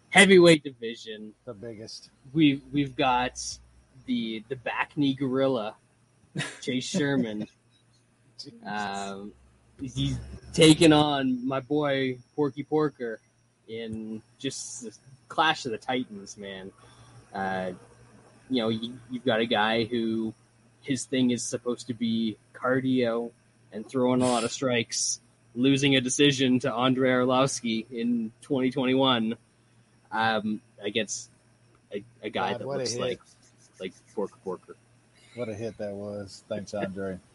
heavyweight 0.09 0.63
division. 0.63 1.33
The 1.45 1.53
biggest. 1.53 2.11
We've 2.31 2.61
we've 2.71 2.95
got 2.95 3.41
the 4.05 4.43
the 4.47 4.55
back 4.57 4.91
knee 4.95 5.15
gorilla, 5.15 5.75
Chase 6.61 6.85
Sherman. 6.87 7.47
Um, 8.65 9.33
he's 9.81 10.17
taking 10.53 10.93
on 10.93 11.45
my 11.45 11.59
boy 11.59 12.19
Porky 12.35 12.63
Porker 12.63 13.19
in 13.67 14.21
just 14.37 14.83
the 14.83 14.91
Clash 15.27 15.65
of 15.65 15.71
the 15.71 15.77
Titans, 15.77 16.37
man. 16.37 16.71
Uh, 17.33 17.71
you 18.49 18.61
know, 18.61 18.69
you, 18.69 18.93
you've 19.09 19.25
got 19.25 19.39
a 19.39 19.45
guy 19.45 19.85
who 19.85 20.33
his 20.81 21.05
thing 21.05 21.31
is 21.31 21.43
supposed 21.43 21.87
to 21.87 21.93
be 21.93 22.37
cardio 22.53 23.31
and 23.71 23.87
throwing 23.87 24.21
a 24.21 24.25
lot 24.25 24.43
of 24.43 24.51
strikes, 24.51 25.19
losing 25.55 25.95
a 25.95 26.01
decision 26.01 26.59
to 26.59 26.71
Andre 26.71 27.11
Arlovsky 27.11 27.85
in 27.91 28.31
2021 28.41 29.35
um, 30.11 30.61
against 30.81 31.29
a, 31.93 32.03
a 32.23 32.29
guy 32.29 32.51
God, 32.51 32.61
that 32.61 32.67
looks 32.67 32.95
like 32.95 33.19
like 33.79 33.93
Porker 34.15 34.35
Porker. 34.43 34.75
What 35.35 35.49
a 35.49 35.53
hit 35.53 35.77
that 35.77 35.93
was. 35.93 36.43
Thanks, 36.49 36.73
Andre. 36.73 37.19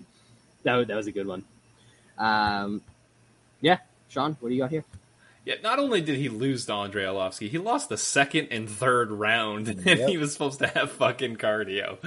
That, 0.64 0.88
that 0.88 0.96
was 0.96 1.06
a 1.06 1.12
good 1.12 1.26
one. 1.26 1.44
Um, 2.16 2.80
yeah, 3.60 3.80
Sean, 4.08 4.34
what 4.40 4.48
do 4.48 4.54
you 4.54 4.62
got 4.62 4.70
here? 4.70 4.82
Yeah, 5.44 5.56
not 5.62 5.78
only 5.78 6.00
did 6.00 6.16
he 6.16 6.28
lose 6.30 6.64
to 6.66 6.72
Andre 6.72 7.04
Arlovsky, 7.04 7.50
he 7.50 7.58
lost 7.58 7.90
the 7.90 7.98
second 7.98 8.48
and 8.50 8.68
third 8.68 9.10
round, 9.10 9.68
and 9.68 9.84
Yep. 9.84 10.08
he 10.08 10.16
was 10.16 10.32
supposed 10.32 10.58
to 10.60 10.66
have 10.68 10.90
fucking 10.92 11.36
cardio. 11.36 11.98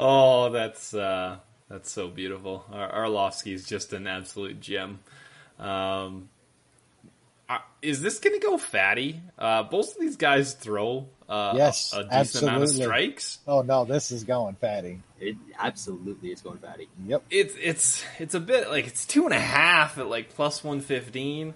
Oh, 0.00 0.48
that's 0.50 0.94
uh, 0.94 1.36
that's 1.68 1.90
so 1.90 2.08
beautiful. 2.08 2.64
Ar- 2.72 3.06
Arlovsky's 3.06 3.66
just 3.66 3.92
an 3.92 4.06
absolute 4.06 4.60
gem. 4.60 5.00
Um, 5.58 6.30
is 7.82 8.00
this 8.02 8.18
going 8.18 8.38
to 8.38 8.46
go 8.46 8.56
fatty? 8.58 9.20
Uh, 9.38 9.62
both 9.64 9.94
of 9.94 10.00
these 10.00 10.16
guys 10.16 10.52
throw 10.54 11.08
uh, 11.28 11.54
Yes, 11.56 11.92
a, 11.94 12.00
a 12.00 12.04
decent 12.22 12.44
amount 12.44 12.62
of 12.64 12.68
strikes. 12.70 13.38
Oh 13.46 13.62
no, 13.62 13.84
this 13.84 14.10
is 14.12 14.24
going 14.24 14.54
fatty. 14.56 15.00
It 15.18 15.36
absolutely 15.58 16.30
is 16.30 16.42
going 16.42 16.58
fatty. 16.58 16.88
Yep. 17.06 17.24
It's 17.30 17.54
it's 17.60 18.04
it's 18.18 18.34
a 18.34 18.40
bit 18.40 18.70
like 18.70 18.86
it's 18.86 19.04
two 19.06 19.24
and 19.24 19.34
a 19.34 19.40
half 19.40 19.98
at 19.98 20.08
like 20.08 20.34
plus 20.34 20.62
one 20.62 20.80
fifteen. 20.80 21.54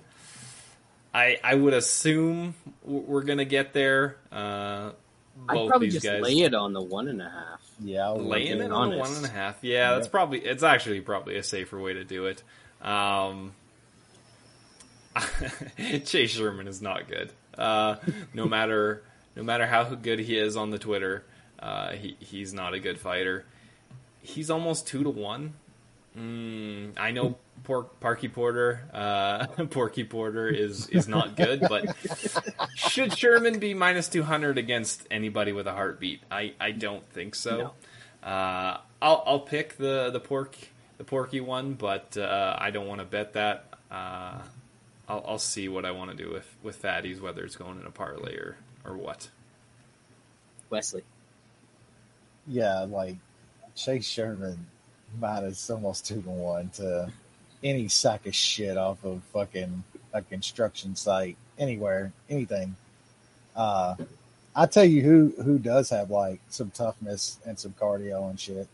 I 1.14 1.38
I 1.42 1.54
would 1.54 1.74
assume 1.74 2.54
we're 2.84 3.22
gonna 3.22 3.44
get 3.44 3.72
there. 3.72 4.16
Uh, 4.32 4.90
I'd 5.48 5.68
probably 5.68 5.86
these 5.86 5.94
just 5.94 6.06
guys 6.06 6.20
lay 6.22 6.40
it 6.40 6.54
on 6.54 6.72
the 6.72 6.82
one 6.82 7.08
and 7.08 7.22
a 7.22 7.28
half. 7.28 7.60
Yeah. 7.80 8.06
I'll 8.06 8.18
laying 8.18 8.58
being 8.58 8.60
it 8.60 8.72
on 8.72 8.92
a 8.92 8.96
honest. 8.96 9.12
one 9.12 9.16
and 9.16 9.26
a 9.26 9.28
half. 9.28 9.58
Yeah, 9.62 9.94
that's 9.94 10.08
probably 10.08 10.40
it's 10.40 10.62
actually 10.62 11.00
probably 11.00 11.36
a 11.36 11.42
safer 11.42 11.78
way 11.80 11.94
to 11.94 12.04
do 12.04 12.26
it. 12.26 12.42
Um, 12.82 13.52
Chase 16.04 16.30
Sherman 16.30 16.66
is 16.68 16.82
not 16.82 17.08
good. 17.08 17.32
Uh, 17.56 17.96
no 18.32 18.44
matter 18.48 19.02
no 19.36 19.42
matter 19.42 19.66
how 19.66 19.84
good 19.94 20.18
he 20.18 20.36
is 20.36 20.56
on 20.56 20.70
the 20.70 20.78
Twitter, 20.78 21.24
uh, 21.58 21.92
he 21.92 22.16
he's 22.18 22.52
not 22.52 22.74
a 22.74 22.80
good 22.80 22.98
fighter. 22.98 23.44
He's 24.20 24.50
almost 24.50 24.86
two 24.86 25.02
to 25.04 25.10
one. 25.10 25.54
Mm, 26.16 26.92
I 26.96 27.10
know 27.10 27.36
Pork, 27.64 27.98
Parky 27.98 28.28
Porter, 28.28 28.82
uh, 28.92 29.46
Porky 29.70 30.04
Porter 30.04 30.48
is 30.48 30.88
is 30.88 31.08
not 31.08 31.36
good, 31.36 31.60
but 31.60 31.96
should 32.76 33.16
Sherman 33.16 33.58
be 33.58 33.74
minus 33.74 34.08
two 34.08 34.22
hundred 34.22 34.56
against 34.56 35.06
anybody 35.10 35.52
with 35.52 35.66
a 35.66 35.72
heartbeat? 35.72 36.20
I, 36.30 36.52
I 36.60 36.70
don't 36.70 37.04
think 37.10 37.34
so. 37.34 37.72
Uh, 38.22 38.78
I'll 39.02 39.22
I'll 39.26 39.40
pick 39.40 39.76
the 39.76 40.10
the 40.10 40.20
pork 40.20 40.56
the 40.98 41.04
Porky 41.04 41.40
one, 41.40 41.74
but 41.74 42.16
uh, 42.16 42.56
I 42.58 42.70
don't 42.70 42.86
want 42.86 43.00
to 43.00 43.06
bet 43.06 43.32
that. 43.32 43.66
Uh, 43.90 44.38
I'll 45.08 45.24
I'll 45.26 45.38
see 45.38 45.68
what 45.68 45.84
I 45.84 45.90
want 45.90 46.10
to 46.10 46.16
do 46.16 46.30
with 46.30 46.56
with 46.62 46.80
fatties, 46.80 47.20
whether 47.20 47.44
it's 47.44 47.56
going 47.56 47.80
in 47.80 47.86
a 47.86 47.90
parlay 47.90 48.36
or 48.36 48.56
or 48.84 48.96
what. 48.96 49.30
Wesley. 50.70 51.02
Yeah, 52.46 52.80
like 52.80 53.16
Chase 53.74 54.06
Sherman 54.06 54.66
minus 55.20 55.70
almost 55.70 56.06
two 56.06 56.22
to 56.22 56.30
one 56.30 56.70
to 56.70 57.10
any 57.62 57.88
sack 57.88 58.26
of 58.26 58.34
shit 58.34 58.76
off 58.76 59.04
of 59.04 59.22
fucking 59.32 59.84
a 60.12 60.22
construction 60.22 60.94
site 60.94 61.36
anywhere, 61.58 62.12
anything. 62.28 62.76
Uh, 63.56 63.96
I 64.54 64.66
tell 64.66 64.84
you 64.84 65.02
who 65.02 65.42
who 65.42 65.58
does 65.58 65.90
have 65.90 66.10
like 66.10 66.40
some 66.48 66.70
toughness 66.70 67.38
and 67.44 67.58
some 67.58 67.72
cardio 67.72 68.28
and 68.30 68.38
shit, 68.38 68.68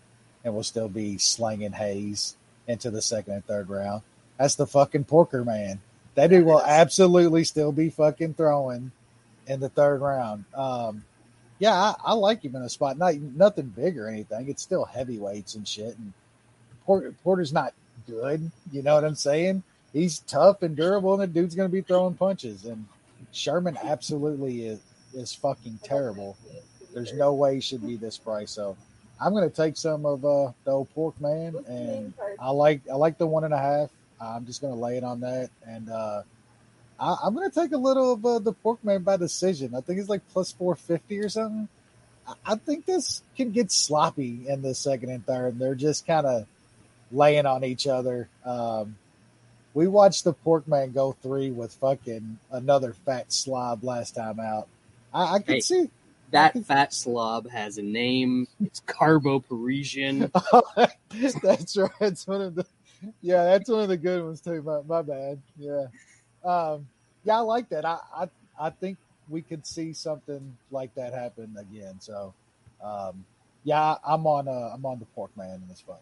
and 0.45 0.55
will 0.55 0.63
still 0.63 0.89
be 0.89 1.19
slinging 1.19 1.73
haze 1.73 2.37
into 2.67 2.91
the 2.91 3.03
second 3.03 3.35
and 3.35 3.45
third 3.45 3.69
round. 3.69 4.03
That's 4.39 4.55
the 4.55 4.67
fucking 4.67 5.05
Porker 5.05 5.45
man. 5.45 5.81
That 6.15 6.29
dude 6.29 6.45
will 6.45 6.63
absolutely 6.63 7.45
still 7.45 7.73
be 7.73 7.91
fucking 7.91 8.35
throwing 8.35 8.93
in 9.47 9.61
the 9.61 9.69
third 9.69 10.01
round. 10.01 10.45
Um, 10.55 11.05
yeah, 11.59 11.75
I, 11.75 11.95
I 12.05 12.13
like 12.15 12.43
him 12.43 12.57
in 12.57 12.63
a 12.63 12.69
spot. 12.69 12.99
Not 12.99 13.15
nothing 13.17 13.67
big 13.67 13.99
or 13.99 14.09
anything. 14.09 14.49
It's 14.49 14.63
still 14.63 14.85
heavyweights 14.85 15.55
and 15.55 15.67
shit. 15.69 15.97
And 15.99 16.13
Porter, 16.91 17.15
Porter's 17.23 17.53
not 17.53 17.73
good. 18.09 18.51
You 18.73 18.83
know 18.83 18.97
what 18.97 19.05
I'm 19.05 19.15
saying? 19.15 19.63
He's 19.93 20.19
tough 20.19 20.63
and 20.63 20.75
durable, 20.75 21.13
and 21.13 21.23
the 21.23 21.29
dude's 21.29 21.55
going 21.55 21.69
to 21.69 21.73
be 21.73 21.83
throwing 21.83 22.15
punches. 22.15 22.65
And 22.65 22.85
Sherman 23.31 23.79
absolutely 23.81 24.67
is 24.67 24.81
is 25.15 25.33
fucking 25.33 25.79
terrible. 25.85 26.37
There's 26.93 27.13
no 27.13 27.33
way 27.33 27.55
he 27.55 27.61
should 27.61 27.87
be 27.87 27.95
this 27.95 28.19
price. 28.19 28.51
So 28.51 28.77
I'm 29.25 29.33
going 29.33 29.49
to 29.49 29.55
take 29.55 29.77
some 29.77 30.05
of 30.05 30.25
uh, 30.25 30.51
the 30.65 30.73
old 30.73 30.93
pork 30.93 31.21
man, 31.21 31.55
and? 31.69 32.13
I 32.41 32.51
like 32.51 32.81
I 32.91 32.97
like 32.97 33.19
the 33.19 33.27
one 33.27 33.45
and 33.45 33.55
a 33.55 33.59
half. 33.59 33.91
I'm 34.21 34.45
just 34.45 34.61
going 34.61 34.75
to 34.75 34.81
lay 34.81 34.97
it 34.97 35.05
on 35.05 35.21
that, 35.21 35.51
and 35.65 35.89
uh, 35.91 36.23
I, 36.99 37.17
I'm 37.23 37.37
going 37.37 37.49
to 37.49 37.55
take 37.55 37.71
a 37.71 37.79
little 37.79 38.15
of 38.15 38.27
uh, 38.27 38.41
the 38.41 38.53
pork 38.53 38.83
man 38.83 39.05
by 39.05 39.17
decision. 39.17 39.77
I 39.77 39.81
think 39.81 40.01
it's 40.01 40.09
like 40.09 40.23
plus 40.33 40.51
450 40.51 41.21
or 41.21 41.29
something. 41.29 41.69
I, 42.27 42.33
I 42.47 42.55
think 42.57 42.85
this 42.85 43.23
can 43.37 43.53
get 43.53 43.71
sloppy 43.71 44.49
in 44.49 44.63
the 44.63 44.75
second 44.75 45.11
and 45.11 45.25
third. 45.25 45.57
They're 45.57 45.77
just 45.77 46.05
kind 46.05 46.27
of 46.27 46.47
laying 47.13 47.47
on 47.47 47.65
each 47.65 47.87
other. 47.87 48.29
Um, 48.45 48.97
we 49.75 49.89
watched 49.89 50.25
the 50.25 50.33
pork 50.33 50.69
man 50.69 50.93
go 50.93 51.13
three 51.13 51.51
with 51.51 51.73
fucking 51.75 52.39
another 52.51 52.95
fat 53.07 53.33
slob 53.33 53.85
last 53.85 54.15
time 54.17 54.41
out. 54.41 54.69
I, 55.13 55.37
I 55.37 55.39
can 55.41 55.57
Hey. 55.57 55.61
see. 55.61 55.91
That 56.33 56.57
fat 56.67 56.95
slob 56.95 57.49
has 57.51 57.79
a 57.79 57.83
name. 57.83 58.49
It's 58.61 58.81
Carbo 58.87 59.41
Parisian. 59.41 60.31
that's 61.43 61.77
right. 61.77 61.91
That's 62.01 62.27
one 62.27 62.41
of 62.43 62.55
the 62.55 62.67
yeah, 63.23 63.45
that's 63.45 63.69
one 63.71 63.81
of 63.83 63.89
the 63.89 63.97
good 63.97 64.25
ones 64.25 64.41
too. 64.41 64.63
My, 64.63 64.83
my 64.83 65.03
bad. 65.03 65.41
Yeah. 65.59 65.87
Um, 66.45 66.89
yeah, 67.25 67.39
I 67.39 67.41
like 67.41 67.69
that. 67.71 67.85
I, 67.85 67.99
I 68.17 68.29
I 68.61 68.71
think 68.71 68.99
we 69.29 69.43
could 69.43 69.67
see 69.67 69.93
something 69.93 70.57
like 70.71 70.95
that 70.97 71.15
happen 71.15 71.57
again. 71.59 72.01
So 72.01 72.35
um 72.83 73.25
Yeah, 73.65 73.97
I'm 74.07 74.27
on. 74.27 74.49
Uh, 74.49 74.71
I'm 74.75 74.87
on 74.87 74.99
the 75.01 75.07
pork 75.07 75.37
man 75.37 75.63
in 75.63 75.69
this 75.69 75.81
fight. 75.81 75.99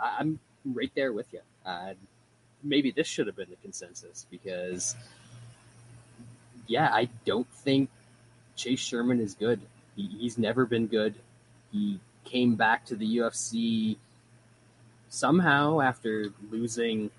I- 0.00 0.16
I'm 0.20 0.38
right 0.64 0.90
there 0.94 1.12
with 1.12 1.32
you. 1.32 1.40
Uh, 1.64 1.94
maybe 2.62 2.90
this 2.90 3.06
should 3.06 3.26
have 3.26 3.36
been 3.36 3.50
the 3.50 3.56
consensus 3.56 4.26
because, 4.30 4.96
yeah, 6.66 6.90
I 6.92 7.08
don't 7.24 7.50
think 7.52 7.90
Chase 8.56 8.80
Sherman 8.80 9.20
is 9.20 9.34
good. 9.34 9.60
He, 9.96 10.06
he's 10.06 10.38
never 10.38 10.66
been 10.66 10.86
good. 10.86 11.14
He 11.72 12.00
came 12.24 12.56
back 12.56 12.86
to 12.86 12.96
the 12.96 13.18
UFC 13.18 13.96
somehow 15.08 15.80
after 15.80 16.26
losing 16.50 17.10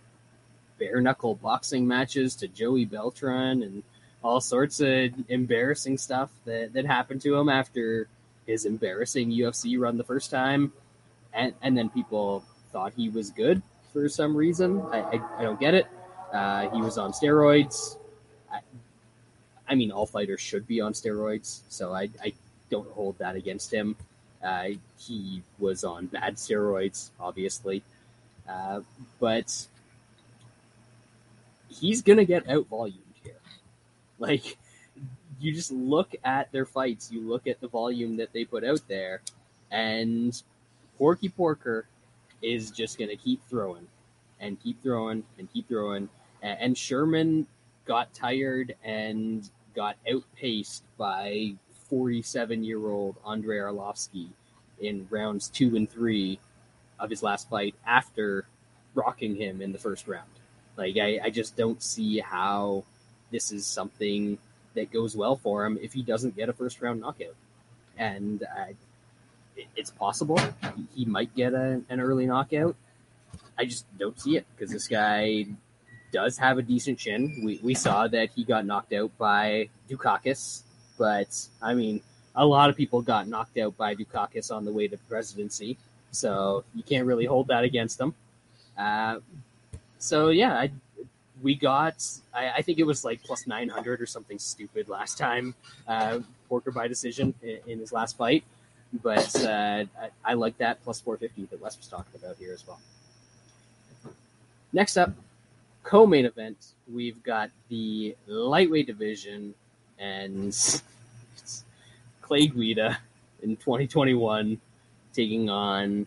bare 0.77 1.01
knuckle 1.01 1.35
boxing 1.35 1.87
matches 1.87 2.35
to 2.35 2.47
Joey 2.47 2.85
Beltran 2.85 3.63
and 3.63 3.83
all 4.23 4.41
sorts 4.41 4.79
of 4.79 5.11
embarrassing 5.27 5.97
stuff 5.97 6.29
that, 6.45 6.73
that 6.73 6.85
happened 6.85 7.21
to 7.21 7.35
him 7.35 7.49
after 7.49 8.07
his 8.45 8.65
embarrassing 8.65 9.31
UFC 9.31 9.79
run 9.79 9.97
the 9.97 10.03
first 10.03 10.29
time. 10.29 10.73
And, 11.33 11.53
and 11.61 11.77
then 11.77 11.89
people 11.89 12.43
thought 12.71 12.93
he 12.95 13.09
was 13.09 13.29
good 13.31 13.61
for 13.91 14.07
some 14.09 14.35
reason. 14.35 14.81
I, 14.91 15.01
I, 15.01 15.21
I 15.39 15.43
don't 15.43 15.59
get 15.59 15.73
it. 15.73 15.87
Uh, 16.33 16.69
he 16.69 16.81
was 16.81 16.97
on 16.97 17.11
steroids. 17.11 17.97
I, 18.51 18.59
I 19.67 19.75
mean, 19.75 19.91
all 19.91 20.05
fighters 20.05 20.41
should 20.41 20.67
be 20.67 20.81
on 20.81 20.93
steroids, 20.93 21.61
so 21.69 21.93
I, 21.93 22.09
I 22.23 22.33
don't 22.69 22.89
hold 22.91 23.17
that 23.17 23.35
against 23.35 23.73
him. 23.73 23.95
Uh, 24.43 24.69
he 24.97 25.41
was 25.57 25.83
on 25.83 26.05
bad 26.07 26.35
steroids, 26.35 27.09
obviously, 27.19 27.83
uh, 28.47 28.81
but 29.19 29.67
he's 31.67 32.01
gonna 32.01 32.25
get 32.25 32.47
out 32.49 32.67
volumed 32.67 32.97
here. 33.23 33.33
Like, 34.17 34.57
you 35.39 35.53
just 35.53 35.71
look 35.71 36.15
at 36.23 36.51
their 36.51 36.65
fights, 36.65 37.11
you 37.11 37.21
look 37.21 37.47
at 37.47 37.59
the 37.59 37.67
volume 37.67 38.17
that 38.17 38.31
they 38.31 38.45
put 38.45 38.63
out 38.63 38.81
there, 38.87 39.21
and 39.71 40.41
Porky 40.97 41.29
Porker 41.29 41.85
is 42.41 42.71
just 42.71 42.97
going 42.97 43.09
to 43.09 43.15
keep 43.15 43.41
throwing 43.49 43.87
and 44.39 44.61
keep 44.61 44.81
throwing 44.81 45.23
and 45.37 45.51
keep 45.51 45.67
throwing. 45.67 46.09
And 46.41 46.77
Sherman 46.77 47.47
got 47.85 48.13
tired 48.13 48.75
and 48.83 49.49
got 49.75 49.97
outpaced 50.11 50.83
by 50.97 51.53
47 51.89 52.63
year 52.63 52.87
old 52.87 53.15
Andrei 53.25 53.57
Arlovsky 53.57 54.27
in 54.79 55.07
rounds 55.09 55.49
two 55.49 55.75
and 55.75 55.89
three 55.89 56.39
of 56.99 57.09
his 57.09 57.23
last 57.23 57.49
fight 57.49 57.75
after 57.85 58.45
rocking 58.93 59.35
him 59.35 59.61
in 59.61 59.71
the 59.71 59.77
first 59.77 60.07
round. 60.07 60.29
Like, 60.77 60.97
I, 60.97 61.19
I 61.23 61.29
just 61.29 61.57
don't 61.57 61.81
see 61.81 62.19
how 62.19 62.83
this 63.31 63.51
is 63.51 63.65
something 63.65 64.37
that 64.75 64.91
goes 64.91 65.15
well 65.15 65.35
for 65.35 65.65
him 65.65 65.77
if 65.81 65.93
he 65.93 66.01
doesn't 66.01 66.35
get 66.35 66.49
a 66.49 66.53
first 66.53 66.81
round 66.81 67.01
knockout. 67.01 67.35
And 67.97 68.43
I, 68.55 68.75
it's 69.75 69.91
possible 69.91 70.39
he- 70.95 71.05
might 71.05 71.33
get 71.35 71.53
a, 71.53 71.81
an 71.89 71.99
early 71.99 72.25
knockout. 72.25 72.75
I 73.57 73.65
just 73.65 73.85
don't 73.97 74.19
see 74.19 74.37
it 74.37 74.45
because 74.55 74.71
this 74.71 74.87
guy 74.87 75.45
does 76.11 76.37
have 76.37 76.57
a 76.57 76.61
decent 76.61 76.97
chin. 76.97 77.41
We, 77.43 77.59
we 77.61 77.73
saw 77.73 78.07
that 78.07 78.29
he 78.35 78.43
got 78.43 78.65
knocked 78.65 78.93
out 78.93 79.11
by 79.17 79.69
Dukakis, 79.89 80.63
but 80.97 81.47
I 81.61 81.73
mean, 81.73 82.01
a 82.35 82.45
lot 82.45 82.69
of 82.69 82.75
people 82.75 83.01
got 83.01 83.27
knocked 83.27 83.57
out 83.57 83.75
by 83.77 83.95
Dukakis 83.95 84.51
on 84.51 84.65
the 84.65 84.71
way 84.71 84.87
to 84.87 84.97
presidency, 85.09 85.77
so 86.11 86.63
you 86.73 86.83
can't 86.83 87.05
really 87.05 87.25
hold 87.25 87.47
that 87.47 87.63
against 87.63 87.97
them. 87.97 88.15
Uh, 88.77 89.19
so 89.97 90.29
yeah, 90.29 90.53
I, 90.53 90.71
we 91.41 91.55
got. 91.55 92.03
I, 92.33 92.51
I 92.51 92.61
think 92.61 92.79
it 92.79 92.85
was 92.85 93.03
like 93.03 93.21
plus 93.23 93.45
nine 93.45 93.69
hundred 93.69 94.01
or 94.01 94.05
something 94.05 94.39
stupid 94.39 94.89
last 94.89 95.17
time. 95.17 95.53
Uh, 95.87 96.19
Porker 96.47 96.71
by 96.71 96.87
decision 96.87 97.33
in, 97.43 97.59
in 97.67 97.79
his 97.79 97.91
last 97.91 98.17
fight, 98.17 98.43
but 99.03 99.35
uh, 99.43 99.85
I, 100.01 100.09
I 100.25 100.33
like 100.33 100.57
that 100.57 100.83
plus 100.83 100.99
four 101.01 101.17
fifty 101.17 101.45
that 101.45 101.61
Wes 101.61 101.77
was 101.77 101.87
talking 101.87 102.13
about 102.15 102.37
here 102.37 102.53
as 102.53 102.65
well. 102.67 102.79
Next 104.73 104.97
up, 104.97 105.11
co-main 105.83 106.25
event. 106.25 106.73
We've 106.91 107.21
got 107.23 107.49
the 107.69 108.15
lightweight 108.27 108.87
division 108.87 109.53
and 109.97 110.55
Clay 112.21 112.47
Guida 112.47 112.99
in 113.41 113.55
2021 113.55 114.59
taking 115.13 115.49
on 115.49 116.05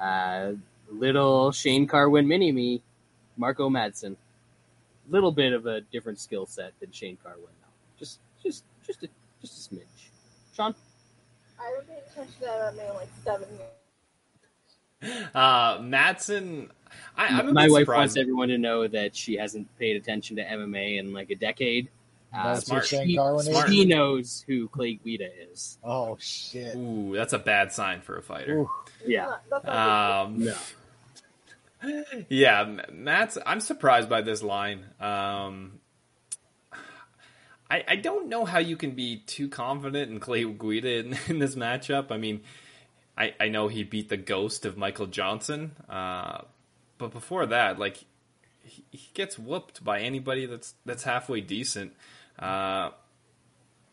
uh, 0.00 0.52
little 0.90 1.52
Shane 1.52 1.86
Carwin 1.86 2.26
mini 2.26 2.52
me, 2.52 2.82
Marco 3.36 3.68
Madsen. 3.70 4.16
Little 5.08 5.32
bit 5.32 5.52
of 5.52 5.66
a 5.66 5.80
different 5.80 6.18
skill 6.18 6.46
set 6.46 6.72
than 6.80 6.90
Shane 6.92 7.18
Carwin, 7.22 7.42
though. 7.42 7.98
Just, 7.98 8.18
just, 8.42 8.64
just 8.84 9.02
a, 9.04 9.08
just 9.40 9.70
a 9.70 9.74
smidge. 9.74 10.10
Sean, 10.54 10.74
I 11.62 11.70
haven't 11.70 11.88
paid 11.88 12.02
attention 12.10 12.40
to 12.40 12.46
MMA 12.46 12.88
in 12.90 12.94
like 12.94 13.08
seven 13.24 13.48
years. 15.02 15.26
Uh, 15.34 15.78
Madsen, 15.78 16.68
I, 17.16 17.26
I'm 17.40 17.52
my 17.52 17.68
wife 17.68 17.80
surprised. 17.82 17.98
wants 17.98 18.16
everyone 18.16 18.48
to 18.48 18.58
know 18.58 18.86
that 18.86 19.16
she 19.16 19.34
hasn't 19.36 19.66
paid 19.78 19.96
attention 19.96 20.36
to 20.36 20.44
MMA 20.44 20.98
in 20.98 21.12
like 21.12 21.30
a 21.30 21.34
decade. 21.36 21.88
Uh, 22.34 22.54
That's 22.54 22.66
smart. 22.66 22.82
what 22.82 22.86
she, 23.06 23.14
Smart. 23.14 23.68
is. 23.68 23.74
she 23.74 23.84
knows 23.84 24.44
who 24.46 24.68
Clay 24.68 24.94
Guida 24.94 25.28
is. 25.50 25.78
Oh 25.84 26.16
shit! 26.18 26.74
Ooh, 26.76 27.12
that's 27.14 27.34
a 27.34 27.38
bad 27.38 27.72
sign 27.72 28.00
for 28.00 28.16
a 28.16 28.22
fighter. 28.22 28.60
Ooh. 28.60 28.70
Yeah, 29.06 29.34
Um, 29.64 30.44
no. 30.44 30.54
yeah, 32.30 32.76
Matt's. 32.90 33.36
I'm 33.44 33.60
surprised 33.60 34.08
by 34.08 34.22
this 34.22 34.42
line. 34.42 34.86
Um, 35.00 35.80
I 37.72 37.84
I 37.88 37.96
don't 37.96 38.28
know 38.28 38.44
how 38.44 38.58
you 38.58 38.76
can 38.76 38.90
be 38.92 39.22
too 39.26 39.48
confident 39.48 40.10
in 40.10 40.20
Clay 40.20 40.44
Guida 40.44 40.98
in, 40.98 41.18
in 41.28 41.38
this 41.38 41.54
matchup. 41.54 42.12
I 42.12 42.18
mean, 42.18 42.42
I 43.16 43.34
I 43.40 43.48
know 43.48 43.68
he 43.68 43.82
beat 43.82 44.10
the 44.10 44.16
ghost 44.16 44.66
of 44.66 44.76
Michael 44.76 45.06
Johnson, 45.06 45.72
uh, 45.88 46.42
but 46.98 47.10
before 47.10 47.46
that, 47.46 47.78
like 47.78 48.04
he, 48.62 48.84
he 48.90 49.08
gets 49.14 49.38
whooped 49.38 49.82
by 49.82 50.00
anybody 50.00 50.46
that's 50.46 50.74
that's 50.84 51.04
halfway 51.04 51.40
decent. 51.40 51.94
Uh, 52.38 52.90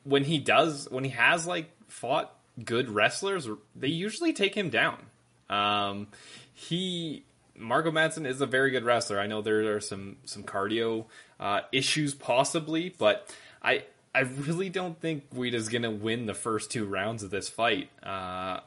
when 0.03 0.25
he 0.25 0.39
does, 0.39 0.89
when 0.89 1.03
he 1.03 1.11
has 1.11 1.47
like 1.47 1.71
fought 1.87 2.35
good 2.63 2.89
wrestlers, 2.89 3.47
they 3.75 3.87
usually 3.87 4.33
take 4.33 4.55
him 4.55 4.69
down. 4.69 5.05
Um, 5.49 6.07
he 6.53 7.23
Marco 7.55 7.91
Madsen 7.91 8.25
is 8.25 8.41
a 8.41 8.45
very 8.45 8.71
good 8.71 8.83
wrestler. 8.83 9.19
I 9.19 9.27
know 9.27 9.41
there 9.41 9.75
are 9.75 9.81
some 9.81 10.17
some 10.25 10.43
cardio 10.43 11.05
uh, 11.39 11.61
issues 11.71 12.13
possibly, 12.13 12.93
but 12.97 13.33
I 13.61 13.83
I 14.13 14.21
really 14.21 14.69
don't 14.69 14.99
think 14.99 15.29
Guida's 15.33 15.69
gonna 15.69 15.91
win 15.91 16.25
the 16.25 16.33
first 16.33 16.71
two 16.71 16.85
rounds 16.85 17.23
of 17.23 17.29
this 17.29 17.49
fight. 17.49 17.89
Uh, 18.03 18.61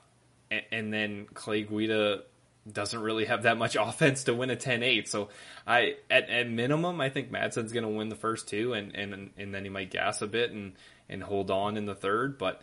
and, 0.50 0.62
and 0.70 0.92
then 0.92 1.26
Clay 1.34 1.62
Guida 1.62 2.22
doesn't 2.70 3.00
really 3.00 3.24
have 3.24 3.42
that 3.42 3.58
much 3.58 3.76
offense 3.80 4.24
to 4.24 4.34
win 4.34 4.50
a 4.50 4.56
10-8. 4.56 5.08
So 5.08 5.28
I 5.66 5.96
at, 6.10 6.28
at 6.30 6.48
minimum 6.48 7.00
I 7.00 7.08
think 7.08 7.30
Madsen's 7.30 7.72
gonna 7.72 7.90
win 7.90 8.08
the 8.08 8.16
first 8.16 8.48
two 8.48 8.72
and, 8.72 8.94
and 8.94 9.30
and 9.36 9.54
then 9.54 9.64
he 9.64 9.70
might 9.70 9.90
gas 9.90 10.22
a 10.22 10.26
bit 10.26 10.52
and 10.52 10.72
and 11.08 11.22
hold 11.22 11.50
on 11.50 11.76
in 11.76 11.86
the 11.86 11.94
third, 11.94 12.38
but 12.38 12.62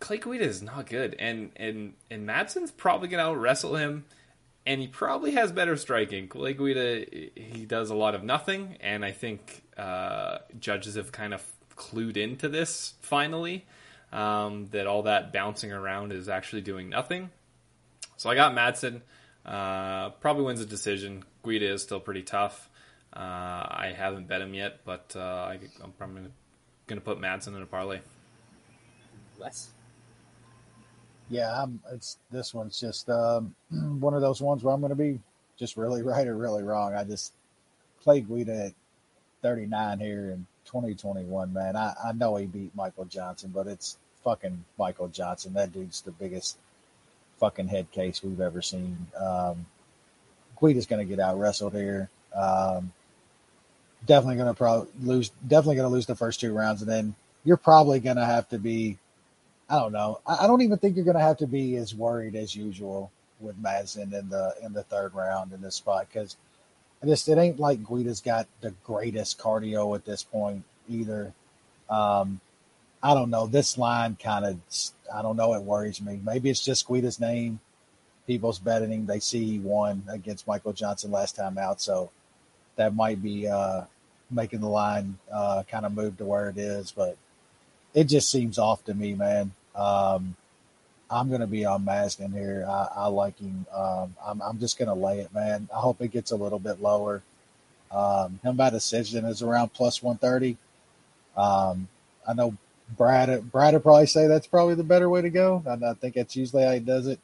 Clay 0.00 0.18
Guida 0.18 0.44
is 0.44 0.62
not 0.62 0.86
good, 0.86 1.16
and 1.18 1.50
and 1.56 1.94
and 2.10 2.26
Madsen's 2.26 2.70
probably 2.70 3.08
gonna 3.08 3.30
out 3.30 3.38
wrestle 3.38 3.76
him, 3.76 4.04
and 4.66 4.80
he 4.80 4.88
probably 4.88 5.32
has 5.32 5.52
better 5.52 5.76
striking. 5.76 6.28
Clay 6.28 6.54
Guida 6.54 7.04
he 7.34 7.64
does 7.66 7.90
a 7.90 7.94
lot 7.94 8.14
of 8.14 8.24
nothing, 8.24 8.76
and 8.80 9.04
I 9.04 9.12
think 9.12 9.62
uh, 9.76 10.38
judges 10.58 10.96
have 10.96 11.12
kind 11.12 11.32
of 11.32 11.42
clued 11.76 12.16
into 12.16 12.48
this 12.48 12.94
finally 13.00 13.66
um, 14.12 14.66
that 14.72 14.86
all 14.86 15.02
that 15.02 15.32
bouncing 15.32 15.72
around 15.72 16.12
is 16.12 16.28
actually 16.28 16.62
doing 16.62 16.88
nothing. 16.88 17.30
So 18.16 18.30
I 18.30 18.34
got 18.34 18.54
Madsen. 18.54 19.02
Uh, 19.44 20.10
probably 20.10 20.44
wins 20.44 20.60
a 20.60 20.66
decision. 20.66 21.22
Guida 21.44 21.72
is 21.72 21.82
still 21.82 22.00
pretty 22.00 22.22
tough. 22.22 22.68
Uh, 23.12 23.20
I 23.20 23.94
haven't 23.96 24.26
bet 24.26 24.40
him 24.40 24.54
yet, 24.54 24.80
but 24.84 25.14
uh, 25.14 25.20
I, 25.20 25.58
I'm 25.82 25.92
probably 25.92 26.22
going 26.86 27.00
to 27.00 27.04
put 27.04 27.18
Madsen 27.18 27.54
in 27.54 27.62
a 27.62 27.66
parlay. 27.66 28.00
Wes. 29.38 29.70
Yeah, 31.28 31.62
I'm, 31.62 31.80
it's 31.92 32.18
this 32.30 32.54
one's 32.54 32.78
just 32.78 33.10
um, 33.10 33.54
one 34.00 34.14
of 34.14 34.20
those 34.20 34.40
ones 34.40 34.62
where 34.62 34.74
I'm 34.74 34.80
going 34.80 34.90
to 34.90 34.96
be 34.96 35.20
just 35.58 35.76
really 35.76 36.02
right 36.04 36.26
or 36.26 36.36
really 36.36 36.62
wrong. 36.62 36.94
I 36.94 37.04
just 37.04 37.32
played 38.02 38.28
Guida 38.28 38.66
at 38.66 38.72
39 39.42 39.98
here 39.98 40.30
in 40.30 40.46
2021. 40.66 41.52
Man, 41.52 41.76
I, 41.76 41.94
I 42.04 42.12
know 42.12 42.36
he 42.36 42.46
beat 42.46 42.74
Michael 42.74 43.04
Johnson, 43.04 43.50
but 43.54 43.66
it's 43.66 43.98
fucking 44.24 44.64
Michael 44.78 45.08
Johnson. 45.08 45.54
That 45.54 45.72
dude's 45.72 46.02
the 46.02 46.12
biggest 46.12 46.58
fucking 47.38 47.68
head 47.68 47.90
case 47.90 48.22
we've 48.22 48.40
ever 48.40 48.62
seen. 48.62 49.06
Um, 49.18 49.66
Guida's 50.60 50.86
going 50.86 51.06
to 51.06 51.08
get 51.08 51.20
out 51.20 51.38
wrestled 51.38 51.74
here. 51.74 52.08
Um, 52.34 52.92
definitely 54.06 54.36
going 54.36 54.48
to 54.48 54.54
probably 54.54 54.88
lose. 55.02 55.30
Definitely 55.46 55.76
going 55.76 55.88
to 55.88 55.94
lose 55.94 56.06
the 56.06 56.16
first 56.16 56.40
two 56.40 56.52
rounds, 56.52 56.82
and 56.82 56.90
then 56.90 57.14
you're 57.44 57.56
probably 57.56 58.00
going 58.00 58.16
to 58.16 58.24
have 58.24 58.48
to 58.50 58.58
be 58.58 58.98
I 59.68 59.78
don't 59.78 59.92
know. 59.92 60.20
I, 60.26 60.44
I 60.44 60.46
don't 60.46 60.62
even 60.62 60.78
think 60.78 60.96
you're 60.96 61.04
going 61.04 61.16
to 61.16 61.22
have 61.22 61.38
to 61.38 61.46
be 61.46 61.76
as 61.76 61.94
worried 61.94 62.36
as 62.36 62.54
usual 62.54 63.10
with 63.40 63.60
Madsen 63.62 64.12
in 64.12 64.28
the 64.30 64.54
in 64.62 64.72
the 64.72 64.82
third 64.84 65.14
round 65.14 65.52
in 65.52 65.60
this 65.60 65.74
spot 65.74 66.06
because 66.08 66.36
just 67.04 67.28
it 67.28 67.38
ain't 67.38 67.60
like 67.60 67.84
Guida's 67.84 68.20
got 68.20 68.46
the 68.60 68.72
greatest 68.84 69.38
cardio 69.38 69.94
at 69.94 70.04
this 70.04 70.22
point 70.22 70.64
either. 70.88 71.32
Um, 71.90 72.40
I 73.02 73.14
don't 73.14 73.30
know. 73.30 73.46
This 73.46 73.78
line 73.78 74.16
kind 74.20 74.44
of, 74.44 74.58
I 75.14 75.22
don't 75.22 75.36
know. 75.36 75.54
It 75.54 75.62
worries 75.62 76.00
me. 76.00 76.20
Maybe 76.24 76.50
it's 76.50 76.64
just 76.64 76.86
Guida's 76.88 77.20
name. 77.20 77.60
People's 78.26 78.58
betting 78.58 78.90
him. 78.90 79.06
They 79.06 79.20
see 79.20 79.44
he 79.44 79.58
won 79.58 80.02
against 80.08 80.48
Michael 80.48 80.72
Johnson 80.72 81.12
last 81.12 81.36
time 81.36 81.58
out, 81.58 81.80
so 81.80 82.10
that 82.74 82.94
might 82.94 83.22
be 83.22 83.46
uh, 83.46 83.82
making 84.30 84.60
the 84.60 84.68
line 84.68 85.18
uh, 85.32 85.62
kind 85.70 85.86
of 85.86 85.92
move 85.92 86.16
to 86.16 86.24
where 86.24 86.48
it 86.48 86.58
is. 86.58 86.90
But 86.90 87.16
it 87.96 88.04
just 88.04 88.30
seems 88.30 88.58
off 88.58 88.84
to 88.84 88.94
me, 88.94 89.14
man. 89.14 89.52
Um, 89.74 90.36
I'm 91.10 91.28
going 91.28 91.40
to 91.40 91.46
be 91.46 91.64
on 91.64 91.84
Mazepin 91.84 92.32
here. 92.32 92.66
I, 92.68 92.88
I 92.94 93.06
like 93.06 93.38
him. 93.38 93.64
Um, 93.74 94.14
I'm, 94.24 94.42
I'm 94.42 94.58
just 94.58 94.78
going 94.78 94.88
to 94.88 94.94
lay 94.94 95.20
it, 95.20 95.32
man. 95.32 95.66
I 95.74 95.78
hope 95.78 96.02
it 96.02 96.12
gets 96.12 96.30
a 96.30 96.36
little 96.36 96.58
bit 96.58 96.82
lower. 96.82 97.22
Um, 97.90 98.38
him 98.42 98.54
by 98.54 98.68
decision 98.68 99.24
is 99.24 99.40
around 99.40 99.72
plus 99.72 100.02
130. 100.02 100.58
Um, 101.38 101.88
I 102.28 102.34
know 102.34 102.54
Brad, 102.98 103.50
Brad 103.50 103.72
would 103.72 103.82
probably 103.82 104.06
say 104.06 104.26
that's 104.26 104.46
probably 104.46 104.74
the 104.74 104.84
better 104.84 105.08
way 105.08 105.22
to 105.22 105.30
go. 105.30 105.62
And 105.64 105.82
I 105.82 105.94
think 105.94 106.16
that's 106.16 106.36
usually 106.36 106.64
how 106.64 106.72
he 106.72 106.80
does 106.80 107.06
it. 107.06 107.18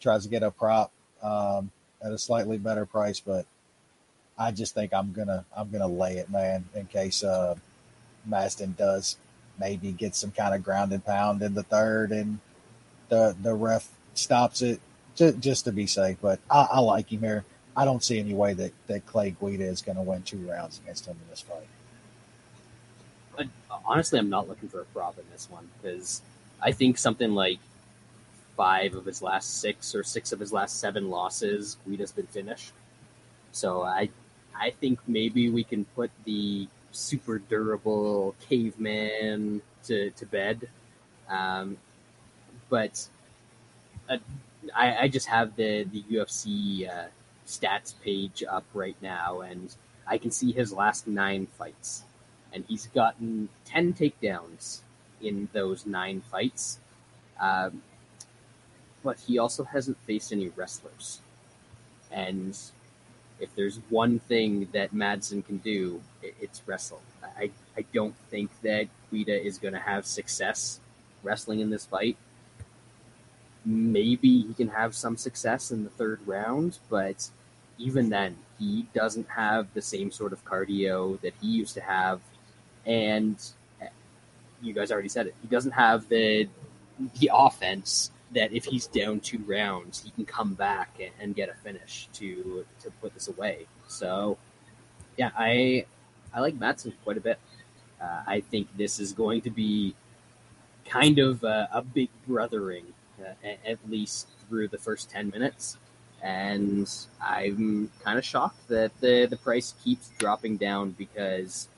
Tries 0.00 0.24
to 0.24 0.28
get 0.28 0.42
a 0.42 0.50
prop 0.50 0.90
um, 1.22 1.70
at 2.02 2.10
a 2.10 2.18
slightly 2.18 2.58
better 2.58 2.86
price, 2.86 3.20
but 3.20 3.46
I 4.36 4.50
just 4.50 4.74
think 4.74 4.94
I'm 4.94 5.12
gonna 5.12 5.44
I'm 5.56 5.70
gonna 5.70 5.88
lay 5.88 6.18
it, 6.18 6.30
man, 6.30 6.64
in 6.76 6.86
case 6.86 7.24
uh, 7.24 7.56
Mazepin 8.28 8.76
does 8.76 9.16
maybe 9.58 9.92
get 9.92 10.14
some 10.14 10.30
kind 10.30 10.54
of 10.54 10.62
ground 10.62 10.92
and 10.92 11.04
pound 11.04 11.42
in 11.42 11.54
the 11.54 11.62
third, 11.62 12.12
and 12.12 12.38
the 13.08 13.36
the 13.42 13.54
ref 13.54 13.88
stops 14.14 14.62
it 14.62 14.80
just, 15.14 15.40
just 15.40 15.64
to 15.64 15.72
be 15.72 15.86
safe. 15.86 16.16
But 16.20 16.40
I, 16.50 16.68
I 16.72 16.80
like 16.80 17.12
him 17.12 17.20
here. 17.20 17.44
I 17.76 17.84
don't 17.84 18.02
see 18.02 18.18
any 18.18 18.34
way 18.34 18.54
that, 18.54 18.72
that 18.88 19.06
Clay 19.06 19.30
Guida 19.30 19.64
is 19.64 19.82
going 19.82 19.96
to 19.96 20.02
win 20.02 20.22
two 20.22 20.38
rounds 20.38 20.80
against 20.82 21.06
him 21.06 21.16
in 21.22 21.30
this 21.30 21.40
fight. 21.40 21.68
Honestly, 23.86 24.18
I'm 24.18 24.28
not 24.28 24.48
looking 24.48 24.68
for 24.68 24.80
a 24.80 24.84
prop 24.86 25.16
in 25.16 25.24
this 25.32 25.48
one 25.48 25.68
because 25.80 26.20
I 26.60 26.72
think 26.72 26.98
something 26.98 27.34
like 27.34 27.58
five 28.56 28.94
of 28.94 29.06
his 29.06 29.22
last 29.22 29.60
six 29.60 29.94
or 29.94 30.02
six 30.02 30.32
of 30.32 30.40
his 30.40 30.52
last 30.52 30.80
seven 30.80 31.08
losses, 31.08 31.76
Guida's 31.86 32.10
been 32.10 32.26
finished. 32.26 32.72
So 33.52 33.82
I, 33.82 34.10
I 34.54 34.70
think 34.70 34.98
maybe 35.06 35.48
we 35.48 35.62
can 35.62 35.84
put 35.84 36.10
the 36.24 36.66
super 36.92 37.38
durable 37.38 38.34
caveman 38.48 39.62
to, 39.84 40.10
to 40.10 40.26
bed. 40.26 40.68
Um, 41.28 41.76
but 42.68 43.08
uh, 44.08 44.18
I, 44.74 44.96
I 45.04 45.08
just 45.08 45.26
have 45.28 45.56
the, 45.56 45.84
the 45.84 46.02
UFC 46.02 46.88
uh, 46.88 47.08
stats 47.46 47.94
page 48.02 48.42
up 48.48 48.64
right 48.74 48.96
now, 49.02 49.40
and 49.40 49.74
I 50.06 50.18
can 50.18 50.30
see 50.30 50.52
his 50.52 50.72
last 50.72 51.06
nine 51.06 51.46
fights. 51.46 52.04
And 52.52 52.64
he's 52.66 52.86
gotten 52.86 53.48
10 53.66 53.94
takedowns 53.94 54.80
in 55.20 55.48
those 55.52 55.84
nine 55.84 56.22
fights. 56.30 56.78
Um, 57.38 57.82
but 59.02 59.20
he 59.20 59.38
also 59.38 59.64
hasn't 59.64 59.98
faced 60.06 60.32
any 60.32 60.48
wrestlers. 60.48 61.20
And 62.10 62.58
if 63.40 63.54
there's 63.54 63.80
one 63.88 64.18
thing 64.18 64.68
that 64.72 64.94
Madsen 64.94 65.44
can 65.44 65.58
do, 65.58 66.00
it's 66.22 66.62
wrestle. 66.66 67.02
I, 67.22 67.50
I 67.76 67.84
don't 67.92 68.16
think 68.30 68.50
that 68.62 68.88
Guida 69.10 69.40
is 69.40 69.58
going 69.58 69.74
to 69.74 69.80
have 69.80 70.06
success 70.06 70.80
wrestling 71.22 71.60
in 71.60 71.70
this 71.70 71.86
fight. 71.86 72.16
Maybe 73.64 74.42
he 74.42 74.54
can 74.54 74.68
have 74.68 74.94
some 74.94 75.16
success 75.16 75.70
in 75.70 75.84
the 75.84 75.90
third 75.90 76.20
round, 76.26 76.78
but 76.88 77.28
even 77.76 78.08
then, 78.08 78.36
he 78.58 78.86
doesn't 78.94 79.28
have 79.28 79.72
the 79.74 79.82
same 79.82 80.10
sort 80.10 80.32
of 80.32 80.44
cardio 80.44 81.20
that 81.20 81.34
he 81.40 81.48
used 81.48 81.74
to 81.74 81.80
have. 81.80 82.20
And 82.86 83.36
eh, 83.80 83.88
you 84.62 84.72
guys 84.72 84.90
already 84.90 85.08
said 85.08 85.28
it. 85.28 85.34
He 85.42 85.48
doesn't 85.48 85.72
have 85.72 86.08
the 86.08 86.48
the 87.20 87.30
offense 87.32 88.10
that 88.32 88.52
if 88.52 88.64
he's 88.64 88.86
down 88.86 89.20
two 89.20 89.38
rounds, 89.46 90.02
he 90.02 90.10
can 90.10 90.26
come 90.26 90.54
back 90.54 91.00
and, 91.20 91.34
get 91.34 91.48
a 91.48 91.54
finish 91.54 92.08
to 92.14 92.64
to 92.82 92.90
put 93.00 93.14
this 93.14 93.28
away. 93.28 93.66
So, 93.86 94.38
yeah, 95.16 95.30
I 95.36 95.86
I 96.32 96.40
like 96.40 96.58
Madsen 96.58 96.92
quite 97.04 97.16
a 97.16 97.20
bit. 97.20 97.38
Uh, 98.00 98.22
I 98.26 98.40
think 98.40 98.68
this 98.76 99.00
is 99.00 99.12
going 99.12 99.40
to 99.42 99.50
be 99.50 99.94
kind 100.84 101.18
of 101.18 101.44
a, 101.44 101.68
a 101.72 101.82
big 101.82 102.08
brothering, 102.26 102.86
uh, 103.20 103.48
at 103.66 103.78
least 103.88 104.28
through 104.48 104.68
the 104.68 104.78
first 104.78 105.10
ten 105.10 105.30
minutes. 105.30 105.78
And 106.22 106.90
I'm 107.20 107.90
kind 108.02 108.18
of 108.18 108.24
shocked 108.24 108.68
that 108.68 108.92
the 109.00 109.26
the 109.26 109.36
price 109.36 109.74
keeps 109.84 110.10
dropping 110.18 110.56
down 110.56 110.90
because, 110.98 111.68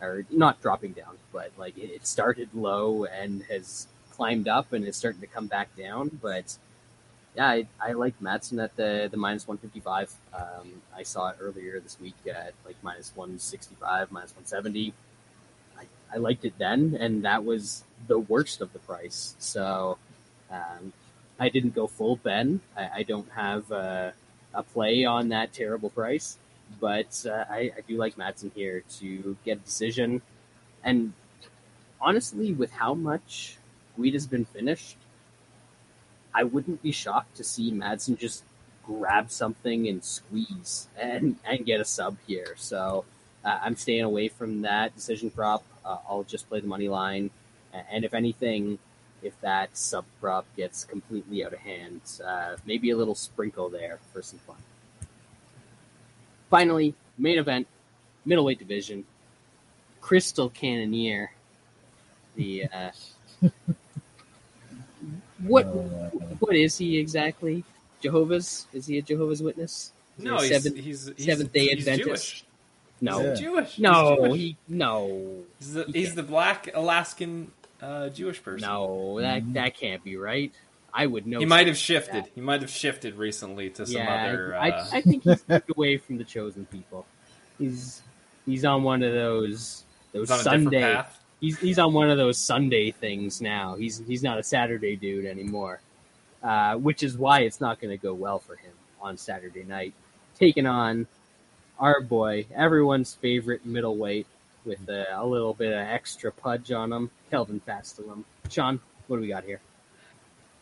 or 0.00 0.24
not 0.30 0.60
dropping 0.62 0.92
down, 0.92 1.18
but 1.32 1.52
like 1.58 1.76
it 1.76 2.06
started 2.06 2.48
low 2.54 3.04
and 3.04 3.42
has 3.44 3.88
climbed 4.22 4.46
up 4.46 4.72
and 4.72 4.86
is 4.86 4.96
starting 4.96 5.20
to 5.20 5.26
come 5.26 5.48
back 5.48 5.74
down. 5.76 6.08
But 6.22 6.56
yeah, 7.34 7.48
I, 7.48 7.66
I 7.80 7.92
like 7.92 8.14
Madsen 8.20 8.62
at 8.62 8.76
the 8.76 9.08
the 9.10 9.16
minus 9.16 9.48
one 9.48 9.58
fifty 9.58 9.80
five. 9.80 10.14
Um, 10.32 10.80
I 10.96 11.02
saw 11.02 11.30
it 11.30 11.38
earlier 11.40 11.80
this 11.80 11.98
week 12.00 12.14
at 12.28 12.54
like 12.64 12.76
minus 12.82 13.10
one 13.16 13.40
sixty 13.40 13.74
five, 13.80 14.12
minus 14.12 14.32
one 14.36 14.46
seventy. 14.46 14.94
I, 15.76 15.84
I 16.14 16.18
liked 16.18 16.44
it 16.44 16.54
then, 16.56 16.96
and 17.00 17.24
that 17.24 17.44
was 17.44 17.82
the 18.06 18.20
worst 18.20 18.60
of 18.60 18.72
the 18.72 18.78
price. 18.78 19.34
So 19.40 19.98
um, 20.52 20.92
I 21.40 21.48
didn't 21.48 21.74
go 21.74 21.88
full 21.88 22.14
Ben. 22.14 22.60
I, 22.76 22.90
I 22.98 23.02
don't 23.02 23.30
have 23.32 23.72
a, 23.72 24.12
a, 24.54 24.62
play 24.62 25.04
on 25.04 25.30
that 25.30 25.52
terrible 25.52 25.90
price, 25.90 26.38
but 26.80 27.26
uh, 27.26 27.44
I, 27.50 27.72
I 27.76 27.80
do 27.88 27.96
like 27.96 28.14
Madsen 28.16 28.52
here 28.54 28.84
to 29.00 29.36
get 29.44 29.56
a 29.56 29.60
decision. 29.60 30.22
And 30.84 31.12
honestly, 32.00 32.52
with 32.52 32.70
how 32.70 32.94
much 32.94 33.56
Guida's 33.96 34.26
been 34.26 34.44
finished, 34.44 34.96
I 36.34 36.44
wouldn't 36.44 36.82
be 36.82 36.92
shocked 36.92 37.36
to 37.36 37.44
see 37.44 37.70
Madsen 37.70 38.18
just 38.18 38.44
grab 38.84 39.30
something 39.30 39.88
and 39.88 40.02
squeeze 40.02 40.88
and, 40.98 41.36
and 41.44 41.64
get 41.64 41.80
a 41.80 41.84
sub 41.84 42.16
here. 42.26 42.54
So 42.56 43.04
uh, 43.44 43.58
I'm 43.62 43.76
staying 43.76 44.02
away 44.02 44.28
from 44.28 44.62
that 44.62 44.94
decision 44.94 45.30
prop. 45.30 45.62
Uh, 45.84 45.98
I'll 46.08 46.24
just 46.24 46.48
play 46.48 46.60
the 46.60 46.66
money 46.66 46.88
line. 46.88 47.30
And 47.90 48.04
if 48.04 48.14
anything, 48.14 48.78
if 49.22 49.38
that 49.40 49.76
sub 49.76 50.04
prop 50.20 50.44
gets 50.56 50.84
completely 50.84 51.44
out 51.44 51.52
of 51.52 51.60
hand, 51.60 52.00
uh, 52.24 52.56
maybe 52.66 52.90
a 52.90 52.96
little 52.96 53.14
sprinkle 53.14 53.68
there 53.68 53.98
for 54.12 54.22
some 54.22 54.38
fun. 54.40 54.56
Finally, 56.50 56.94
main 57.16 57.38
event, 57.38 57.66
middleweight 58.24 58.58
division, 58.58 59.04
Crystal 60.00 60.50
Cannonier, 60.50 61.32
the 62.34 62.66
uh, 62.66 62.90
what 65.42 65.64
what 65.64 66.56
is 66.56 66.76
he 66.78 66.98
exactly? 66.98 67.64
Jehovah's? 68.00 68.66
Is 68.72 68.86
he 68.86 68.98
a 68.98 69.02
Jehovah's 69.02 69.42
Witness? 69.42 69.92
Is 70.18 70.24
no, 70.24 70.36
he 70.38 70.48
he's, 70.48 70.62
seventh, 70.62 70.76
he's, 70.84 71.12
he's 71.16 71.26
Seventh 71.26 71.52
Day 71.52 71.68
he's 71.68 71.88
Adventist. 71.88 72.04
Jewish. 72.06 72.44
No, 73.00 73.20
Yeah. 73.20 73.34
Jewish. 73.34 73.78
no, 73.78 74.10
he's, 74.10 74.18
Jewish. 74.26 74.40
he 74.40 74.56
no, 74.68 75.36
he's 75.58 75.72
the, 75.74 75.84
he 75.84 75.92
he's 75.92 76.14
the 76.14 76.22
black 76.22 76.70
Alaskan 76.74 77.50
uh, 77.80 78.08
Jewish 78.10 78.42
person. 78.42 78.68
no. 78.68 79.20
That 79.20 79.52
that 79.54 79.76
can't 79.76 80.02
be 80.04 80.16
right. 80.16 80.52
I 80.94 81.06
would 81.06 81.26
know. 81.26 81.38
he 81.38 81.46
might 81.46 81.68
have 81.68 81.78
something 81.78 81.96
like 81.96 82.04
shifted. 82.04 82.24
that. 82.26 82.30
He 82.34 82.40
might 82.42 82.60
have 82.60 82.70
shifted 82.70 83.14
recently 83.14 83.70
to 83.70 83.86
some 83.86 83.96
yeah, 83.96 84.26
other. 84.28 84.54
I, 84.54 84.70
Uh, 84.70 84.86
I, 84.92 84.96
I 84.98 85.00
think 85.00 85.22
he's 85.24 85.42
moved 85.48 85.70
away 85.74 85.96
from 85.96 86.18
the 86.18 86.24
chosen 86.24 86.66
people. 86.66 87.06
He's 87.58 88.02
he's 88.44 88.64
on 88.64 88.82
one 88.82 89.02
of 89.02 89.12
those 89.14 89.84
those 90.12 90.28
he's 90.28 90.30
on 90.30 90.40
a 90.40 90.42
different 90.42 90.64
Sunday. 90.64 91.04
He's 91.42 91.58
he's 91.58 91.78
on 91.80 91.92
one 91.92 92.08
of 92.08 92.16
those 92.18 92.38
Sunday 92.38 92.92
things 92.92 93.42
now. 93.42 93.74
He's 93.74 94.00
he's 94.06 94.22
not 94.22 94.38
a 94.38 94.44
Saturday 94.44 94.94
dude 94.94 95.26
anymore, 95.26 95.80
uh, 96.40 96.76
which 96.76 97.02
is 97.02 97.18
why 97.18 97.40
it's 97.40 97.60
not 97.60 97.80
going 97.80 97.90
to 97.90 98.00
go 98.00 98.14
well 98.14 98.38
for 98.38 98.54
him 98.54 98.72
on 99.00 99.18
Saturday 99.18 99.64
night, 99.64 99.92
taking 100.38 100.66
on 100.66 101.08
our 101.80 102.00
boy, 102.00 102.46
everyone's 102.54 103.14
favorite 103.14 103.66
middleweight 103.66 104.28
with 104.64 104.88
a, 104.88 105.06
a 105.18 105.26
little 105.26 105.52
bit 105.52 105.72
of 105.72 105.80
extra 105.80 106.30
pudge 106.30 106.70
on 106.70 106.92
him, 106.92 107.10
Kelvin 107.28 107.60
Gastelum. 107.66 108.22
Sean, 108.48 108.80
what 109.08 109.16
do 109.16 109.22
we 109.22 109.26
got 109.26 109.42
here? 109.42 109.60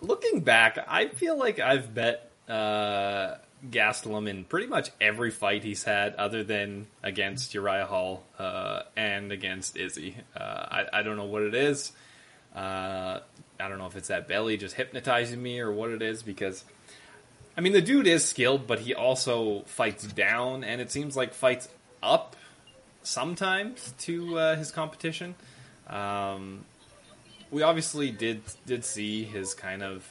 Looking 0.01 0.41
back, 0.41 0.79
I 0.89 1.09
feel 1.09 1.37
like 1.37 1.59
I've 1.59 1.95
bet 1.95 2.31
uh, 2.49 3.35
Gastelum 3.69 4.29
in 4.29 4.45
pretty 4.45 4.67
much 4.67 4.91
every 5.01 5.31
fight 5.31 5.65
he's 5.65 5.85
had, 5.85 6.15
other 6.15 6.43
than 6.43 6.87
against 7.03 7.55
Uriah 7.55 7.87
Hall 7.87 8.25
uh, 8.39 8.83
and 8.97 9.33
against 9.33 9.77
Izzy. 9.77 10.17
Uh, 10.37 10.41
I, 10.41 10.87
I 10.93 11.03
don't 11.03 11.17
know 11.17 11.25
what 11.25 11.43
it 11.43 11.55
is. 11.55 11.93
Uh, 12.55 13.21
I 13.59 13.69
don't 13.69 13.79
know 13.79 13.87
if 13.87 13.97
it's 13.97 14.09
that 14.09 14.27
belly 14.27 14.57
just 14.57 14.75
hypnotizing 14.75 15.43
me 15.43 15.61
or 15.61 15.73
what 15.73 15.91
it 15.91 16.03
is 16.03 16.23
because. 16.23 16.65
I 17.57 17.63
mean, 17.63 17.73
the 17.73 17.83
dude 17.83 18.07
is 18.07 18.25
skilled, 18.25 18.67
but 18.67 18.79
he 18.79 18.95
also 18.95 19.63
fights 19.67 20.07
down, 20.07 20.63
and 20.65 20.81
it 20.81 20.91
seems 20.91 21.17
like 21.17 21.35
fights 21.35 21.69
up 22.03 22.37
sometimes 23.03 23.93
to 23.99 24.39
uh, 24.39 24.57
his 24.57 24.71
competition. 24.71 25.35
Um, 25.89 26.65
we 27.51 27.63
obviously 27.63 28.11
did 28.11 28.43
did 28.67 28.85
see 28.85 29.25
his 29.25 29.55
kind 29.55 29.83
of 29.83 30.11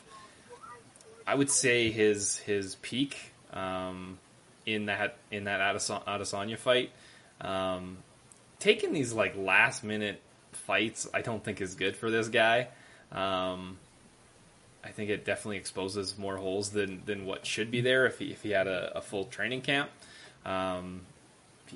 I 1.26 1.36
would 1.36 1.50
say 1.50 1.92
his 1.92 2.38
his 2.38 2.76
peak 2.76 3.32
um, 3.54 4.20
in 4.66 4.86
that 4.86 5.18
in 5.32 5.46
that 5.46 5.60
Adesa- 5.60 6.04
Adesanya 6.06 6.58
fight. 6.58 6.92
Um, 7.42 7.98
taking 8.60 8.94
these 8.94 9.14
like 9.14 9.36
last 9.36 9.84
minute 9.84 10.22
fights, 10.52 11.08
I 11.14 11.22
don't 11.22 11.44
think 11.44 11.62
is 11.62 11.76
good 11.76 11.96
for 11.96 12.10
this 12.10 12.28
guy. 12.28 12.68
Um, 13.12 13.78
I 14.84 14.90
think 14.90 15.10
it 15.10 15.26
definitely 15.26 15.58
exposes 15.58 16.18
more 16.18 16.38
holes 16.38 16.70
than, 16.70 17.02
than 17.06 17.26
what 17.26 17.46
should 17.46 17.70
be 17.70 17.82
there 17.82 18.06
if 18.06 18.20
he, 18.20 18.32
if 18.32 18.44
he 18.44 18.52
had 18.52 18.68
a, 18.68 18.98
a 18.98 19.02
full 19.02 19.26
training 19.26 19.62
camp. 19.62 19.90
Um, 20.46 21.02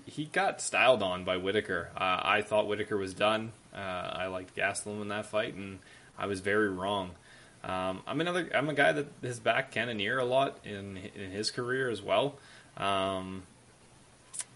he 0.05 0.25
got 0.25 0.61
styled 0.61 1.03
on 1.03 1.23
by 1.23 1.37
Whitaker. 1.37 1.89
Uh, 1.95 2.19
I 2.23 2.41
thought 2.41 2.67
Whitaker 2.67 2.97
was 2.97 3.13
done. 3.13 3.51
Uh, 3.73 3.77
I 3.77 4.27
liked 4.27 4.55
Gastelum 4.55 5.01
in 5.01 5.09
that 5.09 5.25
fight, 5.25 5.53
and 5.53 5.79
I 6.17 6.25
was 6.27 6.39
very 6.39 6.69
wrong. 6.69 7.11
Um, 7.63 8.01
I'm 8.05 8.19
another. 8.19 8.49
I'm 8.53 8.69
a 8.69 8.73
guy 8.73 8.91
that 8.91 9.07
has 9.23 9.39
backed 9.39 9.73
Cannonier 9.73 10.19
a 10.19 10.25
lot 10.25 10.59
in 10.65 10.97
in 11.15 11.31
his 11.31 11.49
career 11.51 11.89
as 11.89 12.01
well. 12.01 12.35
Um, 12.77 13.43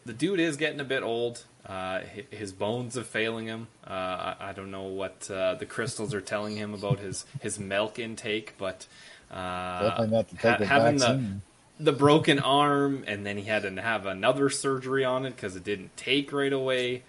the 0.06 0.14
dude 0.14 0.40
is 0.40 0.58
getting 0.58 0.80
a 0.80 0.86
bit 0.86 1.04
old. 1.04 1.44
Uh, 1.66 2.00
his 2.32 2.52
bones 2.54 2.98
are 2.98 3.04
failing 3.04 3.46
him. 3.46 3.68
Uh, 3.86 3.92
I, 3.92 4.36
I, 4.40 4.54
don't 4.54 4.72
know 4.72 4.84
what 4.84 5.30
uh, 5.30 5.56
the 5.56 5.66
crystals 5.66 6.14
are 6.14 6.22
telling 6.22 6.56
him 6.56 6.74
about 6.74 7.00
his, 7.00 7.26
his 7.42 7.60
milk 7.60 8.00
intake, 8.00 8.54
but 8.58 8.88
uh, 9.30 10.08
ha- 10.40 10.64
having 10.64 10.98
the 10.98 11.42
the 11.80 11.92
broken 11.92 12.40
arm, 12.40 13.04
and 13.06 13.26
then 13.26 13.38
he 13.38 13.44
had 13.44 13.64
to 13.64 13.82
have 13.82 14.06
another 14.06 14.50
surgery 14.50 15.04
on 15.04 15.26
it 15.26 15.36
because 15.36 15.56
it 15.56 15.64
didn't 15.64 15.96
take 15.98 16.32
right 16.32 16.54
away. 16.54 17.04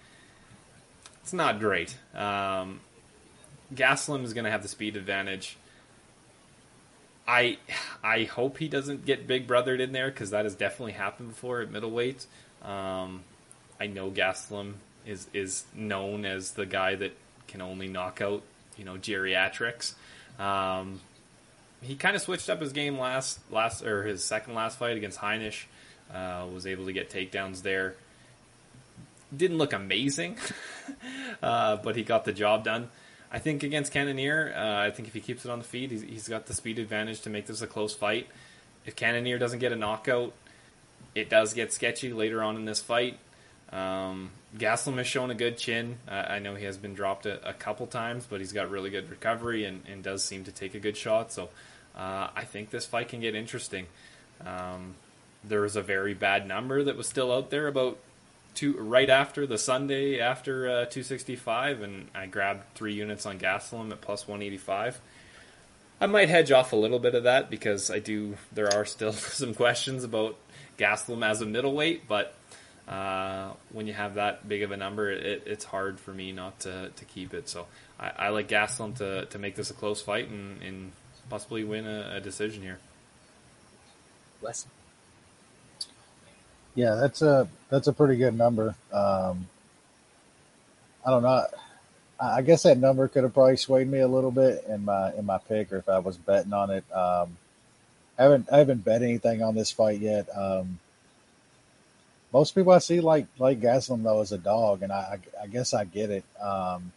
It's 1.21 1.33
not 1.33 1.59
great. 1.59 1.95
Um, 2.13 2.81
Gaslam 3.73 4.23
is 4.23 4.33
going 4.33 4.45
to 4.45 4.51
have 4.51 4.61
the 4.61 4.67
speed 4.67 4.95
advantage. 4.95 5.57
I 7.29 7.57
I 8.03 8.23
hope 8.23 8.57
he 8.57 8.67
doesn't 8.67 9.05
get 9.05 9.27
big 9.27 9.47
brothered 9.47 9.79
in 9.79 9.91
there 9.91 10.09
because 10.09 10.31
that 10.31 10.45
has 10.45 10.55
definitely 10.55 10.93
happened 10.93 11.29
before 11.29 11.61
at 11.61 11.69
middleweight. 11.69 12.25
Um, 12.63 13.23
I 13.79 13.85
know 13.85 14.09
Gaslam 14.09 14.73
is 15.05 15.27
is 15.31 15.65
known 15.75 16.25
as 16.25 16.51
the 16.51 16.65
guy 16.65 16.95
that 16.95 17.15
can 17.47 17.61
only 17.61 17.87
knock 17.87 18.19
out 18.19 18.41
you 18.77 18.83
know 18.83 18.95
geriatrics. 18.95 19.93
Um, 20.39 21.01
he 21.83 21.95
kind 21.95 22.15
of 22.15 22.23
switched 22.23 22.49
up 22.49 22.61
his 22.61 22.73
game 22.73 22.97
last 22.97 23.39
last 23.51 23.83
or 23.83 24.03
his 24.03 24.23
second 24.23 24.55
last 24.55 24.79
fight 24.79 24.97
against 24.97 25.19
Heinisch. 25.19 25.65
Uh, 26.11 26.47
was 26.51 26.65
able 26.65 26.87
to 26.87 26.93
get 26.93 27.11
takedowns 27.11 27.61
there. 27.61 27.93
Didn't 29.35 29.59
look 29.59 29.73
amazing, 29.73 30.37
uh, 31.43 31.75
but 31.75 31.95
he 31.95 32.01
got 32.01 32.25
the 32.25 32.33
job 32.33 32.63
done. 32.63 32.89
I 33.31 33.39
think 33.39 33.63
against 33.63 33.91
Cannonier, 33.91 34.53
uh, 34.55 34.87
I 34.87 34.91
think 34.91 35.07
if 35.07 35.13
he 35.13 35.19
keeps 35.19 35.45
it 35.45 35.51
on 35.51 35.59
the 35.59 35.65
feet, 35.65 35.91
he's, 35.91 36.01
he's 36.01 36.27
got 36.27 36.47
the 36.47 36.53
speed 36.53 36.79
advantage 36.79 37.21
to 37.21 37.29
make 37.29 37.45
this 37.45 37.61
a 37.61 37.67
close 37.67 37.93
fight. 37.93 38.27
If 38.85 38.95
Cannonier 38.95 39.37
doesn't 39.37 39.59
get 39.59 39.71
a 39.71 39.75
knockout, 39.75 40.33
it 41.13 41.29
does 41.29 41.53
get 41.53 41.71
sketchy 41.71 42.11
later 42.11 42.41
on 42.41 42.55
in 42.55 42.65
this 42.65 42.81
fight. 42.81 43.19
Um, 43.71 44.31
Gaslam 44.57 44.97
has 44.97 45.05
shown 45.05 45.29
a 45.29 45.35
good 45.35 45.57
chin. 45.57 45.97
Uh, 46.07 46.25
I 46.27 46.39
know 46.39 46.55
he 46.55 46.65
has 46.65 46.77
been 46.77 46.95
dropped 46.95 47.27
a, 47.27 47.47
a, 47.47 47.53
couple 47.53 47.85
times, 47.85 48.25
but 48.27 48.39
he's 48.39 48.51
got 48.51 48.71
really 48.71 48.89
good 48.89 49.09
recovery 49.11 49.63
and, 49.63 49.83
and 49.87 50.01
does 50.01 50.23
seem 50.23 50.43
to 50.45 50.51
take 50.51 50.73
a 50.73 50.79
good 50.79 50.97
shot. 50.97 51.31
So 51.31 51.49
uh, 51.95 52.29
I 52.35 52.45
think 52.45 52.71
this 52.71 52.87
fight 52.87 53.09
can 53.09 53.19
get 53.19 53.35
interesting. 53.35 53.85
Um, 54.43 54.95
there 55.43 55.61
was 55.61 55.75
a 55.75 55.83
very 55.83 56.15
bad 56.15 56.47
number 56.47 56.83
that 56.83 56.97
was 56.97 57.07
still 57.07 57.31
out 57.31 57.51
there 57.51 57.67
about 57.67 57.99
two 58.55 58.77
right 58.77 59.09
after 59.09 59.47
the 59.47 59.57
Sunday 59.57 60.19
after 60.19 60.67
uh, 60.67 60.85
265, 60.85 61.81
and 61.81 62.07
I 62.13 62.25
grabbed 62.25 62.73
three 62.75 62.93
units 62.93 63.25
on 63.25 63.39
Gaslam 63.39 63.91
at 63.91 64.01
plus 64.01 64.27
185. 64.27 64.99
I 66.01 66.05
might 66.05 66.29
hedge 66.29 66.51
off 66.51 66.71
a 66.71 66.77
little 66.77 66.99
bit 66.99 67.15
of 67.15 67.23
that 67.23 67.49
because 67.49 67.91
I 67.91 67.99
do. 67.99 68.37
There 68.51 68.73
are 68.73 68.85
still 68.85 69.13
some 69.13 69.53
questions 69.53 70.03
about 70.03 70.37
Gaslam 70.77 71.25
as 71.25 71.41
a 71.41 71.45
middleweight, 71.45 72.07
but 72.07 72.35
uh, 72.87 73.51
when 73.71 73.85
you 73.85 73.93
have 73.93 74.15
that 74.15 74.47
big 74.47 74.63
of 74.63 74.71
a 74.71 74.77
number, 74.77 75.11
it, 75.11 75.43
it's 75.45 75.65
hard 75.65 75.99
for 75.99 76.11
me 76.11 76.31
not 76.31 76.59
to, 76.61 76.89
to 76.95 77.05
keep 77.05 77.33
it. 77.33 77.47
So 77.47 77.67
I, 77.99 78.11
I 78.17 78.29
like 78.29 78.47
Gaslam 78.47 78.95
to, 78.97 79.25
to 79.25 79.39
make 79.39 79.55
this 79.55 79.69
a 79.69 79.73
close 79.73 80.01
fight 80.01 80.29
and, 80.29 80.61
and 80.63 80.91
possibly 81.29 81.63
win 81.63 81.85
a, 81.85 82.15
a 82.15 82.19
decision 82.19 82.63
here. 82.63 82.79
Wes. 84.41 84.65
Yeah, 86.79 86.95
that's 86.95 87.21
a 87.21 87.49
that's 87.69 87.87
a 87.87 87.93
pretty 87.93 88.15
good 88.15 88.37
number. 88.37 88.73
Um, 88.93 89.49
I 91.05 91.09
don't 91.09 91.23
know. 91.23 91.45
I 92.17 92.41
guess 92.41 92.63
that 92.63 92.77
number 92.77 93.09
could 93.09 93.23
have 93.23 93.33
probably 93.33 93.57
swayed 93.57 93.91
me 93.91 93.99
a 93.99 94.07
little 94.07 94.31
bit 94.31 94.63
in 94.65 94.85
my 94.85 95.13
in 95.13 95.25
my 95.25 95.39
pick, 95.39 95.73
or 95.73 95.77
if 95.79 95.89
I 95.89 95.99
was 95.99 96.15
betting 96.15 96.53
on 96.53 96.69
it. 96.69 96.85
Um, 96.95 97.37
I 98.17 98.23
haven't 98.23 98.47
I 98.49 98.59
haven't 98.59 98.85
bet 98.85 99.01
anything 99.01 99.43
on 99.43 99.55
this 99.55 99.71
fight 99.71 99.99
yet. 99.99 100.29
Um, 100.33 100.79
most 102.31 102.55
people 102.55 102.71
I 102.71 102.77
see 102.77 103.01
like 103.01 103.27
like 103.39 103.59
Gaslam 103.59 104.03
though 104.03 104.21
as 104.21 104.31
a 104.31 104.37
dog, 104.37 104.81
and 104.81 104.93
I 104.93 105.19
I, 105.37 105.43
I 105.43 105.47
guess 105.47 105.73
I 105.73 105.83
get 105.83 106.09
it. 106.09 106.23
Um, 106.41 106.93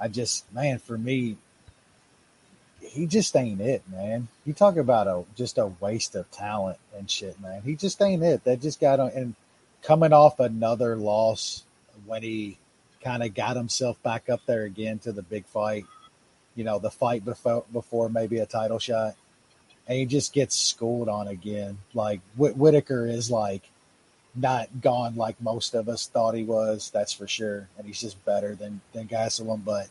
I 0.00 0.08
just 0.08 0.52
man, 0.52 0.80
for 0.80 0.98
me, 0.98 1.36
he 2.92 3.06
just 3.06 3.34
ain't 3.34 3.62
it, 3.62 3.82
man. 3.90 4.28
You 4.44 4.52
talk 4.52 4.76
about 4.76 5.06
a 5.06 5.24
just 5.34 5.56
a 5.56 5.68
waste 5.80 6.14
of 6.14 6.30
talent 6.30 6.78
and 6.94 7.10
shit, 7.10 7.40
man. 7.40 7.62
He 7.64 7.74
just 7.74 8.00
ain't 8.02 8.22
it. 8.22 8.44
That 8.44 8.60
just 8.60 8.80
got 8.80 9.00
on 9.00 9.10
and 9.14 9.34
coming 9.82 10.12
off 10.12 10.38
another 10.38 10.94
loss 10.96 11.64
when 12.04 12.22
he 12.22 12.58
kind 13.02 13.22
of 13.22 13.32
got 13.32 13.56
himself 13.56 14.00
back 14.02 14.28
up 14.28 14.40
there 14.46 14.64
again 14.64 14.98
to 15.00 15.12
the 15.12 15.22
big 15.22 15.46
fight. 15.46 15.86
You 16.54 16.64
know, 16.64 16.78
the 16.78 16.90
fight 16.90 17.24
before 17.24 17.64
before 17.72 18.10
maybe 18.10 18.38
a 18.38 18.46
title 18.46 18.78
shot, 18.78 19.16
and 19.88 19.98
he 19.98 20.04
just 20.04 20.34
gets 20.34 20.54
schooled 20.54 21.08
on 21.08 21.28
again. 21.28 21.78
Like 21.94 22.20
Whit- 22.36 22.58
Whitaker 22.58 23.06
is 23.06 23.30
like 23.30 23.62
not 24.34 24.82
gone 24.82 25.16
like 25.16 25.40
most 25.40 25.74
of 25.74 25.88
us 25.88 26.08
thought 26.08 26.34
he 26.34 26.44
was. 26.44 26.90
That's 26.92 27.14
for 27.14 27.26
sure, 27.26 27.68
and 27.78 27.86
he's 27.86 28.02
just 28.02 28.22
better 28.26 28.54
than 28.54 28.82
than 28.92 29.08
Gastelum, 29.08 29.64
but 29.64 29.88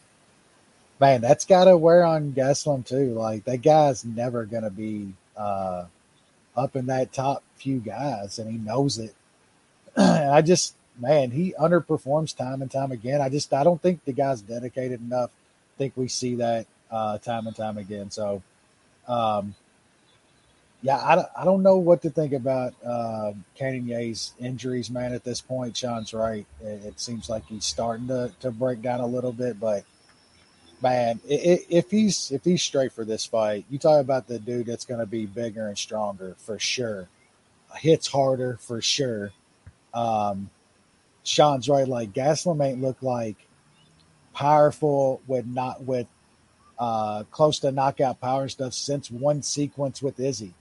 man, 1.02 1.22
that's 1.22 1.46
got 1.46 1.66
to 1.66 1.78
wear 1.78 2.06
on 2.06 2.34
Gaslam 2.34 2.86
too. 2.88 3.14
Like 3.16 3.46
that 3.46 3.64
guy's 3.64 4.06
never 4.06 4.46
going 4.46 4.64
to 4.64 4.72
be 4.72 5.14
uh, 5.38 5.88
up 6.56 6.76
in 6.78 6.86
that 6.88 7.12
top 7.14 7.44
few 7.58 7.80
guys, 7.80 8.40
and 8.40 8.52
he 8.52 8.58
knows 8.60 9.00
it. 9.00 9.16
I 9.98 10.42
just, 10.44 10.76
man, 11.00 11.32
he 11.32 11.56
underperforms 11.60 12.38
time 12.38 12.62
and 12.62 12.72
time 12.72 12.92
again. 12.94 13.22
I 13.22 13.30
just, 13.30 13.54
I 13.54 13.64
don't 13.66 13.82
think 13.82 14.06
the 14.06 14.14
guy's 14.14 14.42
dedicated 14.42 15.02
enough. 15.02 15.32
I 15.32 15.78
think 15.80 15.94
we 15.98 16.08
see 16.08 16.36
that 16.36 16.68
uh, 16.92 17.18
time 17.18 17.48
and 17.48 17.56
time 17.56 17.80
again. 17.80 18.12
So, 18.12 18.44
um, 19.08 19.56
yeah, 20.84 21.00
I, 21.04 21.16
don't- 21.16 21.30
I 21.38 21.46
don't 21.46 21.64
know 21.64 21.78
what 21.78 22.04
to 22.04 22.12
think 22.12 22.34
about 22.34 22.74
uh, 22.86 23.34
Cannonier's 23.58 24.34
injuries, 24.40 24.92
man. 24.92 25.14
At 25.14 25.24
this 25.24 25.42
point, 25.42 25.76
Sean's 25.78 26.14
right. 26.14 26.46
It, 26.62 26.86
it 26.86 27.00
seems 27.00 27.30
like 27.30 27.46
he's 27.48 27.66
starting 27.66 28.08
to, 28.08 28.32
to 28.42 28.52
break 28.52 28.82
down 28.84 29.00
a 29.00 29.08
little 29.08 29.34
bit, 29.34 29.60
but 29.60 29.84
man, 30.82 31.20
if 31.28 31.92
he's 31.92 32.32
if 32.32 32.44
he's 32.44 32.62
straight 32.62 32.92
for 32.92 33.06
this 33.06 33.26
fight, 33.26 33.66
you 33.70 33.78
talk 33.78 34.02
about 34.02 34.28
the 34.28 34.40
dude 34.40 34.66
that's 34.66 34.86
going 34.86 35.00
to 35.00 35.06
be 35.06 35.26
bigger 35.26 35.68
and 35.68 35.78
stronger 35.78 36.36
for 36.40 36.60
sure, 36.60 37.08
hits 37.76 38.08
harder 38.08 38.58
for 38.62 38.82
sure. 38.82 39.32
Um, 39.94 40.50
Sean's 41.24 41.70
right. 41.70 41.88
Like 41.88 42.14
Gaslam 42.14 42.66
ain't 42.66 42.82
look 42.82 43.02
like 43.02 43.36
powerful 44.34 45.22
with 45.28 45.46
not 45.46 45.84
with 45.84 46.08
uh, 46.80 47.24
close 47.32 47.60
to 47.60 47.72
knockout 47.72 48.20
power 48.20 48.50
stuff 48.50 48.74
since 48.74 49.12
one 49.12 49.44
sequence 49.44 50.02
with 50.02 50.20
Izzy. 50.20 50.54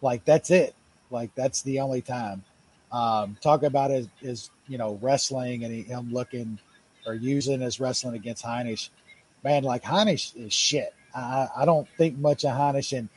Like 0.00 0.24
that's 0.24 0.50
it. 0.50 0.74
Like 1.10 1.34
that's 1.34 1.62
the 1.62 1.80
only 1.80 2.02
time. 2.02 2.44
Um, 2.92 3.36
talk 3.40 3.64
about 3.64 3.90
his, 3.90 4.08
his 4.20 4.50
you 4.68 4.78
know 4.78 4.98
wrestling 5.02 5.64
and 5.64 5.74
he, 5.74 5.82
him 5.82 6.12
looking 6.12 6.58
or 7.06 7.14
using 7.14 7.60
his 7.60 7.80
wrestling 7.80 8.14
against 8.14 8.44
Heinisch 8.44 8.90
man, 9.44 9.62
like 9.62 9.82
Heinisch 9.82 10.34
is 10.34 10.52
shit. 10.52 10.92
I, 11.14 11.48
I 11.58 11.64
don't 11.64 11.88
think 11.96 12.18
much 12.18 12.44
of 12.44 12.52
Heinisch, 12.52 12.96
and 12.96 13.08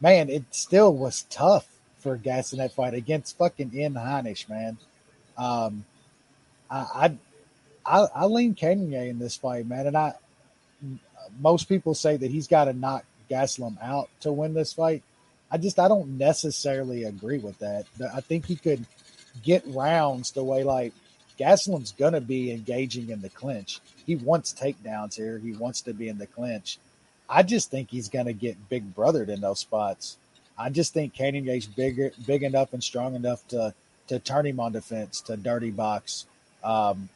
man, 0.00 0.28
it 0.28 0.44
still 0.50 0.92
was 0.94 1.26
tough 1.30 1.68
for 1.98 2.16
Gas 2.16 2.52
in 2.52 2.58
that 2.58 2.72
fight 2.72 2.94
against 2.94 3.38
fucking 3.38 3.70
Ian 3.74 3.94
Heinisch, 3.94 4.48
man. 4.48 4.78
Um, 5.36 5.84
I, 6.70 6.86
I, 6.94 7.18
I, 7.86 8.06
I 8.14 8.24
lean 8.24 8.54
Cannonier 8.54 9.04
in 9.04 9.18
this 9.18 9.36
fight, 9.36 9.66
man, 9.66 9.86
and 9.86 9.96
I. 9.96 10.14
Most 11.40 11.68
people 11.68 11.94
say 11.94 12.16
that 12.16 12.30
he's 12.30 12.46
got 12.46 12.66
to 12.66 12.72
knock 12.72 13.04
Gaslam 13.30 13.82
out 13.82 14.08
to 14.20 14.30
win 14.30 14.54
this 14.54 14.72
fight. 14.72 15.02
I 15.50 15.56
just 15.56 15.78
I 15.78 15.88
don't 15.88 16.18
necessarily 16.18 17.04
agree 17.04 17.38
with 17.38 17.58
that. 17.58 17.86
I 18.14 18.20
think 18.20 18.46
he 18.46 18.56
could 18.56 18.86
get 19.42 19.64
rounds 19.66 20.32
the 20.32 20.44
way 20.44 20.64
like 20.64 20.92
Gaslam's 21.38 21.92
gonna 21.92 22.20
be 22.20 22.52
engaging 22.52 23.10
in 23.10 23.20
the 23.20 23.28
clinch. 23.28 23.80
He 24.06 24.16
wants 24.16 24.52
takedowns 24.52 25.16
here. 25.16 25.38
He 25.38 25.52
wants 25.52 25.80
to 25.82 25.92
be 25.92 26.08
in 26.08 26.18
the 26.18 26.26
clinch. 26.26 26.78
I 27.28 27.42
just 27.42 27.70
think 27.70 27.90
he's 27.90 28.08
gonna 28.08 28.32
get 28.32 28.68
big 28.68 28.94
brothered 28.94 29.28
in 29.28 29.40
those 29.40 29.60
spots. 29.60 30.18
I 30.56 30.70
just 30.70 30.94
think 30.94 31.14
Cannonier's 31.14 31.66
bigger, 31.66 32.12
big 32.26 32.42
enough 32.42 32.72
and 32.72 32.82
strong 32.82 33.14
enough 33.14 33.46
to 33.48 33.74
to 34.06 34.18
turn 34.18 34.46
him 34.46 34.60
on 34.60 34.72
defense, 34.72 35.20
to 35.22 35.36
dirty 35.36 35.70
box. 35.70 36.26
Um, 36.62 37.08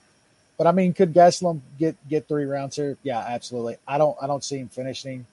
but 0.57 0.67
I 0.67 0.73
mean, 0.73 0.93
could 0.93 1.15
Gaslam 1.15 1.61
get 1.79 1.97
get 2.09 2.27
three 2.27 2.45
rounds 2.45 2.77
here? 2.77 2.97
Yeah, 3.03 3.21
absolutely. 3.21 3.77
I 3.87 3.99
don't 3.99 4.17
I 4.21 4.27
don't 4.27 4.43
see 4.43 4.59
him 4.59 4.69
finishing. 4.69 5.27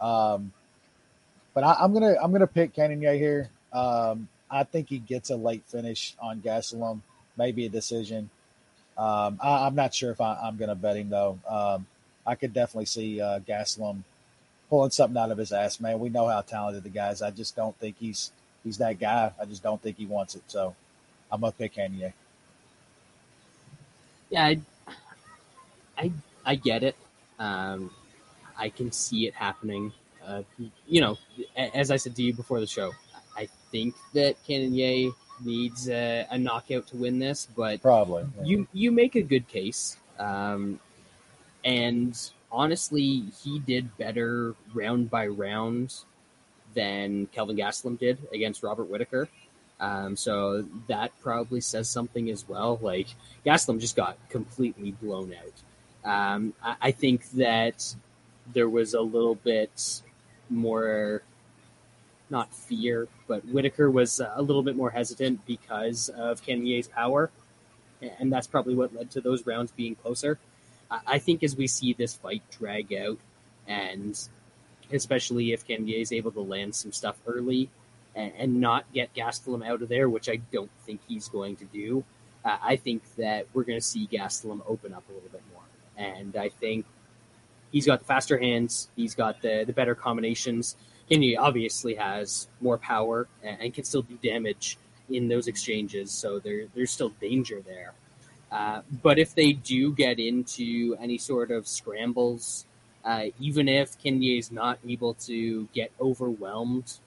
Um, 0.00 0.52
but 1.54 1.62
I, 1.62 1.76
I'm 1.80 1.92
gonna 1.92 2.16
I'm 2.20 2.32
gonna 2.32 2.46
pick 2.48 2.74
Cannonier 2.74 3.14
here. 3.14 3.50
Um, 3.72 4.28
I 4.50 4.64
think 4.64 4.88
he 4.88 4.98
gets 4.98 5.30
a 5.30 5.36
late 5.36 5.64
finish 5.66 6.16
on 6.20 6.40
Gaslam 6.40 7.00
maybe 7.36 7.66
a 7.66 7.68
decision. 7.68 8.30
Um, 8.96 9.38
I, 9.42 9.66
I'm 9.66 9.74
not 9.74 9.94
sure 9.94 10.10
if 10.10 10.20
I, 10.20 10.38
I'm 10.42 10.56
going 10.56 10.68
to 10.68 10.74
bet 10.74 10.96
him 10.96 11.10
though. 11.10 11.38
Um, 11.48 11.86
I 12.26 12.34
could 12.34 12.54
definitely 12.54 12.86
see 12.86 13.20
uh, 13.20 13.40
Gastelum 13.40 14.02
pulling 14.70 14.90
something 14.90 15.20
out 15.20 15.30
of 15.30 15.38
his 15.38 15.52
ass, 15.52 15.80
man. 15.80 15.98
We 15.98 16.08
know 16.08 16.26
how 16.26 16.40
talented 16.40 16.84
the 16.84 16.88
guy 16.88 17.10
is. 17.10 17.22
I 17.22 17.30
just 17.30 17.54
don't 17.54 17.76
think 17.78 17.96
he's 17.98 18.32
he's 18.62 18.78
that 18.78 18.98
guy. 18.98 19.32
I 19.40 19.44
just 19.44 19.62
don't 19.62 19.80
think 19.80 19.98
he 19.98 20.06
wants 20.06 20.34
it. 20.34 20.42
So 20.46 20.74
I'm 21.30 21.40
gonna 21.40 21.52
pick 21.52 21.74
Kanye. 21.74 22.12
Yeah, 24.30 24.44
I, 24.46 24.60
I, 25.98 26.12
I 26.44 26.54
get 26.54 26.82
it. 26.82 26.96
Um, 27.38 27.90
I 28.56 28.70
can 28.70 28.90
see 28.90 29.26
it 29.26 29.34
happening. 29.34 29.92
Uh, 30.26 30.42
you 30.86 31.00
know, 31.00 31.18
as 31.56 31.90
I 31.90 31.96
said 31.96 32.16
to 32.16 32.22
you 32.22 32.32
before 32.32 32.58
the 32.58 32.66
show, 32.66 32.92
I 33.36 33.48
think 33.70 33.94
that 34.14 34.36
Cannonier 34.46 35.12
needs 35.42 35.88
a, 35.88 36.26
a 36.30 36.38
knockout 36.38 36.86
to 36.88 36.96
win 36.96 37.18
this, 37.18 37.46
but 37.56 37.80
Probably. 37.82 38.24
yeah. 38.38 38.44
you 38.44 38.68
you 38.72 38.92
make 38.92 39.14
a 39.16 39.22
good 39.22 39.48
case. 39.48 39.96
Um, 40.18 40.80
and 41.64 42.18
honestly, 42.52 43.24
he 43.42 43.58
did 43.58 43.96
better 43.96 44.54
round 44.72 45.10
by 45.10 45.26
round 45.26 45.94
than 46.74 47.26
Kelvin 47.26 47.56
Gastelum 47.56 47.98
did 47.98 48.18
against 48.32 48.62
Robert 48.62 48.84
Whitaker. 48.84 49.28
Um, 49.80 50.16
so 50.16 50.64
that 50.88 51.12
probably 51.20 51.60
says 51.60 51.88
something 51.90 52.30
as 52.30 52.48
well. 52.48 52.78
Like 52.80 53.08
Gastelum 53.44 53.80
just 53.80 53.96
got 53.96 54.16
completely 54.28 54.92
blown 54.92 55.34
out. 55.34 55.54
Um, 56.04 56.54
I, 56.62 56.76
I 56.82 56.90
think 56.90 57.30
that 57.32 57.94
there 58.52 58.68
was 58.68 58.94
a 58.94 59.00
little 59.00 59.34
bit 59.34 60.02
more, 60.50 61.22
not 62.34 62.52
fear, 62.52 63.06
but 63.28 63.44
Whitaker 63.46 63.88
was 63.88 64.20
a 64.20 64.42
little 64.42 64.64
bit 64.64 64.74
more 64.74 64.90
hesitant 64.90 65.46
because 65.46 66.08
of 66.08 66.42
Cannonier's 66.42 66.88
power, 66.88 67.30
and 68.18 68.30
that's 68.30 68.48
probably 68.48 68.74
what 68.74 68.92
led 68.92 69.12
to 69.12 69.20
those 69.20 69.46
rounds 69.46 69.70
being 69.70 69.94
closer. 69.94 70.38
I 70.90 71.18
think 71.18 71.42
as 71.42 71.56
we 71.56 71.66
see 71.68 71.92
this 71.92 72.14
fight 72.14 72.42
drag 72.58 72.92
out, 72.92 73.18
and 73.68 74.18
especially 74.92 75.52
if 75.52 75.66
Cannonier 75.66 76.00
is 76.00 76.12
able 76.12 76.32
to 76.32 76.40
land 76.40 76.74
some 76.74 76.92
stuff 76.92 77.16
early 77.26 77.70
and, 78.14 78.60
not 78.60 78.84
get 78.92 79.14
Gastelum 79.14 79.66
out 79.66 79.80
of 79.82 79.88
there, 79.88 80.08
which 80.08 80.28
I 80.28 80.36
don't 80.52 80.70
think 80.84 81.00
he's 81.08 81.28
going 81.28 81.56
to 81.56 81.64
do, 81.64 82.04
uh, 82.44 82.58
I 82.62 82.76
think 82.76 83.02
that 83.16 83.46
we're 83.54 83.64
going 83.64 83.78
to 83.78 83.86
see 83.86 84.06
Gastelum 84.06 84.60
open 84.68 84.92
up 84.92 85.04
a 85.08 85.12
little 85.12 85.30
bit 85.30 85.42
more. 85.52 85.62
And 85.96 86.36
I 86.36 86.48
think 86.48 86.84
he's 87.72 87.86
got 87.86 88.00
the 88.00 88.04
faster 88.04 88.38
hands, 88.38 88.88
he's 88.96 89.14
got 89.14 89.40
the, 89.40 89.64
the 89.66 89.72
better 89.72 89.94
combinations. 89.94 90.76
Cannonier 91.08 91.40
obviously 91.40 91.94
has 91.94 92.48
more 92.60 92.78
power 92.78 93.28
and, 93.42 93.72
can 93.74 93.84
still 93.84 94.02
do 94.02 94.18
damage 94.22 94.78
in 95.10 95.28
those 95.28 95.48
exchanges, 95.48 96.10
so 96.10 96.38
there, 96.38 96.66
there's 96.74 96.90
still 96.90 97.10
danger 97.20 97.60
there. 97.60 97.92
Uh, 98.50 98.82
but 99.02 99.18
if 99.18 99.34
they 99.34 99.52
do 99.52 99.92
get 99.92 100.18
into 100.18 100.96
any 101.00 101.18
sort 101.18 101.50
of 101.50 101.66
scrambles, 101.66 102.64
uh, 103.04 103.26
even 103.38 103.68
if 103.68 103.98
Kenya 103.98 104.38
is 104.38 104.50
not 104.50 104.78
able 104.88 105.14
to 105.14 105.68
get 105.74 105.92
overwhelmed 106.00 106.98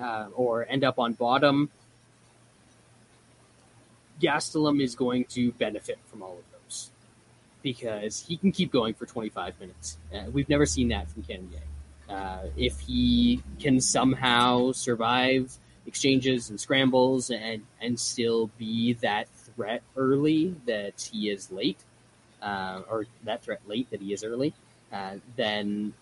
uh, 0.00 0.26
or 0.34 0.66
end 0.68 0.82
up 0.82 0.98
on 0.98 1.12
bottom, 1.12 1.70
Gastelum 4.20 4.82
is 4.82 4.94
going 4.94 5.24
to 5.26 5.52
benefit 5.52 5.98
from 6.06 6.22
all 6.22 6.38
of 6.38 6.44
those 6.52 6.90
because 7.62 8.24
he 8.26 8.36
can 8.36 8.52
keep 8.52 8.72
going 8.72 8.94
for 8.94 9.06
25 9.06 9.60
minutes. 9.60 9.98
Uh, 10.14 10.30
we've 10.32 10.48
never 10.48 10.66
seen 10.66 10.88
that 10.88 11.10
from 11.10 11.22
Kenya. 11.22 11.60
Uh, 12.10 12.46
if 12.56 12.80
he 12.80 13.42
can 13.60 13.80
somehow 13.80 14.72
survive 14.72 15.56
exchanges 15.86 16.50
and 16.50 16.60
scrambles 16.60 17.30
and, 17.30 17.62
and 17.80 17.98
still 17.98 18.50
be 18.58 18.94
that 18.94 19.28
threat 19.28 19.82
early 19.96 20.56
that 20.66 21.08
he 21.12 21.30
is 21.30 21.52
late, 21.52 21.78
uh, 22.42 22.82
or 22.90 23.06
that 23.24 23.44
threat 23.44 23.60
late 23.66 23.88
that 23.90 24.00
he 24.00 24.12
is 24.12 24.24
early, 24.24 24.52
uh, 24.92 25.14
then 25.36 25.92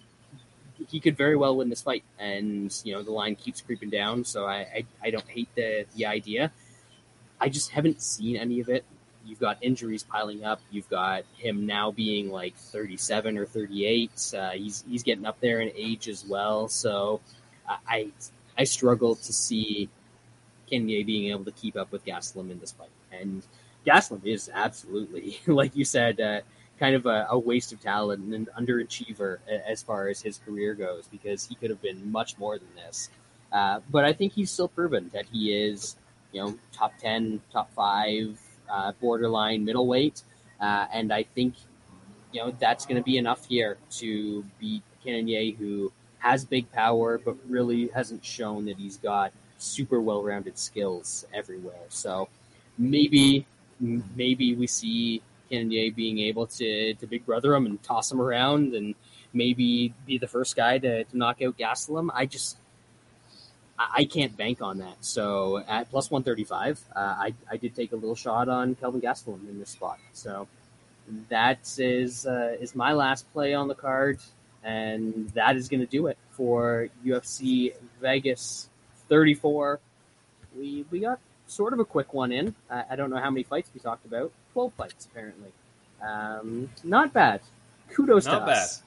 he 0.89 1.01
could 1.01 1.17
very 1.17 1.37
well 1.37 1.57
win 1.57 1.69
this 1.69 1.83
fight. 1.83 2.05
And 2.19 2.75
you 2.85 2.95
know 2.95 3.03
the 3.03 3.13
line 3.13 3.37
keeps 3.37 3.61
creeping 3.61 3.91
down, 3.91 4.25
so 4.25 4.47
I 4.47 4.57
I, 4.59 4.85
I 5.03 5.11
don't 5.11 5.29
hate 5.29 5.49
the 5.55 5.85
the 5.95 6.07
idea. 6.07 6.53
I 7.41 7.49
just 7.49 7.71
haven't 7.71 8.01
seen 8.03 8.37
any 8.37 8.61
of 8.61 8.69
it. 8.69 8.85
You've 9.29 9.39
got 9.39 9.59
injuries 9.61 10.03
piling 10.03 10.45
up. 10.45 10.61
You've 10.71 10.89
got 10.89 11.25
him 11.37 11.67
now 11.67 11.91
being 11.91 12.31
like 12.31 12.57
37 12.57 13.37
or 13.37 13.45
38. 13.45 14.35
Uh, 14.35 14.51
he's 14.51 14.85
he's 14.89 15.03
getting 15.03 15.27
up 15.27 15.39
there 15.41 15.61
in 15.61 15.71
age 15.77 16.09
as 16.09 16.25
well. 16.25 16.69
So 16.69 17.21
I 17.87 18.11
I, 18.57 18.65
struggle 18.65 19.15
to 19.15 19.33
see 19.33 19.91
Kenya 20.69 21.05
being 21.05 21.31
able 21.31 21.45
to 21.45 21.53
keep 21.53 21.77
up 21.77 21.93
with 21.93 22.05
Gastelum 22.05 22.51
in 22.51 22.59
this 22.59 22.73
fight. 22.73 22.89
And 23.13 23.43
Gastelum 23.87 24.25
is 24.25 24.51
absolutely, 24.53 25.39
like 25.47 25.77
you 25.77 25.85
said, 25.85 26.21
uh, 26.21 26.41
kind 26.79 26.95
of 26.95 27.07
a, 27.07 27.27
a 27.31 27.39
waste 27.39 27.73
of 27.73 27.81
talent 27.81 28.25
and 28.25 28.35
an 28.35 28.49
underachiever 28.59 29.39
as 29.67 29.83
far 29.83 30.09
as 30.09 30.23
his 30.23 30.39
career 30.39 30.75
goes 30.75 31.07
because 31.09 31.47
he 31.47 31.55
could 31.55 31.71
have 31.71 31.83
been 31.83 32.11
much 32.11 32.39
more 32.39 32.59
than 32.59 32.69
this. 32.77 33.11
Uh, 33.53 33.81
but 33.91 34.05
I 34.05 34.13
think 34.13 34.33
he's 34.33 34.51
still 34.51 34.69
proven 34.69 35.11
that 35.13 35.27
he 35.27 35.53
is, 35.53 35.97
you 36.33 36.43
know, 36.43 36.59
top 36.73 36.93
10, 36.99 37.41
top 37.53 37.73
five, 37.73 38.39
uh, 38.71 38.93
borderline 39.01 39.65
middleweight. 39.65 40.23
Uh, 40.61 40.87
and 40.93 41.13
I 41.13 41.23
think, 41.23 41.55
you 42.33 42.41
know, 42.41 42.53
that's 42.59 42.85
going 42.87 42.97
to 42.97 43.03
be 43.03 43.17
enough 43.17 43.47
here 43.47 43.79
to 43.99 44.45
beat 44.59 44.83
Cannonier, 45.05 45.55
who 45.57 45.93
has 46.19 46.45
big 46.45 46.71
power, 46.73 47.19
but 47.19 47.37
really 47.49 47.89
hasn't 47.89 48.25
shown 48.25 48.65
that 48.67 48.77
he's 48.77 48.97
got 48.97 49.33
super 49.59 50.01
well 50.01 50.23
rounded 50.23 50.59
skills 50.59 51.25
everywhere. 51.33 51.87
So 51.89 52.29
maybe, 52.77 53.47
maybe 53.81 54.55
we 54.55 54.67
see 54.67 55.23
Cannonier 55.51 55.93
being 55.93 56.19
able 56.19 56.47
to, 56.47 56.95
to 56.95 57.07
big 57.07 57.25
brother 57.25 57.55
him 57.55 57.67
and 57.67 57.83
toss 57.83 58.11
him 58.11 58.21
around 58.21 58.75
and 58.75 58.95
maybe 59.33 59.95
be 60.07 60.19
the 60.19 60.27
first 60.27 60.57
guy 60.57 60.79
to, 60.79 61.05
to 61.05 61.17
knock 61.17 61.41
out 61.43 61.57
Gastelum. 61.57 62.09
I 62.13 62.27
just, 62.27 62.59
I 63.79 63.89
I 63.99 64.05
can't 64.05 64.37
bank 64.37 64.61
on 64.63 64.79
that. 64.79 64.97
So 65.01 65.59
at 65.69 65.91
plus 65.91 66.11
135, 66.11 66.81
uh, 66.95 66.99
I, 66.99 67.35
I 67.51 67.57
did 67.57 67.75
take 67.75 67.93
a 67.93 67.97
little 67.97 68.15
shot 68.15 68.49
on 68.49 68.75
Kelvin 68.75 69.01
Gastelum 69.01 69.49
in 69.49 69.59
this 69.59 69.71
spot. 69.71 69.99
So 70.13 70.49
that 71.29 71.61
is 71.79 72.27
uh, 72.27 72.57
is 72.61 72.75
my 72.75 72.93
last 72.93 73.31
play 73.33 73.55
on 73.55 73.69
the 73.69 73.75
card, 73.75 74.19
and 74.63 75.29
that 75.31 75.57
is 75.57 75.69
going 75.69 75.81
to 75.81 75.87
do 75.87 76.07
it 76.09 76.19
for 76.33 76.89
UFC 77.05 77.73
Vegas 78.01 78.69
34. 79.09 79.81
We 80.57 80.85
we 80.91 81.01
got 81.01 81.19
sort 81.47 81.73
of 81.73 81.79
a 81.81 81.85
quick 81.85 82.13
one 82.13 82.33
in. 82.33 82.55
I, 82.71 82.85
I 82.91 82.97
don't 82.97 83.11
know 83.11 83.19
how 83.19 83.31
many 83.31 83.43
fights 83.43 83.71
we 83.73 83.81
talked 83.81 84.05
about. 84.05 84.33
12 84.53 84.73
fights 84.75 85.07
apparently. 85.07 85.53
Um, 86.07 86.71
not 86.85 87.13
bad. 87.13 87.41
Kudos 87.91 88.27
Not 88.27 88.47
to 88.47 88.53
us. 88.53 88.83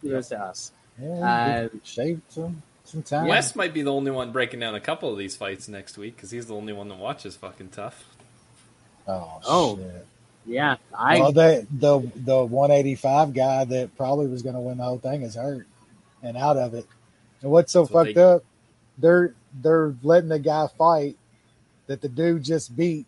Kudos 0.00 0.28
to 0.28 0.40
us. 0.40 0.72
Yeah, 1.00 1.68
Uh, 1.72 1.78
shaved 1.84 2.22
some 2.28 2.62
some 2.90 3.02
time. 3.02 3.26
Wes 3.26 3.54
might 3.56 3.72
be 3.72 3.82
the 3.82 3.92
only 3.92 4.10
one 4.10 4.32
breaking 4.32 4.60
down 4.60 4.74
a 4.74 4.80
couple 4.80 5.10
of 5.10 5.18
these 5.18 5.36
fights 5.36 5.68
next 5.68 5.96
week 5.98 6.16
because 6.16 6.30
he's 6.30 6.46
the 6.46 6.54
only 6.54 6.72
one 6.72 6.88
that 6.88 6.98
watches 6.98 7.36
fucking 7.36 7.68
TUF. 7.70 8.04
Oh, 9.08 9.40
Oh, 9.46 9.76
shit. 9.76 10.06
Yeah, 10.46 10.76
I 10.96 11.18
well, 11.20 11.32
the 11.32 11.66
the 11.70 11.98
the 12.16 12.44
185 12.44 13.34
guy 13.34 13.64
that 13.66 13.94
probably 13.96 14.26
was 14.26 14.42
going 14.42 14.54
to 14.54 14.60
win 14.60 14.78
the 14.78 14.84
whole 14.84 14.98
thing 14.98 15.22
is 15.22 15.34
hurt 15.34 15.66
and 16.22 16.36
out 16.36 16.56
of 16.56 16.72
it. 16.74 16.86
And 17.42 17.50
what's 17.50 17.72
so 17.72 17.82
That's 17.82 17.92
what 17.92 18.06
fucked 18.06 18.14
they- 18.16 18.22
up? 18.22 18.44
They're 18.98 19.34
they're 19.62 19.94
letting 20.02 20.28
the 20.30 20.38
guy 20.38 20.66
fight 20.78 21.16
that 21.86 22.00
the 22.00 22.08
dude 22.08 22.42
just 22.42 22.74
beat. 22.76 23.06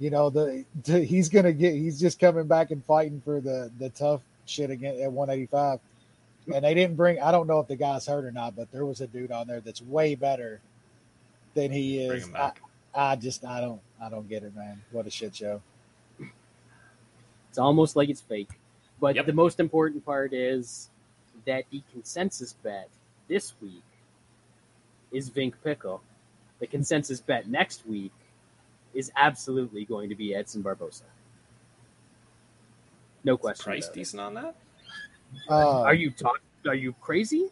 You 0.00 0.10
know 0.10 0.30
the, 0.30 0.64
the 0.84 1.02
he's 1.04 1.28
gonna 1.28 1.52
get 1.52 1.74
he's 1.74 2.00
just 2.00 2.18
coming 2.18 2.46
back 2.46 2.70
and 2.70 2.84
fighting 2.84 3.20
for 3.24 3.40
the 3.40 3.70
the 3.78 3.90
TUF 3.90 4.20
shit 4.46 4.70
again 4.70 5.00
at 5.00 5.12
185. 5.12 5.80
And 6.54 6.64
they 6.64 6.74
didn't 6.74 6.96
bring. 6.96 7.20
I 7.20 7.30
don't 7.32 7.46
know 7.46 7.60
if 7.60 7.68
the 7.68 7.76
guy's 7.76 8.06
hurt 8.06 8.24
or 8.24 8.32
not, 8.32 8.56
but 8.56 8.70
there 8.72 8.84
was 8.86 9.00
a 9.00 9.06
dude 9.06 9.32
on 9.32 9.46
there 9.46 9.60
that's 9.60 9.82
way 9.82 10.14
better 10.14 10.60
than 11.54 11.70
he 11.72 12.06
Bring 12.06 12.18
is. 12.18 12.26
him 12.28 12.34
I, 12.34 12.38
back. 12.38 12.62
I 12.94 13.16
just 13.16 13.44
I 13.44 13.60
don't 13.60 13.80
I 14.02 14.08
don't 14.08 14.28
get 14.28 14.42
it, 14.42 14.54
man. 14.56 14.82
What 14.90 15.06
a 15.06 15.10
shit 15.10 15.36
show. 15.36 15.60
It's 17.50 17.58
almost 17.58 17.96
like 17.96 18.08
it's 18.08 18.20
fake. 18.20 18.50
But 19.00 19.16
Yep. 19.16 19.26
the 19.26 19.32
most 19.32 19.60
important 19.60 20.04
part 20.04 20.32
is 20.32 20.88
that 21.46 21.64
the 21.70 21.82
consensus 21.92 22.52
bet 22.54 22.88
this 23.28 23.54
week 23.60 23.82
is 25.12 25.30
Vink 25.30 25.54
Pickle. 25.62 26.02
The 26.60 26.66
consensus 26.66 27.20
bet 27.20 27.48
next 27.48 27.86
week 27.86 28.12
is 28.94 29.12
absolutely 29.16 29.84
going 29.84 30.08
to 30.08 30.14
be 30.14 30.34
Edson 30.34 30.62
Barbosa. 30.62 31.02
No 33.24 33.36
question. 33.36 33.64
Price 33.64 33.84
about 33.86 33.96
it. 33.96 33.98
decent 33.98 34.20
on 34.20 34.34
that? 34.34 34.56
Uh, 35.48 35.82
Are 35.82 35.94
you 35.94 36.10
talk? 36.10 36.40
Are 36.66 36.74
you 36.74 36.94
crazy? 37.00 37.48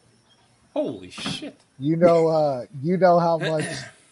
Holy 0.75 1.11
shit! 1.11 1.59
You 1.79 1.97
know, 1.97 2.29
uh, 2.29 2.67
you 2.83 2.97
know 2.97 3.19
how 3.19 3.39
much, 3.53 3.65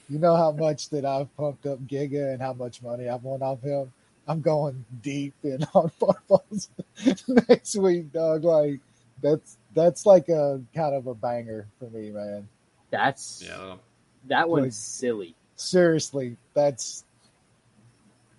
you 0.08 0.18
know 0.18 0.36
how 0.36 0.52
much 0.52 0.88
that 0.90 1.04
I've 1.04 1.34
pumped 1.36 1.66
up 1.66 1.78
Giga 1.86 2.32
and 2.32 2.40
how 2.42 2.52
much 2.52 2.82
money 2.82 3.08
I've 3.08 3.22
won 3.24 3.42
off 3.42 3.60
him. 3.62 3.92
I'm 4.26 4.40
going 4.40 4.84
deep 5.02 5.34
in 5.42 5.62
on 5.74 5.90
Barbosa 6.00 6.68
next 7.48 7.76
week, 7.76 8.12
dog. 8.12 8.44
Like 8.44 8.80
that's 9.22 9.56
that's 9.74 10.06
like 10.06 10.28
a 10.28 10.60
kind 10.74 10.94
of 10.94 11.06
a 11.06 11.14
banger 11.14 11.66
for 11.78 11.90
me, 11.90 12.10
man. 12.10 12.48
That's 12.90 13.42
Yeah, 13.46 13.74
that 14.28 14.48
one's 14.48 14.64
Like- 14.64 14.72
silly. 14.72 15.34
Seriously, 15.56 16.36
that's 16.54 17.04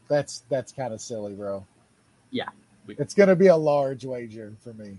that's 0.08 0.44
that's 0.50 0.72
kind 0.72 0.94
of 0.94 1.00
silly, 1.02 1.34
bro. 1.34 1.66
Yeah, 2.32 2.50
it's 2.88 3.14
going 3.14 3.30
to 3.30 3.36
be 3.36 3.48
a 3.48 3.56
large 3.56 4.04
wager 4.06 4.54
for 4.64 4.74
me. 4.74 4.98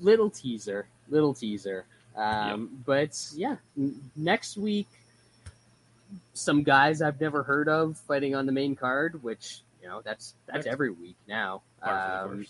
Little 0.00 0.30
teaser, 0.30 0.86
little 1.08 1.34
teaser. 1.34 1.84
Um, 2.16 2.82
But 2.84 3.18
yeah, 3.34 3.56
n- 3.76 4.00
next 4.16 4.56
week, 4.56 4.86
some 6.32 6.62
guys 6.62 7.02
I've 7.02 7.20
never 7.20 7.42
heard 7.42 7.68
of 7.68 7.96
fighting 7.98 8.34
on 8.34 8.46
the 8.46 8.52
main 8.52 8.76
card, 8.76 9.22
which 9.22 9.62
you 9.82 9.88
know 9.88 10.00
that's 10.04 10.34
that's 10.46 10.64
That's 10.64 10.72
every 10.72 10.90
week 10.90 11.16
now. 11.28 11.62
Par 11.82 12.22
for 12.28 12.28
the 12.28 12.34
Um, 12.40 12.46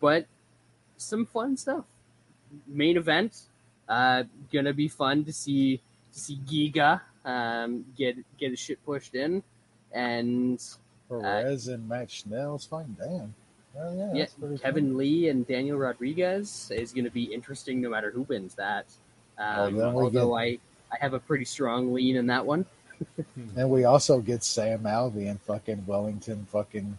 but 0.00 0.26
some 0.96 1.26
fun 1.26 1.56
stuff. 1.56 1.84
Main 2.66 2.96
event, 2.96 3.42
uh, 3.88 4.24
gonna 4.52 4.72
be 4.72 4.88
fun 4.88 5.24
to 5.24 5.32
see 5.32 5.80
to 6.12 6.18
see 6.20 6.36
Giga 6.46 7.00
um, 7.24 7.84
get 7.96 8.16
get 8.38 8.50
his 8.50 8.58
shit 8.60 8.84
pushed 8.86 9.14
in, 9.14 9.42
and 9.92 10.62
Perez 11.08 11.68
and 11.68 11.86
Matt 11.88 12.10
Schnell's 12.10 12.64
fine. 12.64 12.96
Damn. 12.98 13.34
Oh, 13.78 13.96
yeah, 13.96 14.12
yeah, 14.12 14.18
that's 14.20 14.34
pretty 14.34 14.58
Kevin 14.58 14.96
Lee 14.96 15.28
and 15.28 15.46
Daniel 15.46 15.76
Rodriguez 15.78 16.70
is 16.74 16.92
going 16.92 17.04
to 17.04 17.10
be 17.10 17.24
interesting 17.24 17.80
no 17.80 17.90
matter 17.90 18.10
who 18.10 18.22
wins 18.22 18.54
that. 18.54 18.86
Um, 19.38 19.56
Oh, 19.58 19.64
then 19.70 19.94
we 19.94 20.02
although 20.02 20.36
I, 20.36 20.58
I 20.92 20.96
have 21.00 21.12
a 21.14 21.18
pretty 21.18 21.44
strong 21.44 21.92
lean 21.92 22.16
in 22.16 22.26
that 22.28 22.44
one. 22.46 22.64
And 23.56 23.68
we 23.68 23.84
also 23.84 24.20
get 24.20 24.44
Sam 24.44 24.84
Alvey 24.84 25.28
and 25.28 25.40
fucking 25.42 25.84
Wellington 25.86 26.46
fucking 26.50 26.96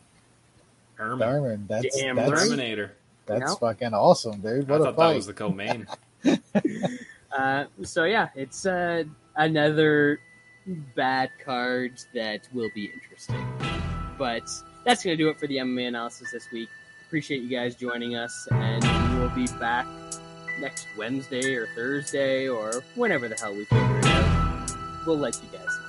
Herman. 0.95 1.27
Turman. 1.27 1.68
That's 1.68 1.97
Damn 1.99 2.18
that's. 2.18 2.43
Terminator. 2.43 2.93
that's 3.26 3.39
No. 3.52 3.56
fucking 3.56 3.93
awesome, 3.93 4.41
dude. 4.41 4.68
What 4.68 4.81
a 4.81 4.84
thought 4.85 4.97
that 4.97 5.15
was 5.15 5.26
the 5.27 5.34
co-main. 5.34 5.88
Uh, 7.38 7.65
so 7.84 8.06
yeah, 8.06 8.30
it's 8.35 8.65
uh, 8.65 9.03
another 9.35 10.22
bad 10.95 11.30
card 11.43 11.91
that 12.14 12.47
will 12.53 12.69
be 12.73 12.85
interesting. 12.93 13.45
But 14.18 14.49
that's 14.86 15.03
going 15.03 15.18
to 15.18 15.22
do 15.22 15.30
it 15.30 15.38
for 15.38 15.48
the 15.48 15.57
MMA 15.57 15.88
analysis 15.88 16.32
this 16.32 16.49
week. 16.52 16.70
Appreciate 17.07 17.41
you 17.41 17.49
guys 17.49 17.76
joining 17.76 18.16
us, 18.16 18.48
and 18.52 18.84
we 19.12 19.20
will 19.20 19.30
be 19.30 19.48
back 19.60 19.86
next 20.60 20.88
Wednesday 20.98 21.56
or 21.56 21.68
Thursday 21.76 22.48
or 22.48 22.84
whenever 22.95 23.28
the 23.28 23.36
hell 23.36 23.53
we 23.53 23.66
figure 23.66 23.99
it 23.99 24.06
out. 24.06 24.72
We'll 25.06 25.18
let 25.18 25.36
you 25.36 25.49
guys 25.52 25.68
know. 25.68 25.85